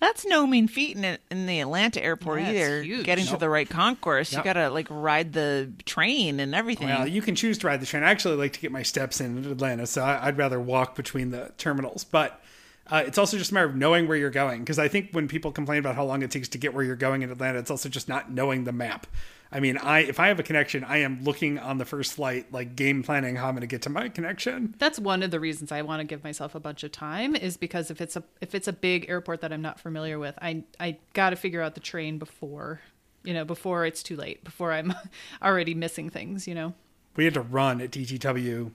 That's 0.00 0.24
no 0.24 0.46
mean 0.46 0.66
feat 0.66 0.96
in, 0.96 1.18
in 1.30 1.46
the 1.46 1.60
Atlanta 1.60 2.02
airport 2.02 2.40
Yeah, 2.40 2.50
either. 2.50 2.82
huge. 2.82 3.04
Getting 3.04 3.26
to 3.26 3.36
the 3.36 3.50
right 3.50 3.68
concourse, 3.68 4.32
Yep. 4.32 4.38
you 4.38 4.44
gotta 4.44 4.70
like 4.70 4.86
ride 4.88 5.34
the 5.34 5.70
train 5.84 6.40
and 6.40 6.54
everything. 6.54 6.88
Well, 6.88 7.06
you 7.06 7.20
can 7.20 7.34
choose 7.34 7.58
to 7.58 7.66
ride 7.66 7.80
the 7.82 7.86
train. 7.86 8.02
I 8.02 8.10
actually 8.10 8.36
like 8.36 8.54
to 8.54 8.60
get 8.60 8.72
my 8.72 8.82
steps 8.82 9.20
in 9.20 9.36
in 9.44 9.50
Atlanta, 9.52 9.86
so 9.86 10.02
I, 10.02 10.28
I'd 10.28 10.38
rather 10.38 10.58
walk 10.58 10.94
between 10.96 11.30
the 11.30 11.52
terminals. 11.58 12.04
But 12.04 12.42
uh, 12.90 13.02
it's 13.06 13.18
also 13.18 13.38
just 13.38 13.50
a 13.50 13.54
matter 13.54 13.66
of 13.66 13.76
knowing 13.76 14.08
where 14.08 14.16
you're 14.16 14.30
going. 14.30 14.60
Because 14.60 14.78
I 14.78 14.88
think 14.88 15.10
when 15.12 15.28
people 15.28 15.52
complain 15.52 15.78
about 15.78 15.94
how 15.94 16.04
long 16.04 16.22
it 16.22 16.30
takes 16.30 16.48
to 16.48 16.58
get 16.58 16.74
where 16.74 16.84
you're 16.84 16.96
going 16.96 17.22
in 17.22 17.30
Atlanta, 17.30 17.58
it's 17.58 17.70
also 17.70 17.88
just 17.88 18.08
not 18.08 18.30
knowing 18.30 18.64
the 18.64 18.72
map. 18.72 19.06
I 19.52 19.58
mean, 19.58 19.78
I 19.78 20.00
if 20.00 20.20
I 20.20 20.28
have 20.28 20.38
a 20.38 20.42
connection, 20.42 20.84
I 20.84 20.98
am 20.98 21.22
looking 21.24 21.58
on 21.58 21.78
the 21.78 21.84
first 21.84 22.12
flight, 22.12 22.52
like 22.52 22.76
game 22.76 23.02
planning 23.02 23.36
how 23.36 23.48
I'm 23.48 23.54
going 23.54 23.62
to 23.62 23.66
get 23.66 23.82
to 23.82 23.90
my 23.90 24.08
connection. 24.08 24.74
That's 24.78 24.98
one 24.98 25.22
of 25.22 25.30
the 25.30 25.40
reasons 25.40 25.72
I 25.72 25.82
want 25.82 26.00
to 26.00 26.04
give 26.04 26.22
myself 26.22 26.54
a 26.54 26.60
bunch 26.60 26.84
of 26.84 26.92
time 26.92 27.34
is 27.34 27.56
because 27.56 27.90
if 27.90 28.00
it's 28.00 28.16
a 28.16 28.22
if 28.40 28.54
it's 28.54 28.68
a 28.68 28.72
big 28.72 29.08
airport 29.08 29.40
that 29.40 29.52
I'm 29.52 29.62
not 29.62 29.80
familiar 29.80 30.18
with, 30.18 30.36
I 30.40 30.64
I 30.78 30.98
got 31.14 31.30
to 31.30 31.36
figure 31.36 31.62
out 31.62 31.74
the 31.74 31.80
train 31.80 32.18
before, 32.18 32.80
you 33.24 33.34
know, 33.34 33.44
before 33.44 33.84
it's 33.86 34.02
too 34.04 34.16
late, 34.16 34.44
before 34.44 34.72
I'm 34.72 34.94
already 35.42 35.74
missing 35.74 36.10
things, 36.10 36.46
you 36.46 36.54
know. 36.54 36.74
we 37.16 37.24
had 37.24 37.34
to 37.34 37.42
run 37.42 37.80
at 37.80 37.90
DTW 37.90 38.70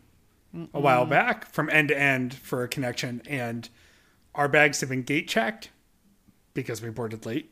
a 0.74 0.80
while 0.80 1.06
back 1.06 1.46
from 1.46 1.70
end 1.70 1.90
to 1.90 1.98
end 1.98 2.34
for 2.34 2.64
a 2.64 2.68
connection, 2.68 3.22
and 3.28 3.70
our 4.36 4.48
bags 4.48 4.82
have 4.82 4.90
been 4.90 5.04
gate 5.04 5.28
checked 5.28 5.70
because 6.54 6.82
we 6.82 6.90
boarded 6.90 7.26
late. 7.26 7.52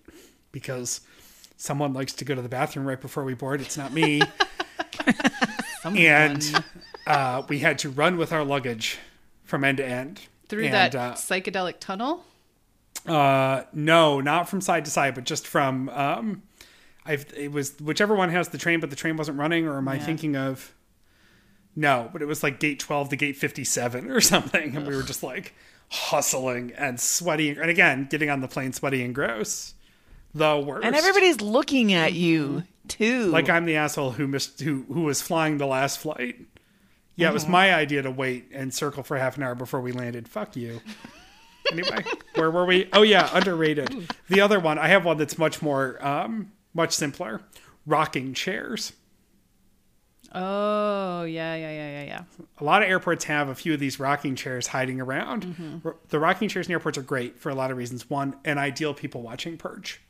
Because 0.51 1.01
someone 1.57 1.93
likes 1.93 2.13
to 2.13 2.25
go 2.25 2.35
to 2.35 2.41
the 2.41 2.49
bathroom 2.49 2.85
right 2.85 2.99
before 2.99 3.23
we 3.23 3.33
board. 3.33 3.61
It's 3.61 3.77
not 3.77 3.93
me. 3.93 4.21
and 5.85 6.63
uh, 7.07 7.43
we 7.47 7.59
had 7.59 7.79
to 7.79 7.89
run 7.89 8.17
with 8.17 8.31
our 8.31 8.43
luggage 8.43 8.99
from 9.43 9.63
end 9.63 9.77
to 9.77 9.85
end 9.85 10.21
Through 10.47 10.65
And, 10.65 10.73
that 10.73 10.95
uh, 10.95 11.13
psychedelic 11.13 11.79
tunnel. 11.79 12.23
uh, 13.07 13.63
no, 13.73 14.19
not 14.21 14.47
from 14.49 14.61
side 14.61 14.85
to 14.85 14.91
side, 14.91 15.15
but 15.15 15.23
just 15.23 15.47
from. 15.47 15.89
Um, 15.89 16.43
I've 17.05 17.25
it 17.35 17.51
was 17.51 17.77
whichever 17.81 18.15
one 18.15 18.29
has 18.29 18.49
the 18.49 18.57
train, 18.57 18.79
but 18.79 18.89
the 18.89 18.95
train 18.95 19.17
wasn't 19.17 19.37
running, 19.37 19.67
or 19.67 19.77
am 19.77 19.89
I 19.89 19.99
thinking 19.99 20.37
of? 20.37 20.73
No, 21.75 22.09
but 22.13 22.21
it 22.21 22.25
was 22.25 22.43
like 22.43 22.59
gate 22.61 22.79
twelve 22.79 23.09
to 23.09 23.17
gate 23.17 23.35
fifty 23.35 23.65
seven 23.65 24.09
or 24.09 24.21
something, 24.33 24.75
and 24.75 24.87
we 24.87 24.95
were 24.95 25.03
just 25.03 25.21
like 25.21 25.53
hustling 25.93 26.73
and 26.75 26.99
sweaty, 26.99 27.49
and 27.49 27.69
again 27.69 28.07
getting 28.09 28.29
on 28.29 28.41
the 28.41 28.47
plane 28.47 28.73
sweaty 28.73 29.03
and 29.03 29.13
gross. 29.13 29.75
The 30.33 30.57
worst. 30.57 30.83
and 30.83 30.95
everybody's 30.95 31.41
looking 31.41 31.93
at 31.93 32.13
you 32.13 32.63
too. 32.87 33.27
like 33.27 33.49
I'm 33.49 33.65
the 33.65 33.75
asshole 33.75 34.11
who 34.11 34.27
missed 34.27 34.59
who 34.61 34.83
who 34.87 35.03
was 35.03 35.21
flying 35.21 35.59
the 35.59 35.67
last 35.67 35.99
flight. 35.99 36.37
Yeah, 37.15 37.29
it 37.29 37.33
was 37.33 37.47
my 37.47 37.71
idea 37.75 38.01
to 38.01 38.09
wait 38.09 38.49
and 38.51 38.73
circle 38.73 39.03
for 39.03 39.15
half 39.17 39.37
an 39.37 39.43
hour 39.43 39.53
before 39.53 39.79
we 39.81 39.91
landed. 39.91 40.27
Fuck 40.27 40.55
you. 40.55 40.81
Anyway, 41.71 42.03
where 42.35 42.49
were 42.49 42.65
we? 42.65 42.89
Oh 42.91 43.03
yeah, 43.03 43.29
underrated. 43.31 44.11
The 44.27 44.41
other 44.41 44.59
one, 44.59 44.79
I 44.79 44.87
have 44.87 45.05
one 45.05 45.17
that's 45.17 45.37
much 45.37 45.61
more 45.61 46.03
um 46.05 46.51
much 46.73 46.93
simpler. 46.93 47.41
Rocking 47.85 48.33
chairs. 48.33 48.93
Oh, 50.33 51.23
yeah, 51.23 51.55
yeah, 51.55 51.71
yeah, 51.71 51.91
yeah, 51.91 52.03
yeah. 52.05 52.21
A 52.59 52.63
lot 52.63 52.81
of 52.81 52.89
airports 52.89 53.25
have 53.25 53.49
a 53.49 53.55
few 53.55 53.73
of 53.73 53.79
these 53.79 53.99
rocking 53.99 54.35
chairs 54.35 54.67
hiding 54.67 54.99
around. 54.99 55.81
R- 55.85 55.95
The 56.09 56.19
rocking 56.19 56.49
chairs 56.49 56.65
in 56.67 56.71
airports 56.71 56.97
are 56.97 57.01
great 57.03 57.39
for 57.39 57.49
a 57.49 57.55
lot 57.55 57.69
of 57.71 57.77
reasons. 57.77 58.09
One, 58.09 58.35
an 58.43 58.57
ideal 58.57 58.93
people 58.93 59.21
watching 59.21 59.57
perch. 59.57 60.01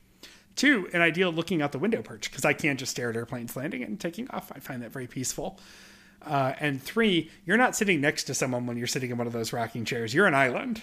Two, 0.55 0.87
an 0.93 1.01
ideal 1.01 1.31
looking 1.31 1.61
out 1.61 1.71
the 1.71 1.79
window 1.79 2.01
perch 2.01 2.29
because 2.29 2.45
I 2.45 2.53
can't 2.53 2.79
just 2.79 2.91
stare 2.91 3.09
at 3.09 3.15
airplanes 3.15 3.55
landing 3.55 3.83
and 3.83 3.99
taking 3.99 4.29
off. 4.31 4.51
I 4.55 4.59
find 4.59 4.81
that 4.83 4.91
very 4.91 5.07
peaceful. 5.07 5.59
Uh, 6.25 6.53
and 6.59 6.81
three, 6.81 7.29
you're 7.45 7.57
not 7.57 7.75
sitting 7.75 7.99
next 7.99 8.25
to 8.25 8.33
someone 8.33 8.65
when 8.65 8.77
you're 8.77 8.87
sitting 8.87 9.09
in 9.11 9.17
one 9.17 9.27
of 9.27 9.33
those 9.33 9.51
rocking 9.51 9.83
chairs. 9.83 10.13
You're 10.13 10.27
an 10.27 10.35
island, 10.35 10.81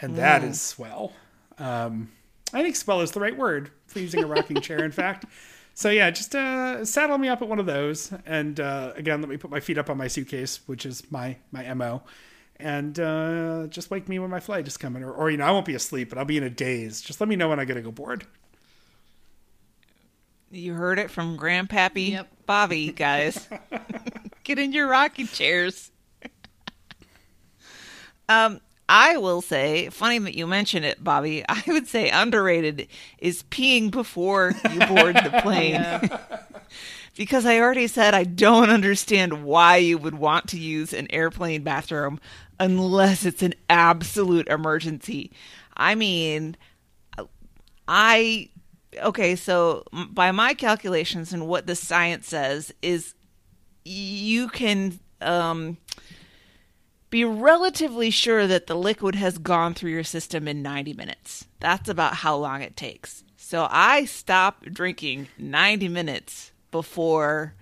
and 0.00 0.16
that 0.16 0.42
is 0.42 0.60
swell. 0.60 1.12
Um, 1.58 2.10
I 2.52 2.62
think 2.62 2.74
swell 2.74 3.00
is 3.02 3.12
the 3.12 3.20
right 3.20 3.36
word 3.36 3.70
for 3.86 4.00
using 4.00 4.24
a 4.24 4.26
rocking 4.26 4.60
chair. 4.60 4.82
In 4.84 4.90
fact, 5.02 5.26
so 5.74 5.90
yeah, 5.90 6.10
just 6.10 6.34
uh, 6.34 6.84
saddle 6.84 7.18
me 7.18 7.28
up 7.28 7.42
at 7.42 7.48
one 7.48 7.58
of 7.58 7.66
those, 7.66 8.12
and 8.26 8.58
uh, 8.60 8.92
again, 8.96 9.20
let 9.20 9.28
me 9.28 9.36
put 9.36 9.50
my 9.50 9.60
feet 9.60 9.78
up 9.78 9.90
on 9.90 9.96
my 9.98 10.08
suitcase, 10.08 10.60
which 10.66 10.86
is 10.86 11.10
my 11.10 11.36
my 11.52 11.72
mo, 11.74 12.02
and 12.56 12.98
uh, 13.00 13.66
just 13.68 13.90
wake 13.90 14.08
me 14.08 14.18
when 14.18 14.30
my 14.30 14.40
flight 14.40 14.66
is 14.66 14.76
coming, 14.76 15.02
or, 15.04 15.12
or 15.12 15.30
you 15.30 15.36
know, 15.36 15.44
I 15.44 15.50
won't 15.50 15.66
be 15.66 15.74
asleep, 15.74 16.08
but 16.10 16.18
I'll 16.18 16.24
be 16.24 16.36
in 16.36 16.44
a 16.44 16.50
daze. 16.50 17.00
Just 17.00 17.20
let 17.20 17.28
me 17.28 17.36
know 17.36 17.48
when 17.48 17.60
I 17.60 17.64
gotta 17.64 17.82
go 17.82 17.90
board. 17.90 18.26
you 20.50 20.74
heard 20.74 20.98
it 20.98 21.10
from 21.10 21.36
Grandpappy 21.36 22.10
Yep. 22.12 22.28
Bobby, 22.46 22.92
guys. 22.92 23.48
Get 24.44 24.58
in 24.58 24.72
your 24.72 24.88
rocking 24.88 25.26
chairs. 25.26 25.90
um, 28.28 28.60
I 28.88 29.16
will 29.16 29.40
say, 29.40 29.88
funny 29.90 30.18
that 30.20 30.36
you 30.36 30.46
mention 30.46 30.84
it, 30.84 31.02
Bobby. 31.02 31.44
I 31.48 31.62
would 31.68 31.86
say 31.86 32.10
underrated 32.10 32.88
is 33.18 33.42
peeing 33.44 33.90
before 33.90 34.52
you 34.72 34.86
board 34.86 35.16
the 35.16 35.38
plane. 35.42 35.84
because 37.16 37.46
I 37.46 37.58
already 37.60 37.86
said 37.86 38.14
I 38.14 38.24
don't 38.24 38.70
understand 38.70 39.44
why 39.44 39.76
you 39.76 39.98
would 39.98 40.16
want 40.16 40.48
to 40.48 40.58
use 40.58 40.92
an 40.92 41.06
airplane 41.10 41.62
bathroom 41.62 42.20
unless 42.58 43.24
it's 43.24 43.42
an 43.42 43.54
absolute 43.70 44.48
emergency. 44.48 45.30
I 45.76 45.94
mean, 45.94 46.56
I 47.88 48.48
okay, 49.02 49.34
so 49.36 49.84
by 49.92 50.30
my 50.30 50.54
calculations 50.54 51.32
and 51.32 51.46
what 51.48 51.66
the 51.66 51.74
science 51.74 52.28
says 52.28 52.72
is 52.82 53.14
you 53.84 54.48
can 54.48 54.98
um 55.20 55.76
be 57.14 57.24
relatively 57.24 58.10
sure 58.10 58.44
that 58.44 58.66
the 58.66 58.74
liquid 58.74 59.14
has 59.14 59.38
gone 59.38 59.72
through 59.72 59.92
your 59.92 60.02
system 60.02 60.48
in 60.48 60.62
90 60.62 60.94
minutes. 60.94 61.44
That's 61.60 61.88
about 61.88 62.14
how 62.14 62.34
long 62.34 62.60
it 62.60 62.76
takes. 62.76 63.22
So 63.36 63.68
I 63.70 64.04
stop 64.04 64.64
drinking 64.64 65.28
90 65.38 65.86
minutes 65.86 66.50
before 66.72 67.54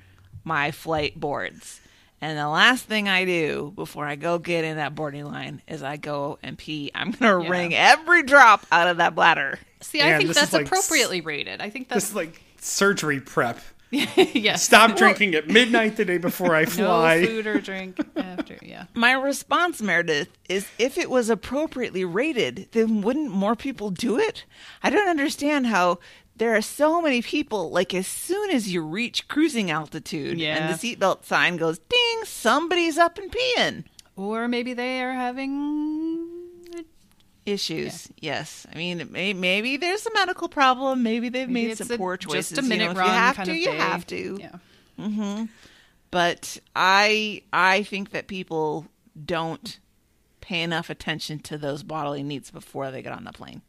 my 0.43 0.71
flight 0.71 1.21
boards. 1.21 1.83
And 2.19 2.39
the 2.39 2.49
last 2.49 2.87
thing 2.87 3.11
I 3.11 3.27
do 3.27 3.75
before 3.77 4.07
I 4.07 4.17
go 4.17 4.39
get 4.39 4.65
in 4.65 4.79
that 4.79 4.95
boarding 4.95 5.27
line 5.27 5.61
is 5.69 5.83
I 5.83 5.99
go 5.99 6.39
and 6.43 6.57
pee. 6.57 6.91
I'm 6.95 7.11
going 7.11 7.41
to 7.41 7.45
Yeah. 7.45 7.51
wring 7.51 7.75
every 7.75 8.23
drop 8.23 8.65
out 8.73 8.89
of 8.89 8.97
that 8.97 9.15
bladder. 9.15 9.59
See, 9.83 10.01
I 10.01 10.07
Man, 10.13 10.17
think 10.17 10.29
this 10.29 10.37
is 10.39 10.43
that's 10.45 10.53
like 10.55 10.65
appropriately 10.65 11.21
rated. 11.21 11.61
I 11.61 11.69
think 11.69 11.91
This 11.91 11.97
that's 12.05 12.09
is 12.09 12.15
like 12.17 12.41
surgery 12.59 13.21
prep. 13.21 13.59
yes. 14.17 14.63
Stop 14.63 14.97
drinking 14.97 15.35
at 15.35 15.49
midnight 15.49 15.97
the 15.97 16.05
day 16.05 16.17
before 16.19 16.55
I 16.55 16.65
fly. 16.65 16.83
No 16.83 16.89
fly. 16.89 17.27
food 17.27 17.47
or 17.47 17.61
drink 17.61 17.99
after. 18.17 18.59
Yeah. 18.63 18.87
My 18.95 19.13
response, 19.13 19.83
Meredith, 19.83 20.29
is 20.49 20.67
if 20.79 20.97
it 20.97 21.11
was 21.11 21.29
appropriately 21.29 22.05
rated, 22.05 22.69
then 22.73 23.03
wouldn't 23.03 23.31
more 23.31 23.55
people 23.55 23.91
do 23.91 24.19
it? 24.19 24.45
I 24.83 24.89
don't 24.91 25.09
understand 25.09 25.67
how 25.67 25.99
there 26.37 26.57
are 26.57 26.63
so 26.63 27.03
many 27.03 27.21
people, 27.21 27.71
like, 27.71 27.93
as 27.93 28.07
soon 28.07 28.51
as 28.51 28.73
you 28.73 28.83
reach 28.83 29.29
cruising 29.29 29.71
altitude 29.71 30.39
Yeah. 30.41 30.57
and 30.57 30.75
the 30.75 30.79
seatbelt 30.97 31.27
sign 31.27 31.59
goes 31.59 31.79
ding, 31.79 32.25
somebody's 32.25 32.97
up 32.97 33.19
and 33.19 33.31
peeing. 33.31 33.85
Or 34.17 34.49
maybe 34.49 34.73
they 34.73 35.03
are 35.03 35.13
having. 35.13 36.42
Issues, 37.45 38.09
yes. 38.21 38.67
I 38.73 38.79
mean, 38.79 39.09
may, 39.11 39.33
maybe 39.33 39.77
there's 39.77 40.07
a 40.07 40.13
medical 40.15 40.49
problem. 40.49 41.03
Maybe 41.03 41.29
they've 41.29 41.49
maybe 41.49 41.67
made 41.67 41.71
it's 41.73 41.87
some 41.87 41.91
a- 41.95 41.99
poor 41.99 42.17
choices. 42.17 42.51
Just 42.51 42.59
a 42.61 42.63
You 42.63 42.69
know, 42.69 42.77
minute 42.77 42.91
if 42.93 42.97
you 43.05 43.11
have 43.11 43.37
kind 43.37 43.47
to, 43.47 43.53
of 43.53 43.59
you 43.59 43.65
day. 43.67 43.77
have 43.77 44.07
to. 44.07 44.37
Yeah. 44.41 44.53
Mm-hmm. 45.01 45.45
but 46.13 46.59
I 46.77 47.43
I 47.53 47.83
think 47.83 48.11
that 48.11 48.29
people 48.29 48.87
don't 49.25 49.79
pay 50.41 50.63
enough 50.63 50.91
attention 50.91 51.39
to 51.41 51.57
those 51.59 51.83
bodily 51.83 52.23
needs 52.23 52.51
before 52.51 52.91
they 52.91 53.03
get 53.03 53.13
on 53.13 53.25
the 53.25 53.33
plane. 53.33 53.63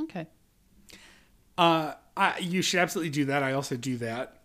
Okay. 0.00 0.26
Uh, 1.58 1.92
I, 2.16 2.38
you 2.38 2.62
should 2.62 2.80
absolutely 2.80 3.10
do 3.10 3.26
that. 3.26 3.42
I 3.42 3.52
also 3.52 3.76
do 3.76 3.96
that. 3.98 4.38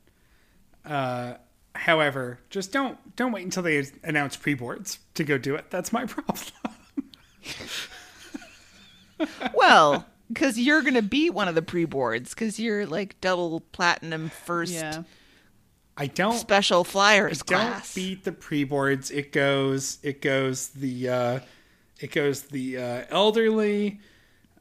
Uh, 0.84 1.36
however, 1.76 2.40
just 2.50 2.72
don't 2.74 2.98
don't 3.16 3.32
wait 3.32 3.46
until 3.46 3.64
they 3.64 3.86
announce 4.04 4.36
pre 4.36 4.54
boards 4.56 5.00
to 5.14 5.24
go 5.24 5.38
do 5.38 5.56
it. 5.56 5.70
That's 5.70 5.94
my 5.94 6.06
problem. 6.08 6.38
Well, 9.54 10.06
because 10.30 10.60
you're 10.60 10.82
gonna 10.82 11.02
beat 11.02 11.32
one 11.34 11.48
of 11.48 11.56
the 11.56 11.62
pre-boards 11.62 12.32
because 12.34 12.60
you're 12.60 12.86
like 12.86 13.20
double 13.22 13.62
platinum 13.72 14.30
first 14.46 14.74
Yeah. 14.74 15.04
I 16.00 16.06
don't 16.08 16.38
special 16.38 16.84
flyers 16.84 17.42
don't 17.42 17.84
beat 17.96 18.24
the 18.24 18.32
pre 18.32 18.64
boards. 18.64 19.10
It 19.10 19.32
goes 19.32 19.98
it 20.04 20.22
goes 20.22 20.68
the 20.70 21.10
uh, 21.10 21.40
it 22.00 22.12
goes 22.12 22.44
the 22.44 22.78
uh, 22.78 23.04
elderly. 23.10 24.00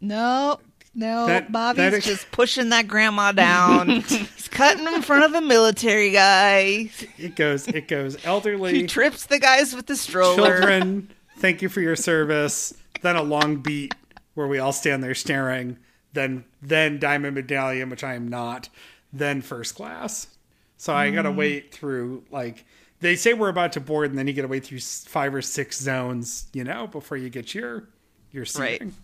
no, 0.01 0.59
no, 0.95 1.27
That- 1.27 1.53
Bobby's 1.53 1.77
that 1.77 1.93
is- 1.95 2.05
just 2.07 2.31
pushing 2.33 2.71
that 2.71 2.89
grandma 2.89 3.33
down. 3.33 3.89
He's 4.01 4.49
cutting 4.49 4.87
in 4.87 5.03
front 5.03 5.25
of 5.25 5.33
the 5.33 5.43
military 5.43 6.11
guy. 6.13 6.91
It 7.19 7.37
goes 7.37 7.69
it 7.69 7.87
goes 7.87 8.17
elderly. 8.25 8.73
He 8.81 8.87
trips 8.87 9.27
the 9.27 9.39
guys 9.39 9.75
with 9.77 9.87
the 9.89 9.97
stroller. 9.97 10.37
children 10.37 11.11
thank 11.39 11.61
you 11.61 11.69
for 11.69 11.83
your 11.83 11.97
service 11.97 12.73
then 13.03 13.15
a 13.15 13.23
long 13.23 13.57
beat 13.57 13.95
where 14.37 14.47
we 14.47 14.59
all 14.59 14.73
stand 14.73 15.03
there 15.03 15.15
staring 15.15 15.77
then 16.13 16.45
then 16.63 16.99
diamond 17.01 17.35
medallion 17.35 17.91
which 17.91 18.05
i 18.05 18.15
am 18.15 18.29
not 18.29 18.69
then 19.13 19.43
first 19.43 19.75
class 19.75 20.29
so 20.77 20.95
i 20.95 21.11
gotta 21.11 21.31
mm. 21.31 21.37
wait 21.37 21.75
through 21.75 22.23
like 22.31 22.65
they 23.01 23.17
say 23.17 23.35
we're 23.35 23.49
about 23.49 23.73
to 23.73 23.81
board 23.81 24.11
and 24.11 24.19
then 24.19 24.29
you 24.29 24.33
gotta 24.33 24.49
wait 24.49 24.65
through 24.65 24.79
five 24.79 25.35
or 25.35 25.43
six 25.43 25.79
zones 25.81 26.47
you 26.53 26.63
know 26.63 26.87
before 26.87 27.17
you 27.17 27.29
get 27.29 27.55
your 27.55 27.89
your 28.31 28.45
seating 28.45 28.95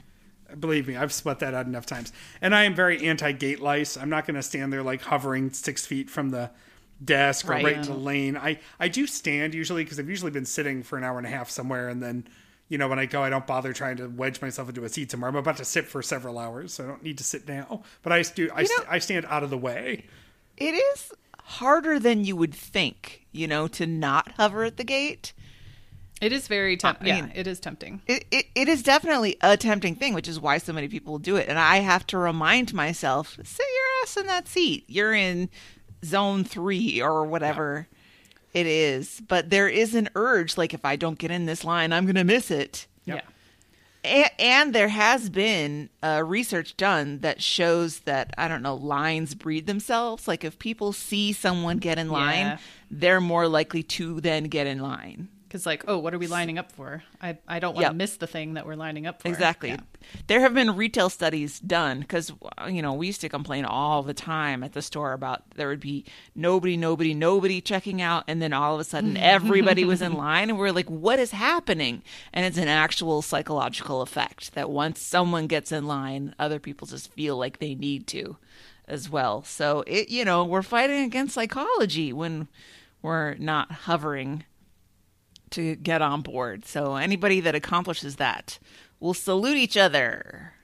Believe 0.58 0.88
me, 0.88 0.96
I've 0.96 1.12
sweat 1.12 1.38
that 1.40 1.54
out 1.54 1.66
enough 1.66 1.86
times. 1.86 2.12
And 2.40 2.54
I 2.54 2.64
am 2.64 2.74
very 2.74 3.06
anti 3.06 3.32
gate 3.32 3.60
lice. 3.60 3.96
I'm 3.96 4.10
not 4.10 4.26
going 4.26 4.34
to 4.34 4.42
stand 4.42 4.72
there 4.72 4.82
like 4.82 5.02
hovering 5.02 5.52
six 5.52 5.86
feet 5.86 6.10
from 6.10 6.30
the 6.30 6.50
desk 7.02 7.46
or 7.46 7.52
Right. 7.52 7.64
right, 7.64 7.82
the 7.82 7.94
lane. 7.94 8.36
I, 8.36 8.58
I 8.78 8.88
do 8.88 9.06
stand 9.06 9.54
usually 9.54 9.84
because 9.84 9.98
I've 9.98 10.08
usually 10.08 10.30
been 10.30 10.44
sitting 10.44 10.82
for 10.82 10.98
an 10.98 11.04
hour 11.04 11.18
and 11.18 11.26
a 11.26 11.30
half 11.30 11.50
somewhere. 11.50 11.88
And 11.88 12.02
then, 12.02 12.26
you 12.72 12.78
know, 12.78 12.88
when 12.88 12.98
I 12.98 13.04
go, 13.04 13.22
I 13.22 13.28
don't 13.28 13.46
bother 13.46 13.74
trying 13.74 13.98
to 13.98 14.06
wedge 14.06 14.40
myself 14.40 14.70
into 14.70 14.82
a 14.82 14.88
seat 14.88 15.10
somewhere. 15.10 15.28
I'm 15.28 15.36
about 15.36 15.58
to 15.58 15.64
sit 15.64 15.84
for 15.84 16.00
several 16.00 16.38
hours, 16.38 16.72
so 16.72 16.84
I 16.84 16.86
don't 16.86 17.02
need 17.02 17.18
to 17.18 17.24
sit 17.24 17.46
now. 17.46 17.82
But 18.02 18.12
I, 18.14 18.22
stu- 18.22 18.48
I, 18.54 18.64
st- 18.64 18.88
I 18.88 18.98
stand 18.98 19.26
out 19.26 19.42
of 19.42 19.50
the 19.50 19.58
way. 19.58 20.06
It 20.56 20.72
is 20.72 21.12
harder 21.38 21.98
than 21.98 22.24
you 22.24 22.34
would 22.34 22.54
think, 22.54 23.26
you 23.30 23.46
know, 23.46 23.68
to 23.68 23.86
not 23.86 24.32
hover 24.38 24.64
at 24.64 24.78
the 24.78 24.84
gate. 24.84 25.34
It 26.22 26.32
is 26.32 26.48
very 26.48 26.78
tempting. 26.78 27.12
I 27.12 27.16
yeah, 27.16 27.20
mean- 27.26 27.32
it 27.34 27.46
is 27.46 27.60
tempting. 27.60 28.00
It, 28.06 28.24
it, 28.30 28.46
it 28.54 28.68
is 28.68 28.82
definitely 28.82 29.36
a 29.42 29.58
tempting 29.58 29.94
thing, 29.96 30.14
which 30.14 30.26
is 30.26 30.40
why 30.40 30.56
so 30.56 30.72
many 30.72 30.88
people 30.88 31.18
do 31.18 31.36
it. 31.36 31.50
And 31.50 31.58
I 31.58 31.80
have 31.80 32.06
to 32.06 32.16
remind 32.16 32.72
myself, 32.72 33.36
sit 33.44 33.66
your 33.74 34.02
ass 34.02 34.16
in 34.16 34.26
that 34.28 34.48
seat. 34.48 34.84
You're 34.88 35.12
in 35.12 35.50
zone 36.06 36.44
three 36.44 37.02
or 37.02 37.26
whatever 37.26 37.86
it 38.54 38.66
is. 38.66 39.20
But 39.26 39.50
there 39.50 39.68
is 39.68 39.94
an 39.94 40.08
urge, 40.14 40.56
like 40.56 40.74
if 40.74 40.84
I 40.84 40.96
don't 40.96 41.18
get 41.18 41.30
in 41.30 41.46
this 41.46 41.64
line, 41.64 41.92
I'm 41.92 42.04
going 42.04 42.16
to 42.16 42.24
miss 42.24 42.50
it. 42.50 42.86
Yep. 43.06 43.16
Yeah. 43.16 43.28
And, 44.04 44.30
and 44.40 44.74
there 44.74 44.88
has 44.88 45.30
been 45.30 45.88
uh, 46.02 46.22
research 46.26 46.76
done 46.76 47.20
that 47.20 47.40
shows 47.42 48.00
that 48.00 48.34
I 48.36 48.48
don't 48.48 48.62
know 48.62 48.74
lines 48.74 49.34
breed 49.34 49.66
themselves. 49.66 50.26
Like 50.26 50.42
if 50.44 50.58
people 50.58 50.92
see 50.92 51.32
someone 51.32 51.78
get 51.78 51.98
in 51.98 52.08
line, 52.10 52.46
Yeah. 52.46 52.58
they're 52.90 53.20
more 53.20 53.46
likely 53.46 53.82
to 53.84 54.20
then 54.20 54.44
get 54.44 54.66
in 54.66 54.80
line. 54.80 55.28
Because 55.52 55.66
like, 55.66 55.84
oh, 55.86 55.98
what 55.98 56.14
are 56.14 56.18
we 56.18 56.28
lining 56.28 56.56
up 56.56 56.72
for? 56.72 57.02
I, 57.20 57.36
I 57.46 57.58
don't 57.58 57.74
want 57.74 57.82
to 57.84 57.88
Yep. 57.90 57.96
miss 57.96 58.16
the 58.16 58.26
thing 58.26 58.54
that 58.54 58.64
we're 58.64 58.74
lining 58.74 59.06
up 59.06 59.20
for. 59.20 59.28
Exactly. 59.28 59.68
Yeah. 59.68 59.80
There 60.26 60.40
have 60.40 60.54
been 60.54 60.76
retail 60.76 61.10
studies 61.10 61.60
done 61.60 62.00
because 62.00 62.32
you 62.70 62.80
know 62.80 62.94
we 62.94 63.06
used 63.08 63.20
to 63.20 63.28
complain 63.28 63.66
all 63.66 64.02
the 64.02 64.14
time 64.14 64.62
at 64.62 64.72
the 64.72 64.80
store 64.80 65.12
about 65.12 65.42
there 65.56 65.68
would 65.68 65.78
be 65.80 66.06
nobody, 66.34 66.78
nobody, 66.78 67.12
nobody 67.12 67.60
checking 67.60 68.00
out, 68.00 68.24
and 68.28 68.40
then 68.40 68.54
all 68.54 68.72
of 68.76 68.80
a 68.80 68.84
sudden 68.84 69.14
everybody 69.18 69.84
was 69.84 70.00
in 70.00 70.14
line, 70.14 70.48
and 70.48 70.58
we're 70.58 70.70
like, 70.72 70.88
"What 70.88 71.18
is 71.18 71.32
happening?" 71.32 72.00
And 72.32 72.46
it's 72.46 72.56
an 72.56 72.68
actual 72.68 73.20
psychological 73.20 74.00
effect 74.00 74.54
that 74.54 74.70
once 74.70 75.02
someone 75.02 75.48
gets 75.48 75.70
in 75.70 75.86
line, 75.86 76.34
other 76.38 76.60
people 76.60 76.86
just 76.86 77.12
feel 77.12 77.36
like 77.36 77.58
they 77.58 77.74
need 77.74 78.06
to, 78.06 78.38
as 78.88 79.10
well. 79.10 79.44
So 79.44 79.84
it, 79.86 80.08
you 80.08 80.24
know, 80.24 80.46
we're 80.46 80.62
fighting 80.62 81.04
against 81.04 81.34
psychology 81.34 82.10
when 82.10 82.48
we're 83.02 83.34
not 83.34 83.70
hovering 83.70 84.44
to 85.52 85.76
get 85.76 86.02
on 86.02 86.22
board. 86.22 86.64
So 86.64 86.96
anybody 86.96 87.40
that 87.40 87.54
accomplishes 87.54 88.16
that 88.16 88.58
will 89.00 89.14
salute 89.14 89.56
each 89.56 89.76
other. 89.76 90.54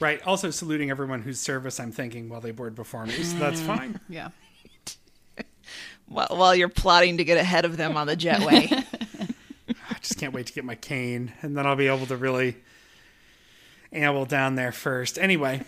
Right. 0.00 0.20
Also 0.26 0.50
saluting 0.50 0.90
everyone 0.90 1.22
whose 1.22 1.40
service 1.40 1.78
I'm 1.78 1.92
thanking 1.92 2.28
while 2.28 2.40
they 2.40 2.50
board 2.50 2.74
before 2.74 3.06
me. 3.06 3.12
So 3.12 3.38
that's 3.38 3.60
mm. 3.60 3.66
fine. 3.66 4.00
Yeah. 4.08 4.30
While, 6.06 6.28
while 6.30 6.54
you're 6.54 6.68
plotting 6.68 7.16
to 7.18 7.24
get 7.24 7.38
ahead 7.38 7.64
of 7.64 7.78
them 7.78 7.96
on 7.96 8.06
the 8.06 8.16
jetway. 8.16 8.70
I 9.68 9.98
just 10.00 10.18
can't 10.18 10.34
wait 10.34 10.46
to 10.48 10.52
get 10.52 10.62
my 10.62 10.74
cane, 10.74 11.32
and 11.40 11.56
then 11.56 11.66
I'll 11.66 11.76
be 11.76 11.86
able 11.86 12.04
to 12.06 12.16
really 12.18 12.56
amble 13.92 14.26
down 14.26 14.56
there 14.56 14.72
first. 14.72 15.18
Anyway, 15.18 15.62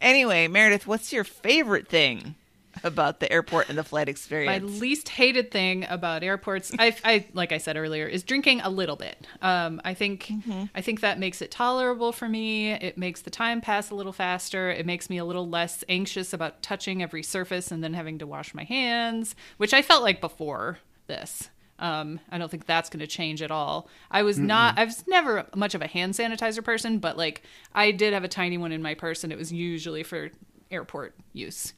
anyway, 0.00 0.48
Meredith, 0.48 0.88
what's 0.88 1.12
your 1.12 1.22
favorite 1.22 1.86
thing 1.86 2.34
about 2.84 3.20
the 3.20 3.30
airport 3.30 3.68
and 3.68 3.78
the 3.78 3.84
flight 3.84 4.08
experience. 4.08 4.62
My 4.62 4.66
least 4.66 5.08
hated 5.08 5.50
thing 5.50 5.86
about 5.88 6.22
airports, 6.22 6.72
I, 6.78 6.94
I 7.04 7.26
like 7.32 7.52
I 7.52 7.58
said 7.58 7.76
earlier, 7.76 8.06
is 8.06 8.22
drinking 8.22 8.60
a 8.60 8.70
little 8.70 8.96
bit. 8.96 9.26
Um, 9.42 9.80
I 9.84 9.94
think 9.94 10.32
I 10.74 10.80
think 10.80 11.00
that 11.00 11.18
makes 11.18 11.42
it 11.42 11.50
tolerable 11.50 12.12
for 12.12 12.28
me. 12.28 12.72
It 12.72 12.98
makes 12.98 13.22
the 13.22 13.30
time 13.30 13.60
pass 13.60 13.90
a 13.90 13.94
little 13.94 14.12
faster. 14.12 14.70
It 14.70 14.86
makes 14.86 15.10
me 15.10 15.18
a 15.18 15.24
little 15.24 15.48
less 15.48 15.84
anxious 15.88 16.32
about 16.32 16.62
touching 16.62 17.02
every 17.02 17.22
surface 17.22 17.70
and 17.70 17.82
then 17.82 17.94
having 17.94 18.18
to 18.18 18.26
wash 18.26 18.54
my 18.54 18.64
hands, 18.64 19.34
which 19.56 19.74
I 19.74 19.82
felt 19.82 20.02
like 20.02 20.20
before 20.20 20.78
this. 21.06 21.50
Um, 21.78 22.20
I 22.30 22.38
don't 22.38 22.50
think 22.50 22.64
that's 22.64 22.88
going 22.88 23.00
to 23.00 23.06
change 23.06 23.42
at 23.42 23.50
all. 23.50 23.88
I 24.10 24.22
was 24.22 24.38
not. 24.38 24.78
I 24.78 24.84
was 24.84 25.06
never 25.06 25.46
much 25.54 25.74
of 25.74 25.82
a 25.82 25.86
hand 25.86 26.14
sanitizer 26.14 26.64
person, 26.64 26.98
but 26.98 27.16
like 27.18 27.42
I 27.74 27.90
did 27.90 28.14
have 28.14 28.24
a 28.24 28.28
tiny 28.28 28.56
one 28.56 28.72
in 28.72 28.80
my 28.82 28.94
purse, 28.94 29.24
and 29.24 29.32
it 29.32 29.38
was 29.38 29.52
usually 29.52 30.02
for 30.02 30.30
airport 30.70 31.14
use 31.32 31.74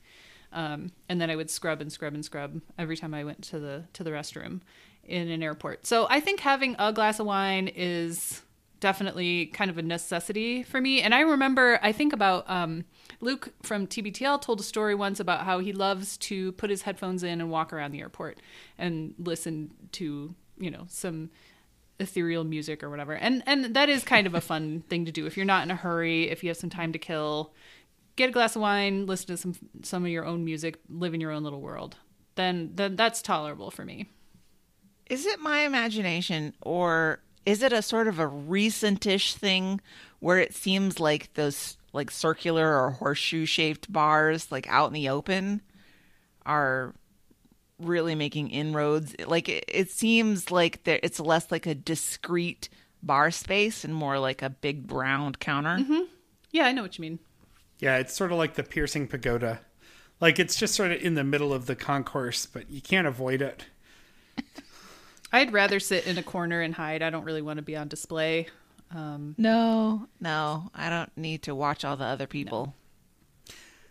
um, 0.52 0.92
and 1.08 1.20
then 1.20 1.30
I 1.30 1.36
would 1.36 1.50
scrub 1.50 1.80
and 1.80 1.92
scrub 1.92 2.14
and 2.14 2.24
scrub 2.24 2.60
every 2.78 2.96
time 2.96 3.14
I 3.14 3.24
went 3.24 3.42
to 3.44 3.58
the 3.58 3.84
to 3.94 4.04
the 4.04 4.10
restroom 4.10 4.60
in 5.04 5.28
an 5.28 5.42
airport. 5.42 5.86
So 5.86 6.06
I 6.10 6.20
think 6.20 6.40
having 6.40 6.76
a 6.78 6.92
glass 6.92 7.18
of 7.18 7.26
wine 7.26 7.68
is 7.68 8.42
definitely 8.80 9.46
kind 9.46 9.70
of 9.70 9.78
a 9.78 9.82
necessity 9.82 10.62
for 10.62 10.80
me. 10.80 11.02
And 11.02 11.14
I 11.14 11.20
remember 11.20 11.78
I 11.82 11.92
think 11.92 12.12
about 12.12 12.48
um, 12.48 12.84
Luke 13.20 13.52
from 13.62 13.86
TBTL 13.86 14.40
told 14.40 14.60
a 14.60 14.62
story 14.62 14.94
once 14.94 15.18
about 15.18 15.44
how 15.44 15.58
he 15.58 15.72
loves 15.72 16.16
to 16.18 16.52
put 16.52 16.70
his 16.70 16.82
headphones 16.82 17.22
in 17.22 17.40
and 17.40 17.50
walk 17.50 17.72
around 17.72 17.92
the 17.92 18.00
airport 18.00 18.40
and 18.76 19.14
listen 19.18 19.70
to 19.92 20.34
you 20.58 20.70
know 20.70 20.84
some 20.88 21.30
ethereal 22.00 22.44
music 22.44 22.82
or 22.82 22.90
whatever. 22.90 23.14
And 23.14 23.42
and 23.46 23.74
that 23.74 23.88
is 23.88 24.04
kind 24.04 24.26
of 24.26 24.34
a 24.34 24.40
fun 24.40 24.82
thing 24.88 25.04
to 25.04 25.12
do 25.12 25.26
if 25.26 25.36
you're 25.36 25.46
not 25.46 25.64
in 25.64 25.70
a 25.70 25.76
hurry, 25.76 26.30
if 26.30 26.42
you 26.42 26.50
have 26.50 26.56
some 26.56 26.70
time 26.70 26.92
to 26.92 26.98
kill 26.98 27.52
get 28.18 28.28
a 28.28 28.32
glass 28.32 28.56
of 28.56 28.62
wine, 28.62 29.06
listen 29.06 29.28
to 29.28 29.36
some 29.38 29.54
some 29.82 30.04
of 30.04 30.10
your 30.10 30.26
own 30.26 30.44
music, 30.44 30.78
live 30.90 31.14
in 31.14 31.20
your 31.20 31.30
own 31.30 31.44
little 31.44 31.60
world. 31.60 31.96
Then 32.34 32.72
then 32.74 32.96
that's 32.96 33.22
tolerable 33.22 33.70
for 33.70 33.84
me. 33.84 34.06
Is 35.08 35.24
it 35.24 35.40
my 35.40 35.60
imagination 35.60 36.54
or 36.60 37.20
is 37.46 37.62
it 37.62 37.72
a 37.72 37.80
sort 37.80 38.08
of 38.08 38.18
a 38.18 38.28
recentish 38.28 39.34
thing 39.34 39.80
where 40.18 40.38
it 40.38 40.54
seems 40.54 41.00
like 41.00 41.32
those 41.34 41.78
like 41.94 42.10
circular 42.10 42.76
or 42.76 42.90
horseshoe 42.90 43.46
shaped 43.46 43.90
bars 43.90 44.52
like 44.52 44.68
out 44.68 44.88
in 44.88 44.92
the 44.92 45.08
open 45.08 45.62
are 46.44 46.94
really 47.78 48.14
making 48.14 48.50
inroads 48.50 49.14
like 49.26 49.48
it, 49.48 49.64
it 49.68 49.90
seems 49.90 50.50
like 50.50 50.84
there 50.84 51.00
it's 51.02 51.20
less 51.20 51.50
like 51.50 51.64
a 51.64 51.74
discrete 51.74 52.68
bar 53.02 53.30
space 53.30 53.84
and 53.84 53.94
more 53.94 54.18
like 54.18 54.42
a 54.42 54.50
big 54.50 54.92
round 54.92 55.38
counter 55.38 55.78
mm-hmm. 55.78 56.02
Yeah, 56.50 56.64
I 56.64 56.72
know 56.72 56.82
what 56.82 56.96
you 56.96 57.02
mean. 57.02 57.18
Yeah, 57.78 57.96
it's 57.98 58.14
sort 58.14 58.32
of 58.32 58.38
like 58.38 58.54
the 58.54 58.62
piercing 58.62 59.06
pagoda. 59.08 59.60
Like 60.20 60.38
it's 60.38 60.56
just 60.56 60.74
sort 60.74 60.90
of 60.92 61.00
in 61.00 61.14
the 61.14 61.24
middle 61.24 61.52
of 61.52 61.66
the 61.66 61.76
concourse, 61.76 62.46
but 62.46 62.70
you 62.70 62.80
can't 62.80 63.06
avoid 63.06 63.40
it. 63.40 63.66
I'd 65.32 65.52
rather 65.52 65.78
sit 65.78 66.06
in 66.06 66.18
a 66.18 66.22
corner 66.22 66.60
and 66.60 66.74
hide. 66.74 67.02
I 67.02 67.10
don't 67.10 67.24
really 67.24 67.42
want 67.42 67.58
to 67.58 67.62
be 67.62 67.76
on 67.76 67.88
display. 67.88 68.48
no 69.36 70.08
no 70.18 70.70
i 70.74 70.88
don't 70.88 71.14
need 71.14 71.42
to 71.42 71.54
watch 71.54 71.84
all 71.84 71.94
the 71.94 72.04
other 72.04 72.26
people 72.26 72.72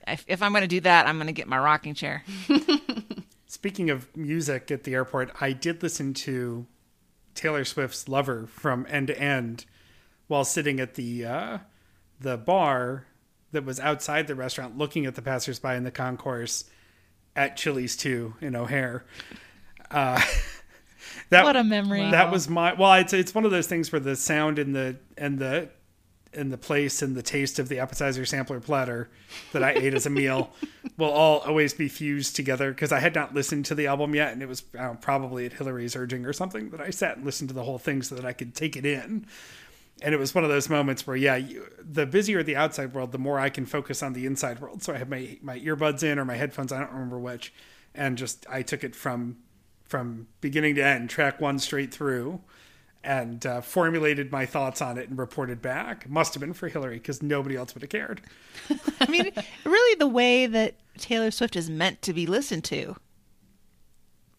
if, 0.08 0.26
if 0.28 0.42
i'm 0.42 0.52
going 0.52 0.64
to 0.64 0.68
do 0.68 0.80
that 0.80 1.06
i'm 1.06 1.18
going 1.18 1.28
to 1.28 1.34
get 1.34 1.48
my 1.48 1.60
rocking 1.60 1.94
chair 1.94 2.24
Speaking 3.50 3.90
of 3.90 4.16
music 4.16 4.72
at 4.72 4.84
the 4.84 4.94
airport, 4.94 5.32
I 5.40 5.54
did 5.54 5.82
listen 5.82 6.14
to 6.16 6.66
Taylor 7.34 7.64
Swift's 7.64 8.10
"Lover" 8.10 8.46
from 8.46 8.86
end 8.90 9.08
to 9.08 9.18
end 9.20 9.66
while 10.28 10.44
sitting 10.44 10.80
at 10.82 10.96
the 10.96 11.26
uh, 11.26 11.58
the 12.20 12.38
bar 12.38 13.07
that 13.52 13.66
was 13.66 13.80
outside 13.80 14.28
the 14.28 14.36
restaurant, 14.36 14.78
looking 14.78 15.06
at 15.06 15.16
the 15.16 15.22
passersby 15.22 15.70
in 15.70 15.84
the 15.84 15.92
concourse 15.92 16.66
at 17.36 17.56
Chili's 17.56 17.96
Too 17.96 18.34
in 18.42 18.56
O'Hare. 18.56 19.06
Uh, 19.90 20.22
that, 21.30 21.44
What 21.44 21.56
a 21.56 21.64
memory. 21.64 22.10
That 22.12 22.32
was 22.32 22.50
my 22.50 22.74
well. 22.74 22.94
It's 22.94 23.14
it's 23.14 23.34
one 23.34 23.46
of 23.46 23.52
those 23.52 23.68
things 23.68 23.92
where 23.92 24.00
the 24.00 24.16
sound 24.16 24.60
and 24.60 24.76
the 24.76 24.98
and 25.18 25.40
the 25.40 25.70
and 26.34 26.52
the 26.52 26.58
place 26.58 27.02
and 27.02 27.16
the 27.16 27.24
taste 27.24 27.58
of 27.58 27.70
the 27.70 27.80
appetizer 27.80 28.26
sampler 28.26 28.60
platter 28.60 29.10
that 29.54 29.64
I 29.64 29.72
ate 29.72 29.94
as 29.94 30.06
a 30.06 30.10
meal 30.10 30.52
will 30.98 31.10
all 31.10 31.40
always 31.40 31.74
be 31.74 31.88
fused 31.88 32.36
together 32.36 32.72
because 32.72 32.92
I 32.92 33.00
had 33.00 33.16
not 33.16 33.34
listened 33.34 33.66
to 33.66 33.76
the 33.76 33.88
album 33.88 34.14
yet, 34.14 34.34
and 34.34 34.44
it 34.44 34.48
was 34.48 34.64
I 34.78 34.84
know, 34.84 34.98
probably 35.00 35.46
at 35.46 35.54
Hillary's 35.54 35.96
urging 35.96 36.26
or 36.26 36.34
something 36.34 36.70
that 36.72 36.82
I 36.82 36.90
sat 36.90 37.18
and 37.18 37.26
listened 37.26 37.50
to 37.50 37.56
the 37.56 37.64
whole 37.64 37.80
thing 37.80 38.02
so 38.02 38.16
that 38.16 38.26
I 38.26 38.34
could 38.34 38.56
take 38.56 38.76
it 38.76 38.86
in. 38.86 39.26
And 40.02 40.14
it 40.14 40.18
was 40.18 40.36
one 40.36 40.44
of 40.44 40.50
those 40.50 40.70
moments 40.70 41.08
where, 41.08 41.16
yeah, 41.16 41.36
you, 41.38 41.68
the 41.80 42.06
busier 42.06 42.44
the 42.44 42.56
outside 42.56 42.94
world, 42.94 43.12
the 43.12 43.18
more 43.18 43.40
I 43.40 43.50
can 43.50 43.66
focus 43.66 44.04
on 44.04 44.14
the 44.14 44.26
inside 44.26 44.60
world. 44.60 44.84
So 44.84 44.94
I 44.94 44.98
have 44.98 45.10
my 45.10 45.40
my 45.42 45.60
earbuds 45.60 46.04
in 46.04 46.20
or 46.20 46.26
my 46.26 46.36
headphones. 46.36 46.72
I 46.72 46.80
don't 46.80 46.92
remember 46.92 47.18
which, 47.18 47.52
and 47.96 48.18
just 48.18 48.46
I 48.50 48.62
took 48.62 48.84
it 48.84 48.96
from 48.96 49.38
from 49.84 50.28
beginning 50.42 50.76
to 50.76 50.84
end, 50.84 51.10
track 51.10 51.42
one 51.42 51.58
straight 51.60 51.94
through, 51.94 52.42
and 53.04 53.46
uh, 53.46 53.62
formulated 53.62 54.32
my 54.32 54.46
thoughts 54.46 54.82
on 54.82 54.98
it 54.98 55.10
and 55.10 55.18
reported 55.18 55.62
back. 55.62 56.10
Must 56.10 56.34
have 56.34 56.42
been 56.42 56.54
for 56.54 56.68
Hillary 56.68 56.98
because 56.98 57.24
nobody 57.24 57.56
else 57.56 57.74
would 57.74 57.82
have 57.82 57.90
cared. 57.90 58.22
I 59.00 59.10
mean, 59.10 59.32
really, 59.64 59.96
the 59.98 60.08
way 60.08 60.46
that 60.46 60.76
Taylor 60.98 61.32
Swift 61.32 61.56
is 61.56 61.70
meant 61.70 62.02
to 62.04 62.14
be 62.14 62.28
listened 62.28 62.66
to. 62.66 62.98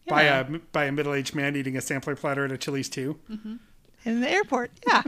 by 0.07 0.23
a 0.23 0.43
by 0.71 0.85
a 0.85 0.91
middle 0.91 1.13
aged 1.13 1.35
man 1.35 1.55
eating 1.55 1.75
a 1.75 1.81
sampler 1.81 2.15
platter 2.15 2.45
at 2.45 2.51
a 2.51 2.57
Chili's 2.57 2.89
too. 2.89 3.19
In 4.05 4.21
the 4.21 4.29
airport, 4.29 4.71
yeah. 4.87 5.03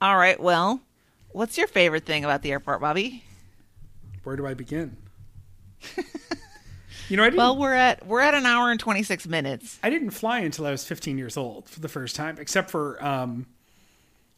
All 0.00 0.16
right, 0.16 0.40
well, 0.40 0.80
what's 1.32 1.58
your 1.58 1.66
favorite 1.66 2.06
thing 2.06 2.24
about 2.24 2.42
the 2.42 2.52
airport, 2.52 2.80
Bobby? 2.80 3.22
Where 4.24 4.36
do 4.36 4.46
I 4.46 4.54
begin? 4.54 4.96
you 7.08 7.16
know, 7.16 7.22
I 7.22 7.26
didn't. 7.26 7.38
Well, 7.38 7.56
we're 7.56 7.74
at 7.74 8.06
we're 8.06 8.20
at 8.20 8.34
an 8.34 8.46
hour 8.46 8.70
and 8.70 8.80
twenty 8.80 9.02
six 9.02 9.26
minutes. 9.26 9.78
I 9.82 9.90
didn't 9.90 10.10
fly 10.10 10.40
until 10.40 10.66
I 10.66 10.70
was 10.70 10.86
15 10.86 11.18
years 11.18 11.36
old 11.36 11.68
for 11.68 11.80
the 11.80 11.88
first 11.88 12.16
time, 12.16 12.36
except 12.38 12.70
for 12.70 13.02
um, 13.04 13.46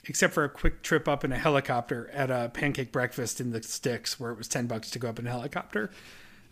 except 0.05 0.35
for 0.35 0.45
a 0.45 0.49
quick 0.49 0.83
trip 0.83 1.07
up 1.07 1.25
in 1.25 1.33
a 1.33 1.39
helicopter 1.39 2.11
at 2.13 2.31
a 2.31 2.51
pancake 2.53 2.91
breakfast 2.93 3.41
in 3.41 3.51
the 3.53 3.63
sticks 3.63 4.19
where 4.19 4.33
it 4.33 4.39
was 4.39 4.49
10 4.49 4.67
bucks 4.67 4.91
to 4.91 4.99
go 4.99 5.09
up 5.09 5.19
in 5.19 5.27
a 5.27 5.31
helicopter. 5.31 5.91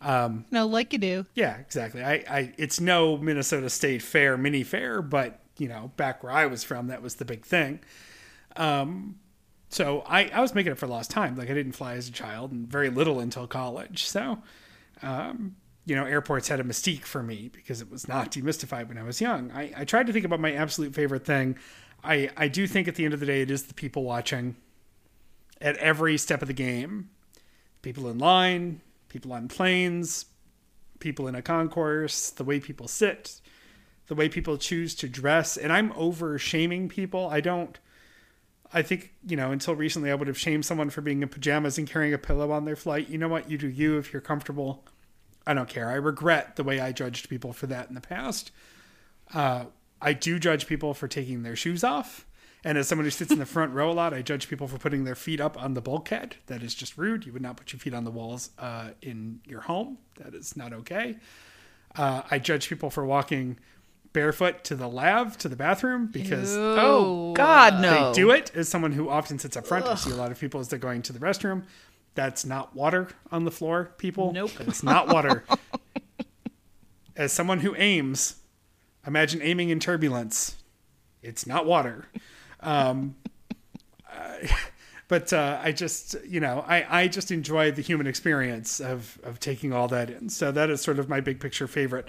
Um, 0.00 0.44
No, 0.50 0.66
like 0.66 0.92
you 0.92 0.98
do. 0.98 1.26
Yeah, 1.34 1.56
exactly. 1.58 2.02
I, 2.02 2.24
I 2.28 2.54
it's 2.56 2.80
no 2.80 3.16
Minnesota 3.16 3.68
State 3.70 4.02
Fair 4.02 4.36
mini 4.36 4.62
fair, 4.62 5.02
but 5.02 5.40
you 5.58 5.68
know, 5.68 5.90
back 5.96 6.22
where 6.22 6.32
I 6.32 6.46
was 6.46 6.64
from, 6.64 6.86
that 6.88 7.02
was 7.02 7.16
the 7.16 7.24
big 7.24 7.44
thing. 7.44 7.80
Um, 8.56 9.16
so 9.68 10.02
I, 10.06 10.28
I 10.28 10.40
was 10.40 10.54
making 10.54 10.72
it 10.72 10.78
for 10.78 10.86
lost 10.86 11.10
time. 11.10 11.36
Like 11.36 11.50
I 11.50 11.54
didn't 11.54 11.72
fly 11.72 11.94
as 11.94 12.08
a 12.08 12.12
child 12.12 12.52
and 12.52 12.66
very 12.66 12.90
little 12.90 13.20
until 13.20 13.46
college. 13.46 14.06
So, 14.06 14.38
um, 15.02 15.56
you 15.86 15.94
know, 15.94 16.04
airports 16.04 16.48
had 16.48 16.60
a 16.60 16.64
mystique 16.64 17.04
for 17.04 17.22
me 17.22 17.50
because 17.52 17.80
it 17.80 17.90
was 17.90 18.08
not 18.08 18.32
demystified 18.32 18.88
when 18.88 18.98
I 18.98 19.02
was 19.02 19.20
young. 19.20 19.50
I, 19.52 19.72
I 19.76 19.84
tried 19.84 20.06
to 20.08 20.12
think 20.12 20.24
about 20.24 20.40
my 20.40 20.52
absolute 20.52 20.94
favorite 20.94 21.24
thing. 21.24 21.56
I, 22.02 22.30
I 22.36 22.48
do 22.48 22.66
think 22.66 22.88
at 22.88 22.96
the 22.96 23.04
end 23.04 23.14
of 23.14 23.20
the 23.20 23.26
day, 23.26 23.42
it 23.42 23.50
is 23.50 23.64
the 23.64 23.74
people 23.74 24.02
watching 24.02 24.56
at 25.60 25.76
every 25.76 26.16
step 26.18 26.42
of 26.42 26.48
the 26.48 26.54
game. 26.54 27.10
People 27.82 28.08
in 28.08 28.18
line, 28.18 28.80
people 29.08 29.32
on 29.32 29.48
planes, 29.48 30.26
people 30.98 31.28
in 31.28 31.34
a 31.34 31.42
concourse, 31.42 32.30
the 32.30 32.44
way 32.44 32.60
people 32.60 32.88
sit, 32.88 33.40
the 34.06 34.14
way 34.14 34.28
people 34.28 34.56
choose 34.56 34.94
to 34.96 35.08
dress. 35.08 35.56
And 35.56 35.72
I'm 35.72 35.92
over 35.92 36.38
shaming 36.38 36.88
people. 36.88 37.28
I 37.28 37.40
don't, 37.40 37.78
I 38.72 38.82
think, 38.82 39.14
you 39.26 39.36
know, 39.36 39.50
until 39.50 39.74
recently, 39.74 40.10
I 40.10 40.14
would 40.14 40.28
have 40.28 40.38
shamed 40.38 40.64
someone 40.64 40.90
for 40.90 41.00
being 41.00 41.22
in 41.22 41.28
pajamas 41.28 41.76
and 41.76 41.88
carrying 41.88 42.14
a 42.14 42.18
pillow 42.18 42.52
on 42.52 42.64
their 42.64 42.76
flight. 42.76 43.08
You 43.08 43.18
know 43.18 43.28
what? 43.28 43.50
You 43.50 43.58
do 43.58 43.68
you 43.68 43.98
if 43.98 44.12
you're 44.12 44.22
comfortable. 44.22 44.84
I 45.46 45.54
don't 45.54 45.68
care. 45.68 45.88
I 45.88 45.94
regret 45.94 46.56
the 46.56 46.62
way 46.62 46.78
I 46.78 46.92
judged 46.92 47.28
people 47.28 47.52
for 47.52 47.66
that 47.66 47.88
in 47.88 47.94
the 47.94 48.00
past. 48.00 48.52
Uh, 49.34 49.64
I 50.00 50.12
do 50.12 50.38
judge 50.38 50.66
people 50.66 50.94
for 50.94 51.08
taking 51.08 51.42
their 51.42 51.56
shoes 51.56 51.82
off. 51.82 52.26
And 52.62 52.76
as 52.76 52.88
someone 52.88 53.06
who 53.06 53.10
sits 53.10 53.32
in 53.32 53.38
the 53.38 53.46
front 53.46 53.72
row 53.74 53.90
a 53.90 53.92
lot, 53.92 54.14
I 54.14 54.22
judge 54.22 54.48
people 54.48 54.68
for 54.68 54.78
putting 54.78 55.04
their 55.04 55.14
feet 55.14 55.40
up 55.40 55.60
on 55.60 55.74
the 55.74 55.80
bulkhead. 55.80 56.36
That 56.46 56.62
is 56.62 56.74
just 56.74 56.96
rude. 56.96 57.26
You 57.26 57.32
would 57.32 57.42
not 57.42 57.56
put 57.56 57.72
your 57.72 57.80
feet 57.80 57.94
on 57.94 58.04
the 58.04 58.10
walls 58.10 58.50
uh, 58.58 58.90
in 59.02 59.40
your 59.46 59.62
home. 59.62 59.98
That 60.22 60.34
is 60.34 60.56
not 60.56 60.72
okay. 60.72 61.16
Uh, 61.96 62.22
I 62.30 62.38
judge 62.38 62.68
people 62.68 62.90
for 62.90 63.04
walking 63.04 63.58
barefoot 64.12 64.64
to 64.64 64.74
the 64.74 64.88
lav, 64.88 65.38
to 65.38 65.48
the 65.48 65.56
bathroom, 65.56 66.06
because 66.06 66.56
Oh 66.56 67.32
God, 67.34 67.80
no. 67.80 68.08
they 68.12 68.14
do 68.14 68.30
it. 68.30 68.50
As 68.54 68.68
someone 68.68 68.92
who 68.92 69.08
often 69.08 69.38
sits 69.38 69.56
up 69.56 69.66
front, 69.66 69.86
I 69.86 69.94
see 69.94 70.10
a 70.10 70.16
lot 70.16 70.30
of 70.32 70.38
people 70.40 70.60
as 70.60 70.68
they're 70.68 70.78
going 70.78 71.02
to 71.02 71.12
the 71.12 71.18
restroom. 71.20 71.64
That's 72.14 72.44
not 72.44 72.74
water 72.74 73.08
on 73.30 73.44
the 73.44 73.50
floor, 73.52 73.92
people. 73.98 74.32
Nope. 74.32 74.50
It's 74.60 74.82
not 74.82 75.08
water. 75.08 75.44
as 77.16 77.32
someone 77.32 77.60
who 77.60 77.74
aims, 77.76 78.36
imagine 79.06 79.40
aiming 79.42 79.70
in 79.70 79.78
turbulence. 79.80 80.56
It's 81.22 81.46
not 81.46 81.66
water. 81.66 82.08
Um, 82.60 83.14
I- 84.08 84.50
but 85.08 85.32
uh, 85.32 85.58
I 85.62 85.72
just, 85.72 86.14
you 86.26 86.38
know, 86.40 86.64
I, 86.66 87.02
I 87.02 87.08
just 87.08 87.30
enjoy 87.32 87.72
the 87.72 87.82
human 87.82 88.06
experience 88.06 88.80
of, 88.80 89.18
of 89.24 89.40
taking 89.40 89.72
all 89.72 89.88
that 89.88 90.08
in. 90.08 90.28
So 90.28 90.52
that 90.52 90.70
is 90.70 90.80
sort 90.80 90.98
of 91.00 91.08
my 91.08 91.20
big 91.20 91.40
picture 91.40 91.66
favorite. 91.66 92.08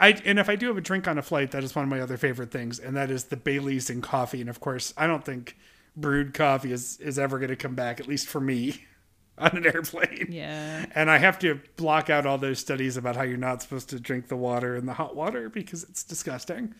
I, 0.00 0.20
and 0.24 0.38
if 0.38 0.48
I 0.48 0.56
do 0.56 0.68
have 0.68 0.78
a 0.78 0.80
drink 0.80 1.06
on 1.06 1.18
a 1.18 1.22
flight, 1.22 1.50
that 1.50 1.62
is 1.62 1.74
one 1.76 1.84
of 1.84 1.90
my 1.90 2.00
other 2.00 2.16
favorite 2.16 2.50
things, 2.50 2.78
and 2.78 2.96
that 2.96 3.10
is 3.10 3.24
the 3.24 3.36
Bailey's 3.36 3.90
and 3.90 4.02
coffee. 4.02 4.40
And 4.40 4.48
of 4.48 4.58
course, 4.58 4.94
I 4.96 5.06
don't 5.06 5.24
think 5.24 5.56
brewed 5.94 6.32
coffee 6.32 6.72
is, 6.72 6.98
is 6.98 7.18
ever 7.18 7.38
going 7.38 7.50
to 7.50 7.56
come 7.56 7.74
back, 7.74 8.00
at 8.00 8.08
least 8.08 8.26
for 8.26 8.40
me, 8.40 8.86
on 9.38 9.56
an 9.56 9.66
airplane. 9.66 10.28
Yeah. 10.30 10.86
And 10.94 11.10
I 11.10 11.18
have 11.18 11.38
to 11.40 11.60
block 11.76 12.08
out 12.08 12.26
all 12.26 12.38
those 12.38 12.58
studies 12.58 12.96
about 12.96 13.14
how 13.14 13.22
you're 13.22 13.36
not 13.36 13.62
supposed 13.62 13.90
to 13.90 14.00
drink 14.00 14.28
the 14.28 14.36
water 14.36 14.74
in 14.74 14.86
the 14.86 14.94
hot 14.94 15.14
water 15.14 15.50
because 15.50 15.84
it's 15.84 16.02
disgusting. 16.02 16.74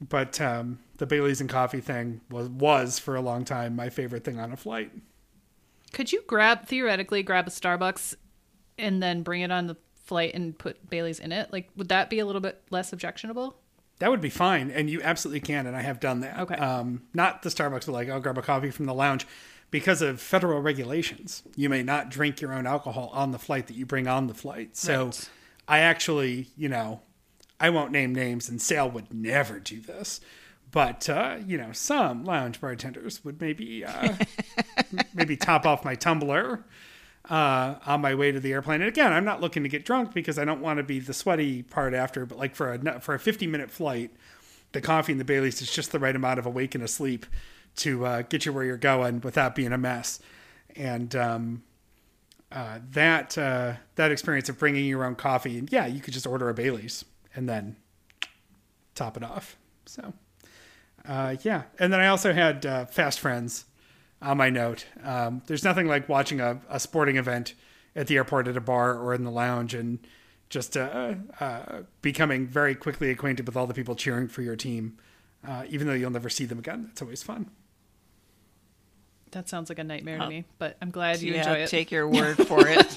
But 0.00 0.40
um, 0.40 0.78
the 0.98 1.06
Bailey's 1.06 1.40
and 1.40 1.50
coffee 1.50 1.80
thing 1.80 2.20
was 2.30 2.48
was 2.48 2.98
for 2.98 3.16
a 3.16 3.20
long 3.20 3.44
time 3.44 3.74
my 3.74 3.88
favorite 3.88 4.24
thing 4.24 4.38
on 4.38 4.52
a 4.52 4.56
flight. 4.56 4.92
Could 5.92 6.12
you 6.12 6.22
grab 6.26 6.66
theoretically 6.66 7.22
grab 7.22 7.46
a 7.46 7.50
Starbucks 7.50 8.14
and 8.78 9.02
then 9.02 9.22
bring 9.22 9.40
it 9.40 9.50
on 9.50 9.68
the 9.68 9.76
flight 10.06 10.34
and 10.34 10.56
put 10.56 10.88
Bailey's 10.88 11.20
in 11.20 11.32
it? 11.32 11.52
Like, 11.52 11.68
would 11.76 11.88
that 11.88 12.08
be 12.08 12.18
a 12.18 12.26
little 12.26 12.40
bit 12.40 12.62
less 12.70 12.92
objectionable? 12.92 13.56
That 13.98 14.10
would 14.10 14.20
be 14.20 14.30
fine, 14.30 14.70
and 14.70 14.90
you 14.90 15.00
absolutely 15.02 15.40
can, 15.40 15.66
and 15.66 15.74
I 15.74 15.80
have 15.82 16.00
done 16.00 16.20
that. 16.20 16.38
Okay. 16.40 16.56
Um, 16.56 17.02
not 17.14 17.42
the 17.42 17.48
Starbucks, 17.48 17.86
but 17.86 17.92
like 17.92 18.08
I'll 18.10 18.20
grab 18.20 18.36
a 18.36 18.42
coffee 18.42 18.70
from 18.70 18.84
the 18.84 18.92
lounge 18.94 19.26
because 19.70 20.02
of 20.02 20.20
federal 20.20 20.60
regulations. 20.60 21.42
You 21.56 21.68
may 21.68 21.82
not 21.82 22.10
drink 22.10 22.40
your 22.40 22.52
own 22.52 22.66
alcohol 22.66 23.10
on 23.12 23.32
the 23.32 23.38
flight 23.38 23.66
that 23.68 23.76
you 23.76 23.86
bring 23.86 24.06
on 24.06 24.26
the 24.26 24.34
flight. 24.34 24.76
So 24.76 25.06
Right. 25.06 25.30
I 25.66 25.78
actually, 25.78 26.48
you 26.56 26.68
know, 26.68 27.00
I 27.58 27.70
won't 27.70 27.90
name 27.90 28.14
names, 28.14 28.48
and 28.48 28.60
Sal 28.60 28.90
would 28.90 29.12
never 29.12 29.58
do 29.58 29.80
this. 29.80 30.20
But 30.70 31.08
uh, 31.08 31.38
you 31.46 31.56
know, 31.56 31.72
some 31.72 32.24
lounge 32.24 32.60
bartenders 32.60 33.24
would 33.24 33.40
maybe 33.40 33.82
uh, 33.84 34.14
maybe 35.14 35.36
top 35.36 35.64
off 35.64 35.84
my 35.86 35.94
tumbler 35.94 36.64
uh, 37.28 37.76
on 37.86 38.00
my 38.00 38.14
way 38.14 38.32
to 38.32 38.40
the 38.40 38.52
airplane. 38.52 38.80
And 38.80 38.88
again, 38.88 39.12
I'm 39.12 39.24
not 39.24 39.40
looking 39.40 39.62
to 39.62 39.68
get 39.68 39.84
drunk 39.84 40.14
because 40.14 40.38
I 40.38 40.44
don't 40.44 40.60
want 40.60 40.78
to 40.78 40.82
be 40.82 41.00
the 41.00 41.14
sweaty 41.14 41.62
part 41.62 41.94
after. 41.94 42.26
But 42.26 42.38
like 42.38 42.54
for 42.54 42.72
a 42.72 43.00
for 43.00 43.14
a 43.14 43.18
50 43.18 43.46
minute 43.46 43.70
flight, 43.70 44.10
the 44.72 44.80
coffee 44.80 45.12
and 45.12 45.20
the 45.20 45.24
Bailey's 45.24 45.60
is 45.60 45.70
just 45.70 45.92
the 45.92 45.98
right 45.98 46.14
amount 46.14 46.38
of 46.38 46.46
awake 46.46 46.74
and 46.74 46.84
asleep 46.84 47.26
to 47.76 48.06
uh, 48.06 48.22
get 48.22 48.46
you 48.46 48.52
where 48.52 48.64
you're 48.64 48.76
going 48.76 49.20
without 49.20 49.54
being 49.54 49.72
a 49.72 49.78
mess. 49.78 50.20
And 50.74 51.14
um, 51.16 51.62
uh, 52.52 52.78
that 52.90 53.36
uh, 53.36 53.74
that 53.96 54.10
experience 54.10 54.48
of 54.48 54.58
bringing 54.58 54.84
your 54.86 55.04
own 55.04 55.16
coffee, 55.16 55.58
and 55.58 55.70
yeah, 55.72 55.86
you 55.86 56.00
could 56.00 56.14
just 56.14 56.26
order 56.26 56.48
a 56.48 56.54
Bailey's 56.54 57.04
and 57.34 57.48
then 57.48 57.76
top 58.94 59.16
it 59.16 59.22
off. 59.22 59.56
So 59.84 60.12
uh, 61.06 61.36
yeah, 61.42 61.64
and 61.78 61.92
then 61.92 62.00
I 62.00 62.08
also 62.08 62.32
had 62.32 62.64
uh, 62.64 62.84
Fast 62.86 63.20
Friends 63.20 63.64
on 64.22 64.36
my 64.36 64.50
note. 64.50 64.86
Um, 65.02 65.42
there's 65.46 65.64
nothing 65.64 65.86
like 65.86 66.08
watching 66.08 66.40
a, 66.40 66.60
a 66.68 66.80
sporting 66.80 67.16
event 67.16 67.54
at 67.94 68.06
the 68.06 68.16
airport 68.16 68.48
at 68.48 68.56
a 68.56 68.60
bar 68.60 68.94
or 68.94 69.14
in 69.14 69.24
the 69.24 69.30
lounge 69.30 69.74
and 69.74 69.98
just 70.48 70.76
uh, 70.76 71.14
uh, 71.40 71.82
becoming 72.02 72.46
very 72.46 72.74
quickly 72.74 73.10
acquainted 73.10 73.46
with 73.46 73.56
all 73.56 73.66
the 73.66 73.74
people 73.74 73.94
cheering 73.94 74.28
for 74.28 74.42
your 74.42 74.56
team, 74.56 74.96
uh, 75.46 75.64
even 75.68 75.86
though 75.86 75.92
you'll 75.94 76.10
never 76.10 76.28
see 76.28 76.44
them 76.44 76.58
again. 76.58 76.88
It's 76.92 77.02
always 77.02 77.22
fun. 77.22 77.50
That 79.32 79.48
sounds 79.48 79.68
like 79.68 79.78
a 79.78 79.84
nightmare 79.84 80.18
to 80.18 80.28
me, 80.28 80.44
but 80.58 80.76
I'm 80.80 80.90
glad 80.90 81.20
you 81.20 81.34
yeah, 81.34 81.40
enjoy 81.40 81.62
it. 81.62 81.68
take 81.68 81.90
your 81.90 82.08
word 82.08 82.36
for 82.46 82.66
it. 82.66 82.96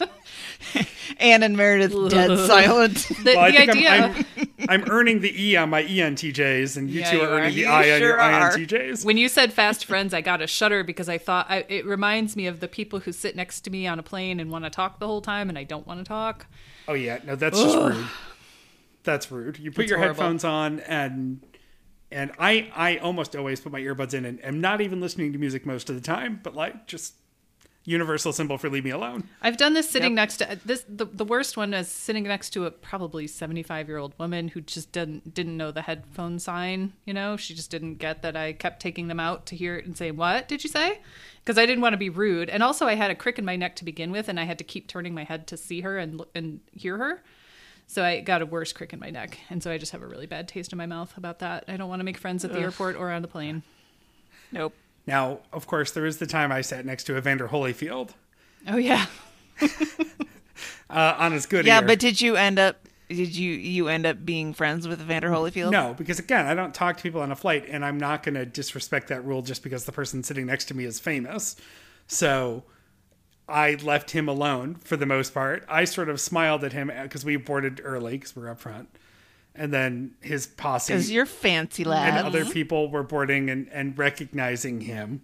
Anne 1.20 1.44
and 1.44 1.58
Meredith 1.58 1.92
dead 2.10 2.38
silent. 2.48 2.96
the 3.24 3.34
Well, 3.36 3.52
the 3.52 3.58
idea. 3.58 3.90
I'm, 3.90 4.26
I'm, 4.38 4.49
I'm 4.68 4.84
earning 4.90 5.22
the 5.22 5.32
E 5.42 5.56
on 5.56 5.70
my 5.70 5.84
ENTJs, 5.84 6.76
and 6.78 6.90
you 6.90 7.00
Yeah, 7.02 7.12
two 7.12 7.18
you 7.18 7.24
are 7.24 7.28
earning 7.30 7.48
are. 7.48 7.52
the 7.52 7.60
You 7.62 7.68
I 7.68 7.80
on 7.82 7.88
your 7.88 7.98
sure 8.00 8.20
are. 8.20 8.52
INTJs. 8.52 9.06
when 9.06 9.18
you 9.18 9.30
said 9.30 9.54
fast 9.54 9.86
friends, 9.86 10.14
I 10.14 10.22
got 10.22 10.42
a 10.42 10.48
shudder 10.48 10.84
because 10.84 11.08
I 11.08 11.18
thought 11.18 11.46
I, 11.50 11.66
it 11.70 11.86
reminds 11.86 12.36
me 12.36 12.48
of 12.48 12.60
the 12.60 12.68
people 12.68 13.00
who 13.00 13.12
sit 13.12 13.36
next 13.36 13.62
to 13.62 13.70
me 13.72 13.88
on 13.88 14.00
a 14.00 14.04
plane 14.04 14.40
and 14.40 14.52
want 14.52 14.66
to 14.66 14.70
talk 14.70 15.00
the 15.00 15.08
whole 15.08 15.22
time, 15.22 15.48
and 15.50 15.58
I 15.58 15.64
don't 15.64 15.88
want 15.88 16.00
to 16.00 16.04
talk. 16.04 16.48
Oh 16.88 16.94
yeah, 16.94 17.20
no, 17.26 17.36
that's 17.36 17.62
just 17.62 17.78
rude. 17.78 18.06
That's 19.04 19.32
rude. 19.32 19.60
You 19.60 19.72
put 19.72 19.84
It's 19.84 19.90
your 19.92 20.00
horrible. 20.00 20.22
headphones 20.22 20.44
on 20.44 20.80
and 20.82 21.42
and 22.12 22.32
I 22.40 22.72
I 22.76 22.98
almost 22.98 23.36
always 23.36 23.60
put 23.62 23.72
my 23.72 23.80
earbuds 23.80 24.14
in 24.14 24.26
and 24.26 24.44
am 24.44 24.60
not 24.60 24.82
even 24.82 25.00
listening 25.00 25.32
to 25.34 25.40
music 25.40 25.66
most 25.66 25.90
of 25.90 25.96
the 25.96 26.02
time, 26.02 26.40
but 26.44 26.56
like 26.56 26.86
just 26.88 27.14
universal 27.90 28.32
symbol 28.32 28.58
for 28.58 28.70
leave 28.70 28.84
me 28.84 28.92
alone. 28.92 29.24
I've 29.42 29.58
done 29.58 29.74
this 29.74 29.90
sitting 29.90 30.14
next 30.14 30.38
to 30.38 30.60
this. 30.64 30.86
The, 30.88 31.06
the 31.06 31.26
worst 31.26 31.58
one 31.58 31.74
is 31.74 31.90
sitting 31.90 32.24
next 32.24 32.52
to 32.52 32.66
a 32.66 32.72
probably 32.72 33.26
seventy 33.26 33.64
five 33.64 33.88
year 33.88 33.98
old 33.98 34.14
woman 34.20 34.50
who 34.50 34.62
just 34.62 34.92
didn't 34.92 35.34
didn't 35.34 35.58
know 35.58 35.72
the 35.72 35.82
headphone 35.82 36.38
sign. 36.40 36.94
You 37.06 37.14
know, 37.14 37.36
she 37.36 37.54
just 37.56 37.72
didn't 37.72 37.96
get 37.96 38.22
that 38.22 38.36
I 38.36 38.54
kept 38.54 38.80
taking 38.82 39.08
them 39.08 39.20
out 39.20 39.46
to 39.48 39.56
hear 39.56 39.76
it 39.76 39.86
and 39.86 39.98
say, 39.98 40.12
"What 40.12 40.48
did 40.48 40.64
you 40.64 40.70
say?" 40.70 41.00
Because 41.44 41.58
I 41.58 41.66
didn't 41.66 41.82
want 41.82 41.94
to 41.94 41.98
be 41.98 42.10
rude, 42.10 42.50
and 42.50 42.62
also 42.62 42.86
I 42.86 42.94
had 42.96 43.10
a 43.10 43.16
crick 43.16 43.40
in 43.40 43.46
my 43.46 43.56
neck 43.56 43.76
to 43.78 43.86
begin 43.86 44.12
with, 44.12 44.30
and 44.30 44.40
I 44.40 44.44
had 44.44 44.60
to 44.60 44.64
keep 44.64 44.88
turning 44.88 45.16
my 45.16 45.24
head 45.24 45.48
to 45.48 45.58
see 45.58 45.82
her 45.82 45.98
and 45.98 46.18
look- 46.20 46.30
and 46.36 46.60
hear 46.74 46.98
her. 46.98 47.24
So 47.88 48.04
I 48.04 48.20
got 48.22 48.44
a 48.44 48.46
worse 48.46 48.72
crick 48.72 48.94
in 48.94 49.00
my 49.00 49.10
neck, 49.10 49.40
and 49.50 49.64
so 49.64 49.72
I 49.72 49.80
just 49.80 49.92
have 49.94 50.04
a 50.04 50.08
really 50.08 50.28
bad 50.28 50.48
taste 50.48 50.72
in 50.72 50.78
my 50.78 50.86
mouth 50.86 51.18
about 51.18 51.40
that. 51.40 51.64
I 51.68 51.76
don't 51.76 51.90
want 51.90 52.02
to 52.02 52.04
make 52.04 52.18
friends 52.20 52.46
at 52.46 52.54
the 52.54 52.60
airport 52.60 52.96
or 52.98 53.10
on 53.10 53.24
the 53.24 53.28
plane. 53.28 53.64
Nope. 54.52 54.76
Now, 55.10 55.40
of 55.52 55.66
course, 55.68 55.92
there 55.92 56.06
is 56.06 56.20
the 56.20 56.28
time 56.28 56.52
I 56.52 56.62
sat 56.62 56.86
next 56.86 57.06
to 57.06 57.18
Evander 57.18 57.48
Holyfield 57.48 58.12
Oh 58.68 58.78
yeah. 58.78 59.08
uh, 60.90 61.16
on 61.18 61.32
his 61.32 61.46
good 61.46 61.66
Yeah, 61.66 61.82
ear. 61.82 61.88
but 61.88 62.00
did 62.00 62.22
you 62.22 62.36
end 62.36 62.60
up? 62.60 62.78
Did 63.10 63.36
you 63.36 63.52
you 63.54 63.88
end 63.88 64.06
up 64.06 64.24
being 64.24 64.54
friends 64.54 64.88
with 64.88 65.02
Evander 65.02 65.30
Holyfield? 65.32 65.72
No, 65.72 65.96
because 65.98 66.20
again, 66.20 66.46
I 66.46 66.54
don't 66.54 66.74
talk 66.76 66.98
to 66.98 67.04
people 67.04 67.22
on 67.22 67.32
a 67.32 67.36
flight, 67.36 67.66
and 67.68 67.84
I'm 67.84 67.98
not 67.98 68.22
going 68.22 68.36
to 68.36 68.46
disrespect 68.46 69.08
that 69.08 69.26
rule 69.26 69.42
just 69.42 69.64
because 69.64 69.86
the 69.86 69.92
person 69.92 70.22
sitting 70.24 70.46
next 70.46 70.66
to 70.66 70.76
me 70.76 70.86
is 70.86 71.00
famous. 71.00 71.56
So 72.06 72.64
I 73.48 73.76
left 73.82 74.12
him 74.12 74.28
alone 74.30 74.76
for 74.76 74.96
the 74.96 75.08
most 75.08 75.34
part. 75.34 75.66
I 75.68 75.86
sort 75.86 76.08
of 76.10 76.22
smiled 76.22 76.64
at 76.64 76.74
him 76.74 76.92
because 77.02 77.26
we 77.26 77.36
boarded 77.36 77.82
early 77.84 78.12
because 78.12 78.36
we 78.36 78.44
are 78.44 78.50
up 78.50 78.60
front, 78.60 78.90
and 79.56 79.74
then 79.74 80.12
his 80.22 80.48
posse 80.48 80.94
because 80.94 81.12
you're 81.12 81.26
fancy 81.26 81.84
lad 81.84 82.18
and 82.18 82.28
other 82.28 82.46
people 82.46 82.90
were 82.90 83.04
boarding 83.04 83.50
and, 83.50 83.68
and 83.72 83.98
recognizing 83.98 84.82
him. 84.82 85.22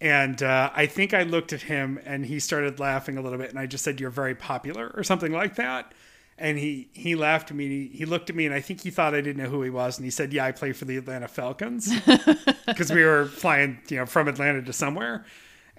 And 0.00 0.42
uh, 0.42 0.70
I 0.74 0.86
think 0.86 1.14
I 1.14 1.22
looked 1.22 1.52
at 1.52 1.62
him 1.62 2.00
and 2.04 2.26
he 2.26 2.38
started 2.38 2.78
laughing 2.78 3.16
a 3.16 3.22
little 3.22 3.38
bit, 3.38 3.50
and 3.50 3.58
I 3.58 3.66
just 3.66 3.84
said, 3.84 4.00
"You're 4.00 4.10
very 4.10 4.34
popular" 4.34 4.92
or 4.94 5.02
something 5.02 5.32
like 5.32 5.56
that. 5.56 5.92
And 6.36 6.58
he, 6.58 6.88
he 6.92 7.14
laughed 7.14 7.52
at 7.52 7.56
me. 7.56 7.68
He, 7.68 7.98
he 7.98 8.04
looked 8.04 8.28
at 8.28 8.34
me, 8.34 8.44
and 8.44 8.52
I 8.52 8.60
think 8.60 8.82
he 8.82 8.90
thought 8.90 9.14
I 9.14 9.20
didn't 9.20 9.40
know 9.42 9.48
who 9.48 9.62
he 9.62 9.70
was. 9.70 9.98
And 9.98 10.04
he 10.04 10.10
said, 10.10 10.32
"Yeah, 10.32 10.44
I 10.44 10.52
play 10.52 10.72
for 10.72 10.84
the 10.84 10.96
Atlanta 10.96 11.28
Falcons," 11.28 11.90
because 12.66 12.92
we 12.92 13.04
were 13.04 13.26
flying, 13.26 13.78
you 13.88 13.98
know, 13.98 14.06
from 14.06 14.28
Atlanta 14.28 14.60
to 14.62 14.72
somewhere. 14.72 15.24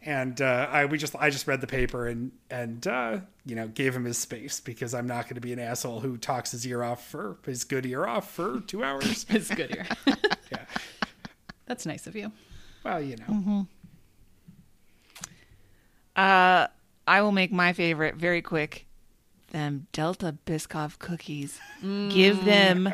And 0.05 0.39
uh, 0.39 0.67
I 0.71 0.85
we 0.85 0.99
just 0.99 1.15
I 1.15 1.31
just 1.31 1.47
read 1.47 1.61
the 1.61 1.67
paper 1.67 2.07
and 2.07 2.31
and 2.51 2.85
uh, 2.85 3.19
you 3.43 3.55
know 3.55 3.67
gave 3.67 3.95
him 3.95 4.05
his 4.05 4.19
space 4.19 4.59
because 4.59 4.93
I'm 4.93 5.07
not 5.07 5.25
going 5.25 5.35
to 5.35 5.41
be 5.41 5.51
an 5.51 5.57
asshole 5.57 5.99
who 5.99 6.17
talks 6.17 6.51
his 6.51 6.65
ear 6.67 6.83
off 6.83 7.07
for 7.07 7.37
his 7.43 7.63
good 7.63 7.87
ear 7.87 8.05
off 8.05 8.31
for 8.31 8.59
two 8.61 8.83
hours. 8.83 9.25
It's 9.35 9.53
good 9.53 9.71
here. 9.71 9.87
yeah. 10.51 10.65
That's 11.65 11.87
nice 11.87 12.05
of 12.05 12.15
you. 12.15 12.31
Well, 12.83 13.01
you 13.01 13.17
know. 13.17 13.25
Mm-hmm. 13.25 13.61
Uh, 16.15 16.67
I 17.07 17.21
will 17.21 17.31
make 17.31 17.51
my 17.51 17.73
favorite 17.73 18.15
very 18.15 18.43
quick. 18.43 18.85
Them 19.49 19.87
Delta 19.91 20.37
Biscoff 20.45 20.99
cookies. 20.99 21.59
Give 21.81 22.45
them 22.45 22.93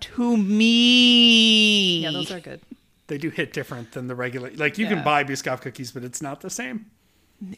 to 0.00 0.36
me. 0.36 2.00
Yeah, 2.02 2.10
those 2.10 2.30
are 2.30 2.40
good. 2.40 2.60
They 3.10 3.18
do 3.18 3.28
hit 3.28 3.52
different 3.52 3.90
than 3.92 4.06
the 4.06 4.14
regular. 4.14 4.50
Like 4.54 4.78
you 4.78 4.84
Yeah. 4.86 4.94
can 4.94 5.04
buy 5.04 5.24
Biscoff 5.24 5.60
cookies, 5.60 5.90
but 5.90 6.04
it's 6.04 6.22
not 6.22 6.40
the 6.42 6.48
same. 6.48 6.86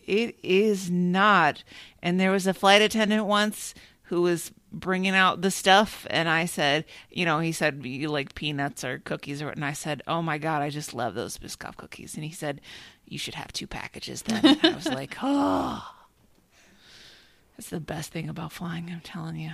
It 0.06 0.38
is 0.42 0.90
not. 0.90 1.62
And 2.02 2.18
there 2.18 2.30
was 2.30 2.46
a 2.46 2.54
flight 2.54 2.80
attendant 2.80 3.26
once 3.26 3.74
who 4.04 4.22
was 4.22 4.50
bringing 4.72 5.14
out 5.14 5.42
the 5.42 5.50
stuff, 5.50 6.06
and 6.08 6.26
I 6.28 6.46
said, 6.46 6.86
you 7.10 7.26
know, 7.26 7.40
he 7.40 7.52
said, 7.52 7.84
you 7.84 8.08
like 8.08 8.34
peanuts 8.34 8.82
or 8.82 8.98
cookies 9.00 9.42
or 9.42 9.46
what? 9.46 9.56
And 9.56 9.64
I 9.64 9.72
said, 9.74 10.00
oh 10.06 10.22
my 10.22 10.38
God, 10.38 10.62
I 10.62 10.70
just 10.70 10.94
love 10.94 11.14
those 11.14 11.36
Biscoff 11.36 11.76
cookies. 11.76 12.14
And 12.14 12.24
he 12.24 12.30
said, 12.32 12.62
you 13.06 13.18
should 13.18 13.34
have 13.34 13.52
two 13.52 13.66
packages 13.66 14.22
then. 14.22 14.58
I 14.62 14.74
was 14.74 14.88
like, 14.88 15.16
oh. 15.22 15.86
That's 17.58 17.68
the 17.68 17.80
best 17.80 18.10
thing 18.10 18.28
about 18.30 18.52
flying, 18.52 18.88
I'm 18.90 19.00
telling 19.02 19.36
you. 19.36 19.52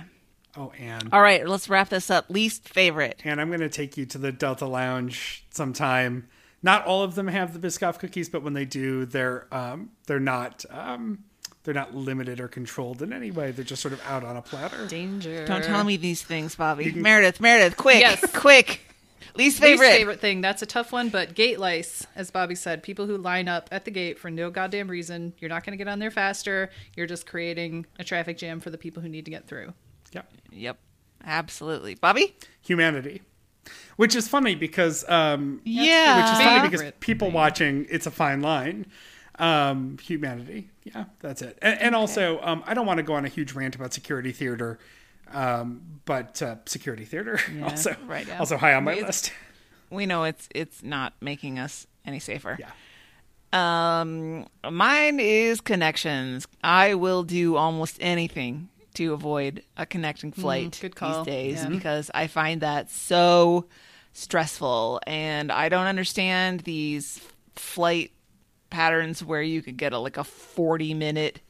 Oh, 0.57 0.71
and 0.79 1.09
All 1.13 1.21
right, 1.21 1.47
let's 1.47 1.69
wrap 1.69 1.89
this 1.89 2.09
up. 2.09 2.25
Least 2.29 2.67
favorite. 2.67 3.21
and 3.23 3.39
I'm 3.39 3.49
going 3.49 3.59
to 3.59 3.69
take 3.69 3.97
you 3.97 4.05
to 4.07 4.17
the 4.17 4.31
Delta 4.31 4.65
Lounge 4.65 5.45
sometime. 5.51 6.27
Not 6.63 6.85
all 6.85 7.03
of 7.03 7.15
them 7.15 7.27
have 7.27 7.53
the 7.59 7.65
Biscoff 7.65 7.99
cookies, 7.99 8.29
but 8.29 8.43
when 8.43 8.53
they 8.53 8.65
do, 8.65 9.05
they're 9.05 9.47
um, 9.53 9.91
they're 10.07 10.19
not 10.19 10.65
um, 10.69 11.23
they're 11.63 11.73
not 11.73 11.95
limited 11.95 12.39
or 12.41 12.47
controlled 12.49 13.01
in 13.01 13.13
any 13.13 13.31
way. 13.31 13.51
They're 13.51 13.63
just 13.63 13.81
sort 13.81 13.93
of 13.93 14.01
out 14.05 14.23
on 14.25 14.35
a 14.35 14.41
platter. 14.41 14.85
Danger. 14.87 15.45
Don't 15.45 15.63
tell 15.63 15.83
me 15.83 15.95
these 15.97 16.21
things, 16.23 16.55
Bobby. 16.55 16.91
Meredith, 16.91 17.39
Meredith, 17.39 17.77
quick, 17.77 18.01
Yes. 18.01 18.25
quick. 18.35 18.81
Least 19.35 19.61
Least 19.61 19.61
favorite. 19.61 19.87
favorite 19.91 20.19
thing. 20.19 20.41
That's 20.41 20.61
a 20.61 20.65
tough 20.65 20.91
one, 20.91 21.09
but 21.09 21.35
gate 21.35 21.59
lice, 21.59 22.05
as 22.15 22.31
Bobby 22.31 22.55
said, 22.55 22.83
people 22.83 23.05
who 23.05 23.15
line 23.17 23.47
up 23.47 23.69
at 23.71 23.85
the 23.85 23.91
gate 23.91 24.17
for 24.19 24.29
no 24.31 24.49
goddamn 24.49 24.89
reason. 24.89 25.33
You're 25.37 25.49
not 25.49 25.63
going 25.63 25.77
to 25.77 25.77
get 25.77 25.87
on 25.87 25.99
there 25.99 26.11
faster. 26.11 26.71
You're 26.97 27.07
just 27.07 27.25
creating 27.27 27.85
a 27.99 28.03
traffic 28.03 28.37
jam 28.37 28.59
for 28.59 28.69
the 28.71 28.77
people 28.77 29.01
who 29.03 29.07
need 29.07 29.25
to 29.25 29.31
get 29.31 29.47
through. 29.47 29.73
Yep. 30.11 30.31
Yep, 30.51 30.77
absolutely. 31.25 31.95
Bobby? 31.95 32.35
Humanity, 32.61 33.21
which 33.97 34.15
is 34.15 34.27
funny 34.27 34.55
because 34.55 35.07
um, 35.09 35.61
Yeah. 35.63 36.17
which 36.17 36.31
is 36.33 36.45
funny 36.45 36.69
because 36.69 36.91
people 36.99 37.27
thing. 37.27 37.35
watching 37.35 37.87
it's 37.89 38.05
a 38.07 38.11
fine 38.11 38.41
line. 38.41 38.85
Um, 39.37 39.97
humanity, 40.03 40.69
yeah, 40.83 41.05
that's 41.21 41.41
it. 41.41 41.57
And, 41.61 41.79
and 41.79 41.95
also, 41.95 42.41
um, 42.41 42.61
I 42.67 42.73
don't 42.73 42.85
want 42.85 42.97
to 42.97 43.03
go 43.03 43.13
on 43.13 43.23
a 43.23 43.29
huge 43.29 43.53
rant 43.53 43.73
about 43.73 43.93
security 43.93 44.33
theater, 44.33 44.79
um, 45.31 45.81
but 46.03 46.41
uh, 46.41 46.55
security 46.65 47.05
theater 47.05 47.39
also 47.63 47.95
right, 48.05 48.27
yeah. 48.27 48.37
also 48.39 48.57
high 48.57 48.73
on 48.73 48.83
my 48.83 48.91
It's- 48.93 49.05
list. 49.07 49.33
we 49.89 50.05
know 50.05 50.25
it's 50.25 50.49
it's 50.53 50.83
not 50.83 51.13
making 51.21 51.57
us 51.57 51.87
any 52.05 52.19
safer. 52.19 52.57
Yeah. 52.59 52.71
Um, 53.53 54.45
mine 54.69 55.19
is 55.19 55.61
connections. 55.61 56.45
I 56.63 56.93
will 56.95 57.23
do 57.23 57.55
almost 57.55 57.97
anything 57.99 58.69
to 58.95 59.13
avoid 59.13 59.63
a 59.77 59.85
connecting 59.85 60.31
flight 60.31 60.77
good 60.81 60.95
call. 60.95 61.23
these 61.23 61.33
days 61.33 61.63
Yeah. 61.63 61.69
because 61.69 62.09
I 62.13 62.27
find 62.27 62.61
that 62.61 62.89
so 62.89 63.65
stressful, 64.13 64.99
and 65.07 65.51
I 65.51 65.69
don't 65.69 65.87
understand 65.87 66.61
these 66.61 67.21
flight 67.55 68.11
patterns 68.69 69.23
where 69.23 69.41
you 69.41 69.61
could 69.61 69.77
get 69.77 69.93
a 69.93 69.97
like 69.99 70.17
a 70.17 70.23
forty 70.23 70.93
minute 70.93 71.41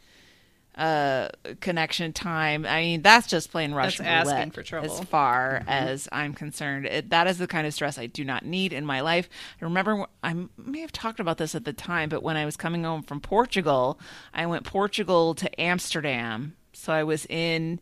uh 0.76 1.28
connection 1.60 2.14
time 2.14 2.66
i 2.66 2.80
mean 2.82 3.02
that's 3.02 3.28
just 3.28 3.52
plain 3.52 3.74
russian 3.74 4.06
asking 4.06 4.32
roulette 4.34 4.54
for 4.54 4.64
trouble. 4.64 4.90
as 4.90 5.00
far 5.06 5.62
as 5.68 6.08
i'm 6.14 6.34
concerned 6.34 6.86
it, 6.86 7.10
that 7.10 7.28
is 7.28 7.38
the 7.40 7.48
kind 7.48 7.68
of 7.68 7.74
stress 7.74 7.98
i 7.98 8.06
do 8.06 8.24
not 8.24 8.46
need 8.46 8.72
in 8.72 8.86
my 8.86 9.02
life 9.02 9.28
i 9.62 9.66
remember 9.66 10.06
i 10.24 10.34
may 10.58 10.80
have 10.80 10.92
talked 10.92 11.20
about 11.20 11.38
this 11.38 11.54
at 11.56 11.66
the 11.66 11.74
time 11.74 12.08
but 12.08 12.24
when 12.24 12.38
i 12.38 12.46
was 12.46 12.56
coming 12.56 12.84
home 12.86 13.02
from 13.02 13.20
portugal 13.20 14.00
i 14.34 14.46
went 14.46 14.64
portugal 14.64 15.34
to 15.36 15.60
amsterdam 15.60 16.56
so 16.80 16.94
i 16.94 17.04
was 17.04 17.26
in 17.28 17.80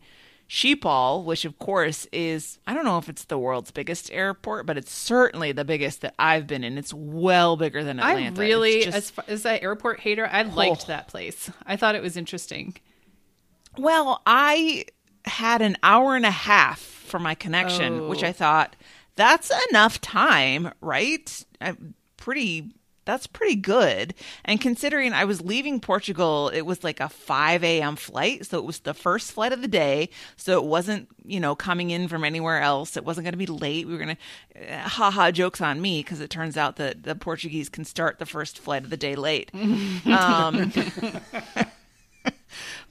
Schiphol, 0.48 1.24
which 1.24 1.44
of 1.44 1.58
course 1.58 2.06
is 2.10 2.58
I 2.66 2.72
don't 2.72 2.86
know 2.86 2.96
if 2.96 3.08
it's 3.10 3.24
the 3.24 3.38
world's 3.38 3.70
biggest 3.70 4.10
airport, 4.10 4.64
but 4.64 4.78
it's 4.78 4.90
certainly 4.90 5.52
the 5.52 5.64
biggest 5.64 6.00
that 6.00 6.14
I've 6.18 6.46
been 6.46 6.64
in. 6.64 6.78
It's 6.78 6.94
well 6.94 7.56
bigger 7.58 7.84
than 7.84 8.00
Atlanta. 8.00 8.40
I 8.40 8.44
really, 8.46 8.84
just- 8.84 8.96
as 8.96 9.10
far 9.10 9.26
as 9.28 9.42
that 9.42 9.62
airport 9.62 10.00
hater, 10.00 10.26
I 10.26 10.44
oh. 10.44 10.48
liked 10.54 10.84
Oh. 10.84 10.88
that 10.88 11.08
place. 11.08 11.50
I 11.66 11.76
thought 11.76 11.94
it 11.96 12.02
was 12.02 12.16
interesting. 12.16 12.76
Well, 13.76 14.22
I 14.24 14.86
had 15.26 15.60
an 15.60 15.76
hour 15.82 16.16
and 16.16 16.24
a 16.24 16.30
half 16.30 16.80
for 16.80 17.18
my 17.18 17.34
connection, 17.34 18.08
which 18.08 18.24
I 18.24 18.30
oh. 18.30 18.32
thought 18.32 18.74
that's 19.16 19.52
enough 19.70 20.00
time, 20.00 20.72
right? 20.80 21.44
I'm 21.60 21.94
pretty. 22.16 22.72
That's 23.08 23.26
pretty 23.26 23.54
good. 23.56 24.12
And 24.44 24.60
considering 24.60 25.14
I 25.14 25.24
was 25.24 25.40
leaving 25.40 25.80
Portugal, 25.80 26.50
it 26.50 26.60
was 26.66 26.84
like 26.84 27.00
a 27.00 27.08
5 27.08 27.64
a.m. 27.64 27.96
flight. 27.96 28.44
So 28.44 28.58
it 28.58 28.66
was 28.66 28.80
the 28.80 28.92
first 28.92 29.32
flight 29.32 29.50
of 29.50 29.62
the 29.62 29.66
day. 29.66 30.10
So 30.36 30.58
it 30.58 30.66
wasn't, 30.66 31.08
you 31.24 31.40
know, 31.40 31.54
coming 31.54 31.88
in 31.88 32.08
from 32.08 32.22
anywhere 32.22 32.60
else. 32.60 32.98
It 32.98 33.06
wasn't 33.06 33.24
going 33.24 33.32
to 33.32 33.38
be 33.38 33.46
late. 33.46 33.86
We 33.86 33.94
were 33.94 34.04
going 34.04 34.18
to, 34.58 34.78
haha, 34.80 35.30
jokes 35.30 35.62
on 35.62 35.80
me 35.80 36.02
because 36.02 36.20
it 36.20 36.28
turns 36.28 36.58
out 36.58 36.76
that 36.76 37.04
the 37.04 37.14
Portuguese 37.14 37.70
can 37.70 37.86
start 37.86 38.18
the 38.18 38.26
first 38.26 38.58
flight 38.58 38.84
of 38.84 38.90
the 38.90 38.98
day 38.98 39.16
late. 39.16 39.50
Um, 40.08 40.72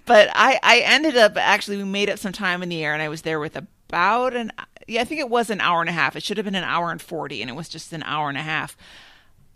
but 0.06 0.30
I, 0.34 0.60
I 0.64 0.80
ended 0.80 1.16
up 1.16 1.38
actually 1.38 1.78
we 1.78 1.84
made 1.84 2.10
up 2.10 2.18
some 2.18 2.32
time 2.32 2.64
in 2.64 2.70
the 2.70 2.84
air 2.84 2.94
and 2.94 3.02
I 3.04 3.10
was 3.10 3.22
there 3.22 3.40
with 3.40 3.56
about 3.56 4.36
an 4.36 4.52
yeah 4.88 5.02
I 5.02 5.04
think 5.04 5.20
it 5.20 5.30
was 5.30 5.50
an 5.50 5.62
hour 5.62 5.82
and 5.82 5.90
a 5.90 5.94
half. 5.94 6.16
It 6.16 6.24
should 6.24 6.38
have 6.38 6.46
been 6.46 6.56
an 6.56 6.64
hour 6.64 6.92
and 6.92 7.02
forty, 7.02 7.42
and 7.42 7.50
it 7.50 7.56
was 7.56 7.70
just 7.70 7.94
an 7.94 8.04
hour 8.04 8.30
and 8.30 8.38
a 8.38 8.42
half. 8.44 8.78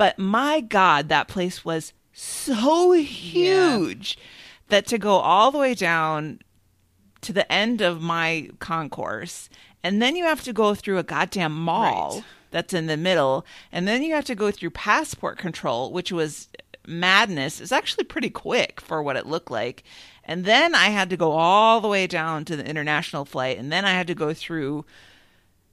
But 0.01 0.17
my 0.17 0.61
God, 0.61 1.09
that 1.09 1.27
place 1.27 1.63
was 1.63 1.93
so 2.11 2.91
huge 2.93 4.17
that 4.69 4.87
to 4.87 4.97
go 4.97 5.17
all 5.17 5.51
the 5.51 5.59
way 5.59 5.75
down 5.75 6.39
to 7.21 7.31
the 7.31 7.49
end 7.53 7.81
of 7.81 8.01
my 8.01 8.49
concourse, 8.57 9.47
and 9.83 10.01
then 10.01 10.15
you 10.15 10.23
have 10.23 10.41
to 10.45 10.53
go 10.53 10.73
through 10.73 10.97
a 10.97 11.03
goddamn 11.03 11.53
mall 11.53 12.15
Right. 12.15 12.23
that's 12.49 12.73
in 12.73 12.87
the 12.87 12.97
middle, 12.97 13.45
and 13.71 13.87
then 13.87 14.01
you 14.01 14.15
have 14.15 14.25
to 14.25 14.33
go 14.33 14.49
through 14.49 14.71
passport 14.71 15.37
control, 15.37 15.91
which 15.91 16.11
was 16.11 16.47
madness. 16.87 17.61
It's 17.61 17.71
actually 17.71 18.05
pretty 18.05 18.31
quick 18.31 18.81
for 18.81 19.03
what 19.03 19.17
it 19.17 19.27
looked 19.27 19.51
like. 19.51 19.83
And 20.23 20.45
then 20.45 20.73
I 20.73 20.85
had 20.85 21.11
to 21.11 21.15
go 21.17 21.33
all 21.33 21.79
the 21.79 21.87
way 21.87 22.07
down 22.07 22.43
to 22.45 22.55
the 22.55 22.65
international 22.67 23.23
flight, 23.23 23.59
and 23.59 23.71
then 23.71 23.85
I 23.85 23.91
had 23.91 24.07
to 24.07 24.15
go 24.15 24.33
through 24.33 24.83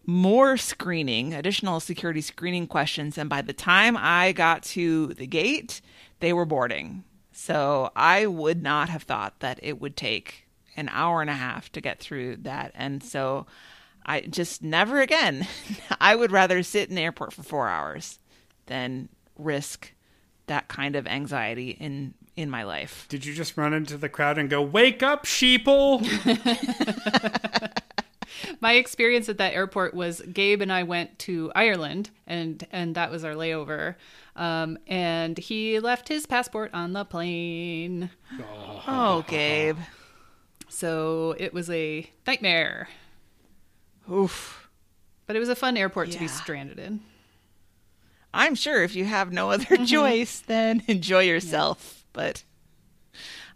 more 0.09 0.57
screening, 0.57 1.35
additional 1.35 1.81
security 1.81 2.23
screening 2.23 2.67
questions. 2.67 3.19
And 3.19 3.29
by 3.29 3.43
the 3.43 3.53
time 3.53 3.95
I 3.95 4.33
got 4.33 4.63
to 4.63 5.09
the 5.09 5.27
gate, 5.27 5.83
they 6.21 6.33
were 6.33 6.47
boarding. 6.47 7.05
So 7.31 7.91
I 7.95 8.25
would 8.25 8.63
not 8.63 8.89
have 8.89 9.03
thought 9.03 9.41
that 9.41 9.61
it 9.63 9.83
would 9.83 9.99
take 9.99 10.47
an 10.79 10.89
hour 10.93 11.21
and 11.21 11.29
a 11.29 11.35
half 11.35 11.71
to 11.73 11.83
get 11.83 11.99
through 11.99 12.37
that. 12.39 12.73
And 12.75 13.05
so 13.05 13.45
I 14.07 14.23
just 14.23 14.63
never 14.63 15.03
again. 15.03 15.47
I 16.01 16.17
would 16.17 16.33
rather 16.33 16.63
sit 16.63 16.89
in 16.89 16.95
the 16.95 17.03
airport 17.03 17.35
for 17.35 17.43
four 17.43 17.69
hours 17.69 18.19
than 18.65 19.11
risk 19.37 19.93
that 20.47 20.69
kind 20.69 20.97
of 20.97 21.07
anxiety 21.07 21.73
in 21.73 22.15
in 22.35 22.49
my 22.49 22.63
life. 22.63 23.05
Did 23.11 23.27
you 23.27 23.35
just 23.35 23.59
run 23.59 23.75
into 23.75 23.99
the 23.99 24.09
crowd 24.09 24.39
and 24.39 24.49
go, 24.49 24.63
"Wake 24.63 25.03
up, 25.03 25.27
sheeple"? 25.27 26.01
My 28.61 28.75
experience 28.75 29.29
at 29.29 29.39
that 29.39 29.55
airport 29.55 29.95
was 29.95 30.21
Gabe 30.21 30.61
and 30.63 30.73
I 30.73 30.83
went 30.83 31.19
to 31.21 31.51
Ireland, 31.55 32.11
and 32.27 32.67
and 32.73 32.95
that 32.95 33.11
was 33.11 33.25
our 33.25 33.35
layover. 33.35 33.95
Um, 34.37 34.79
and 34.87 35.37
he 35.37 35.81
left 35.81 36.09
his 36.09 36.25
passport 36.27 36.71
on 36.73 36.93
the 36.93 37.05
plane, 37.05 38.11
Oh, 38.87 39.25
Gabe. 39.27 39.79
so 40.69 41.35
it 41.39 41.53
was 41.53 41.69
a 41.71 42.09
nightmare. 42.27 42.89
Oof. 44.11 44.69
But 45.27 45.37
it 45.37 45.41
was 45.41 45.49
a 45.49 45.57
fun 45.57 45.77
airport 45.77 46.11
to 46.13 46.19
be 46.19 46.29
stranded 46.29 46.79
in. 46.79 47.01
I'm 48.33 48.55
sure 48.55 48.83
if 48.83 48.95
you 48.95 49.05
have 49.07 49.33
no 49.33 49.51
other 49.51 49.77
choice, 49.85 50.41
then 50.41 50.83
enjoy 50.87 51.23
yourself. 51.25 52.05
But 52.13 52.45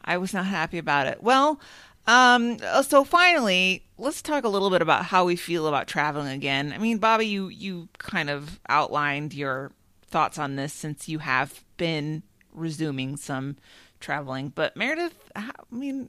I 0.05 0.17
was 0.19 0.35
not 0.35 0.47
happy 0.47 0.79
about 0.79 1.07
it. 1.07 1.23
Well, 1.23 1.61
um, 2.07 2.59
so 2.83 3.05
finally, 3.05 3.85
let's 3.99 4.23
talk 4.23 4.45
a 4.45 4.49
little 4.49 4.71
bit 4.71 4.83
about 4.83 5.07
how 5.07 5.25
we 5.25 5.37
feel 5.37 5.67
about 5.67 5.87
traveling 5.87 6.29
again. 6.29 6.73
I 6.73 6.79
mean, 6.79 6.99
Bobby, 6.99 7.27
you 7.27 7.49
you 7.49 7.89
kind 7.99 8.31
of 8.31 8.61
outlined 8.69 9.35
your 9.35 9.73
thoughts 10.07 10.39
on 10.39 10.57
this 10.57 10.73
since 10.73 11.09
you 11.09 11.21
have 11.21 11.65
been 11.77 12.23
resuming 12.53 13.17
some 13.17 13.57
traveling. 14.01 14.49
But 14.49 14.77
Meredith, 14.77 15.31
how, 15.35 15.51
I 15.51 15.75
mean, 15.75 16.09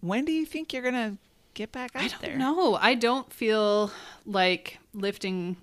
when 0.00 0.24
do 0.24 0.32
you 0.32 0.46
think 0.46 0.72
you're 0.72 0.82
gonna 0.82 1.18
get 1.54 1.72
back 1.72 1.92
out 1.94 2.14
there. 2.20 2.36
No, 2.36 2.74
I 2.74 2.94
don't 2.94 3.32
feel 3.32 3.90
like 4.26 4.78
lifting 4.92 5.56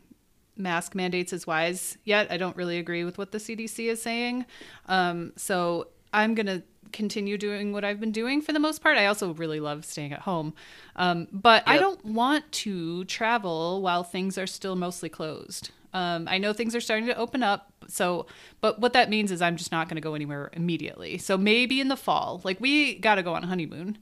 mask 0.57 0.95
mandates 0.95 1.33
is 1.33 1.45
wise 1.45 1.97
yet. 2.03 2.31
I 2.31 2.37
don't 2.37 2.55
really 2.55 2.77
agree 2.77 3.03
with 3.03 3.17
what 3.17 3.31
the 3.31 3.37
CDC 3.37 3.89
is 3.89 4.01
saying. 4.01 4.45
Um, 4.87 5.33
so 5.35 5.87
I'm 6.13 6.33
going 6.33 6.47
to 6.47 6.63
continue 6.91 7.37
doing 7.37 7.71
what 7.71 7.83
I've 7.83 7.99
been 7.99 8.11
doing 8.11 8.41
for 8.41 8.53
the 8.53 8.59
most 8.59 8.81
part. 8.81 8.97
I 8.97 9.05
also 9.05 9.33
really 9.33 9.59
love 9.59 9.85
staying 9.85 10.13
at 10.13 10.21
home. 10.21 10.53
Um, 10.95 11.27
but 11.31 11.63
I 11.65 11.77
don't 11.77 12.03
want 12.05 12.51
to 12.51 13.05
travel 13.05 13.81
while 13.81 14.03
things 14.03 14.37
are 14.37 14.47
still 14.47 14.75
mostly 14.75 15.09
closed. 15.09 15.71
Um, 15.93 16.27
I 16.27 16.37
know 16.37 16.53
things 16.53 16.75
are 16.75 16.81
starting 16.81 17.07
to 17.07 17.15
open 17.15 17.43
up. 17.43 17.71
So, 17.87 18.27
but 18.61 18.79
what 18.79 18.93
that 18.93 19.09
means 19.09 19.31
is 19.31 19.41
I'm 19.41 19.57
just 19.57 19.71
not 19.71 19.87
going 19.87 19.95
to 19.95 20.01
go 20.01 20.13
anywhere 20.15 20.49
immediately. 20.53 21.17
So 21.17 21.37
maybe 21.37 21.81
in 21.81 21.87
the 21.87 21.97
fall, 21.97 22.41
like 22.43 22.59
we 22.61 22.95
got 22.95 23.15
to 23.15 23.23
go 23.23 23.33
on 23.33 23.43
a 23.43 23.47
honeymoon. 23.47 23.97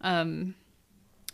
Um, 0.00 0.54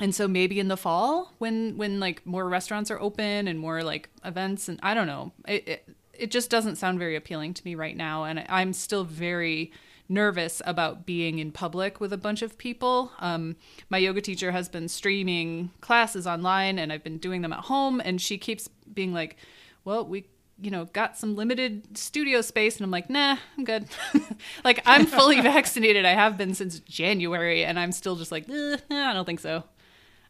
and 0.01 0.15
so 0.15 0.27
maybe 0.27 0.59
in 0.59 0.69
the 0.69 0.77
fall 0.77 1.35
when 1.39 1.77
when 1.77 2.01
like 2.01 2.25
more 2.27 2.49
restaurants 2.49 2.91
are 2.91 3.01
open 3.01 3.47
and 3.47 3.59
more 3.59 3.83
like 3.83 4.09
events 4.25 4.69
and 4.69 4.81
i 4.83 4.95
don't 4.95 5.07
know 5.07 5.31
it 5.47 5.69
it, 5.69 5.89
it 6.15 6.31
just 6.31 6.51
doesn't 6.51 6.77
sound 6.77 6.99
very 6.99 7.17
appealing 7.17 7.53
to 7.53 7.63
me 7.65 7.75
right 7.75 7.97
now 7.97 8.25
and 8.25 8.43
i'm 8.49 8.73
still 8.73 9.05
very 9.05 9.71
nervous 10.11 10.61
about 10.67 11.07
being 11.07 11.39
in 11.39 11.53
public 11.53 12.01
with 12.01 12.13
a 12.13 12.19
bunch 12.19 12.43
of 12.43 12.59
people. 12.59 13.13
Um, 13.21 13.57
my 13.89 13.99
yoga 13.99 14.21
teacher 14.21 14.51
has 14.53 14.69
been 14.69 14.89
streaming 14.89 15.71
classes 15.81 16.27
online 16.27 16.79
and 16.79 16.93
i've 16.93 17.03
been 17.03 17.19
doing 17.19 17.43
them 17.43 17.53
at 17.53 17.61
home 17.61 18.01
and 18.05 18.21
she 18.21 18.39
keeps 18.39 18.69
being 18.93 19.13
like 19.13 19.37
well 19.85 20.05
we 20.05 20.27
you 20.61 20.71
know 20.71 20.85
got 20.87 21.17
some 21.17 21.37
limited 21.37 21.97
studio 21.97 22.41
space 22.41 22.77
and 22.77 22.85
i'm 22.85 22.91
like 22.91 23.09
nah 23.09 23.37
i'm 23.57 23.65
good. 23.65 23.87
Like 24.65 24.81
i'm 24.87 25.07
fully 25.07 25.41
vaccinated. 25.55 26.05
I 26.05 26.15
have 26.15 26.37
been 26.37 26.55
since 26.55 26.81
january 26.81 27.65
and 27.65 27.79
i'm 27.79 27.93
still 27.93 28.17
just 28.17 28.33
like 28.33 28.49
eh, 28.49 28.77
nah, 28.91 29.11
i 29.11 29.13
don't 29.13 29.25
think 29.25 29.41
so. 29.41 29.65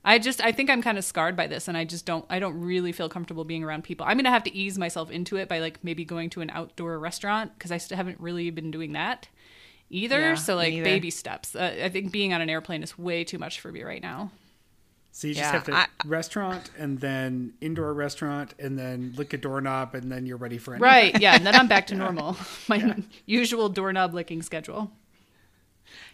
I 0.03 0.19
just 0.19 0.43
I 0.43 0.51
think 0.51 0.71
I'm 0.71 0.81
kind 0.81 0.97
of 0.97 1.05
scarred 1.05 1.37
by 1.37 1.47
this 1.47 1.69
and 1.69 1.77
I 1.77 1.85
just 1.85 2.07
don't 2.07 2.25
I 2.31 2.39
don't 2.39 2.59
really 2.59 2.91
feel 2.91 3.11
comfortable 3.11 3.45
being 3.45 3.63
around 3.63 3.85
people. 3.85 4.07
I'm 4.07 4.17
going 4.17 4.25
to 4.25 4.31
have 4.31 4.45
to 4.45 4.57
ease 4.57 4.79
myself 4.79 5.11
into 5.11 5.37
it 5.37 5.47
by 5.47 5.59
like 5.59 5.85
maybe 5.85 6.07
going 6.07 6.31
to 6.31 6.41
an 6.41 6.49
outdoor 6.55 6.99
restaurant 6.99 7.59
cuz 7.59 7.71
I 7.71 7.77
still 7.77 7.99
haven't 7.99 8.19
really 8.19 8.49
been 8.49 8.71
doing 8.71 8.95
that 8.95 9.29
either. 9.91 10.21
Yeah, 10.21 10.35
so 10.37 10.57
like 10.57 10.73
me 10.73 10.83
baby 10.83 11.11
steps. 11.11 11.55
Uh, 11.55 11.77
I 11.85 11.89
think 11.91 12.11
being 12.13 12.33
on 12.33 12.41
an 12.41 12.49
airplane 12.49 12.83
is 12.83 12.99
way 12.99 13.25
too 13.25 13.39
much 13.39 13.61
for 13.61 13.71
me 13.71 13.83
right 13.83 14.03
now. 14.03 14.31
So 15.13 15.27
you 15.27 15.35
just 15.35 15.45
Yeah, 15.45 15.53
have 15.53 15.65
to 15.65 15.75
I- 15.75 15.87
restaurant 16.07 16.71
and 16.79 17.01
then 17.01 17.53
indoor 17.61 17.93
restaurant 17.93 18.55
and 18.61 18.79
then 18.79 19.13
lick 19.17 19.33
a 19.33 19.37
doorknob 19.37 19.95
and 19.97 20.11
then 20.11 20.25
you're 20.25 20.37
ready 20.37 20.57
for 20.57 20.73
anything. 20.75 20.85
Right. 20.85 21.21
Yeah, 21.21 21.35
and 21.35 21.45
then 21.45 21.55
I'm 21.57 21.67
back 21.69 21.89
to 21.89 21.95
normal. 21.97 22.37
My 22.69 22.95
usual 23.27 23.69
doorknob 23.69 24.15
licking 24.15 24.43
schedule. 24.43 24.93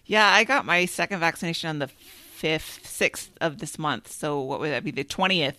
Yeah, 0.07 0.27
I 0.27 0.44
got 0.44 0.65
my 0.65 0.86
second 0.86 1.20
vaccination 1.20 1.69
on 1.69 1.78
the 1.81 1.89
fifth, 1.89 2.86
sixth 2.86 3.31
of 3.40 3.59
this 3.59 3.78
month. 3.78 4.11
So 4.11 4.40
what 4.40 4.61
would 4.61 4.70
that 4.70 4.85
be? 4.85 4.90
The 4.90 5.05
twentieth 5.05 5.59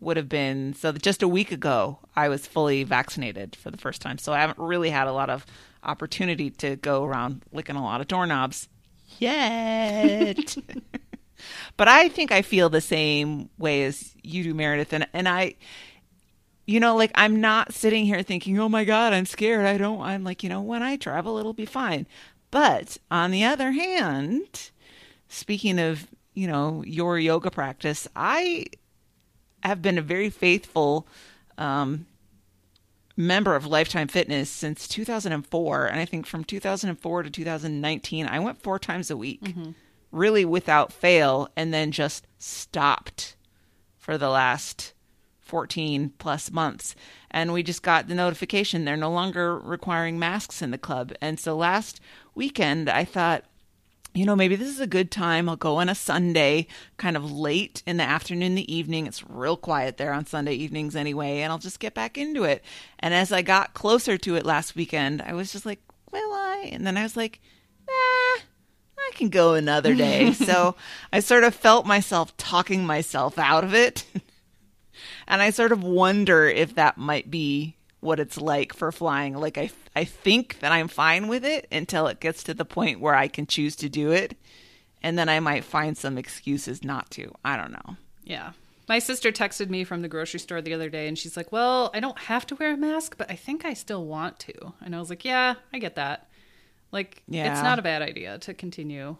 would 0.00 0.16
have 0.16 0.28
been 0.28 0.74
so 0.74 0.92
just 0.92 1.22
a 1.22 1.28
week 1.28 1.50
ago. 1.52 1.98
I 2.14 2.28
was 2.28 2.46
fully 2.46 2.82
vaccinated 2.84 3.56
for 3.56 3.70
the 3.70 3.78
first 3.78 4.02
time, 4.02 4.18
so 4.18 4.32
I 4.32 4.38
haven't 4.40 4.58
really 4.58 4.90
had 4.90 5.06
a 5.06 5.12
lot 5.12 5.30
of 5.30 5.46
opportunity 5.88 6.50
to 6.50 6.76
go 6.76 7.04
around 7.04 7.42
licking 7.52 7.76
a 7.76 7.82
lot 7.82 8.00
of 8.00 8.08
doorknobs 8.08 8.68
yet. 9.18 10.56
but 11.76 11.88
I 11.88 12.08
think 12.08 12.30
I 12.30 12.42
feel 12.42 12.68
the 12.68 12.80
same 12.80 13.48
way 13.58 13.84
as 13.84 14.14
you 14.22 14.44
do, 14.44 14.54
Meredith, 14.54 14.92
and 14.92 15.08
and 15.12 15.28
I 15.28 15.54
you 16.66 16.80
know, 16.80 16.94
like 16.96 17.12
I'm 17.14 17.40
not 17.40 17.72
sitting 17.72 18.04
here 18.04 18.22
thinking, 18.22 18.58
"Oh 18.58 18.68
my 18.68 18.84
god, 18.84 19.14
I'm 19.14 19.24
scared." 19.24 19.64
I 19.64 19.78
don't 19.78 20.02
I'm 20.02 20.22
like, 20.22 20.42
you 20.42 20.50
know, 20.50 20.60
when 20.60 20.82
I 20.82 20.96
travel 20.96 21.38
it'll 21.38 21.54
be 21.54 21.64
fine. 21.64 22.06
But 22.50 22.98
on 23.10 23.30
the 23.30 23.44
other 23.44 23.72
hand, 23.72 24.70
speaking 25.28 25.78
of, 25.78 26.08
you 26.34 26.46
know, 26.46 26.82
your 26.86 27.18
yoga 27.18 27.50
practice, 27.50 28.06
I 28.14 28.66
have 29.62 29.80
been 29.80 29.96
a 29.96 30.02
very 30.02 30.28
faithful 30.28 31.06
um 31.56 32.06
member 33.18 33.56
of 33.56 33.66
Lifetime 33.66 34.06
Fitness 34.06 34.48
since 34.48 34.86
2004, 34.86 35.86
and 35.86 36.00
I 36.00 36.04
think 36.04 36.24
from 36.24 36.44
2004 36.44 37.24
to 37.24 37.30
2019, 37.30 38.26
I 38.26 38.38
went 38.38 38.62
four 38.62 38.78
times 38.78 39.10
a 39.10 39.16
week, 39.16 39.42
mm-hmm. 39.42 39.72
really 40.12 40.44
without 40.44 40.92
fail, 40.92 41.48
and 41.56 41.74
then 41.74 41.90
just 41.90 42.28
stopped 42.38 43.34
for 43.98 44.16
the 44.16 44.28
last 44.28 44.94
14 45.40 46.12
plus 46.18 46.52
months. 46.52 46.94
And 47.28 47.52
we 47.52 47.64
just 47.64 47.82
got 47.82 48.06
the 48.06 48.14
notification 48.14 48.84
they're 48.84 48.96
no 48.96 49.10
longer 49.10 49.58
requiring 49.58 50.18
masks 50.18 50.62
in 50.62 50.70
the 50.70 50.78
club. 50.78 51.12
And 51.20 51.40
so 51.40 51.56
last 51.56 52.00
weekend, 52.36 52.88
I 52.88 53.04
thought, 53.04 53.44
you 54.14 54.24
know, 54.24 54.34
maybe 54.34 54.56
this 54.56 54.68
is 54.68 54.80
a 54.80 54.86
good 54.86 55.10
time. 55.10 55.48
I'll 55.48 55.56
go 55.56 55.76
on 55.76 55.88
a 55.88 55.94
Sunday, 55.94 56.66
kind 56.96 57.16
of 57.16 57.30
late 57.30 57.82
in 57.86 57.98
the 57.98 58.04
afternoon, 58.04 58.54
the 58.54 58.74
evening. 58.74 59.06
It's 59.06 59.28
real 59.28 59.56
quiet 59.56 59.96
there 59.96 60.12
on 60.12 60.26
Sunday 60.26 60.54
evenings 60.54 60.96
anyway, 60.96 61.40
and 61.40 61.52
I'll 61.52 61.58
just 61.58 61.80
get 61.80 61.94
back 61.94 62.18
into 62.18 62.44
it. 62.44 62.64
And 62.98 63.14
as 63.14 63.32
I 63.32 63.42
got 63.42 63.74
closer 63.74 64.18
to 64.18 64.34
it 64.36 64.46
last 64.46 64.74
weekend, 64.74 65.22
I 65.22 65.34
was 65.34 65.52
just 65.52 65.66
like, 65.66 65.80
will 66.10 66.32
I? 66.32 66.70
And 66.72 66.86
then 66.86 66.96
I 66.96 67.02
was 67.02 67.16
like, 67.16 67.40
nah, 67.86 68.42
I 68.98 69.10
can 69.14 69.28
go 69.28 69.54
another 69.54 69.94
day. 69.94 70.32
so 70.34 70.74
I 71.12 71.20
sort 71.20 71.44
of 71.44 71.54
felt 71.54 71.86
myself 71.86 72.36
talking 72.36 72.84
myself 72.84 73.38
out 73.38 73.64
of 73.64 73.74
it. 73.74 74.04
and 75.28 75.42
I 75.42 75.50
sort 75.50 75.72
of 75.72 75.82
wonder 75.84 76.46
if 76.48 76.74
that 76.74 76.98
might 76.98 77.30
be 77.30 77.76
what 78.00 78.20
it's 78.20 78.40
like 78.40 78.72
for 78.72 78.90
flying. 78.92 79.34
Like 79.34 79.58
I 79.58 79.70
I 79.98 80.04
think 80.04 80.60
that 80.60 80.70
I'm 80.70 80.86
fine 80.86 81.26
with 81.26 81.44
it 81.44 81.66
until 81.72 82.06
it 82.06 82.20
gets 82.20 82.44
to 82.44 82.54
the 82.54 82.64
point 82.64 83.00
where 83.00 83.16
I 83.16 83.26
can 83.26 83.48
choose 83.48 83.74
to 83.76 83.88
do 83.88 84.12
it, 84.12 84.36
and 85.02 85.18
then 85.18 85.28
I 85.28 85.40
might 85.40 85.64
find 85.64 85.98
some 85.98 86.16
excuses 86.16 86.84
not 86.84 87.10
to. 87.12 87.34
I 87.44 87.56
don't 87.56 87.72
know. 87.72 87.96
Yeah. 88.22 88.52
My 88.88 89.00
sister 89.00 89.32
texted 89.32 89.70
me 89.70 89.82
from 89.82 90.02
the 90.02 90.08
grocery 90.08 90.38
store 90.38 90.62
the 90.62 90.72
other 90.72 90.88
day 90.88 91.08
and 91.08 91.18
she's 91.18 91.36
like, 91.36 91.50
Well, 91.50 91.90
I 91.92 91.98
don't 91.98 92.18
have 92.20 92.46
to 92.46 92.54
wear 92.54 92.74
a 92.74 92.76
mask, 92.76 93.16
but 93.18 93.28
I 93.28 93.34
think 93.34 93.64
I 93.64 93.74
still 93.74 94.06
want 94.06 94.38
to. 94.38 94.72
And 94.80 94.94
I 94.94 95.00
was 95.00 95.10
like, 95.10 95.24
Yeah, 95.24 95.56
I 95.72 95.80
get 95.80 95.96
that. 95.96 96.28
Like, 96.92 97.24
it's 97.28 97.62
not 97.62 97.80
a 97.80 97.82
bad 97.82 98.00
idea 98.00 98.38
to 98.38 98.54
continue. 98.54 99.16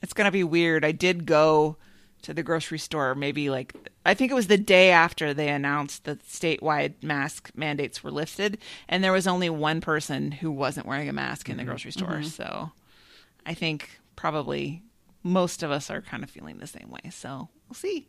It's 0.00 0.14
gonna 0.14 0.32
be 0.32 0.44
weird. 0.44 0.82
I 0.82 0.92
did 0.92 1.26
go 1.26 1.76
to 2.22 2.34
the 2.34 2.42
grocery 2.42 2.78
store 2.78 3.14
maybe 3.14 3.50
like 3.50 3.74
I 4.04 4.14
think 4.14 4.30
it 4.30 4.34
was 4.34 4.46
the 4.46 4.56
day 4.56 4.90
after 4.90 5.34
they 5.34 5.48
announced 5.48 6.04
that 6.04 6.24
statewide 6.24 7.02
mask 7.02 7.50
mandates 7.54 8.02
were 8.02 8.10
lifted, 8.10 8.58
and 8.88 9.04
there 9.04 9.12
was 9.12 9.26
only 9.26 9.50
one 9.50 9.80
person 9.82 10.32
who 10.32 10.50
wasn't 10.50 10.86
wearing 10.86 11.08
a 11.08 11.12
mask 11.12 11.48
in 11.48 11.56
the 11.56 11.62
mm-hmm. 11.62 11.70
grocery 11.70 11.92
store. 11.92 12.08
Mm-hmm. 12.08 12.24
So 12.24 12.72
I 13.44 13.54
think 13.54 14.00
probably 14.16 14.82
most 15.22 15.62
of 15.62 15.70
us 15.70 15.90
are 15.90 16.00
kind 16.00 16.24
of 16.24 16.30
feeling 16.30 16.58
the 16.58 16.66
same 16.66 16.90
way. 16.90 17.10
So 17.10 17.50
we'll 17.68 17.74
see. 17.74 18.08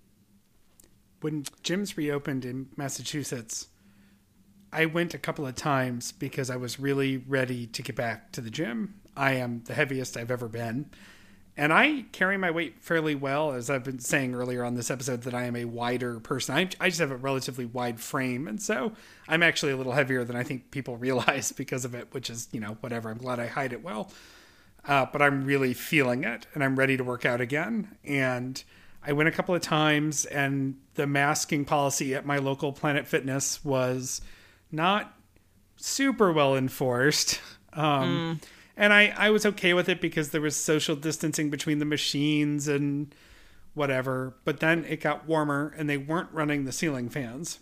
when 1.22 1.44
gyms 1.64 1.98
reopened 1.98 2.46
in 2.46 2.68
Massachusetts, 2.76 3.68
I 4.74 4.86
went 4.86 5.14
a 5.14 5.20
couple 5.20 5.46
of 5.46 5.56
times 5.56 6.12
because 6.12 6.50
I 6.50 6.56
was 6.56 6.80
really 6.80 7.18
ready 7.18 7.68
to 7.68 7.82
get 7.82 7.96
back 7.96 8.32
to 8.34 8.42
the 8.42 8.50
gym. 8.50 8.96
I 9.16 9.34
am 9.34 9.64
the 9.66 9.74
heaviest 9.74 10.18
I've 10.18 10.32
ever 10.32 10.48
been. 10.48 10.90
And 11.58 11.74
I 11.74 12.06
carry 12.12 12.38
my 12.38 12.50
weight 12.50 12.76
fairly 12.82 13.14
well, 13.14 13.52
as 13.52 13.70
I've 13.70 13.84
been 13.84 14.00
saying 14.00 14.34
earlier 14.34 14.64
on 14.64 14.76
this 14.76 14.90
episode, 14.90 15.24
that 15.24 15.34
I 15.34 15.44
am 15.44 15.56
a 15.56 15.66
wider 15.66 16.20
person. 16.20 16.56
I, 16.56 16.70
I 16.80 16.90
just 16.90 17.00
have 17.00 17.12
a 17.12 17.18
relatively 17.18 17.66
wide 17.66 18.00
frame. 18.00 18.48
And 18.48 18.62
so 18.62 18.94
I'm 19.28 19.44
actually 19.44 19.74
a 19.74 19.78
little 19.78 19.92
heavier 19.92 20.24
than 20.24 20.36
I 20.36 20.44
think 20.44 20.72
people 20.72 20.98
realize 20.98 21.52
because 21.52 21.86
of 21.86 21.94
it, 21.94 22.08
which 22.14 22.30
is, 22.30 22.48
you 22.52 22.60
know, 22.60 22.78
whatever. 22.80 23.10
I'm 23.10 23.18
glad 23.18 23.40
I 23.40 23.48
hide 23.48 23.74
it 23.74 23.84
well 23.84 24.12
uh, 24.88 25.06
but 25.12 25.22
I'm 25.22 25.46
really 25.46 25.74
feeling 25.74 26.24
it 26.24 26.48
and 26.54 26.64
I'm 26.64 26.78
ready 26.78 26.98
to 26.98 27.04
work 27.04 27.26
out 27.26 27.42
again. 27.42 27.96
And 28.04 28.64
I 29.04 29.14
went 29.14 29.30
a 29.30 29.32
couple 29.32 29.56
of 29.56 29.62
times, 29.62 30.26
and 30.26 30.76
the 30.94 31.08
masking 31.08 31.66
policy 31.66 32.14
at 32.14 32.26
my 32.26 32.38
local 32.38 32.72
Planet 32.72 33.08
Fitness 33.08 33.66
was 33.66 34.22
not 34.72 35.18
super 35.78 36.32
well 36.32 36.56
enforced. 36.56 37.42
Um, 37.74 38.40
And 38.78 38.94
I, 38.94 39.14
I 39.18 39.30
was 39.30 39.46
okay 39.46 39.74
with 39.74 39.90
it 39.90 40.02
because 40.02 40.30
there 40.30 40.42
was 40.42 40.56
social 40.56 40.96
distancing 40.96 41.50
between 41.50 41.80
the 41.80 41.86
machines 41.86 42.68
and 42.68 43.14
whatever. 43.74 44.36
But 44.44 44.60
then 44.60 44.86
it 44.86 45.02
got 45.02 45.28
warmer, 45.28 45.74
and 45.78 45.90
they 45.90 45.98
weren't 45.98 46.32
running 46.32 46.66
the 46.66 46.72
ceiling 46.72 47.10
fans 47.10 47.60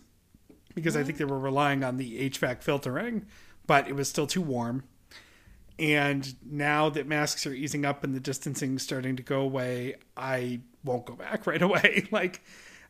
because 0.76 0.96
I 0.96 1.04
think 1.04 1.18
they 1.18 1.26
were 1.26 1.40
relying 1.40 1.84
on 1.84 1.98
the 1.98 2.30
HVAC 2.30 2.62
filtering, 2.62 3.26
but 3.68 3.88
it 3.88 3.96
was 3.96 4.08
still 4.08 4.28
too 4.28 4.42
warm. 4.42 4.84
And 5.78 6.36
now 6.46 6.90
that 6.90 7.08
masks 7.08 7.48
are 7.48 7.54
easing 7.54 7.86
up 7.86 8.04
and 8.04 8.14
the 8.14 8.20
distancing 8.20 8.78
starting 8.80 9.16
to 9.16 9.24
go 9.24 9.40
away, 9.40 9.96
I 10.18 10.60
won't 10.84 11.06
go 11.06 11.16
back 11.16 11.48
right 11.48 11.62
away. 11.62 12.08
like, 12.12 12.42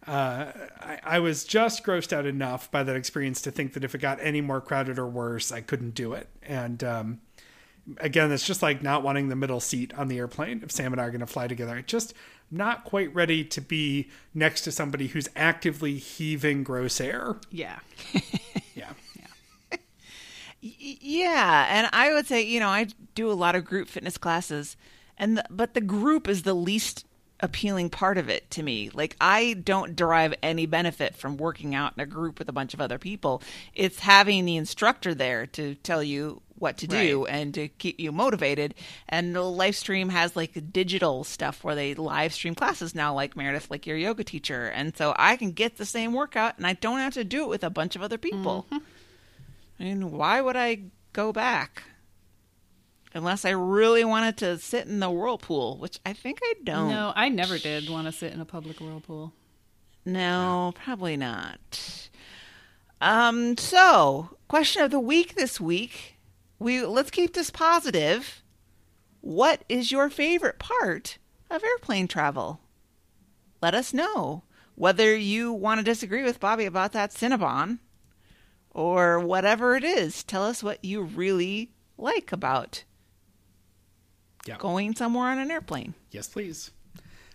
uh, 0.08 0.52
I, 0.80 1.00
I 1.04 1.20
was 1.20 1.44
just 1.44 1.84
grossed 1.84 2.14
out 2.14 2.26
enough 2.26 2.72
by 2.72 2.84
that 2.84 2.96
experience 2.96 3.42
to 3.44 3.52
think 3.52 3.74
that 3.74 3.84
if 3.84 3.94
it 3.94 4.00
got 4.00 4.18
any 4.22 4.42
more 4.42 4.62
crowded 4.62 4.98
or 4.98 5.08
worse, 5.08 5.52
I 5.52 5.62
couldn't 5.62 5.94
do 5.94 6.14
it. 6.14 6.30
And 6.42 6.84
um, 6.84 7.22
again, 7.98 8.32
it's 8.32 8.46
just 8.46 8.62
like 8.62 8.82
not 8.84 9.04
wanting 9.04 9.30
the 9.30 9.36
middle 9.36 9.60
seat 9.60 9.94
on 9.98 10.08
the 10.08 10.18
airplane 10.18 10.62
if 10.64 10.72
Sam 10.72 10.92
and 10.94 11.02
I 11.02 11.06
are 11.06 11.12
going 11.12 11.20
to 11.22 11.26
fly 11.28 11.48
together. 11.48 11.76
I 11.76 11.82
just 11.82 12.14
not 12.52 12.84
quite 12.84 13.14
ready 13.14 13.44
to 13.46 13.62
be 13.62 14.10
next 14.34 14.62
to 14.62 14.72
somebody 14.72 15.08
who's 15.08 15.28
actively 15.36 15.98
heaving 15.98 16.64
gross 16.64 17.00
air. 17.02 17.38
Yeah. 17.52 17.80
Yeah. 18.76 18.92
Y- 20.62 20.98
Yeah, 21.02 21.68
and 21.70 21.90
I 21.94 22.14
would 22.14 22.28
say, 22.28 22.42
you 22.44 22.60
know, 22.60 22.70
I 22.70 22.88
do 23.16 23.32
a 23.32 23.34
lot 23.34 23.56
of 23.56 23.66
group 23.66 23.88
fitness 23.88 24.18
classes, 24.18 24.76
and 25.18 25.38
the, 25.38 25.44
but 25.50 25.74
the 25.74 25.82
group 25.82 26.28
is 26.28 26.44
the 26.44 26.54
least 26.54 27.06
appealing 27.42 27.90
part 27.90 28.18
of 28.18 28.30
it 28.30 28.50
to 28.52 28.62
me. 28.64 28.90
Like 28.94 29.16
I 29.22 29.54
don't 29.54 29.96
derive 29.96 30.34
any 30.44 30.66
benefit 30.66 31.16
from 31.16 31.38
working 31.38 31.74
out 31.74 31.94
in 31.96 32.02
a 32.02 32.06
group 32.06 32.38
with 32.40 32.50
a 32.50 32.54
bunch 32.54 32.74
of 32.74 32.82
other 32.82 32.98
people. 32.98 33.42
It's 33.74 34.00
having 34.00 34.44
the 34.46 34.58
instructor 34.58 35.14
there 35.14 35.46
to 35.48 35.76
tell 35.76 36.04
you 36.04 36.42
what 36.60 36.78
to 36.78 36.88
do 36.88 37.26
and 37.26 37.54
to 37.54 37.68
keep 37.68 38.00
you 38.00 38.12
motivated. 38.12 38.76
And 39.08 39.36
the 39.36 39.42
live 39.42 39.76
stream 39.76 40.10
has 40.10 40.36
like 40.36 40.72
digital 40.72 41.24
stuff 41.24 41.64
where 41.64 41.76
they 41.76 41.94
live 41.94 42.34
stream 42.34 42.56
classes 42.56 42.94
now, 42.94 43.14
like 43.14 43.36
Meredith, 43.36 43.70
like 43.72 43.88
your 43.88 43.98
yoga 43.98 44.24
teacher. 44.24 44.68
And 44.68 44.96
so 44.96 45.14
I 45.18 45.36
can 45.38 45.52
get 45.52 45.78
the 45.78 45.86
same 45.86 46.14
workout 46.14 46.58
and 46.58 46.68
I 46.68 46.74
don't 46.74 47.00
have 47.00 47.14
to 47.14 47.24
do 47.24 47.44
it 47.44 47.50
with 47.50 47.64
a 47.64 47.70
bunch 47.70 47.96
of 47.96 48.02
other 48.02 48.18
people. 48.18 48.66
I 48.72 49.84
mean, 49.84 50.12
why 50.12 50.42
would 50.42 50.58
I 50.58 50.82
go 51.14 51.32
back? 51.32 51.84
Unless 53.14 53.44
I 53.44 53.52
really 53.52 54.06
wanted 54.06 54.38
to 54.38 54.60
sit 54.60 54.86
in 54.86 55.00
the 55.00 55.10
whirlpool, 55.10 55.78
which 55.78 56.00
I 56.06 56.14
think 56.14 56.40
I 56.44 56.54
don't. 56.64 56.90
No, 56.90 57.12
I 57.16 57.30
never 57.30 57.58
did 57.58 57.90
want 57.90 58.06
to 58.06 58.12
sit 58.12 58.34
in 58.34 58.40
a 58.40 58.46
public 58.46 58.80
whirlpool. 58.80 59.34
No, 60.06 60.74
probably 60.76 61.18
not. 61.18 62.10
Um, 63.02 63.58
so 63.58 64.38
question 64.48 64.84
of 64.84 64.92
the 64.92 65.00
week 65.00 65.36
this 65.36 65.60
week. 65.60 66.19
We 66.60 66.84
let's 66.86 67.12
keep 67.12 67.34
this 67.34 67.50
positive. 67.50 68.44
What 69.22 69.64
is 69.70 69.92
your 69.92 70.10
favorite 70.10 70.60
part 70.60 71.18
of 71.50 71.64
airplane 71.64 72.08
travel? 72.08 72.62
Let 73.62 73.74
us 73.74 73.94
know 73.94 74.44
whether 74.76 75.16
you 75.16 75.52
want 75.52 75.80
to 75.80 75.84
disagree 75.84 76.24
with 76.24 76.40
Bobby 76.40 76.66
about 76.66 76.94
that 76.94 77.12
Cinnabon 77.12 77.80
or 78.72 79.20
whatever 79.20 79.76
it 79.76 79.84
is. 79.84 80.24
Tell 80.24 80.44
us 80.44 80.64
what 80.64 80.84
you 80.84 81.02
really 81.02 81.72
like 81.98 82.32
about 82.32 82.84
Yeah. 84.46 84.58
going 84.58 84.96
somewhere 84.96 85.30
on 85.30 85.40
an 85.40 85.52
airplane. 85.52 85.96
Yes, 86.12 86.28
please. 86.30 86.72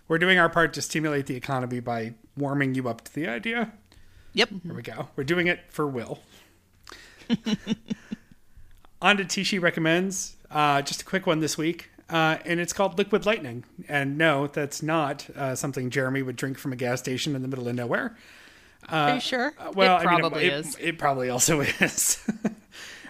We're 0.07 0.17
doing 0.19 0.37
our 0.39 0.49
part 0.49 0.73
to 0.73 0.81
stimulate 0.81 1.25
the 1.27 1.35
economy 1.35 1.79
by 1.79 2.15
warming 2.37 2.73
you 2.75 2.87
up 2.89 3.03
to 3.05 3.13
the 3.13 3.27
idea. 3.27 3.73
Yep. 4.33 4.49
Here 4.63 4.73
we 4.73 4.81
go. 4.81 5.09
We're 5.15 5.23
doing 5.23 5.47
it 5.47 5.59
for 5.69 5.87
Will. 5.87 6.19
On 9.01 9.17
to 9.17 9.25
Tishi 9.25 9.61
recommends. 9.61 10.35
Uh, 10.49 10.81
just 10.81 11.01
a 11.01 11.05
quick 11.05 11.27
one 11.27 11.39
this 11.39 11.57
week. 11.57 11.89
Uh, 12.09 12.37
and 12.45 12.59
it's 12.59 12.73
called 12.73 12.97
Liquid 12.97 13.25
Lightning. 13.25 13.63
And 13.87 14.17
no, 14.17 14.47
that's 14.47 14.81
not 14.83 15.27
uh, 15.35 15.55
something 15.55 15.89
Jeremy 15.89 16.21
would 16.21 16.35
drink 16.35 16.57
from 16.57 16.71
a 16.71 16.75
gas 16.75 16.99
station 16.99 17.35
in 17.35 17.41
the 17.41 17.47
middle 17.47 17.67
of 17.67 17.75
nowhere. 17.75 18.15
Are 18.87 19.15
you 19.15 19.19
sure? 19.19 19.53
Uh, 19.57 19.71
well, 19.73 19.97
It 19.97 20.05
I 20.05 20.11
mean, 20.11 20.19
probably 20.19 20.45
it, 20.45 20.53
is. 20.53 20.77
It, 20.79 20.97
probably 20.99 21.29
also 21.29 21.61
is. 21.81 22.19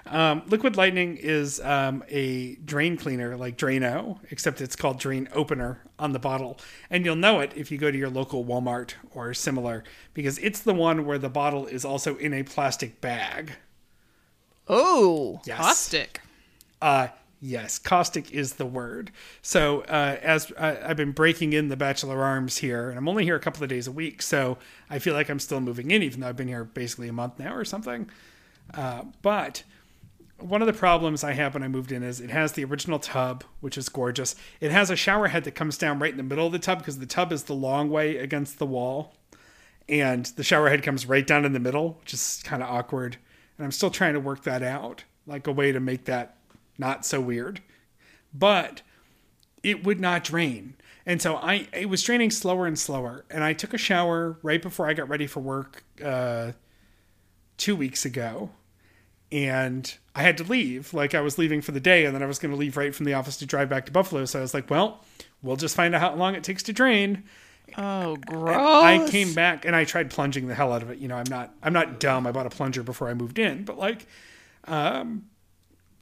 um, 0.06 0.44
Liquid 0.48 0.78
Lightning 0.78 1.18
is 1.18 1.60
um, 1.60 2.03
a 2.07 2.56
drain 2.56 2.95
cleaner 2.95 3.36
like 3.36 3.57
Drano, 3.57 4.20
except 4.32 4.62
it's 4.62 4.78
called 4.78 4.99
Drain 4.99 5.28
Opener 5.34 5.82
on 5.99 6.14
the 6.14 6.20
bottle. 6.20 6.57
And 6.90 7.03
you'll 7.03 7.18
know 7.18 7.41
it 7.41 7.52
if 7.57 7.72
you 7.72 7.78
go 7.78 7.91
to 7.91 7.98
your 7.98 8.10
local 8.10 8.45
Walmart 8.45 8.94
or 9.14 9.34
similar, 9.34 9.84
because 10.14 10.38
it's 10.38 10.62
the 10.62 10.74
one 10.74 11.06
where 11.06 11.18
the 11.18 11.30
bottle 11.30 11.66
is 11.66 11.84
also 11.84 12.16
in 12.16 12.34
a 12.34 12.44
plastic 12.44 13.02
bag. 13.02 13.52
Oh. 14.67 15.41
Yes. 15.45 15.57
Caustic. 15.57 16.21
Uh, 16.81 17.07
yes, 17.41 17.79
caustic 17.79 18.31
is 18.31 18.53
the 18.53 18.65
word. 18.65 19.11
So 19.41 19.81
uh, 19.81 20.17
as 20.21 20.51
I, 20.57 20.89
I've 20.89 20.97
been 20.97 21.11
breaking 21.11 21.53
in 21.53 21.69
the 21.69 21.77
Bachelor 21.77 22.23
Arms 22.23 22.57
here, 22.57 22.89
and 22.89 22.97
I'm 22.97 23.07
only 23.07 23.23
here 23.23 23.35
a 23.35 23.39
couple 23.39 23.63
of 23.63 23.69
days 23.69 23.87
a 23.87 23.91
week, 23.91 24.21
so 24.21 24.57
I 24.89 24.99
feel 24.99 25.13
like 25.13 25.29
I'm 25.29 25.39
still 25.39 25.61
moving 25.61 25.91
in, 25.91 26.03
even 26.03 26.19
though 26.19 26.27
I've 26.27 26.35
been 26.35 26.47
here 26.47 26.63
basically 26.63 27.07
a 27.07 27.13
month 27.13 27.39
now 27.39 27.55
or 27.55 27.65
something. 27.65 28.09
Uh, 28.73 29.03
but 29.21 29.63
one 30.39 30.61
of 30.61 30.67
the 30.67 30.73
problems 30.73 31.23
I 31.23 31.33
have 31.33 31.53
when 31.53 31.63
I 31.63 31.67
moved 31.67 31.91
in 31.91 32.03
is 32.03 32.19
it 32.19 32.29
has 32.29 32.53
the 32.53 32.65
original 32.65 32.99
tub, 32.99 33.43
which 33.61 33.77
is 33.77 33.87
gorgeous. 33.89 34.35
It 34.59 34.71
has 34.71 34.89
a 34.89 34.95
shower 34.95 35.27
head 35.27 35.43
that 35.45 35.55
comes 35.55 35.77
down 35.77 35.99
right 35.99 36.11
in 36.11 36.17
the 36.17 36.23
middle 36.23 36.47
of 36.47 36.51
the 36.51 36.59
tub 36.59 36.79
because 36.79 36.99
the 36.99 37.05
tub 37.05 37.31
is 37.31 37.43
the 37.43 37.53
long 37.53 37.89
way 37.89 38.17
against 38.17 38.59
the 38.59 38.65
wall 38.65 39.13
and 39.87 40.25
the 40.35 40.43
shower 40.43 40.69
head 40.69 40.83
comes 40.83 41.05
right 41.05 41.25
down 41.25 41.45
in 41.45 41.53
the 41.53 41.59
middle, 41.59 41.97
which 42.01 42.13
is 42.13 42.41
kind 42.43 42.63
of 42.63 42.69
awkward. 42.69 43.17
And 43.57 43.65
I'm 43.65 43.72
still 43.72 43.90
trying 43.90 44.14
to 44.14 44.19
work 44.19 44.44
that 44.44 44.64
out, 44.64 45.03
like 45.26 45.48
a 45.48 45.52
way 45.52 45.72
to 45.72 45.80
make 45.80 46.06
that 46.06 46.38
not 46.77 47.06
so 47.06 47.22
weird. 47.22 47.61
But 48.34 48.82
it 49.64 49.84
would 49.84 49.99
not 49.99 50.23
drain. 50.23 50.76
And 51.06 51.22
so 51.22 51.36
I 51.36 51.68
it 51.72 51.88
was 51.88 52.03
draining 52.03 52.32
slower 52.32 52.65
and 52.65 52.77
slower. 52.77 53.26
And 53.30 53.44
I 53.44 53.53
took 53.53 53.73
a 53.73 53.77
shower 53.77 54.38
right 54.41 54.61
before 54.61 54.88
I 54.88 54.94
got 54.94 55.07
ready 55.07 55.27
for 55.27 55.40
work 55.40 55.84
uh, 56.03 56.53
two 57.57 57.76
weeks 57.76 58.06
ago. 58.06 58.52
And 59.32 59.98
I 60.14 60.22
had 60.22 60.38
to 60.38 60.44
leave. 60.44 60.94
Like 60.94 61.15
I 61.15 61.22
was 61.22 61.38
leaving 61.38 61.61
for 61.61 61.72
the 61.72 61.80
day, 61.80 62.06
and 62.06 62.15
then 62.15 62.23
I 62.23 62.27
was 62.27 62.40
going 62.40 62.52
to 62.52 62.57
leave 62.57 62.77
right 62.77 62.94
from 62.94 63.06
the 63.06 63.14
office 63.14 63.38
to 63.38 63.45
drive 63.45 63.69
back 63.69 63.86
to 63.86 63.91
Buffalo. 63.91 64.26
So 64.26 64.40
I 64.40 64.41
was 64.41 64.53
like, 64.53 64.69
well, 64.69 65.03
we'll 65.41 65.56
just 65.56 65.76
find 65.76 65.94
out 65.95 66.02
how 66.02 66.15
long 66.15 66.36
it 66.36 66.44
takes 66.44 66.64
to 66.64 66.73
drain. 66.73 67.23
Oh, 67.77 68.15
gross. 68.15 68.56
I 68.56 69.07
came 69.10 69.34
back 69.34 69.65
and 69.65 69.76
I 69.76 69.84
tried 69.84 70.10
plunging 70.10 70.47
the 70.47 70.56
hell 70.56 70.72
out 70.72 70.81
of 70.81 70.89
it. 70.89 70.99
You 70.99 71.07
know, 71.07 71.15
I'm 71.15 71.30
not 71.30 71.53
I'm 71.61 71.73
not 71.73 71.99
dumb. 71.99 72.26
I 72.26 72.31
bought 72.31 72.45
a 72.45 72.49
plunger 72.49 72.84
before 72.84 73.10
I 73.10 73.14
moved 73.14 73.38
in, 73.39 73.64
but 73.65 73.77
like 73.77 74.07
um 74.65 75.26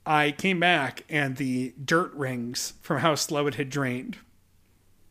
I 0.06 0.32
came 0.32 0.60
back 0.60 1.04
and 1.10 1.38
the 1.38 1.74
dirt 1.84 2.14
rings 2.14 2.74
from 2.82 3.00
how 3.00 3.16
slow 3.16 3.48
it 3.48 3.56
had 3.56 3.70
drained. 3.70 4.18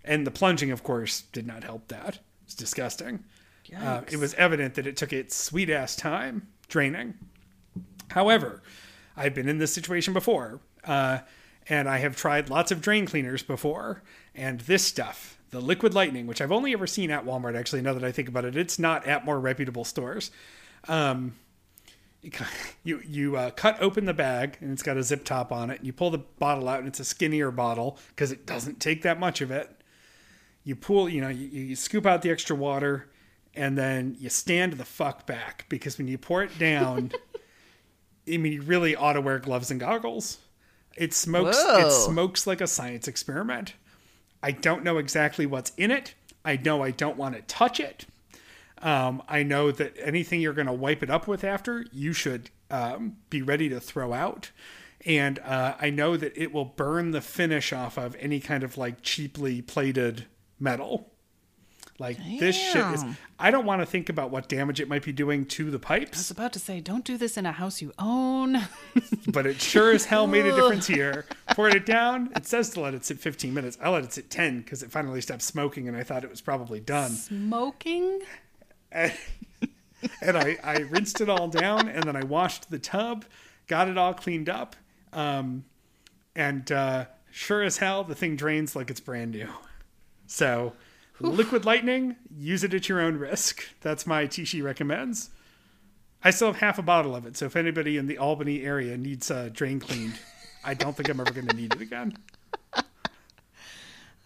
And 0.04 0.26
the 0.26 0.30
plunging 0.30 0.70
of 0.70 0.82
course 0.82 1.22
did 1.32 1.46
not 1.46 1.64
help 1.64 1.88
that. 1.88 2.18
It's 2.44 2.54
disgusting. 2.54 3.24
Uh, 3.74 4.02
it 4.10 4.18
was 4.18 4.34
evident 4.34 4.74
that 4.74 4.86
it 4.86 4.96
took 4.96 5.12
its 5.12 5.34
sweet 5.34 5.70
ass 5.70 5.96
time 5.96 6.48
draining. 6.68 7.14
However, 8.10 8.62
I've 9.16 9.34
been 9.34 9.48
in 9.48 9.58
this 9.58 9.72
situation 9.72 10.12
before, 10.12 10.60
uh, 10.84 11.20
and 11.68 11.88
I 11.88 11.98
have 11.98 12.16
tried 12.16 12.50
lots 12.50 12.70
of 12.70 12.80
drain 12.80 13.06
cleaners 13.06 13.42
before, 13.42 14.02
and 14.34 14.60
this 14.60 14.84
stuff, 14.84 15.38
the 15.50 15.60
Liquid 15.60 15.94
Lightning, 15.94 16.26
which 16.26 16.40
I've 16.40 16.52
only 16.52 16.72
ever 16.72 16.86
seen 16.86 17.10
at 17.10 17.24
Walmart, 17.24 17.56
actually, 17.56 17.82
now 17.82 17.94
that 17.94 18.04
I 18.04 18.12
think 18.12 18.28
about 18.28 18.44
it, 18.44 18.56
it's 18.56 18.78
not 18.78 19.06
at 19.06 19.24
more 19.24 19.38
reputable 19.38 19.84
stores. 19.84 20.30
Um, 20.88 21.34
you 22.84 23.00
you, 23.04 23.36
uh, 23.36 23.50
cut 23.50 23.80
open 23.80 24.04
the 24.04 24.14
bag, 24.14 24.58
and 24.60 24.72
it's 24.72 24.82
got 24.82 24.96
a 24.96 25.02
zip 25.02 25.24
top 25.24 25.52
on 25.52 25.70
it, 25.70 25.78
and 25.78 25.86
you 25.86 25.92
pull 25.92 26.10
the 26.10 26.18
bottle 26.18 26.68
out, 26.68 26.78
and 26.78 26.88
it's 26.88 27.00
a 27.00 27.04
skinnier 27.04 27.50
bottle 27.50 27.98
because 28.08 28.32
it 28.32 28.46
doesn't 28.46 28.80
take 28.80 29.02
that 29.02 29.18
much 29.18 29.40
of 29.40 29.50
it 29.50 29.82
you 30.64 30.76
pull, 30.76 31.08
you 31.08 31.20
know, 31.20 31.28
you, 31.28 31.48
you 31.48 31.76
scoop 31.76 32.06
out 32.06 32.22
the 32.22 32.30
extra 32.30 32.54
water 32.54 33.08
and 33.54 33.76
then 33.76 34.16
you 34.18 34.28
stand 34.28 34.74
the 34.74 34.84
fuck 34.84 35.26
back 35.26 35.66
because 35.68 35.98
when 35.98 36.08
you 36.08 36.18
pour 36.18 36.42
it 36.42 36.56
down, 36.58 37.12
I 38.32 38.36
mean, 38.36 38.52
you 38.52 38.62
really 38.62 38.94
ought 38.94 39.14
to 39.14 39.20
wear 39.20 39.38
gloves 39.38 39.70
and 39.70 39.80
goggles. 39.80 40.38
It 40.96 41.14
smokes, 41.14 41.62
Whoa. 41.62 41.86
it 41.86 41.90
smokes 41.90 42.46
like 42.46 42.60
a 42.60 42.66
science 42.66 43.08
experiment. 43.08 43.74
I 44.42 44.52
don't 44.52 44.84
know 44.84 44.98
exactly 44.98 45.46
what's 45.46 45.72
in 45.76 45.90
it. 45.90 46.14
I 46.44 46.56
know 46.56 46.82
I 46.82 46.90
don't 46.90 47.16
want 47.16 47.36
to 47.36 47.42
touch 47.42 47.78
it. 47.80 48.06
Um, 48.78 49.22
I 49.28 49.44
know 49.44 49.70
that 49.70 49.96
anything 50.00 50.40
you're 50.40 50.52
going 50.52 50.66
to 50.66 50.72
wipe 50.72 51.02
it 51.02 51.10
up 51.10 51.28
with 51.28 51.44
after, 51.44 51.84
you 51.92 52.12
should 52.12 52.50
um, 52.70 53.16
be 53.30 53.40
ready 53.40 53.68
to 53.68 53.78
throw 53.78 54.12
out. 54.12 54.50
And 55.06 55.38
uh, 55.40 55.76
I 55.80 55.90
know 55.90 56.16
that 56.16 56.36
it 56.36 56.52
will 56.52 56.64
burn 56.64 57.12
the 57.12 57.20
finish 57.20 57.72
off 57.72 57.96
of 57.96 58.16
any 58.18 58.40
kind 58.40 58.62
of 58.64 58.76
like 58.76 59.02
cheaply 59.02 59.62
plated 59.62 60.26
metal. 60.58 61.11
Like 62.02 62.18
this 62.40 62.56
shit 62.56 62.84
is. 62.94 63.04
I 63.38 63.52
don't 63.52 63.64
want 63.64 63.80
to 63.80 63.86
think 63.86 64.08
about 64.08 64.32
what 64.32 64.48
damage 64.48 64.80
it 64.80 64.88
might 64.88 65.04
be 65.04 65.12
doing 65.12 65.46
to 65.46 65.70
the 65.70 65.78
pipes. 65.78 66.18
I 66.18 66.20
was 66.20 66.30
about 66.32 66.52
to 66.54 66.58
say, 66.58 66.80
don't 66.80 67.04
do 67.04 67.16
this 67.16 67.36
in 67.36 67.46
a 67.46 67.52
house 67.52 67.80
you 67.80 67.92
own. 67.96 68.58
but 69.28 69.46
it 69.46 69.60
sure 69.60 69.92
as 69.92 70.04
hell 70.04 70.26
made 70.26 70.44
a 70.44 70.52
difference 70.52 70.88
here. 70.88 71.26
Poured 71.50 71.76
it 71.76 71.86
down. 71.86 72.32
It 72.34 72.44
says 72.44 72.70
to 72.70 72.80
let 72.80 72.94
it 72.94 73.04
sit 73.04 73.20
15 73.20 73.54
minutes. 73.54 73.78
I 73.80 73.88
let 73.88 74.02
it 74.02 74.12
sit 74.12 74.30
10 74.30 74.62
because 74.62 74.82
it 74.82 74.90
finally 74.90 75.20
stopped 75.20 75.42
smoking, 75.42 75.86
and 75.86 75.96
I 75.96 76.02
thought 76.02 76.24
it 76.24 76.30
was 76.30 76.40
probably 76.40 76.80
done. 76.80 77.12
Smoking? 77.12 78.18
and 78.92 79.12
I, 80.36 80.58
I 80.64 80.78
rinsed 80.78 81.20
it 81.20 81.28
all 81.28 81.46
down 81.46 81.88
and 81.88 82.02
then 82.02 82.16
I 82.16 82.24
washed 82.24 82.68
the 82.68 82.80
tub, 82.80 83.24
got 83.68 83.86
it 83.86 83.96
all 83.96 84.12
cleaned 84.12 84.48
up. 84.48 84.74
Um, 85.12 85.64
and 86.34 86.70
uh, 86.72 87.04
sure 87.30 87.62
as 87.62 87.76
hell, 87.76 88.02
the 88.02 88.16
thing 88.16 88.34
drains 88.34 88.74
like 88.74 88.90
it's 88.90 88.98
brand 88.98 89.30
new. 89.30 89.48
So, 90.26 90.72
liquid 91.20 91.64
lightning, 91.64 92.16
use 92.36 92.64
it 92.64 92.74
at 92.74 92.88
your 92.88 93.00
own 93.00 93.16
risk. 93.16 93.64
That's 93.80 94.06
my 94.06 94.26
Tishi 94.26 94.62
recommends. 94.62 95.30
I 96.24 96.30
still 96.30 96.48
have 96.48 96.60
half 96.60 96.78
a 96.78 96.82
bottle 96.82 97.16
of 97.16 97.26
it, 97.26 97.36
so 97.36 97.46
if 97.46 97.56
anybody 97.56 97.96
in 97.96 98.06
the 98.06 98.18
Albany 98.18 98.62
area 98.62 98.96
needs 98.96 99.30
uh, 99.30 99.50
drain 99.52 99.80
cleaned, 99.80 100.18
I 100.64 100.74
don't 100.74 100.96
think 100.96 101.08
I'm 101.08 101.20
ever 101.20 101.32
going 101.32 101.48
to 101.48 101.56
need 101.56 101.74
it 101.74 101.80
again. 101.80 102.16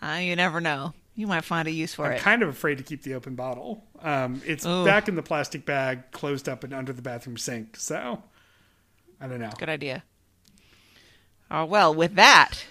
Uh, 0.02 0.18
you 0.20 0.36
never 0.36 0.60
know. 0.60 0.92
You 1.14 1.26
might 1.26 1.44
find 1.44 1.66
a 1.66 1.70
use 1.70 1.94
for 1.94 2.12
it. 2.12 2.16
I'm 2.16 2.20
kind 2.20 2.42
of 2.42 2.50
afraid 2.50 2.76
to 2.76 2.84
keep 2.84 3.02
the 3.02 3.14
open 3.14 3.34
bottle. 3.34 3.82
Um, 4.02 4.42
it's 4.44 4.66
Ooh. 4.66 4.84
back 4.84 5.08
in 5.08 5.14
the 5.14 5.22
plastic 5.22 5.64
bag, 5.64 6.10
closed 6.12 6.46
up 6.46 6.62
and 6.62 6.74
under 6.74 6.92
the 6.92 7.00
bathroom 7.00 7.38
sink. 7.38 7.76
So 7.76 8.22
I 9.18 9.26
don't 9.26 9.40
know. 9.40 9.50
Good 9.58 9.70
idea. 9.70 10.04
Oh, 11.50 11.64
well, 11.64 11.94
with 11.94 12.16
that, 12.16 12.66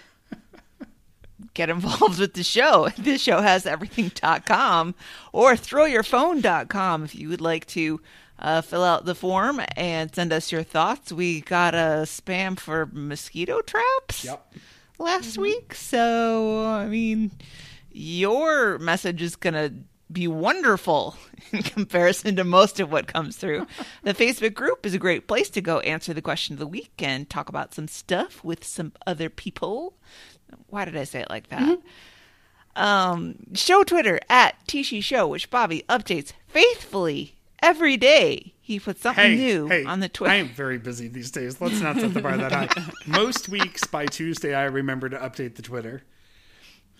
get 1.54 1.68
involved 1.70 2.18
with 2.18 2.34
the 2.34 2.42
show. 2.42 2.88
This 2.98 3.20
show 3.22 3.40
has 3.40 3.66
everything.com 3.66 4.94
or 5.32 5.54
throwyourphone.com 5.54 7.04
if 7.04 7.14
you 7.14 7.28
would 7.28 7.40
like 7.40 7.66
to 7.68 8.00
uh, 8.38 8.60
fill 8.60 8.84
out 8.84 9.04
the 9.04 9.14
form 9.14 9.60
and 9.76 10.14
send 10.14 10.32
us 10.32 10.52
your 10.52 10.62
thoughts. 10.62 11.12
We 11.12 11.40
got 11.40 11.74
a 11.74 12.04
spam 12.04 12.58
for 12.58 12.86
mosquito 12.92 13.60
traps 13.62 14.24
Yep. 14.24 14.54
last 14.98 15.38
week. 15.38 15.74
So, 15.74 16.64
I 16.66 16.86
mean, 16.86 17.30
your 17.90 18.78
message 18.78 19.22
is 19.22 19.36
going 19.36 19.54
to 19.54 19.72
be 20.12 20.28
wonderful 20.28 21.16
in 21.52 21.62
comparison 21.62 22.36
to 22.36 22.44
most 22.44 22.78
of 22.78 22.92
what 22.92 23.08
comes 23.08 23.36
through. 23.36 23.66
the 24.02 24.14
Facebook 24.14 24.54
group 24.54 24.84
is 24.86 24.94
a 24.94 24.98
great 24.98 25.26
place 25.26 25.48
to 25.50 25.60
go 25.60 25.80
answer 25.80 26.12
the 26.14 26.22
question 26.22 26.52
of 26.54 26.58
the 26.60 26.66
week 26.66 26.92
and 26.98 27.28
talk 27.28 27.48
about 27.48 27.74
some 27.74 27.88
stuff 27.88 28.44
with 28.44 28.64
some 28.64 28.92
other 29.06 29.28
people. 29.28 29.94
Why 30.68 30.84
did 30.84 30.96
I 30.96 31.04
say 31.04 31.20
it 31.20 31.30
like 31.30 31.48
that? 31.48 31.78
Um, 32.74 33.36
show 33.54 33.84
Twitter 33.84 34.20
at 34.28 34.54
Tishi 34.66 35.02
Show, 35.02 35.26
which 35.26 35.50
Bobby 35.50 35.84
updates 35.88 36.32
faithfully 36.48 37.36
every 37.62 37.96
day. 37.96 38.52
He 38.60 38.80
puts 38.80 39.00
something 39.00 39.22
Hey, 39.24 39.36
new 39.36 39.68
hey, 39.68 39.84
on 39.84 40.00
the 40.00 40.08
Twitter. 40.08 40.32
I 40.32 40.36
am 40.36 40.48
very 40.48 40.76
busy 40.76 41.08
these 41.08 41.30
days. 41.30 41.60
Let's 41.60 41.80
not 41.80 41.96
set 41.96 42.12
the 42.12 42.20
bar 42.20 42.36
that 42.36 42.52
high. 42.52 42.92
Most 43.06 43.48
weeks 43.48 43.86
by 43.86 44.06
Tuesday, 44.06 44.54
I 44.54 44.64
remember 44.64 45.08
to 45.08 45.16
update 45.16 45.54
the 45.54 45.62
Twitter. 45.62 46.02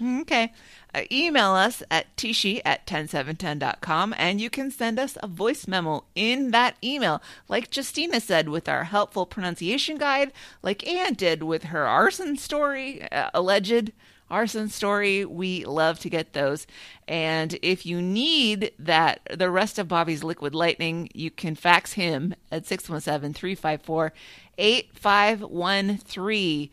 Okay. 0.02 0.52
Uh, 0.94 1.02
email 1.10 1.52
us 1.52 1.82
at 1.90 2.14
tishi 2.16 2.60
at 2.64 2.86
10710.com 2.86 4.14
and 4.18 4.40
you 4.40 4.50
can 4.50 4.70
send 4.70 4.98
us 4.98 5.16
a 5.22 5.26
voice 5.26 5.66
memo 5.66 6.04
in 6.14 6.50
that 6.50 6.76
email, 6.84 7.22
like 7.48 7.74
Justina 7.74 8.20
said 8.20 8.48
with 8.48 8.68
our 8.68 8.84
helpful 8.84 9.26
pronunciation 9.26 9.98
guide, 9.98 10.32
like 10.62 10.86
Anne 10.86 11.14
did 11.14 11.42
with 11.42 11.64
her 11.64 11.86
arson 11.86 12.36
story, 12.36 13.10
uh, 13.10 13.30
alleged 13.32 13.92
arson 14.30 14.68
story. 14.68 15.24
We 15.24 15.64
love 15.64 15.98
to 16.00 16.10
get 16.10 16.32
those. 16.32 16.66
And 17.08 17.58
if 17.62 17.86
you 17.86 18.02
need 18.02 18.72
that, 18.78 19.20
the 19.32 19.50
rest 19.50 19.78
of 19.78 19.88
Bobby's 19.88 20.24
liquid 20.24 20.54
lightning, 20.54 21.08
you 21.14 21.30
can 21.30 21.54
fax 21.54 21.94
him 21.94 22.34
at 22.50 22.66
617 22.66 23.32
354 23.32 24.12
8513. 24.58 26.70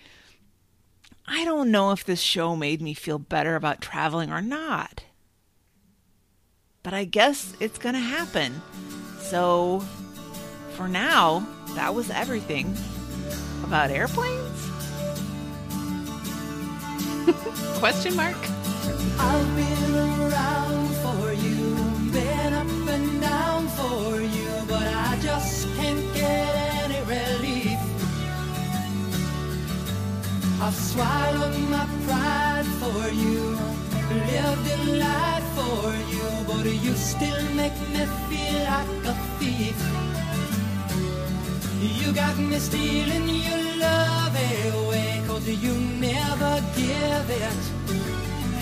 I 1.27 1.45
don't 1.45 1.71
know 1.71 1.91
if 1.91 2.03
this 2.03 2.19
show 2.19 2.55
made 2.55 2.81
me 2.81 2.93
feel 2.93 3.17
better 3.17 3.55
about 3.55 3.81
traveling 3.81 4.31
or 4.31 4.41
not. 4.41 5.03
But 6.83 6.93
I 6.93 7.05
guess 7.05 7.55
it's 7.59 7.77
going 7.77 7.95
to 7.95 8.01
happen. 8.01 8.61
So, 9.19 9.79
for 10.71 10.87
now, 10.87 11.47
that 11.75 11.95
was 11.95 12.09
everything 12.09 12.75
about 13.63 13.89
airplanes. 13.89 14.69
Question 17.79 18.15
mark? 18.17 18.35
I've 30.65 30.73
swallowed 30.73 31.59
my 31.69 31.85
pride 32.05 32.65
for 32.79 33.09
you, 33.09 33.41
lived 34.31 34.67
in 34.75 34.97
light 34.97 35.43
for 35.57 35.91
you, 36.15 36.27
but 36.47 36.65
you 36.65 36.93
still 36.93 37.43
make 37.53 37.77
me 37.93 38.05
feel 38.29 38.63
like 38.71 39.05
a 39.11 39.13
thief. 39.39 39.77
You 41.99 42.13
got 42.13 42.37
me 42.37 42.57
stealing 42.59 43.27
your 43.27 43.63
love 43.77 44.35
away, 44.73 45.21
cause 45.27 45.49
you 45.49 45.73
never 45.99 46.53
give 46.77 47.29
it 47.43 47.59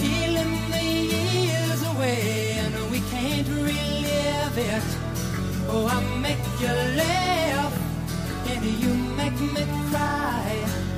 peeling 0.01 0.53
the 0.71 0.83
years 0.83 1.81
away 1.93 2.53
and 2.63 2.73
we 2.89 2.99
can't 3.13 3.47
relive 3.47 4.57
it. 4.57 4.87
Oh, 5.69 5.85
I 5.85 5.99
make 6.17 6.45
you 6.61 6.73
laugh 6.97 7.73
and 8.49 8.65
you 8.81 8.91
make 9.19 9.39
me 9.39 9.63
cry. 9.91 10.90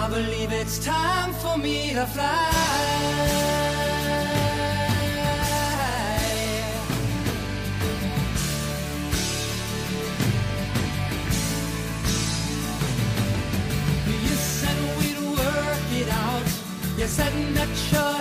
I 0.00 0.08
believe 0.08 0.52
it's 0.52 0.78
time 0.78 1.32
for 1.42 1.58
me 1.58 1.92
to 1.92 2.06
fly. 2.06 2.48
You 14.24 14.36
said 14.54 14.78
we'd 14.98 15.20
work 15.36 15.86
it 16.00 16.08
out. 16.26 16.48
You 16.96 17.06
said 17.06 17.32
that 17.56 17.70
you 17.92 18.17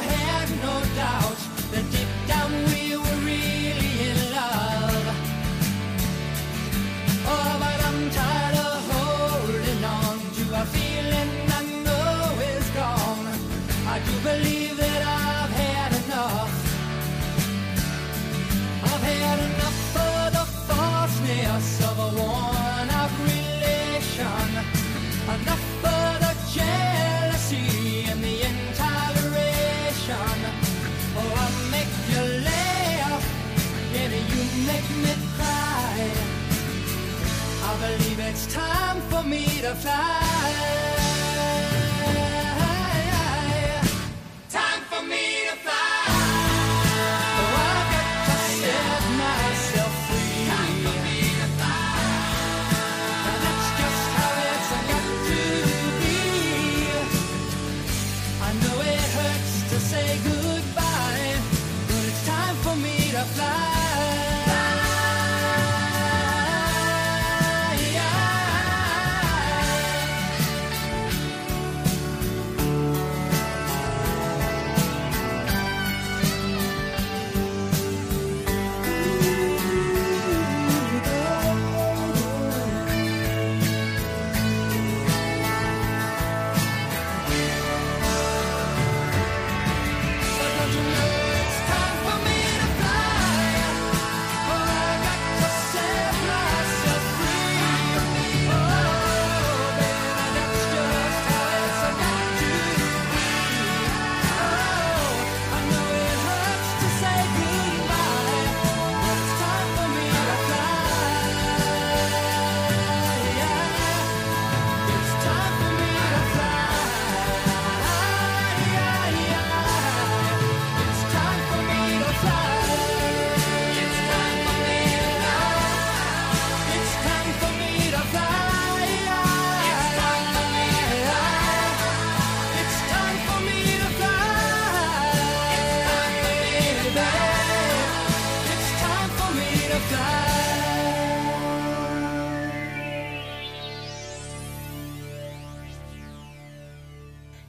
time 38.50 39.02
for 39.10 39.24
me 39.24 39.46
to 39.62 39.76
fly. 39.76 40.97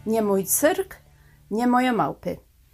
Nie 0.09 0.23
mój 0.23 0.45
cyrk, 0.45 0.97
nie 1.51 1.67
moje 1.67 1.93
małpy. 1.93 2.37